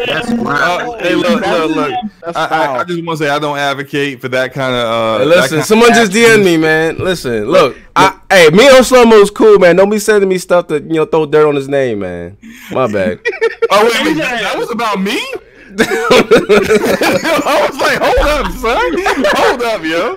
That's 0.08 0.30
um, 0.32 0.48
Uh, 0.48 0.98
hey, 1.00 1.16
look, 1.16 1.42
look, 1.46 1.76
look. 1.76 1.92
That's 2.22 2.38
I, 2.38 2.46
I, 2.46 2.80
I 2.80 2.84
just 2.84 3.04
want 3.06 3.20
to 3.20 3.26
say 3.26 3.30
I 3.30 3.40
don't 3.40 3.58
advocate 3.58 4.22
for 4.22 4.30
that 4.30 4.54
kind 4.54 4.76
of. 4.76 4.86
Uh, 4.86 5.20
Hey, 5.20 5.26
listen, 5.26 5.58
kind 5.58 5.66
someone 5.68 5.90
of 5.92 5.96
just. 5.96 6.12
DM'd 6.12 6.44
me, 6.44 6.58
man. 6.58 6.98
Listen, 6.98 7.46
look, 7.46 7.78
I, 7.96 8.20
hey, 8.30 8.50
me 8.50 8.68
on 8.70 8.84
slow 8.84 9.06
mo 9.06 9.18
is 9.18 9.32
cool, 9.32 9.60
man. 9.60 9.76
Don't 9.76 9.90
be 9.90 10.00
sending 10.00 10.30
me 10.30 10.38
stuff 10.38 10.68
that 10.68 10.84
you 10.84 10.94
know 10.94 11.06
throw 11.06 11.26
dirt 11.26 11.48
on 11.48 11.56
his 11.56 11.68
name, 11.70 12.00
man. 12.00 12.38
My 12.72 12.88
bad. 12.92 13.20
Oh 13.76 13.84
wait, 13.86 14.06
wait, 14.06 14.18
that, 14.18 14.42
that 14.42 14.58
was 14.58 14.70
about 14.70 15.02
me. 15.02 15.18
I 15.80 17.68
was 17.68 17.80
like, 17.80 17.98
hold 18.00 18.28
up, 18.28 18.52
son, 18.52 18.92
hold 19.34 19.64
up, 19.64 19.82
yo. 19.84 20.14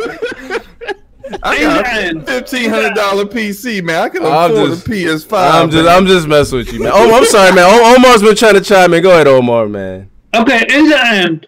I 1.42 1.60
got 1.60 1.86
a 1.86 2.20
fifteen 2.26 2.70
hundred 2.70 2.94
dollar 2.94 3.24
PC, 3.24 3.82
man. 3.82 4.02
I 4.04 4.08
can 4.08 4.24
I'm 4.24 4.50
afford 4.52 4.70
just- 4.70 4.86
a 4.86 4.90
PS5. 4.90 5.32
I'm 5.62 5.70
just, 5.70 5.84
man. 5.84 5.96
I'm 5.96 6.06
just 6.06 6.26
messing 6.28 6.58
with 6.58 6.72
you, 6.72 6.80
man. 6.80 6.92
Oh, 6.94 7.16
I'm 7.16 7.24
sorry, 7.24 7.52
man. 7.54 7.96
Omar's 7.96 8.22
been 8.22 8.36
trying 8.36 8.54
to 8.54 8.60
chime 8.60 8.94
in. 8.94 9.02
Go 9.02 9.10
ahead, 9.10 9.26
Omar, 9.26 9.68
man. 9.68 10.10
Okay, 10.34 10.66
in 10.70 10.88
the 10.88 11.06
end, 11.06 11.46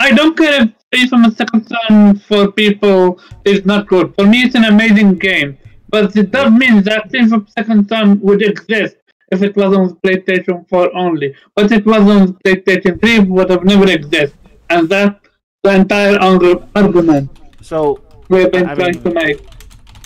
I 0.00 0.12
don't 0.12 0.36
care 0.36 0.62
if 0.62 0.70
Face 0.92 1.08
from 1.08 1.24
a 1.24 1.30
Second 1.32 1.66
Son 1.68 2.18
for 2.20 2.52
people 2.52 3.20
is 3.44 3.64
not 3.66 3.86
good. 3.88 4.14
For 4.16 4.26
me, 4.26 4.42
it's 4.42 4.54
an 4.54 4.64
amazing 4.64 5.14
game. 5.18 5.58
But 5.88 6.16
it 6.16 6.30
does 6.30 6.52
mean 6.52 6.82
that 6.84 7.10
Face 7.10 7.30
from 7.30 7.46
Second 7.48 7.88
Son 7.88 8.20
would 8.20 8.42
exist 8.42 8.96
if 9.32 9.42
it 9.42 9.56
was 9.56 9.76
on 9.76 9.96
PlayStation 10.04 10.68
4 10.68 10.96
only. 10.96 11.34
But 11.56 11.72
it 11.72 11.84
was 11.84 12.02
on 12.02 12.34
PlayStation 12.44 13.00
3, 13.00 13.18
would 13.20 13.50
have 13.50 13.64
never 13.64 13.90
exist. 13.90 14.34
And 14.70 14.88
that's 14.88 15.18
the 15.62 15.74
entire 15.74 16.18
argument 16.20 17.30
So 17.60 18.03
we've 18.28 18.50
been 18.50 18.66
I 18.68 18.74
trying 18.74 18.92
mean- 18.94 19.02
to 19.04 19.10
make. 19.12 19.40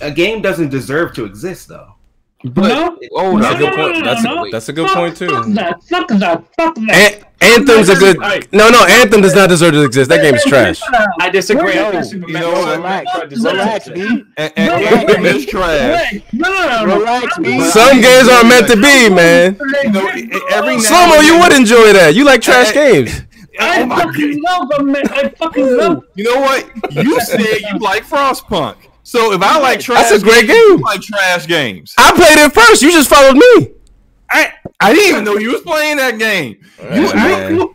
A 0.01 0.11
game 0.13 0.41
doesn't 0.43 0.69
deserve 0.69 1.13
to 1.15 1.25
exist, 1.25 1.69
though. 1.69 1.95
no? 2.45 2.97
Oh, 3.15 3.37
That's 3.41 3.55
a 3.55 3.59
good 3.59 3.71
no, 3.71 3.77
point. 3.77 3.99
no, 3.99 4.05
That's 4.05 4.23
no. 4.23 4.45
a, 4.47 4.51
that's 4.51 4.69
a 4.69 4.73
good 4.73 4.87
Fuck- 4.87 4.97
point 4.97 5.17
too. 5.17 5.29
Fuck 5.29 5.47
that, 5.49 5.83
fuck 5.85 6.09
that, 6.09 6.45
fuck 6.57 6.75
that. 6.77 7.15
An- 7.19 7.25
Anthem's 7.41 7.89
a 7.89 7.95
good. 7.97 8.17
No, 8.53 8.69
no, 8.69 8.85
Anthem 8.87 9.21
does 9.21 9.35
not 9.35 9.49
deserve 9.49 9.73
to 9.73 9.83
exist. 9.85 10.09
That 10.11 10.23
game 10.23 10.35
is 10.35 10.45
trash. 10.45 10.81
I 11.21 11.31
disagree. 11.31 11.67
Wait, 11.77 11.93
no, 11.93 12.01
you 12.03 12.33
know 12.33 12.51
what? 12.51 12.77
Relax, 12.79 13.11
relax, 13.45 13.87
it. 13.89 13.95
B. 13.95 14.25
And, 14.37 14.53
and, 14.57 14.67
No, 14.67 14.75
Anthem 14.99 15.27
is 15.27 15.47
trash. 15.47 16.13
Wait, 16.13 16.23
no, 16.33 16.49
no, 16.49 16.67
no, 16.67 16.87
no. 16.87 16.99
Relax, 16.99 17.39
B. 17.39 17.61
Some 17.71 18.01
games 18.01 18.29
aren't 18.29 18.49
meant 18.49 18.67
to 18.69 18.77
be, 18.77 19.09
man. 19.09 19.57
You 19.85 19.91
know, 19.93 20.09
e- 20.17 20.31
every 20.51 20.77
now 20.77 20.83
Slow 20.83 21.21
you 21.21 21.39
would 21.39 21.53
enjoy 21.53 21.93
that. 21.93 22.15
You 22.17 22.25
like 22.25 22.41
trash 22.43 22.71
Hey, 22.71 23.05
games. 23.05 23.23
I 23.59 23.83
Oh 23.83 23.87
my 23.87 24.03
fucking 24.03 24.43
love 24.43 24.69
them, 24.71 24.93
man. 24.93 25.03
I 25.11 25.29
fucking 25.31 25.77
love 25.77 26.05
You 26.15 26.25
know 26.25 26.41
what? 26.41 26.71
You 26.93 27.21
said 27.23 27.41
you 27.41 27.79
like 27.81 28.05
Frostpunk. 28.05 28.77
So 29.03 29.33
if 29.33 29.41
I 29.43 29.59
like 29.59 29.81
trash, 29.81 30.11
That's 30.11 30.23
a 30.23 30.25
great 30.25 30.47
games, 30.47 30.53
you 30.53 30.77
game. 30.77 30.81
like 30.83 31.01
trash 31.01 31.47
games. 31.47 31.95
I 31.99 32.13
played 32.13 32.45
it 32.45 32.53
first. 32.53 32.83
You 32.83 32.91
just 32.93 33.09
followed 33.09 33.37
me. 33.37 33.73
I 34.31 34.53
I 34.81 34.93
didn't 34.93 35.11
even 35.11 35.25
know 35.25 35.39
you 35.39 35.53
was 35.53 35.63
playing 35.63 35.97
that 35.97 36.19
game. 36.19 36.59
You, 36.79 37.07
Yeah, 37.09 37.49
you, 37.49 37.75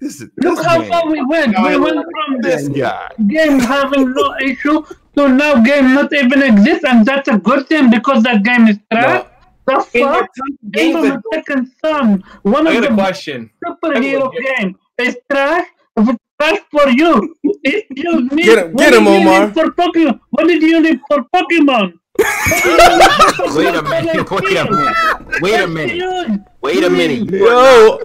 this 0.00 0.20
is 0.20 0.28
Look 0.42 0.56
this 0.56 0.66
how 0.66 0.80
game. 0.80 0.90
far 0.90 1.06
we 1.08 1.24
went. 1.26 1.56
We 1.58 1.78
went 1.78 1.94
from 1.96 2.40
This 2.42 2.66
this 2.68 2.76
guy. 2.80 3.08
game 3.28 3.60
having 3.60 4.12
no 4.12 4.34
issue 4.42 4.82
to 5.16 5.28
now 5.28 5.62
game 5.62 5.94
not 5.94 6.12
even 6.12 6.42
exist, 6.42 6.84
and 6.84 7.06
that's 7.06 7.28
a 7.28 7.38
good 7.38 7.68
thing 7.68 7.88
because 7.90 8.24
that 8.24 8.42
game 8.42 8.66
is 8.66 8.78
trash. 8.92 9.26
The 9.66 9.80
fuck? 9.80 10.28
Game 10.72 10.96
of 10.96 11.02
the 11.04 11.22
second 11.32 11.70
son, 11.82 12.22
one 12.42 12.66
I 12.66 12.72
of 12.74 12.82
the 12.82 12.88
question. 12.92 13.48
superhero 13.64 14.30
game, 14.58 14.76
is 14.98 15.16
trash. 15.30 15.66
If 15.96 16.08
it's 16.08 16.18
trash 16.40 16.60
for 16.70 16.88
you, 16.90 17.34
it 17.62 17.86
you 17.90 18.28
need. 18.30 18.44
Get 18.44 18.58
him- 18.58 18.72
what 18.72 18.78
get 18.82 18.94
him, 18.94 19.04
did 19.04 19.12
you 19.22 19.28
Omar. 19.28 19.46
need 19.46 19.54
For 19.54 19.66
Pokemon, 19.72 20.20
what 20.30 20.46
did 20.48 20.62
you 20.62 20.80
need 20.82 21.00
for 21.08 21.24
Pokemon? 21.34 21.92
Wait 23.56 23.74
a 23.74 23.82
minute. 23.82 24.30
Wait 24.30 24.56
a 24.56 24.64
minute. 24.70 25.40
Wait 25.42 25.60
a 25.60 25.66
minute. 25.66 26.40
Wait 26.62 26.84
a 26.84 26.90
minute. 26.90 27.30
You 27.30 27.38
Yo, 27.48 27.98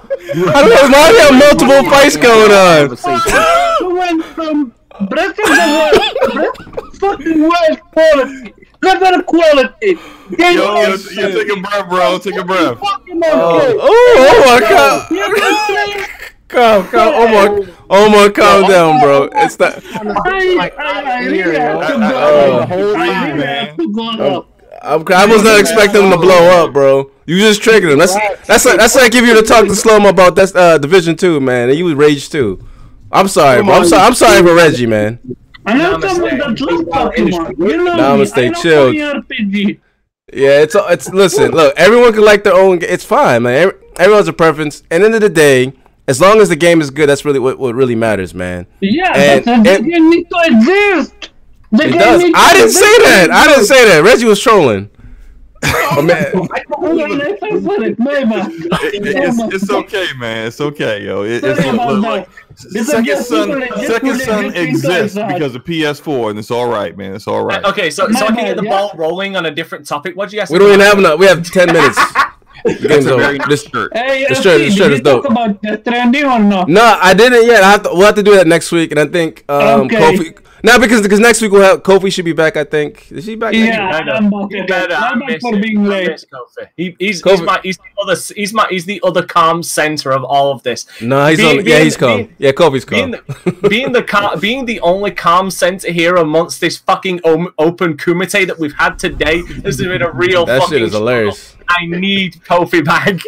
I 0.49 0.61
don't 0.61 0.69
know. 0.69 0.87
Now 0.89 1.11
we 1.11 1.17
have 1.19 1.33
multiple 1.37 1.83
fights 1.91 2.17
going 2.17 2.51
on. 2.51 2.97
You 3.81 3.95
went 3.95 4.25
from 4.33 4.73
Breath 5.09 5.29
of 5.29 5.35
the 5.35 5.55
Wild, 5.77 6.33
Breath 6.33 6.99
fucking 6.99 7.41
wild 7.41 7.79
quality, 7.93 8.53
level 8.81 9.23
quality. 9.23 9.95
Game 10.35 10.57
Yo, 10.57 10.81
yo, 10.81 10.93
of 10.93 11.13
take 11.13 11.49
a 11.49 11.59
breath, 11.61 11.89
bro. 11.89 12.19
Take 12.19 12.35
a 12.35 12.43
breath. 12.43 12.77
Oh, 12.81 13.77
oh, 13.79 14.15
oh 14.17 14.37
my 14.45 14.59
god. 14.59 16.09
can 16.49 16.83
play 16.85 16.99
Calm, 16.99 17.13
calm. 17.13 17.57
Omar, 17.59 17.75
Omar, 17.89 18.29
calm 18.31 18.69
down, 18.69 18.99
bro. 19.01 19.29
It's 19.33 19.57
not. 19.59 19.81
I, 19.95 20.71
I, 20.77 21.01
I 21.21 21.25
really 21.25 21.55
I- 21.57 21.73
go 21.73 21.79
I- 21.79 22.13
up. 22.63 22.69
I- 22.69 22.73
I 22.73 22.75
really 22.75 23.37
man. 23.37 23.67
have 23.67 23.77
to 23.77 23.91
go 23.93 24.09
up. 24.09 24.55
I'm, 24.81 25.03
I 25.13 25.25
was 25.25 25.43
not 25.43 25.59
expecting 25.59 26.03
him 26.03 26.11
to 26.11 26.17
blow 26.17 26.63
up, 26.63 26.71
bro. 26.73 27.11
You 27.25 27.37
just 27.37 27.61
triggered 27.61 27.91
him. 27.91 27.99
That's 27.99 28.13
that's 28.47 28.65
like, 28.65 28.77
that's 28.77 28.95
like 28.95 29.13
if 29.13 29.25
you 29.25 29.35
were 29.35 29.41
to 29.41 29.47
talk 29.47 29.65
to 29.67 29.75
Slow 29.75 29.99
Mo 29.99 30.09
about 30.09 30.35
that's 30.35 30.55
uh, 30.55 30.77
Division 30.77 31.15
Two, 31.17 31.39
man, 31.41 31.69
and 31.69 31.77
you 31.77 31.85
was 31.85 31.95
rage 31.95 32.29
too. 32.29 32.65
I'm 33.11 33.27
sorry, 33.27 33.61
bro. 33.63 33.73
I'm 33.73 33.85
sorry. 33.85 34.03
I'm 34.03 34.13
sorry 34.15 34.41
for 34.41 34.55
Reggie, 34.55 34.85
man. 34.85 35.19
And 35.65 35.81
I'm 35.81 36.01
someone 36.01 36.37
that 36.37 36.59
loves 36.61 36.83
Pokemon. 36.83 37.57
You 37.57 37.83
know 37.83 37.95
Namaste, 37.97 38.37
me. 38.37 38.45
I 38.45 38.49
know 38.49 38.61
chill. 38.61 38.93
Yeah, 40.31 40.61
it's 40.61 40.75
it's. 40.75 41.09
Listen, 41.09 41.51
look. 41.51 41.73
Everyone 41.77 42.13
can 42.13 42.23
like 42.23 42.43
their 42.43 42.53
own. 42.55 42.81
It's 42.81 43.03
fine, 43.03 43.43
man. 43.43 43.55
Every, 43.57 43.79
everyone 43.97 44.19
has 44.19 44.27
a 44.27 44.33
preference. 44.33 44.83
And 44.89 45.03
end 45.03 45.13
of 45.15 45.21
the 45.21 45.29
day, 45.29 45.73
as 46.09 46.19
long 46.19 46.41
as 46.41 46.49
the 46.49 46.55
game 46.55 46.81
is 46.81 46.89
good, 46.89 47.07
that's 47.07 47.23
really 47.23 47.39
what, 47.39 47.59
what 47.59 47.75
really 47.75 47.95
matters, 47.95 48.33
man. 48.33 48.65
Yeah, 48.81 49.13
And- 49.15 49.45
but 49.45 49.63
the 49.63 49.69
and- 49.75 49.85
game 49.85 50.09
needs 50.09 50.29
to 50.29 50.39
exist. 50.45 51.29
The 51.71 51.83
It 51.83 51.89
game 51.91 51.99
does. 51.99 52.21
needs 52.23 52.33
I 52.35 52.51
to 52.53 52.57
didn't 52.57 52.71
say 52.71 52.97
that. 53.03 53.27
I 53.31 53.47
didn't 53.47 53.65
say 53.65 53.85
that. 53.89 54.03
Reggie 54.03 54.25
was 54.25 54.39
trolling. 54.41 54.89
Oh, 55.91 56.01
man. 56.03 56.31
Hold 56.33 57.01
on, 57.01 57.21
I 57.21 57.35
fell 57.37 57.61
for 57.61 57.83
it. 57.83 57.97
My 57.99 58.23
bad. 58.23 58.51
It- 58.51 59.05
it's, 59.05 59.63
it's 59.63 59.71
okay, 59.71 60.05
man. 60.17 60.47
It's 60.47 60.61
okay, 60.61 61.03
yo. 61.03 61.23
It, 61.23 61.43
it's 61.43 61.59
Sorry 61.61 61.75
about 61.75 61.93
look, 61.95 62.29
look, 62.71 62.85
Second 62.85 63.05
yes, 63.05 63.27
Son, 63.27 63.47
people 63.49 63.63
are 63.63 63.67
just 63.67 63.87
Second 63.87 64.07
really 64.09 64.23
Son 64.25 64.45
exists 64.55 65.15
because 65.15 65.55
of 65.55 65.63
PS4, 65.63 66.29
and 66.29 66.39
it's 66.39 66.51
all 66.51 66.67
right, 66.69 66.95
man. 66.95 67.15
It's 67.15 67.27
all 67.27 67.43
right. 67.43 67.63
Okay, 67.65 67.89
so, 67.89 68.05
so 68.11 68.11
My 68.11 68.19
I 68.21 68.25
can 68.27 68.35
get 68.45 68.55
the 68.57 68.63
ball 68.63 68.91
rolling 68.95 69.35
on 69.35 69.47
a 69.47 69.51
different 69.51 69.87
topic. 69.87 70.15
What 70.15 70.29
do 70.29 70.35
you 70.35 70.41
guys 70.41 70.49
We 70.51 70.59
don't 70.59 70.67
even 70.69 70.79
have 70.79 70.99
enough. 70.99 71.19
We 71.19 71.25
have 71.25 71.43
ten 71.49 71.67
minutes. 71.73 71.99
The 72.65 72.87
game's 72.87 73.05
a 73.05 73.13
over. 73.13 73.21
very 73.23 73.39
This- 73.47 73.63
shirt. 73.63 73.91
Hey, 73.95 74.25
The 74.27 74.35
FT, 74.35 74.41
shirt- 74.43 74.59
the 74.59 74.71
shirt 74.71 74.89
did 74.89 74.91
is 74.93 74.97
you 74.99 75.03
talk 75.03 75.23
dope. 75.23 75.31
about 75.31 75.61
Death 75.61 75.79
Stranding 75.81 76.25
or 76.25 76.39
not? 76.39 76.67
No, 76.69 76.97
I 77.01 77.13
didn't 77.13 77.45
yet. 77.45 77.63
I 77.63 77.71
have 77.71 77.83
to. 77.83 77.89
We'll 77.93 78.05
have 78.05 78.15
to 78.15 78.23
do 78.23 78.35
that 78.35 78.47
next 78.47 78.71
week, 78.71 78.91
and 78.91 78.99
I 78.99 79.05
think 79.05 79.43
um, 79.49 79.81
Okay. 79.81 79.95
Kofi. 79.97 80.37
Now 80.63 80.77
because 80.77 81.01
because 81.01 81.19
next 81.19 81.41
week 81.41 81.51
we'll 81.51 81.61
have 81.63 81.83
Kofi 81.83 82.11
should 82.11 82.25
be 82.25 82.33
back. 82.33 82.57
I 82.57 82.63
think 82.65 83.11
is 83.11 83.25
he 83.25 83.35
back? 83.35 83.53
next 83.53 83.61
week? 83.65 83.73
Yeah, 83.73 83.87
I 83.87 84.03
know. 84.03 84.11
I'm 84.13 84.25
about 84.27 84.51
to 84.51 84.65
better, 84.65 84.93
I 84.93 85.15
My 85.15 85.19
bad 85.19 85.29
miss 85.29 85.41
for 85.41 85.59
being 85.59 85.83
late. 85.85 86.25
Kofi. 86.33 86.67
He, 86.75 86.95
he's, 86.99 87.21
Kofi- 87.21 87.31
he's 87.37 87.41
my 87.45 87.59
he's 87.63 87.77
the 87.77 88.01
other 88.01 88.15
he's 88.35 88.53
my 88.53 88.67
he's 88.69 88.85
the 88.85 88.99
other 89.03 89.25
calm 89.25 89.63
center 89.63 90.11
of 90.11 90.23
all 90.23 90.51
of 90.51 90.61
this. 90.63 90.85
No, 91.01 91.27
he's 91.27 91.37
Being- 91.37 91.59
on. 91.59 91.65
Yeah, 91.65 91.79
he's 91.79 91.95
calm. 91.97 92.17
being- 92.17 92.35
Yeah, 92.39 92.51
Kofi's 92.51 92.83
Being 92.85 93.13
calm. 93.13 93.23
the, 93.61 93.69
being 93.69 93.91
the 93.93 94.03
cal- 94.03 94.37
being 94.39 94.65
the 94.65 94.79
only 94.81 95.11
calm 95.11 95.49
center 95.49 95.91
here 95.91 96.15
amongst 96.15 96.59
this 96.59 96.77
fucking 96.77 97.21
open 97.23 97.95
kumite 97.97 98.47
that 98.47 98.59
we've 98.59 98.73
had 98.73 98.99
today, 98.99 99.41
this 99.41 99.77
has 99.77 99.87
been 99.87 100.01
a 100.01 100.11
real 100.11 100.45
That 100.45 100.61
fucking 100.61 100.77
shit 100.77 100.81
is 100.87 100.93
hilarious. 100.93 101.39
struggle. 101.39 101.65
I 101.69 101.85
need 101.99 102.33
Kofi 102.43 102.83
back. 102.83 103.19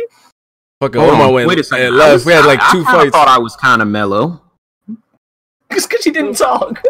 Fucking 0.82 1.00
Hold 1.00 1.14
Omar 1.14 1.28
on, 1.28 1.34
went 1.34 1.48
wait 1.48 1.60
a 1.60 1.64
second. 1.64 1.86
and 1.88 1.96
I 1.96 2.00
left. 2.00 2.14
was- 2.14 2.26
We 2.26 2.34
had 2.34 2.46
like 2.46 2.60
I- 2.60 2.68
I 2.68 2.72
two 2.72 2.84
kinda 2.84 2.92
fights. 3.00 3.12
thought 3.12 3.28
I 3.28 3.38
was 3.38 3.56
kind 3.56 3.82
of 3.82 3.88
mellow. 3.88 4.42
Just 5.72 5.90
because 5.90 6.06
you 6.06 6.12
didn't 6.12 6.36
talk. 6.36 6.84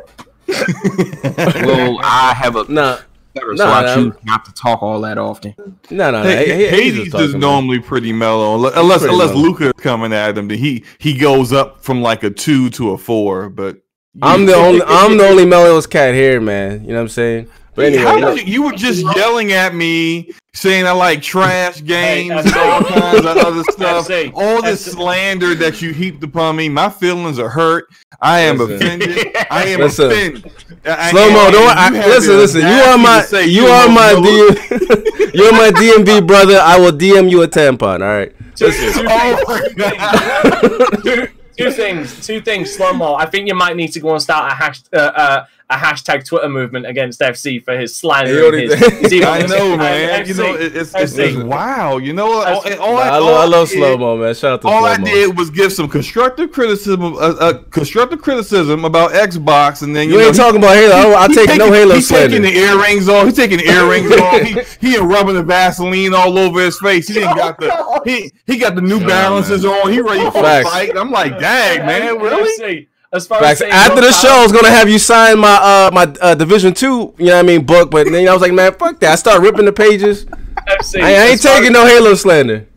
Well, 1.65 1.99
I 2.03 2.34
have 2.36 2.56
a 2.56 2.65
no. 2.72 2.99
better, 3.34 3.56
so 3.57 3.65
Nah, 3.65 3.73
I 3.73 3.82
nah. 3.84 3.95
choose 3.95 4.14
not 4.23 4.45
to 4.45 4.53
talk 4.53 4.82
all 4.84 5.02
that 5.02 5.18
often. 5.18 5.53
no, 5.90 6.11
no, 6.11 6.11
no. 6.11 6.23
Hey, 6.23 6.45
He- 6.45 6.52
he- 6.53 6.60
he's 6.60 6.69
Hades 6.69 6.94
just 6.95 7.06
is 7.07 7.11
talking, 7.14 7.32
man. 7.32 7.40
normally 7.40 7.80
pretty 7.80 8.11
mellow, 8.14 8.56
unless 8.56 8.76
unless, 8.76 8.99
pretty 8.99 9.14
unless 9.14 9.30
mellow. 9.30 9.41
Luca 9.41 9.65
is 9.68 9.73
coming 9.78 10.14
at 10.14 10.38
him. 10.38 10.48
Then 10.48 10.57
he 10.60 10.84
he 10.99 11.18
goes 11.18 11.53
up 11.53 11.84
from 11.84 12.02
like 12.02 12.23
a 12.23 12.30
two 12.30 12.69
to 12.72 12.91
a 12.91 12.98
four. 12.98 13.49
But 13.49 13.78
I'm 14.22 14.45
the 14.45 14.56
only. 14.56 14.82
I'm 14.86 15.18
the 15.18 15.28
only 15.28 15.45
mellowest 15.45 15.90
cat 15.90 16.14
here, 16.14 16.41
man. 16.41 16.82
You 16.84 16.90
know 16.90 16.95
what 16.95 17.02
I'm 17.02 17.10
saying? 17.10 17.48
But 17.73 17.86
anyway, 17.86 18.03
how 18.03 18.32
you, 18.34 18.44
you 18.44 18.64
were 18.64 18.73
just 18.73 19.02
yelling 19.15 19.53
at 19.53 19.73
me 19.73 20.32
saying 20.53 20.86
I 20.86 20.91
like 20.91 21.22
trash 21.22 21.82
games 21.86 22.32
FC. 22.32 22.45
and 22.45 22.56
all 22.56 22.84
kinds 22.84 23.19
of 23.26 23.38
other 23.38 23.64
stuff. 23.72 24.07
FC. 24.07 24.32
All 24.34 24.61
this 24.61 24.88
FC. 24.88 24.91
slander 24.94 25.56
that 25.56 25.82
you 25.82 25.94
heaped 25.94 26.23
upon 26.23 26.56
me, 26.57 26.69
my 26.69 26.90
feelings 26.90 27.40
are 27.40 27.49
hurt. 27.49 27.88
I 28.22 28.41
am 28.41 28.57
Listen. 28.57 28.76
offended. 28.76 29.38
I 29.52 29.65
am 29.68 29.80
Listen. 29.80 30.11
offended. 30.11 30.52
Slow 30.84 31.30
mo, 31.32 31.52
don't 31.52 31.78
I, 31.78 31.90
listen, 32.07 32.38
listen. 32.38 32.61
You 32.61 32.68
are 32.68 32.98
my, 32.98 33.26
you 33.45 33.65
are 33.65 33.88
my 33.90 34.11
know- 34.14 34.22
DM, 34.22 35.34
you're 35.34 35.52
my 35.53 35.69
DMV 35.72 36.28
brother. 36.28 36.60
I 36.61 36.78
will 36.80 36.91
DM 36.91 37.30
you 37.32 37.44
a 37.44 37.48
tampon. 37.48 38.02
All 38.02 38.07
right. 38.18 38.34
Two, 38.56 38.72
two 38.72 39.07
Oh 39.07 39.45
things. 39.48 41.03
two, 41.03 41.28
two 41.57 41.72
things. 41.72 42.26
Two 42.28 42.41
things. 42.41 42.76
Slow 42.76 42.94
mo. 42.94 43.15
I 43.15 43.26
think 43.26 43.48
you 43.48 43.56
might 43.56 43.76
need 43.76 43.90
to 43.94 43.99
go 43.99 44.11
and 44.11 44.22
start 44.22 44.52
a 44.52 44.56
hash, 44.56 44.82
uh, 44.94 44.98
uh, 44.98 45.45
a 45.72 45.76
hashtag 45.76 46.26
Twitter 46.26 46.49
movement 46.49 46.85
against 46.85 47.19
FC 47.22 47.64
for 47.64 47.77
his 47.77 47.95
slander. 47.95 48.56
He 48.57 48.68
his, 48.68 48.73
his 49.11 49.22
I 49.26 49.45
know, 49.48 49.77
man. 49.77 50.27
You 50.27 50.34
know, 50.34 50.53
it's, 50.56 50.93
it's, 50.93 51.18
it's 51.18 51.38
wow. 51.38 51.98
You 51.98 52.14
know 52.14 52.27
what? 52.27 52.48
All, 52.48 52.80
all 52.81 52.93
Nah, 52.95 52.99
I, 52.99 53.07
I, 53.07 53.10
all 53.19 53.26
love, 53.26 53.41
I 53.41 53.45
love 53.45 53.69
did- 53.69 53.77
slow 53.77 53.98
mo, 53.98 54.18
man. 54.18 54.35
Shout 54.35 54.53
out 54.53 54.61
to 54.64 54.68
All 54.68 54.80
slow 54.81 54.88
I 54.89 54.98
mo. 54.98 55.06
did 55.06 55.38
was 55.38 55.49
give 55.49 55.72
some 55.72 55.88
constructive 55.88 56.52
criticism, 56.52 57.02
uh, 57.02 57.18
uh, 57.18 57.53
constructive 57.69 58.22
criticism 58.22 58.84
about 58.85 59.11
Xbox, 59.11 59.81
and 59.84 59.95
then 59.95 60.10
You 60.10 60.15
you, 60.15 60.22
ain't 60.27 60.38
know, 60.38 60.43
talking 60.43 60.60
about 60.60 60.76
Halo. 60.76 61.14
I, 61.15 61.23
I 61.23 61.27
take 61.27 61.38
taking- 61.48 61.57
no 61.60 61.72
Halo 61.72 61.95
He's 61.95 62.10
taking 62.10 62.41
the 62.41 62.49
earrings 62.56 63.07
off. 63.07 63.26
He's 63.26 63.35
taking 63.35 63.57
the 63.60 63.69
earrings 63.69 64.11
off. 64.11 64.41
He, 64.41 64.61
he 64.88 64.95
ain't 64.98 65.03
rubbing 65.06 65.35
the 65.35 65.43
Vaseline 65.43 66.14
all 66.14 66.38
over 66.38 66.60
his 66.61 66.77
face. 66.80 67.07
He 67.07 67.19
ain't 67.19 67.38
got 67.38 67.57
the 67.60 68.02
he 68.06 68.31
he 68.45 68.57
got 68.57 68.76
the 68.76 68.81
New 68.81 68.99
Balances 68.99 69.64
on. 69.65 69.91
He 69.91 70.02
ready 70.02 70.26
for 70.26 70.41
Facts. 70.43 70.68
a 70.68 70.72
fight. 70.72 70.98
I'm 70.98 71.11
like, 71.11 71.39
dang 71.39 71.85
man, 71.85 72.18
really? 72.19 72.89
As 73.13 73.27
far 73.27 73.41
Facts. 73.41 73.51
as 73.53 73.57
saying 73.59 73.73
After 73.73 74.01
the 74.01 74.11
show, 74.13 74.29
I 74.29 74.43
was 74.43 74.53
gonna 74.53 74.69
have 74.69 74.88
you 74.89 74.97
sign 74.97 75.38
my 75.39 75.55
uh 75.55 75.91
my 75.91 76.03
uh, 76.21 76.33
Division 76.33 76.73
Two, 76.73 77.13
you 77.17 77.25
know 77.25 77.33
what 77.33 77.39
I 77.39 77.41
mean, 77.43 77.65
book. 77.65 77.91
But 77.91 78.07
then 78.09 78.27
I 78.27 78.31
was 78.31 78.41
like, 78.41 78.53
man, 78.53 78.73
fuck 78.73 78.99
that. 79.01 79.11
I 79.11 79.15
start 79.15 79.41
ripping 79.41 79.65
the 79.65 79.73
pages. 79.73 80.25
FC, 80.25 81.01
I, 81.01 81.07
I 81.07 81.11
ain't 81.25 81.33
as 81.33 81.41
taking 81.41 81.73
no 81.73 81.85
Halo 81.85 82.13
slander. 82.13 82.67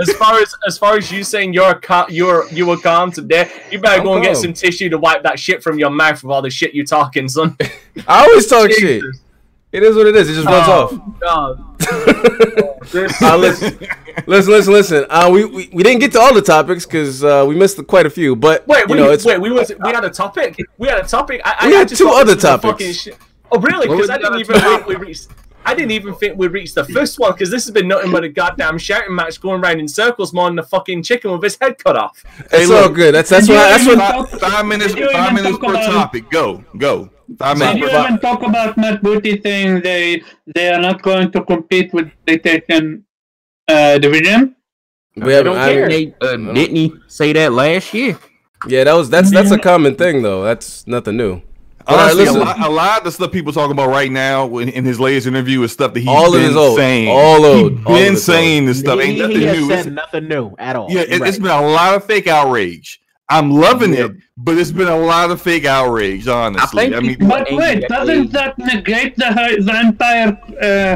as 0.00 0.12
far 0.14 0.40
as 0.40 0.52
as 0.66 0.76
far 0.78 0.96
as 0.96 1.12
you 1.12 1.22
saying 1.22 1.52
you're 1.52 1.74
ca- 1.76 2.06
you're 2.08 2.48
you 2.50 2.66
were 2.66 2.78
calm 2.78 3.12
today, 3.12 3.48
you 3.70 3.78
better 3.78 4.00
I'm 4.00 4.04
go 4.04 4.14
and 4.14 4.24
get 4.24 4.36
some 4.36 4.52
tissue 4.52 4.88
to 4.88 4.98
wipe 4.98 5.22
that 5.22 5.38
shit 5.38 5.62
from 5.62 5.78
your 5.78 5.90
mouth 5.90 6.20
with 6.22 6.32
all 6.32 6.42
the 6.42 6.50
shit 6.50 6.74
you 6.74 6.84
talking, 6.84 7.28
son. 7.28 7.56
I 8.08 8.24
always 8.24 8.48
talk 8.48 8.70
shit. 8.78 9.04
Jesus. 9.72 9.72
It 9.72 9.82
is 9.82 9.96
what 9.96 10.06
it 10.06 10.16
is. 10.16 10.28
It 10.30 10.34
just 10.34 10.46
runs 10.46 10.68
off. 10.68 10.92
Oh, 10.92 11.14
God. 11.20 11.66
Uh, 13.22 13.36
listen, 13.36 13.78
listen, 14.26 14.52
listen, 14.52 14.72
listen. 14.72 15.06
Uh, 15.10 15.28
we, 15.32 15.44
we 15.44 15.70
we 15.72 15.82
didn't 15.82 16.00
get 16.00 16.12
to 16.12 16.20
all 16.20 16.34
the 16.34 16.42
topics 16.42 16.84
because 16.86 17.22
uh, 17.22 17.44
we 17.48 17.54
missed 17.54 17.84
quite 17.86 18.06
a 18.06 18.10
few. 18.10 18.34
But 18.36 18.66
Wait, 18.66 18.80
you 18.88 18.94
wait, 18.94 18.96
know, 19.00 19.10
it's 19.10 19.24
wait. 19.24 19.40
We 19.40 19.50
was 19.52 19.72
we 19.82 19.90
had 19.92 20.04
a 20.04 20.10
topic. 20.10 20.58
We 20.78 20.88
had 20.88 20.98
a 21.04 21.06
topic. 21.06 21.40
I, 21.44 21.66
We 21.68 21.72
I, 21.74 21.76
I 21.76 21.78
had 21.80 21.88
just 21.88 22.00
two 22.00 22.08
other 22.08 22.34
this 22.34 22.36
was 22.36 22.44
a 22.44 22.58
topics. 22.58 23.04
fucking. 23.04 23.18
Oh, 23.52 23.58
really? 23.60 23.88
Because 23.88 24.10
I 24.10 24.18
didn't 24.18 24.40
even 24.40 24.60
think 24.60 24.86
we 24.86 24.96
reached. 24.96 25.28
I 25.64 25.74
didn't 25.74 25.90
even 25.90 26.14
think 26.14 26.38
we 26.38 26.48
reached 26.48 26.74
the 26.74 26.84
first 26.84 27.18
one 27.18 27.32
because 27.32 27.50
this 27.50 27.64
has 27.66 27.70
been 27.72 27.86
nothing 27.86 28.10
but 28.10 28.24
a 28.24 28.28
goddamn 28.30 28.78
shouting 28.78 29.14
match 29.14 29.40
going 29.42 29.62
around 29.62 29.78
in 29.78 29.88
circles 29.88 30.32
more 30.32 30.48
than 30.48 30.58
a 30.58 30.62
fucking 30.62 31.02
chicken 31.02 31.30
with 31.32 31.42
his 31.42 31.58
head 31.60 31.76
cut 31.78 31.96
off. 31.96 32.24
it's 32.38 32.50
Hey, 32.50 32.64
all 32.64 32.84
look. 32.84 32.94
good. 32.94 33.14
That's 33.14 33.28
that's 33.28 33.46
Did 33.46 33.54
what 33.56 33.68
that's 33.68 33.86
what. 33.86 33.96
talk- 34.30 34.40
Five 34.40 34.66
minutes, 34.66 34.94
five 35.12 35.34
minutes 35.34 35.58
per 35.58 35.74
topic. 35.74 36.30
Go, 36.30 36.64
go. 36.78 37.10
Five 37.38 37.58
Did 37.58 37.64
minutes. 37.76 37.92
you 37.92 37.98
even 38.00 38.18
talk 38.18 38.42
about 38.42 38.76
Matt 38.76 39.02
Booty 39.02 39.40
saying 39.40 39.82
they 39.82 40.22
they 40.54 40.72
are 40.72 40.80
not 40.80 41.02
going 41.02 41.30
to 41.32 41.44
compete 41.44 41.92
with 41.92 42.10
PlayStation 42.26 43.02
uh, 43.68 43.98
division? 43.98 44.56
We 45.16 45.32
I 45.32 45.36
haven't. 45.36 45.52
don't 45.52 45.58
I 45.62 45.72
care. 45.72 45.86
uh, 46.22 46.36
didn't 46.54 46.76
he 46.76 46.92
say 47.08 47.32
that 47.34 47.52
last 47.52 47.92
year? 47.94 48.18
yeah, 48.66 48.84
that 48.84 48.94
was 48.94 49.10
that's 49.10 49.30
that's 49.30 49.50
a 49.50 49.58
common 49.58 49.94
thing 49.96 50.22
though. 50.22 50.42
That's 50.42 50.86
nothing 50.86 51.16
new. 51.16 51.42
All 51.86 51.96
right, 51.96 52.02
Honestly, 52.12 52.22
a, 52.26 52.32
listen. 52.32 52.40
lot, 52.40 52.60
a 52.60 52.68
lot 52.70 52.98
of 52.98 53.04
the 53.04 53.10
stuff 53.10 53.32
people 53.32 53.52
talking 53.52 53.72
about 53.72 53.88
right 53.88 54.12
now 54.12 54.58
in, 54.58 54.68
in 54.68 54.84
his 54.84 55.00
latest 55.00 55.26
interview 55.26 55.62
is 55.62 55.72
stuff 55.72 55.94
that 55.94 56.00
he's 56.00 56.08
All 56.08 56.26
of 56.26 56.32
been 56.34 56.42
his 56.42 56.56
old, 56.56 56.76
saying. 56.76 57.08
all 57.08 57.44
old, 57.44 57.72
He's 57.78 57.86
all 57.86 57.92
of 57.94 57.98
been 57.98 58.12
his 58.12 58.28
old. 58.28 58.36
saying 58.36 58.66
this 58.66 58.80
stuff. 58.80 59.00
Ain't 59.00 59.18
nothing 59.18 59.36
he 59.36 59.42
has 59.44 59.58
new. 59.58 59.68
said 59.68 59.78
It's- 59.80 59.94
nothing 59.94 60.28
new 60.28 60.54
at 60.58 60.76
all. 60.76 60.88
yeah, 60.90 61.00
it, 61.00 61.08
You're 61.08 61.26
it's 61.26 61.38
right. 61.38 61.42
been 61.42 61.64
a 61.64 61.68
lot 61.68 61.94
of 61.96 62.04
fake 62.04 62.26
outrage. 62.28 62.99
I'm 63.30 63.50
loving 63.50 63.94
Yeah. 63.94 64.06
it, 64.06 64.12
but 64.36 64.58
it's 64.58 64.72
been 64.72 64.88
a 64.88 64.96
lot 65.12 65.30
of 65.30 65.40
fake 65.40 65.64
outrage. 65.64 66.26
Honestly, 66.26 66.90
think 66.90 66.96
I, 66.96 67.00
mean, 67.00 67.16
But 67.34 67.46
wait, 67.52 67.88
doesn't 67.88 68.32
that 68.32 68.58
negate 68.58 69.16
the 69.16 69.30
the 69.68 69.76
entire 69.88 70.30
uh, 70.68 70.94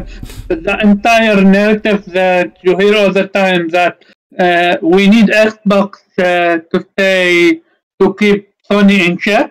the 0.48 0.76
entire 0.90 1.40
narrative 1.58 2.04
that 2.06 2.48
you 2.64 2.76
hear 2.76 2.94
all 3.00 3.12
the 3.20 3.28
time 3.28 3.68
that 3.68 4.04
uh, 4.44 4.76
we 4.82 5.02
need 5.14 5.26
Xbox 5.48 5.88
uh, 6.18 6.58
to 6.70 6.76
stay 6.92 7.60
to 8.00 8.14
keep 8.20 8.40
Sony 8.70 8.98
in 9.08 9.16
check? 9.18 9.50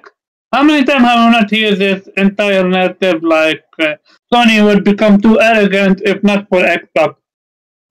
How 0.53 0.61
many 0.64 0.84
times 0.85 1.05
have 1.10 1.19
we 1.26 1.31
not 1.38 1.49
heard 1.51 1.77
this 1.80 2.07
entire 2.18 2.68
narrative 2.68 3.23
like 3.23 3.64
uh, 3.80 3.95
Sony 4.31 4.64
would 4.64 4.84
become 4.84 5.19
too 5.19 5.39
arrogant 5.41 6.01
if 6.05 6.22
not 6.23 6.47
for 6.49 6.61
Xbox? 6.61 7.15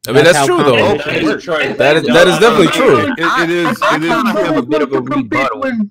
I 0.08 0.12
mean, 0.12 0.24
that's, 0.24 0.36
how 0.36 0.46
true 0.46 0.56
though. 0.58 0.94
it 0.94 1.04
That 1.04 1.16
is 1.22 1.44
true. 1.44 1.74
That 1.74 1.96
is 1.96 2.02
that 2.04 2.26
is 2.26 2.38
definitely 2.40 2.66
It- 2.66 2.72
true. 2.72 3.12
it 3.12 3.18
is. 3.20 3.24
I 3.24 3.44
It 3.44 3.50
is. 3.50 3.78
kind 3.78 4.04
of 4.04 4.46
have 4.46 4.56
a 4.56 4.62
bit 4.62 4.82
of 4.82 4.92
a 4.92 5.00
rebuttal 5.00 5.60
with- 5.60 5.90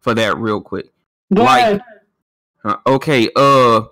for 0.00 0.14
that, 0.14 0.36
real 0.36 0.60
quick. 0.60 0.86
Go 1.32 1.44
Like- 1.44 1.62
ahead. 1.62 1.82
Uh, 2.64 2.76
okay, 2.88 3.28
uh, 3.36 3.82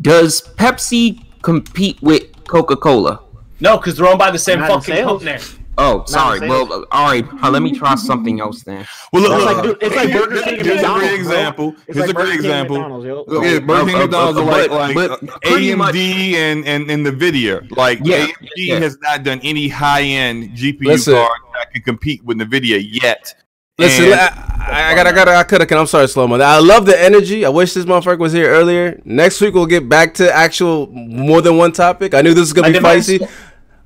does 0.00 0.42
Pepsi 0.56 1.22
compete 1.42 2.02
with 2.02 2.24
Coca 2.48 2.76
Cola? 2.76 3.20
No, 3.60 3.76
because 3.76 3.96
they're 3.96 4.06
owned 4.08 4.18
by 4.18 4.32
the 4.32 4.38
same 4.38 4.58
fucking 4.60 4.80
sales. 4.96 5.22
company. 5.22 5.59
Oh, 5.82 6.04
sorry. 6.06 6.38
sales. 6.40 6.50
Well, 6.68 6.72
uh, 6.82 6.86
all 6.92 7.10
right. 7.10 7.26
uh, 7.42 7.50
let 7.50 7.62
me 7.62 7.72
try 7.76 7.94
something 7.94 8.40
else 8.40 8.62
then. 8.62 8.86
Well, 9.12 9.22
look, 9.22 9.32
That's 9.32 9.44
look, 9.44 9.56
like- 9.56 9.80
dude, 9.80 9.82
it's 9.82 9.96
like 9.96 10.12
Burger 10.12 10.42
King 10.42 10.54
and 10.58 10.66
Here's 10.66 10.82
a 10.82 10.86
great 10.94 11.14
example. 11.14 11.68
It's 11.70 11.84
Here's 11.86 11.96
like 11.98 12.10
a 12.10 12.12
great 12.12 12.26
King 12.28 12.34
example. 12.36 12.76
McDonald's, 12.76 13.06
yo. 13.06 13.24
Look, 13.26 13.44
yeah, 13.44 13.58
Burger 13.60 13.86
King 13.86 13.94
Uh, 13.94 13.98
uh, 13.98 14.02
McDonald's 14.02 14.38
uh, 14.38 14.42
are 14.42 14.44
like, 14.44 14.68
but- 14.94 15.10
like 15.10 15.20
but 15.20 15.42
pretty 15.42 15.74
much- 15.74 15.94
AMD 15.94 16.34
and, 16.34 16.64
and, 16.66 16.90
and 16.90 17.06
NVIDIA. 17.06 17.76
Like, 17.76 18.00
Yeah, 18.04 18.26
AMD 18.26 18.48
yeah. 18.56 18.78
has 18.78 18.98
not 19.00 19.22
done 19.24 19.40
any 19.42 19.68
high 19.68 20.02
end 20.02 20.50
GPU 20.50 20.84
Listen. 20.84 21.14
card 21.14 21.30
that 21.54 21.72
can 21.72 21.82
compete 21.82 22.22
with 22.24 22.38
NVIDIA 22.38 22.80
yet. 23.02 23.34
Listen, 23.78 24.04
And- 24.12 24.14
I, 24.14 24.92
I 24.92 24.94
got, 24.94 25.06
I 25.06 25.12
got, 25.12 25.26
I 25.28 25.42
could 25.42 25.62
have. 25.62 25.72
I'm 25.72 25.86
sorry, 25.86 26.06
slow 26.06 26.28
mo. 26.28 26.38
I 26.38 26.58
love 26.58 26.84
the 26.84 27.00
energy. 27.02 27.46
I 27.46 27.48
wish 27.48 27.72
this 27.72 27.86
motherfucker 27.86 28.18
was 28.18 28.32
here 28.34 28.48
earlier. 28.50 29.00
Next 29.06 29.40
week 29.40 29.54
we'll 29.54 29.64
get 29.66 29.88
back 29.88 30.12
to 30.14 30.30
actual 30.32 30.86
more 30.92 31.40
than 31.40 31.56
one 31.56 31.72
topic. 31.72 32.12
I 32.14 32.20
knew 32.20 32.34
this 32.34 32.40
was 32.42 32.52
gonna 32.52 32.68
I 32.68 32.72
be 32.72 32.78
demand 32.78 33.00
feisty. 33.00 33.30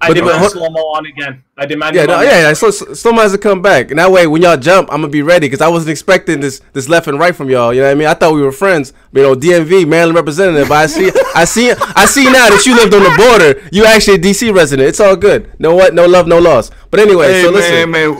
Sl- 0.06 0.10
I 0.12 0.14
But- 0.14 0.14
demand 0.14 0.40
but- 0.42 0.50
slow 0.52 0.70
mo 0.70 0.80
on 0.80 1.06
again. 1.06 1.42
I 1.56 1.66
demand 1.66 1.94
Yeah, 1.94 2.02
him 2.02 2.06
no, 2.08 2.20
yeah, 2.20 2.48
yeah. 2.48 2.52
Slow, 2.52 2.70
slow 2.72 3.12
mo 3.12 3.22
has 3.22 3.30
to 3.32 3.38
come 3.38 3.62
back, 3.62 3.90
and 3.90 3.98
that 4.00 4.10
way 4.10 4.26
when 4.26 4.42
y'all 4.42 4.56
jump, 4.56 4.88
I'm 4.92 5.00
gonna 5.02 5.08
be 5.12 5.22
ready 5.22 5.46
because 5.46 5.60
I 5.60 5.68
wasn't 5.68 5.90
expecting 5.90 6.40
this, 6.40 6.60
this 6.72 6.88
left 6.88 7.06
and 7.06 7.16
right 7.18 7.34
from 7.34 7.48
y'all. 7.48 7.72
You 7.72 7.80
know 7.80 7.86
what 7.86 7.92
I 7.92 7.94
mean? 7.94 8.08
I 8.08 8.14
thought 8.14 8.34
we 8.34 8.42
were 8.42 8.50
friends. 8.50 8.92
You 9.12 9.22
know, 9.22 9.34
DMV, 9.36 9.86
Maryland 9.86 10.16
representative. 10.16 10.68
But 10.68 10.74
I 10.78 10.86
see, 10.86 11.12
I 11.34 11.44
see, 11.44 11.70
I 11.70 12.06
see 12.06 12.24
now 12.24 12.48
that 12.50 12.64
you 12.66 12.74
lived 12.74 12.92
on 12.92 13.02
the 13.04 13.14
border. 13.16 13.62
You 13.70 13.84
actually 13.84 14.14
a 14.14 14.18
DC 14.18 14.52
resident. 14.54 14.88
It's 14.88 14.98
all 15.00 15.14
good. 15.16 15.48
No 15.60 15.74
what? 15.76 15.94
No 15.94 16.06
love, 16.06 16.26
no 16.26 16.38
loss. 16.38 16.70
But 16.90 16.98
anyway, 17.00 17.32
Hey, 17.32 17.42
so 17.42 17.52
man, 17.52 17.60
listen. 17.60 17.90
man. 17.90 18.10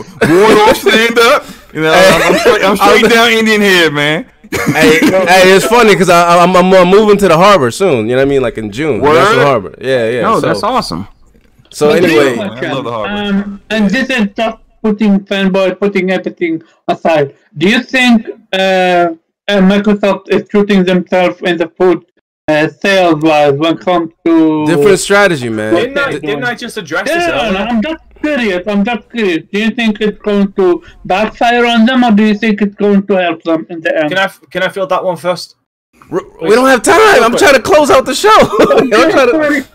Warlord, 0.40 0.76
stand 0.84 1.18
up. 1.18 1.44
You 1.74 1.80
know, 1.82 1.92
I'm, 1.92 2.22
I'm 2.32 2.38
straight, 2.38 2.64
I'm 2.64 2.76
straight 2.76 3.10
down 3.10 3.32
Indian 3.32 3.60
head, 3.60 3.92
man. 3.92 4.26
hey, 4.52 5.00
hey, 5.00 5.50
it's 5.56 5.66
funny 5.66 5.90
because 5.94 6.08
I'm, 6.08 6.54
I'm, 6.54 6.72
I'm 6.72 6.88
moving 6.88 7.16
to 7.18 7.26
the 7.26 7.36
harbor 7.36 7.72
soon. 7.72 8.06
You 8.08 8.14
know 8.14 8.18
what 8.18 8.22
I 8.22 8.24
mean? 8.26 8.42
Like 8.42 8.56
in 8.58 8.70
June, 8.70 9.00
Word? 9.00 9.14
National 9.14 9.44
Harbor. 9.44 9.74
Yeah, 9.80 10.08
yeah. 10.08 10.20
no, 10.22 10.38
so, 10.40 10.46
that's 10.46 10.62
awesome. 10.62 11.08
So 11.74 11.88
But 11.88 12.04
anyway, 12.04 12.36
here's 12.36 12.62
a 12.62 12.66
I 12.68 12.72
love 12.72 12.84
the 12.84 12.92
harbor. 12.92 13.36
Um, 13.38 13.60
and 13.70 13.90
this 13.90 14.08
is 14.08 14.28
just 14.36 14.58
putting 14.82 15.20
fanboy, 15.30 15.78
putting 15.78 16.10
everything 16.10 16.62
aside. 16.88 17.34
Do 17.58 17.68
you 17.68 17.82
think 17.82 18.26
uh, 18.52 18.56
uh, 18.56 19.60
Microsoft 19.72 20.28
is 20.28 20.48
shooting 20.50 20.84
themselves 20.84 21.40
in 21.42 21.56
the 21.58 21.68
foot 21.78 22.08
uh, 22.48 22.68
sales 22.68 23.20
wise 23.22 23.54
when 23.54 23.76
it 23.76 23.80
comes 23.80 24.12
to 24.24 24.66
different 24.66 24.98
strategy, 24.98 25.48
man. 25.48 25.74
Didn't 25.74 25.98
I, 25.98 26.10
didn't 26.12 26.44
I 26.44 26.54
just 26.54 26.76
address 26.76 27.08
Yeah, 27.08 27.18
this? 27.18 27.26
no, 27.28 27.50
no. 27.52 27.58
I'm 27.70 27.82
just 27.82 28.04
curious. 28.20 28.68
I'm 28.68 28.84
just 28.84 29.10
curious. 29.10 29.42
Do 29.52 29.58
you 29.60 29.70
think 29.70 30.00
it's 30.00 30.18
going 30.20 30.52
to 30.52 30.82
backfire 31.06 31.64
on 31.66 31.86
them, 31.86 32.04
or 32.04 32.12
do 32.12 32.22
you 32.24 32.34
think 32.34 32.60
it's 32.62 32.74
going 32.76 33.06
to 33.06 33.14
help 33.16 33.42
them 33.42 33.66
in 33.70 33.80
the 33.80 33.96
end? 33.98 34.10
Can 34.10 34.18
I 34.18 34.28
can 34.50 34.62
I 34.62 34.68
field 34.68 34.90
that 34.90 35.02
one 35.02 35.16
first? 35.16 35.56
We 36.10 36.50
don't 36.50 36.68
have 36.68 36.82
time. 36.82 37.22
I'm 37.24 37.36
trying 37.36 37.54
to 37.54 37.62
close 37.62 37.90
out 37.90 38.04
the 38.04 38.14
show. 38.14 38.28
I'm 38.76 39.10
trying 39.10 39.62
to- 39.62 39.73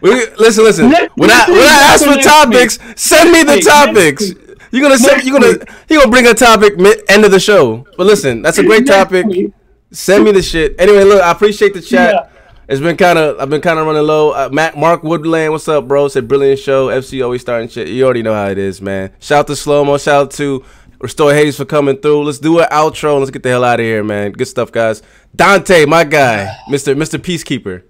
We, 0.00 0.26
listen, 0.36 0.64
listen. 0.64 0.88
Next- 0.90 1.16
When 1.16 1.30
I 1.30 1.44
when 1.48 1.58
I 1.60 1.92
ask 1.92 2.04
for 2.04 2.10
next 2.14 2.26
topics, 2.26 2.78
send 2.96 3.30
me 3.32 3.40
the 3.42 3.54
Next 3.56 3.66
topics. 3.66 4.28
week. 4.28 4.38
You're 4.70 4.82
gonna 4.82 4.98
send. 4.98 5.22
You're 5.24 5.38
gonna. 5.38 5.58
week. 5.58 5.68
He 5.88 5.96
gonna 5.96 6.10
bring 6.10 6.26
a 6.26 6.34
topic 6.34 6.78
mid, 6.78 7.02
end 7.08 7.24
of 7.24 7.30
the 7.30 7.40
show. 7.40 7.86
But 7.96 8.06
listen, 8.06 8.42
that's 8.42 8.58
a 8.58 8.62
great 8.64 8.86
topic. 8.86 9.26
week. 9.26 9.52
Send 9.90 10.24
me 10.24 10.32
the 10.32 10.42
shit. 10.42 10.74
Anyway, 10.78 11.04
look, 11.04 11.22
I 11.22 11.30
appreciate 11.30 11.74
the 11.74 11.80
chat. 11.82 12.14
Yeah. 12.14 12.28
It's 12.68 12.80
been 12.80 12.96
kind 12.96 13.18
of. 13.18 13.38
I've 13.38 13.50
been 13.50 13.60
kind 13.60 13.78
of 13.78 13.86
running 13.86 14.02
low. 14.06 14.30
Uh, 14.30 14.48
Matt, 14.50 14.78
Mark 14.78 15.02
Woodland, 15.02 15.52
what's 15.52 15.68
up, 15.68 15.86
bro? 15.86 16.08
Said 16.08 16.26
brilliant 16.26 16.58
show. 16.60 16.86
FC 16.88 17.22
always 17.22 17.42
starting 17.42 17.68
shit. 17.68 17.88
You 17.88 18.04
already 18.04 18.22
know 18.22 18.32
how 18.32 18.46
it 18.48 18.56
is, 18.56 18.80
man. 18.80 19.10
Shout 19.20 19.40
out 19.40 19.46
to 19.48 19.56
Slow 19.56 19.84
Mo. 19.84 19.98
Shout 19.98 20.22
out 20.22 20.30
to 20.32 20.64
Restore 21.00 21.34
Hades 21.34 21.56
for 21.58 21.66
coming 21.66 21.98
through. 21.98 22.22
Let's 22.24 22.38
do 22.38 22.60
an 22.60 22.68
outro 22.70 23.10
and 23.12 23.18
let's 23.20 23.30
get 23.30 23.42
the 23.42 23.50
hell 23.50 23.64
out 23.64 23.78
of 23.80 23.84
here, 23.84 24.02
man. 24.02 24.32
Good 24.32 24.46
stuff, 24.48 24.72
guys. 24.72 25.02
Dante, 25.36 25.84
my 25.84 26.04
guy, 26.04 26.56
Mister 26.70 26.94
Mister 26.94 27.18
Peacekeeper. 27.18 27.82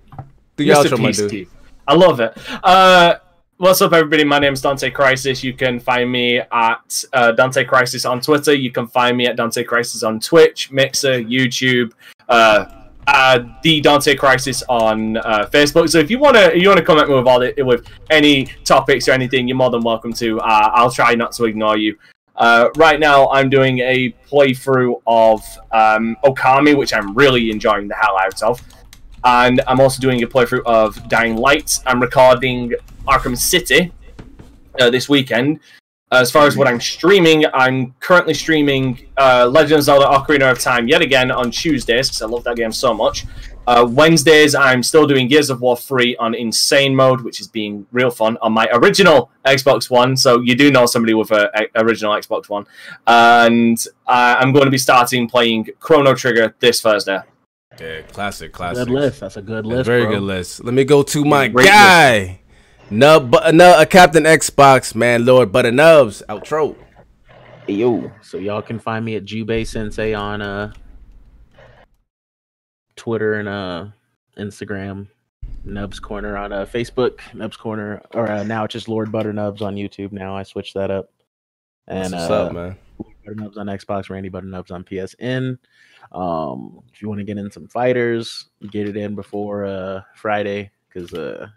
Do 0.56 0.64
your 0.64 0.76
Mr. 0.76 0.84
outro, 0.90 0.98
my 1.00 1.12
dude. 1.12 1.48
I 1.86 1.94
love 1.94 2.20
it. 2.20 2.36
Uh, 2.62 3.16
what's 3.56 3.82
up, 3.82 3.92
everybody? 3.92 4.24
My 4.24 4.38
name 4.38 4.52
is 4.52 4.60
Dante 4.60 4.90
Crisis. 4.90 5.42
You 5.42 5.52
can 5.52 5.80
find 5.80 6.10
me 6.10 6.38
at 6.38 7.04
uh, 7.12 7.32
Dante 7.32 7.64
Crisis 7.64 8.04
on 8.04 8.20
Twitter. 8.20 8.54
You 8.54 8.70
can 8.70 8.86
find 8.86 9.16
me 9.16 9.26
at 9.26 9.36
Dante 9.36 9.64
Crisis 9.64 10.02
on 10.02 10.20
Twitch, 10.20 10.70
Mixer, 10.70 11.20
YouTube, 11.20 11.92
uh, 12.28 12.66
uh, 13.08 13.40
the 13.62 13.80
Dante 13.80 14.14
Crisis 14.14 14.62
on 14.68 15.16
uh, 15.16 15.48
Facebook. 15.52 15.88
So 15.88 15.98
if 15.98 16.08
you 16.08 16.20
wanna 16.20 16.52
you 16.54 16.68
wanna 16.68 16.84
comment 16.84 17.08
with 17.08 17.26
all 17.26 17.42
it 17.42 17.66
with 17.66 17.84
any 18.10 18.44
topics 18.64 19.08
or 19.08 19.12
anything, 19.12 19.48
you're 19.48 19.56
more 19.56 19.70
than 19.70 19.82
welcome 19.82 20.12
to. 20.14 20.38
Uh, 20.40 20.70
I'll 20.72 20.90
try 20.90 21.16
not 21.16 21.32
to 21.32 21.44
ignore 21.46 21.76
you. 21.76 21.98
Uh, 22.36 22.68
right 22.76 22.98
now, 22.98 23.28
I'm 23.30 23.50
doing 23.50 23.80
a 23.80 24.14
playthrough 24.30 25.02
of 25.06 25.42
um, 25.72 26.16
Okami, 26.24 26.76
which 26.76 26.94
I'm 26.94 27.12
really 27.14 27.50
enjoying 27.50 27.88
the 27.88 27.94
hell 27.94 28.16
out 28.18 28.42
of, 28.42 28.62
and 29.24 29.60
I'm 29.66 29.80
also 29.80 30.00
doing 30.00 30.22
a 30.22 30.26
playthrough 30.26 30.62
of 30.64 31.08
Dying 31.08 31.36
Light. 31.36 31.78
I'm 31.86 32.00
recording 32.00 32.72
Arkham 33.06 33.36
City 33.36 33.92
uh, 34.80 34.90
this 34.90 35.08
weekend. 35.08 35.60
As 36.10 36.30
far 36.30 36.46
as 36.46 36.58
what 36.58 36.68
I'm 36.68 36.80
streaming, 36.80 37.46
I'm 37.54 37.94
currently 38.00 38.34
streaming 38.34 39.06
uh, 39.16 39.48
Legend 39.50 39.78
of 39.78 39.84
Zelda: 39.84 40.06
Ocarina 40.06 40.52
of 40.52 40.58
Time 40.58 40.86
yet 40.86 41.00
again 41.00 41.30
on 41.30 41.50
Tuesdays 41.50 42.08
because 42.08 42.20
I 42.20 42.26
love 42.26 42.44
that 42.44 42.56
game 42.56 42.72
so 42.72 42.92
much. 42.92 43.24
Uh, 43.66 43.86
Wednesdays, 43.88 44.54
I'm 44.54 44.82
still 44.82 45.06
doing 45.06 45.28
Gears 45.28 45.48
of 45.48 45.60
War 45.60 45.76
3 45.76 46.16
on 46.16 46.34
Insane 46.34 46.96
Mode, 46.96 47.20
which 47.20 47.40
is 47.40 47.46
being 47.46 47.86
real 47.92 48.10
fun 48.10 48.36
on 48.42 48.52
my 48.52 48.68
original 48.72 49.30
Xbox 49.46 49.88
One. 49.88 50.16
So 50.16 50.40
you 50.40 50.56
do 50.56 50.70
know 50.70 50.84
somebody 50.84 51.14
with 51.14 51.30
a, 51.30 51.50
a 51.74 51.82
original 51.82 52.12
Xbox 52.12 52.48
One, 52.48 52.66
and 53.06 53.78
uh, 54.06 54.36
I'm 54.38 54.52
going 54.52 54.64
to 54.66 54.70
be 54.70 54.78
starting 54.78 55.28
playing 55.28 55.68
Chrono 55.78 56.14
Trigger 56.14 56.54
this 56.58 56.80
Thursday. 56.80 57.20
Yeah, 57.80 58.02
classic, 58.02 58.52
classic. 58.52 58.86
Good 58.86 58.94
list. 58.94 59.20
That's 59.20 59.36
a 59.36 59.42
good 59.42 59.66
list. 59.66 59.86
very 59.86 60.02
bro. 60.02 60.14
good 60.14 60.22
list. 60.22 60.64
Let 60.64 60.74
me 60.74 60.84
go 60.84 61.02
to 61.02 61.24
my 61.24 61.48
Great 61.48 61.66
guy, 61.66 62.40
Nub, 62.90 63.30
but 63.30 63.54
no, 63.54 63.70
uh, 63.70 63.84
Captain 63.86 64.24
Xbox, 64.24 64.94
man, 64.94 65.24
Lord 65.24 65.50
Butter 65.50 65.72
Nubs, 65.72 66.22
outro. 66.28 66.76
Hey, 67.66 67.74
yo. 67.74 68.12
So 68.20 68.38
y'all 68.38 68.62
can 68.62 68.78
find 68.78 69.04
me 69.04 69.16
at 69.16 69.24
Jubei 69.24 69.66
Sensei 69.66 70.14
on 70.14 70.42
uh 70.42 70.72
Twitter 72.96 73.34
and 73.34 73.48
uh 73.48 73.86
Instagram. 74.36 75.08
Nubs 75.64 76.00
Corner 76.00 76.36
on 76.36 76.52
uh 76.52 76.66
Facebook. 76.66 77.20
Nubs 77.34 77.56
Corner, 77.56 78.02
or 78.12 78.30
uh, 78.30 78.42
now 78.42 78.64
it's 78.64 78.72
just 78.72 78.88
Lord 78.88 79.10
Butter 79.10 79.32
Nubs 79.32 79.62
on 79.62 79.76
YouTube. 79.76 80.12
Now 80.12 80.36
I 80.36 80.42
switched 80.42 80.74
that 80.74 80.90
up. 80.90 81.10
And 81.86 82.12
what's 82.12 82.30
uh, 82.30 82.44
up, 82.46 82.52
man. 82.52 82.76
Lord 82.98 83.14
Butter 83.24 83.34
Nubs 83.36 83.58
on 83.58 83.66
Xbox, 83.66 84.10
Randy 84.10 84.28
Butter 84.28 84.46
Nubs 84.46 84.70
on 84.70 84.84
PSN. 84.84 85.58
Um, 86.12 86.82
if 86.92 87.00
you 87.00 87.08
want 87.08 87.20
to 87.20 87.24
get 87.24 87.38
in 87.38 87.50
some 87.50 87.68
fighters, 87.68 88.46
get 88.70 88.88
it 88.88 88.96
in 88.96 89.14
before 89.14 89.64
uh 89.64 90.02
Friday 90.14 90.70
because 90.88 91.12
uh 91.14 91.48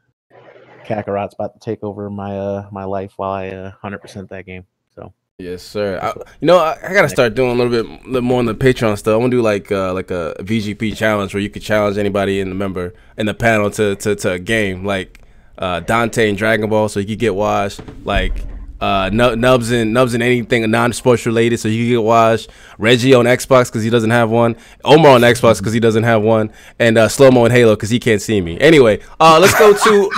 Kakarot's 0.85 1.33
about 1.33 1.53
to 1.53 1.59
take 1.59 1.83
over 1.83 2.09
my 2.09 2.37
uh 2.37 2.69
my 2.71 2.85
life 2.85 3.13
while 3.17 3.31
I 3.31 3.49
uh 3.49 3.71
hundred 3.71 3.99
percent 3.99 4.29
that 4.29 4.45
game. 4.45 4.65
So 4.95 5.13
Yes, 5.37 5.63
sir. 5.63 5.99
I, 6.01 6.13
you 6.39 6.47
know, 6.47 6.59
I, 6.59 6.77
I 6.81 6.93
gotta 6.93 7.09
start 7.09 7.35
doing 7.35 7.51
a 7.51 7.53
little 7.53 7.69
bit 7.69 8.05
little 8.07 8.21
more 8.21 8.39
on 8.39 8.45
the 8.45 8.55
Patreon 8.55 8.97
stuff. 8.97 9.13
I 9.13 9.17
want 9.17 9.31
to 9.31 9.37
do 9.37 9.41
like 9.41 9.69
uh, 9.69 9.93
like 9.93 10.09
a 10.09 10.33
VGP 10.39 10.95
challenge 10.95 11.33
where 11.33 11.41
you 11.43 11.49
could 11.49 11.61
challenge 11.61 11.97
anybody 11.97 12.39
in 12.39 12.47
the 12.47 12.55
member 12.55 12.93
in 13.17 13.25
the 13.25 13.33
panel 13.33 13.69
to 13.71 13.95
to, 13.97 14.15
to 14.15 14.31
a 14.31 14.39
game 14.39 14.85
like 14.85 15.21
uh, 15.57 15.81
Dante 15.81 16.29
and 16.29 16.37
Dragon 16.37 16.69
Ball, 16.69 16.87
so 16.87 17.01
you 17.01 17.07
could 17.07 17.19
get 17.19 17.35
washed. 17.35 17.81
Like 18.05 18.45
uh, 18.81 19.09
Nubs 19.11 19.71
and 19.71 19.93
Nubs 19.93 20.13
and 20.13 20.21
anything 20.21 20.69
non-sports 20.69 21.25
related, 21.25 21.59
so 21.59 21.67
you 21.67 21.89
get 21.89 22.03
washed. 22.03 22.49
Reggie 22.77 23.13
on 23.13 23.25
Xbox 23.25 23.67
because 23.67 23.83
he 23.83 23.89
doesn't 23.89 24.09
have 24.09 24.29
one. 24.29 24.55
Omar 24.83 25.11
on 25.11 25.21
Xbox 25.21 25.59
because 25.59 25.73
he 25.73 25.79
doesn't 25.79 26.03
have 26.03 26.21
one, 26.21 26.51
and 26.79 26.97
uh, 26.97 27.07
Slow 27.07 27.31
Mo 27.31 27.45
and 27.45 27.53
Halo 27.53 27.75
because 27.75 27.89
he 27.89 27.99
can't 27.99 28.21
see 28.21 28.41
me. 28.41 28.59
Anyway, 28.59 29.01
uh, 29.19 29.39
let's 29.39 29.57
go 29.57 29.73
to. 29.73 30.11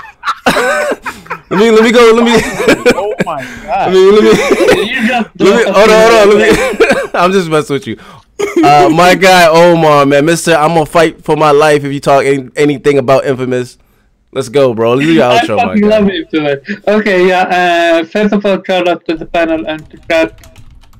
let 1.49 1.59
me 1.59 1.71
let 1.71 1.83
me 1.83 1.91
go. 1.91 2.11
Let 2.15 2.25
me. 2.25 2.93
oh 2.95 3.13
my 3.25 3.41
Let 3.65 3.91
me, 3.91 4.11
let 4.11 4.23
me, 4.23 4.29
let 5.45 5.57
me, 5.57 5.71
hold 5.71 5.89
on, 5.89 6.11
hold 6.11 6.33
on. 6.33 6.39
Let 6.39 6.79
me, 6.79 7.11
I'm 7.13 7.31
just 7.31 7.49
messing 7.49 7.73
with 7.75 7.87
you. 7.87 7.97
Uh, 8.63 8.89
my 8.89 9.15
guy 9.15 9.47
Omar, 9.47 10.05
man, 10.05 10.25
Mister, 10.25 10.55
I'm 10.55 10.73
gonna 10.73 10.85
fight 10.85 11.23
for 11.23 11.35
my 11.35 11.51
life 11.51 11.83
if 11.83 11.91
you 11.91 11.99
talk 11.99 12.23
any, 12.25 12.49
anything 12.55 12.97
about 12.97 13.25
Infamous. 13.25 13.77
Let's 14.31 14.49
go, 14.49 14.73
bro. 14.73 14.99
Do 14.99 15.11
your 15.11 15.23
I 15.31 15.39
outro, 15.39 15.57
fucking 15.59 15.81
guy. 15.81 15.87
love 15.87 16.09
it 16.09 16.29
to. 16.31 16.91
Okay, 16.97 17.27
yeah. 17.27 17.43
Uh, 18.01 18.05
first 18.05 18.33
of 18.33 18.45
all, 18.45 18.61
shout 18.63 18.87
out 18.87 19.05
to 19.05 19.15
the 19.15 19.25
panel 19.25 19.65
and 19.67 19.89
to 19.89 19.97
chat. 20.09 20.59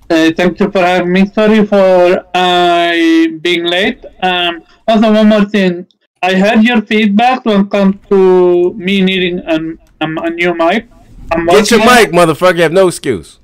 Uh, 0.10 0.32
thank 0.32 0.60
you 0.60 0.72
for 0.72 0.80
having 0.80 1.12
me. 1.12 1.26
Sorry 1.34 1.66
for 1.66 2.26
uh, 2.34 2.92
being 3.42 3.66
late. 3.66 4.04
Um, 4.24 4.64
also, 4.88 5.12
one 5.14 5.28
more 5.28 5.46
thing. 5.46 5.86
I 6.24 6.36
heard 6.36 6.64
your 6.64 6.82
feedback 6.82 7.46
when 7.46 7.66
it 7.66 7.70
comes 7.70 7.96
to 8.10 8.74
me 8.74 9.02
needing 9.02 9.40
an, 9.40 9.78
um, 10.02 10.18
a 10.18 10.30
new 10.30 10.56
mic. 10.56 10.88
I'm 11.32 11.46
Get 11.46 11.70
your 11.72 11.82
mic, 11.86 12.14
mother!fucker. 12.14 12.56
You 12.56 12.64
have 12.64 12.72
no 12.72 12.88
excuse. 12.88 13.40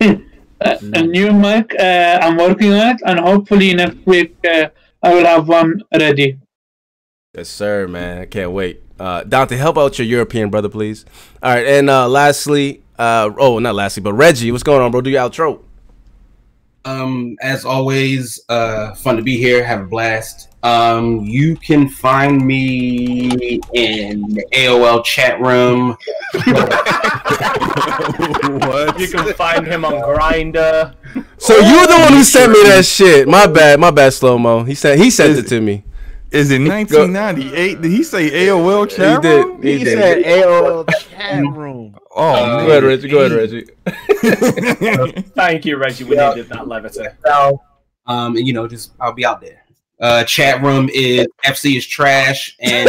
a, 0.00 0.20
a 0.60 1.02
new 1.02 1.32
mic. 1.32 1.74
Uh, 1.78 2.18
I'm 2.22 2.36
working 2.36 2.72
on 2.74 2.90
it, 2.96 3.00
and 3.06 3.18
hopefully 3.18 3.72
next 3.74 4.04
week 4.06 4.36
uh, 4.48 4.68
I 5.02 5.14
will 5.14 5.24
have 5.24 5.48
one 5.48 5.82
ready. 5.98 6.38
Yes, 7.34 7.48
sir, 7.48 7.88
man. 7.88 8.18
I 8.18 8.26
can't 8.26 8.52
wait. 8.52 8.82
Uh, 9.02 9.24
Dante, 9.24 9.56
help 9.56 9.76
out 9.78 9.98
your 9.98 10.06
European 10.06 10.48
brother, 10.48 10.68
please. 10.68 11.04
All 11.42 11.52
right, 11.52 11.66
and 11.66 11.90
uh, 11.90 12.08
lastly, 12.08 12.82
uh, 13.00 13.32
oh, 13.36 13.58
not 13.58 13.74
lastly, 13.74 14.00
but 14.00 14.12
Reggie, 14.12 14.52
what's 14.52 14.62
going 14.62 14.80
on, 14.80 14.92
bro? 14.92 15.00
Do 15.00 15.10
your 15.10 15.28
outro. 15.28 15.60
Um, 16.84 17.36
as 17.40 17.64
always, 17.64 18.40
uh, 18.48 18.94
fun 18.94 19.16
to 19.16 19.22
be 19.22 19.36
here. 19.36 19.64
Have 19.64 19.80
a 19.80 19.86
blast. 19.86 20.50
Um, 20.62 21.22
you 21.22 21.56
can 21.56 21.88
find 21.88 22.46
me 22.46 23.58
in 23.74 24.22
the 24.34 24.46
AOL 24.52 25.04
chat 25.04 25.40
room. 25.40 25.96
what? 28.60 29.00
You 29.00 29.08
can 29.08 29.34
find 29.34 29.66
him 29.66 29.84
on 29.84 29.94
Grindr. 29.94 30.94
So 31.38 31.56
you're 31.56 31.88
the 31.88 31.98
one 31.98 32.12
who 32.12 32.22
sent 32.22 32.52
me 32.52 32.62
that 32.66 32.84
shit. 32.84 33.26
My 33.26 33.48
bad, 33.48 33.80
my 33.80 33.90
bad, 33.90 34.12
slow 34.12 34.38
mo. 34.38 34.62
He 34.62 34.76
sent 34.76 35.00
he 35.00 35.10
sent 35.10 35.36
it 35.36 35.48
to 35.48 35.60
me. 35.60 35.82
Is 36.32 36.50
it 36.50 36.60
1998? 36.60 37.80
Did 37.82 37.90
he 37.90 38.02
say 38.02 38.30
AOL 38.30 38.88
chat 38.88 39.22
room? 39.22 39.62
He, 39.62 39.68
did. 39.68 39.78
he 39.78 39.84
did. 39.84 39.98
said 39.98 40.24
AOL 40.24 40.88
chat 41.10 41.44
room. 41.44 41.94
Oh, 42.16 42.28
Uh, 42.30 42.32
man. 42.56 42.66
Go 42.66 42.70
ahead, 42.70 42.84
Reggie. 42.84 43.08
Go 43.08 43.18
ahead, 43.20 43.32
Reggie. 43.32 45.22
Thank 45.34 45.64
you, 45.66 45.76
Reggie. 45.76 46.04
We 46.04 46.16
Yeah. 46.16 46.30
needed 46.30 46.48
that 46.48 46.66
levity. 46.68 47.00
Um, 48.06 48.36
and 48.36 48.46
you 48.46 48.52
know, 48.52 48.66
just 48.66 48.92
I'll 49.00 49.12
be 49.12 49.24
out 49.26 49.40
there. 49.40 49.62
Uh, 50.00 50.24
chat 50.24 50.62
room 50.62 50.88
is 50.92 51.26
FC 51.44 51.76
is 51.76 51.86
trash 51.86 52.56
and 52.60 52.88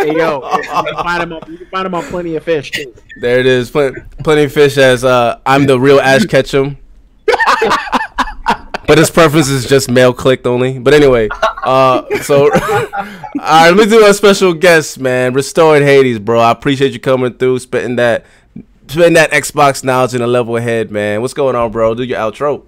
Hey 0.00 0.14
yo, 0.16 0.40
you 0.42 0.62
can 0.64 0.94
find 0.96 1.22
him 1.22 1.32
on 1.32 1.40
you 1.52 1.58
can 1.58 1.66
find 1.70 1.86
him 1.86 1.94
on 1.94 2.04
plenty 2.04 2.34
of 2.36 2.42
fish 2.42 2.70
too. 2.72 2.92
There 3.20 3.38
it 3.38 3.46
is. 3.46 3.70
Plenty, 3.70 4.00
plenty 4.24 4.42
of 4.44 4.52
fish 4.52 4.76
as 4.76 5.04
uh, 5.04 5.38
I'm 5.46 5.66
the 5.66 5.78
real 5.78 6.00
Ash 6.00 6.24
Ketchum. 6.24 6.76
But 8.86 8.98
his 8.98 9.10
preference 9.10 9.48
is 9.48 9.66
just 9.66 9.90
male 9.90 10.12
clicked 10.12 10.46
only. 10.46 10.78
But 10.78 10.94
anyway, 10.94 11.28
uh, 11.64 12.04
so 12.22 12.44
all 12.44 12.50
right, 12.52 13.70
let 13.70 13.76
me 13.76 13.86
do 13.86 14.06
a 14.06 14.14
special 14.14 14.54
guest, 14.54 14.98
man. 14.98 15.34
Restored 15.34 15.82
Hades, 15.82 16.18
bro. 16.18 16.40
I 16.40 16.50
appreciate 16.50 16.92
you 16.92 17.00
coming 17.00 17.34
through, 17.34 17.58
spitting 17.58 17.96
that, 17.96 18.24
spitting 18.88 19.14
that 19.14 19.30
Xbox 19.32 19.84
knowledge 19.84 20.14
in 20.14 20.22
a 20.22 20.26
level 20.26 20.56
ahead, 20.56 20.90
man. 20.90 21.20
What's 21.20 21.34
going 21.34 21.56
on, 21.56 21.72
bro? 21.72 21.94
Do 21.94 22.04
your 22.04 22.18
outro. 22.18 22.64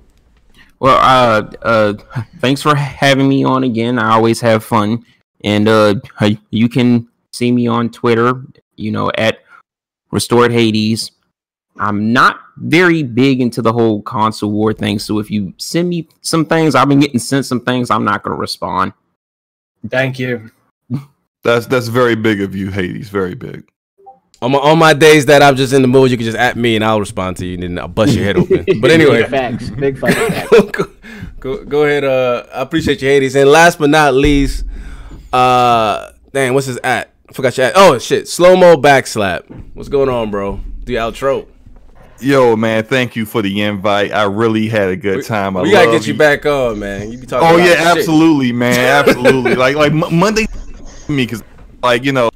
Well, 0.80 0.96
uh, 0.96 1.50
uh, 1.62 2.22
thanks 2.38 2.62
for 2.62 2.74
having 2.74 3.28
me 3.28 3.44
on 3.44 3.64
again. 3.64 3.98
I 3.98 4.12
always 4.12 4.40
have 4.40 4.64
fun, 4.64 5.04
and 5.42 5.68
uh, 5.68 5.96
you 6.50 6.68
can 6.68 7.08
see 7.32 7.50
me 7.50 7.66
on 7.66 7.90
Twitter. 7.90 8.44
You 8.76 8.92
know, 8.92 9.10
at 9.16 9.38
Restored 10.10 10.52
Hades. 10.52 11.10
I'm 11.78 12.12
not 12.12 12.40
very 12.56 13.02
big 13.02 13.40
into 13.40 13.62
the 13.62 13.72
whole 13.72 14.02
console 14.02 14.50
war 14.50 14.72
thing, 14.72 14.98
so 14.98 15.18
if 15.18 15.30
you 15.30 15.54
send 15.58 15.88
me 15.88 16.08
some 16.20 16.44
things, 16.44 16.74
I've 16.74 16.88
been 16.88 17.00
getting 17.00 17.20
sent 17.20 17.46
some 17.46 17.60
things. 17.60 17.90
I'm 17.90 18.04
not 18.04 18.22
gonna 18.22 18.36
respond. 18.36 18.92
Thank 19.88 20.18
you. 20.18 20.50
That's 21.44 21.66
that's 21.66 21.86
very 21.88 22.16
big 22.16 22.40
of 22.40 22.54
you, 22.56 22.70
Hades. 22.70 23.08
Very 23.10 23.34
big. 23.34 23.68
On 24.40 24.52
my, 24.52 24.58
on 24.58 24.78
my 24.78 24.92
days 24.92 25.26
that 25.26 25.42
I'm 25.42 25.56
just 25.56 25.72
in 25.72 25.82
the 25.82 25.88
mood, 25.88 26.10
you 26.12 26.16
can 26.16 26.24
just 26.24 26.36
at 26.38 26.56
me 26.56 26.76
and 26.76 26.84
I'll 26.84 27.00
respond 27.00 27.36
to 27.38 27.46
you 27.46 27.54
and 27.54 27.62
then 27.64 27.78
I'll 27.78 27.88
bust 27.88 28.14
your 28.14 28.24
head 28.24 28.36
open. 28.36 28.64
But 28.80 28.90
anyway, 28.92 29.22
Big 29.22 29.30
facts, 29.30 29.70
big 29.70 29.98
facts. 30.00 30.48
go, 30.70 30.86
go, 31.40 31.64
go 31.64 31.84
ahead. 31.84 32.04
Uh, 32.04 32.44
I 32.54 32.62
appreciate 32.62 33.02
you, 33.02 33.08
Hades. 33.08 33.34
And 33.34 33.50
last 33.50 33.78
but 33.80 33.90
not 33.90 34.14
least, 34.14 34.64
uh, 35.32 36.12
dang, 36.32 36.54
what's 36.54 36.66
his 36.66 36.78
at? 36.78 37.10
I 37.28 37.32
forgot 37.32 37.56
your 37.58 37.66
at. 37.66 37.72
Oh 37.76 37.98
shit, 37.98 38.28
slow 38.28 38.56
mo 38.56 38.76
backslap. 38.76 39.42
What's 39.74 39.88
going 39.88 40.08
on, 40.08 40.30
bro? 40.30 40.60
The 40.84 40.94
outro. 40.96 41.46
Yo, 42.20 42.56
man, 42.56 42.82
thank 42.84 43.14
you 43.14 43.24
for 43.24 43.42
the 43.42 43.62
invite. 43.62 44.12
I 44.12 44.24
really 44.24 44.68
had 44.68 44.88
a 44.88 44.96
good 44.96 45.24
time. 45.24 45.56
I 45.56 45.62
we 45.62 45.70
gotta 45.70 45.90
get 45.90 46.06
you 46.06 46.14
back 46.14 46.44
on, 46.46 46.78
man. 46.80 47.12
You 47.12 47.18
be 47.18 47.26
talking. 47.26 47.48
Oh 47.48 47.56
yeah, 47.56 47.72
of 47.72 47.78
shit. 47.78 47.86
absolutely, 47.98 48.52
man, 48.52 48.74
absolutely. 49.08 49.54
like 49.54 49.76
like 49.76 49.92
Monday, 49.92 50.46
me 51.08 51.24
because 51.24 51.42
like 51.82 52.04
you 52.04 52.10
know 52.12 52.28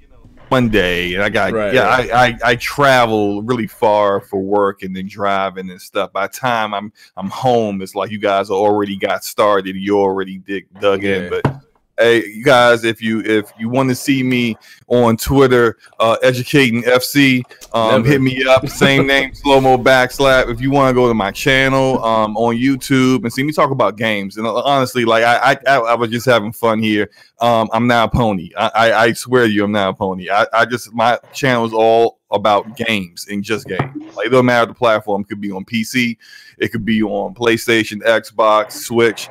Monday, 0.53 1.15
and 1.15 1.23
I 1.23 1.31
got 1.31 1.53
Right, 1.53 1.75
yeah, 1.75 1.83
right. 1.85 2.13
I, 2.13 2.27
I 2.27 2.39
I 2.45 2.57
travel 2.57 3.43
really 3.43 3.67
far 3.67 4.21
for 4.21 4.41
work 4.41 4.83
and 4.83 4.95
then 4.95 5.09
driving 5.09 5.69
and 5.71 5.81
stuff. 5.81 6.13
By 6.13 6.29
the 6.29 6.33
time 6.33 6.75
I'm 6.75 6.93
I'm 7.17 7.31
home, 7.31 7.83
it's 7.83 7.97
like 7.97 8.11
you 8.13 8.19
guys 8.19 8.51
already 8.51 8.97
got 8.97 9.25
started. 9.25 9.75
You 9.75 9.99
already 9.99 10.39
dig 10.39 10.67
dug 10.81 11.03
Yeah. 11.03 11.17
in, 11.17 11.31
but 11.31 11.55
Hey, 11.99 12.25
you 12.25 12.43
guys, 12.43 12.85
if 12.85 13.03
you 13.03 13.21
if 13.21 13.53
you 13.59 13.69
want 13.69 13.91
to 13.91 13.95
see 13.95 14.23
me 14.23 14.57
on 14.87 15.19
Twitter, 15.19 15.77
uh, 16.01 16.17
educating 16.23 16.83
FC, 16.85 17.43
um, 17.75 18.03
hit 18.03 18.23
me 18.23 18.43
up. 18.45 18.67
Same 18.67 19.07
name, 19.07 19.35
slow 19.35 19.61
mo 19.61 19.77
backslap. 19.77 20.51
If 20.51 20.59
you 20.63 20.71
want 20.71 20.89
to 20.89 20.95
go 20.95 21.07
to 21.07 21.13
my 21.13 21.31
channel 21.31 22.03
um, 22.03 22.35
on 22.39 22.57
YouTube 22.57 23.25
and 23.25 23.33
see 23.33 23.43
me 23.43 23.53
talk 23.53 23.71
about 23.71 23.97
games, 23.97 24.39
and 24.39 24.47
uh, 24.47 24.63
honestly, 24.63 25.05
like 25.05 25.23
I 25.23 25.53
I, 25.53 25.57
I, 25.67 25.79
I 25.79 25.95
was 25.95 26.11
just 26.11 26.25
having 26.25 26.53
fun 26.53 26.79
here. 26.79 27.11
Um, 27.41 27.69
I'm 27.75 27.87
not 27.87 28.09
a 28.09 28.17
pony. 28.17 28.53
I, 28.57 28.71
I, 28.75 28.93
I 29.05 29.13
swear 29.13 29.47
to 29.47 29.53
you, 29.53 29.65
I'm 29.65 29.73
not 29.73 29.91
a 29.91 29.95
pony. 29.95 30.31
I, 30.31 30.47
I 30.53 30.65
just 30.65 30.95
my 30.95 31.19
channel 31.35 31.67
is 31.67 31.75
all 31.75 32.21
about 32.31 32.75
games 32.75 33.27
and 33.29 33.45
just 33.45 33.67
games. 33.67 34.17
Like 34.17 34.27
it 34.27 34.31
doesn't 34.31 34.47
matter 34.47 34.67
the 34.67 34.75
platform. 34.75 35.23
It 35.23 35.29
could 35.29 35.43
be 35.43 35.53
on 35.53 35.67
PC, 35.67 36.17
it 36.57 36.69
could 36.69 36.87
be 36.87 37.03
on 37.03 37.35
PlayStation, 37.35 38.01
Xbox, 38.01 38.73
Switch. 38.73 39.29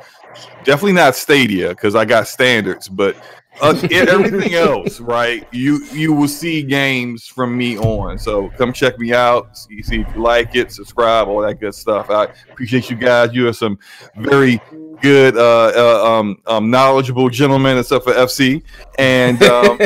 Definitely 0.64 0.92
not 0.92 1.16
Stadia 1.16 1.70
because 1.70 1.94
I 1.94 2.04
got 2.04 2.28
standards, 2.28 2.88
but 2.88 3.16
uh, 3.60 3.76
everything 3.90 4.54
else, 4.54 5.00
right? 5.00 5.46
You 5.52 5.84
you 5.92 6.12
will 6.12 6.28
see 6.28 6.62
games 6.62 7.26
from 7.26 7.56
me 7.56 7.78
on. 7.78 8.18
So 8.18 8.48
come 8.50 8.72
check 8.72 8.98
me 8.98 9.12
out. 9.12 9.56
See, 9.56 9.82
see 9.82 10.00
if 10.00 10.14
you 10.14 10.22
like 10.22 10.54
it, 10.54 10.72
subscribe, 10.72 11.28
all 11.28 11.42
that 11.42 11.60
good 11.60 11.74
stuff. 11.74 12.10
I 12.10 12.28
appreciate 12.50 12.90
you 12.90 12.96
guys. 12.96 13.34
You 13.34 13.48
are 13.48 13.52
some 13.52 13.78
very 14.16 14.60
good, 15.02 15.36
uh, 15.36 15.72
uh, 15.74 16.18
um, 16.18 16.40
um, 16.46 16.70
knowledgeable 16.70 17.28
gentlemen, 17.28 17.76
and 17.76 17.84
stuff 17.84 18.04
for 18.04 18.12
FC. 18.12 18.62
And 18.98 19.42
um, 19.42 19.78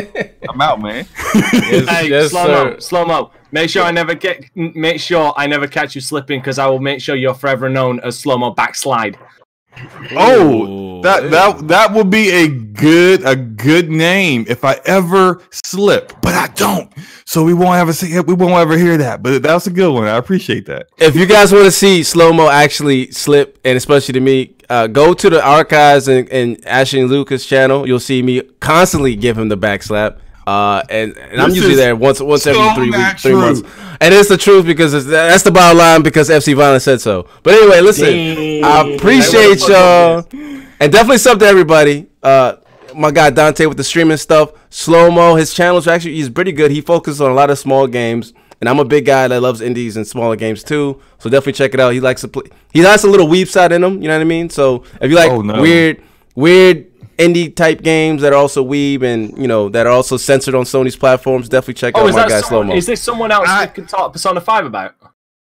I'm 0.49 0.61
out, 0.61 0.81
man. 0.81 1.07
Hey, 1.33 2.09
yes, 2.09 2.31
slow 2.31 2.47
sir. 2.47 2.71
mo, 2.71 2.79
slow 2.79 3.05
mo. 3.05 3.33
Make 3.51 3.71
sure 3.71 3.83
I 3.83 3.91
never 3.91 4.15
get. 4.15 4.45
Make 4.55 5.01
sure 5.01 5.33
I 5.37 5.47
never 5.47 5.67
catch 5.67 5.95
you 5.95 6.01
slipping, 6.01 6.41
because 6.41 6.59
I 6.59 6.67
will 6.67 6.81
make 6.81 7.01
sure 7.01 7.17
you're 7.17 7.35
forever 7.35 7.69
known 7.69 8.01
as 8.01 8.19
slow 8.19 8.39
mo 8.39 8.51
backslide. 8.51 9.19
Oh, 10.13 11.03
that 11.03 11.31
that 11.31 11.69
that 11.69 11.93
would 11.93 12.11
be 12.11 12.31
a 12.31 12.49
good 12.49 13.25
a 13.25 13.37
good 13.37 13.91
name 13.91 14.45
if 14.49 14.65
I 14.65 14.81
ever 14.85 15.43
slip, 15.51 16.13
but 16.23 16.35
I 16.35 16.49
don't. 16.55 16.93
So 17.25 17.45
we 17.45 17.55
won't 17.55 17.77
ever 17.77 17.93
see 17.93 18.19
we 18.21 18.35
won't 18.35 18.55
ever 18.55 18.77
hear 18.79 18.97
that. 18.99 19.23
But 19.23 19.43
that's 19.43 19.67
a 19.67 19.71
good 19.71 19.93
one. 19.93 20.07
I 20.07 20.17
appreciate 20.17 20.67
that. 20.67 20.89
if 20.99 21.17
you 21.17 21.27
guys 21.27 21.53
want 21.53 21.65
to 21.65 21.71
see 21.71 22.03
slow 22.03 22.33
mo 22.33 22.49
actually 22.49 23.11
slip, 23.13 23.59
and 23.65 23.77
especially 23.77 24.15
to 24.15 24.21
me, 24.21 24.57
uh, 24.69 24.87
go 24.87 25.15
to 25.15 25.31
the 25.31 25.45
archives 25.45 26.09
and, 26.09 26.29
and 26.31 26.65
Ashley 26.67 27.01
and 27.01 27.11
Lucas 27.11 27.47
channel. 27.47 27.87
You'll 27.87 28.01
see 28.01 28.23
me 28.23 28.43
constantly 28.61 29.17
give 29.17 29.39
him 29.39 29.49
the 29.49 29.59
backslap. 29.59 30.19
Uh, 30.47 30.83
and, 30.89 31.17
and 31.19 31.41
I'm 31.41 31.51
usually 31.51 31.75
there 31.75 31.97
once 31.97 32.21
once 32.21 32.47
every 32.47 32.63
three 32.75 32.91
not 32.91 33.13
weeks, 33.13 33.23
three 33.23 33.35
months. 33.35 33.63
And 34.01 34.15
it's 34.15 34.29
the 34.29 34.37
truth 34.37 34.65
because 34.65 34.95
it's, 34.95 35.07
that's 35.07 35.43
the 35.43 35.51
bottom 35.51 35.79
line 35.79 36.03
because 36.03 36.29
FC 36.29 36.55
Violence 36.55 36.85
said 36.85 37.01
so. 37.01 37.27
But 37.43 37.55
anyway, 37.55 37.81
listen, 37.81 38.65
I 38.65 38.89
appreciate 38.95 39.67
y'all, 39.67 40.25
and 40.79 40.93
definitely 40.93 41.19
sub 41.19 41.41
to 41.41 41.47
everybody. 41.47 42.07
Uh, 42.23 42.57
my 42.95 43.11
guy 43.11 43.31
Dante 43.31 43.67
with 43.67 43.77
the 43.77 43.85
streaming 43.85 44.17
stuff, 44.19 44.53
slow 44.71 45.11
mo. 45.11 45.35
His 45.35 45.53
channels 45.53 45.87
are 45.89 45.91
actually 45.91 46.15
he's 46.15 46.31
pretty 46.31 46.53
good. 46.53 46.71
He 46.71 46.81
focuses 46.81 47.21
on 47.21 47.31
a 47.31 47.35
lot 47.35 47.51
of 47.51 47.59
small 47.59 47.87
games, 47.89 48.33
and 48.61 48.69
I'm 48.69 48.79
a 48.79 48.85
big 48.85 49.05
guy 49.05 49.27
that 49.27 49.41
loves 49.41 49.61
indies 49.61 49.97
and 49.97 50.07
smaller 50.07 50.37
games 50.37 50.63
too. 50.63 51.01
So 51.19 51.29
definitely 51.29 51.55
check 51.55 51.75
it 51.75 51.81
out. 51.81 51.93
He 51.93 52.01
likes 52.01 52.21
to 52.21 52.29
play. 52.29 52.45
He 52.73 52.81
has 52.81 53.03
a 53.03 53.11
little 53.11 53.27
weeb 53.27 53.49
side 53.49 53.73
in 53.73 53.83
him. 53.83 54.01
You 54.01 54.09
know 54.09 54.15
what 54.15 54.21
I 54.21 54.25
mean? 54.25 54.49
So 54.49 54.85
if 55.01 55.11
you 55.11 55.17
like 55.17 55.31
Oh, 55.33 55.43
no. 55.43 55.61
weird, 55.61 56.03
weird 56.37 56.87
indie 57.19 57.55
type 57.55 57.83
games 57.83 58.23
that 58.23 58.33
are 58.33 58.37
also 58.37 58.65
weeb 58.65 59.03
and 59.03 59.37
you 59.39 59.49
know 59.49 59.69
that 59.69 59.87
are 59.87 59.93
also 59.93 60.17
censored 60.17 60.55
on 60.55 60.65
Sony's 60.65 60.97
platforms, 60.97 61.49
definitely 61.49 61.75
check 61.75 61.95
Oh, 61.97 62.07
out 62.09 62.15
my 62.15 62.29
guy 62.29 62.41
Slow 62.41 62.63
Mo. 62.63 62.75
is 62.75 62.87
this 62.87 63.03
someone 63.03 63.31
else 63.31 63.49
you 63.63 63.69
can 63.69 63.87
talk 63.87 64.13
Persona 64.13 64.41
Five 64.41 64.67
about? 64.67 64.95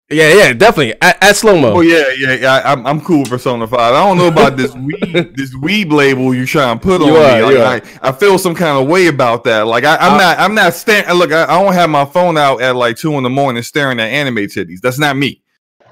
Yeah, 0.09 0.32
yeah, 0.35 0.53
definitely 0.53 0.94
at, 1.03 1.20
at 1.20 1.35
Slow 1.35 1.59
Mo. 1.61 1.73
Oh 1.73 1.81
yeah, 1.81 2.05
yeah, 2.16 2.35
yeah. 2.35 2.55
I, 2.55 2.73
I'm 2.73 2.86
I'm 2.86 3.01
cool 3.01 3.20
with 3.20 3.28
Persona 3.31 3.66
Five. 3.66 3.93
I 3.93 4.07
don't 4.07 4.16
know 4.19 4.28
about 4.28 4.57
this 4.57 4.70
weeb 4.74 5.36
this 5.36 5.53
weeb 5.57 5.90
label 5.90 6.32
you 6.32 6.47
trying 6.47 6.78
to 6.78 6.82
put 6.82 7.01
on 7.03 7.09
You 7.09 7.15
me. 7.15 7.59
Like. 7.59 8.03
I, 8.05 8.09
I 8.11 8.12
feel 8.12 8.39
some 8.39 8.55
kind 8.55 8.78
of 8.81 8.86
way 8.89 9.09
about 9.09 9.43
that. 9.44 9.66
Like 9.66 9.82
I, 9.85 9.97
I'm 9.97 10.12
Uh, 10.12 10.19
not 10.19 10.39
I'm 10.39 10.55
not 10.55 10.74
stand. 10.74 11.19
Look, 11.19 11.32
I, 11.32 11.43
I 11.44 11.61
don't 11.62 11.73
have 11.74 11.90
my 11.90 12.05
phone 12.05 12.39
out 12.39 12.62
at 12.62 12.77
like 12.77 12.97
two 12.97 13.15
in 13.15 13.24
the 13.24 13.31
morning 13.31 13.65
staring 13.65 13.98
at 13.98 14.09
anime 14.09 14.36
titties. 14.47 14.81
That's 14.81 14.98
not 15.01 15.16
me. 15.16 15.43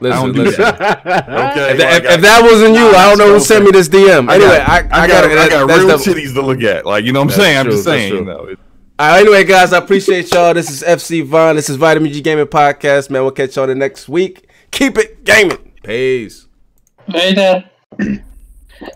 Listen, 0.05 0.18
I 0.18 0.22
don't 0.22 0.35
do 0.35 0.43
listen. 0.44 0.60
that. 0.62 1.01
Okay, 1.55 1.72
If, 1.72 1.78
that- 1.78 2.05
if- 2.05 2.10
if 2.12 2.20
that 2.20 2.43
wasn't 2.43 2.74
you, 2.76 2.86
I 2.89 3.09
don't 3.09 3.18
know 3.18 3.32
who 3.35 3.40
sent 3.40 3.64
me 3.64 3.70
this 3.72 3.89
DM. 3.89 4.28
I 4.31 4.35
Anyway, 4.36 4.51
got, 4.56 4.68
I, 4.68 4.74
I, 4.74 4.76
I, 4.76 4.81
got, 4.81 5.09
got, 5.09 5.24
I 5.39 5.48
got 5.48 5.66
that's 5.68 5.85
real 5.85 5.98
the- 5.98 6.20
titties 6.20 6.35
to 6.35 6.43
look 6.43 6.62
at. 6.62 6.86
Like 6.86 7.05
you 7.05 7.12
know 7.12 7.20
what 7.20 7.24
I'm 7.24 7.28
That's 7.28 7.40
saying. 7.40 7.59
I'm 7.59 7.70
just 7.70 7.85
saying. 7.85 8.14
You 8.14 8.24
know. 8.24 8.44
it- 8.47 8.59
All 8.98 9.09
right, 9.10 9.20
anyway, 9.20 9.43
guys, 9.44 9.72
I 9.72 9.78
appreciate 9.78 10.31
y'all. 10.32 10.55
This 10.55 10.70
is 10.70 10.82
FC 10.82 11.24
Vaughn. 11.24 11.56
This 11.56 11.68
is 11.68 11.76
Vitamin 11.76 12.12
G 12.12 12.20
Gaming 12.20 12.47
Podcast, 12.47 13.10
man. 13.10 13.22
We'll 13.22 13.32
catch 13.32 13.56
y'all 13.56 13.66
the 13.66 13.74
next 13.74 14.09
week. 14.09 14.48
Keep 14.70 14.98
it 14.98 15.24
gaming. 15.24 15.72
Peace. 15.82 16.47
Later. 17.09 17.64
Thank 17.98 18.22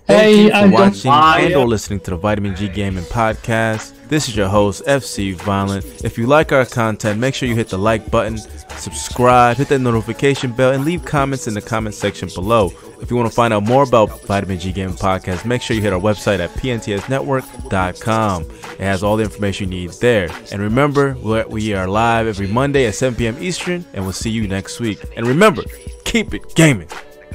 Hey, 0.07 0.43
you 0.45 0.49
for 0.51 0.55
I 0.57 0.67
watching 0.67 1.11
and 1.11 1.55
or 1.55 1.67
listening 1.67 2.01
to 2.01 2.11
the 2.11 2.17
Vitamin 2.17 2.55
G 2.57 2.69
Gaming 2.69 3.05
Podcast. 3.05 3.93
This 4.09 4.27
is 4.27 4.35
your 4.35 4.49
host, 4.49 4.85
FC 4.87 5.35
Violent. 5.35 5.85
If 6.03 6.17
you 6.17 6.27
like 6.27 6.51
our 6.51 6.65
content, 6.65 7.21
make 7.21 7.35
sure 7.35 7.47
you 7.47 7.55
hit 7.55 7.69
the 7.69 7.77
like 7.79 8.11
button, 8.11 8.39
subscribe, 8.39 9.59
hit 9.59 9.69
that 9.69 9.81
notification 9.81 10.51
bell, 10.53 10.73
and 10.73 10.87
leave 10.87 11.05
comments 11.05 11.47
in 11.47 11.53
the 11.53 11.61
comment 11.61 11.95
section 11.95 12.31
below. 12.35 12.73
If 13.03 13.11
you 13.11 13.19
want 13.19 13.29
to 13.29 13.35
find 13.35 13.53
out 13.53 13.65
more 13.65 13.83
about 13.83 14.23
Vitamin 14.23 14.59
G 14.59 14.73
Gaming 14.73 14.97
Podcast, 14.97 15.45
make 15.45 15.61
sure 15.61 15.77
you 15.77 15.83
hit 15.83 15.93
our 15.93 16.01
website 16.01 16.39
at 16.39 16.49
pntsnetwork.com. 16.51 18.43
It 18.43 18.81
has 18.81 19.03
all 19.03 19.19
the 19.19 19.25
information 19.25 19.71
you 19.71 19.81
need 19.81 19.91
there. 20.01 20.31
And 20.53 20.63
remember, 20.63 21.15
we 21.49 21.75
are 21.75 21.87
live 21.87 22.27
every 22.27 22.47
Monday 22.47 22.87
at 22.87 22.95
7 22.95 23.15
p.m. 23.15 23.37
Eastern, 23.43 23.85
and 23.93 24.05
we'll 24.05 24.15
see 24.15 24.31
you 24.31 24.49
next 24.49 24.81
week. 24.81 25.01
And 25.17 25.27
remember, 25.27 25.65
keep 26.05 26.33
it 26.33 26.55
gaming. 26.55 26.89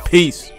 Peace. 0.06 0.53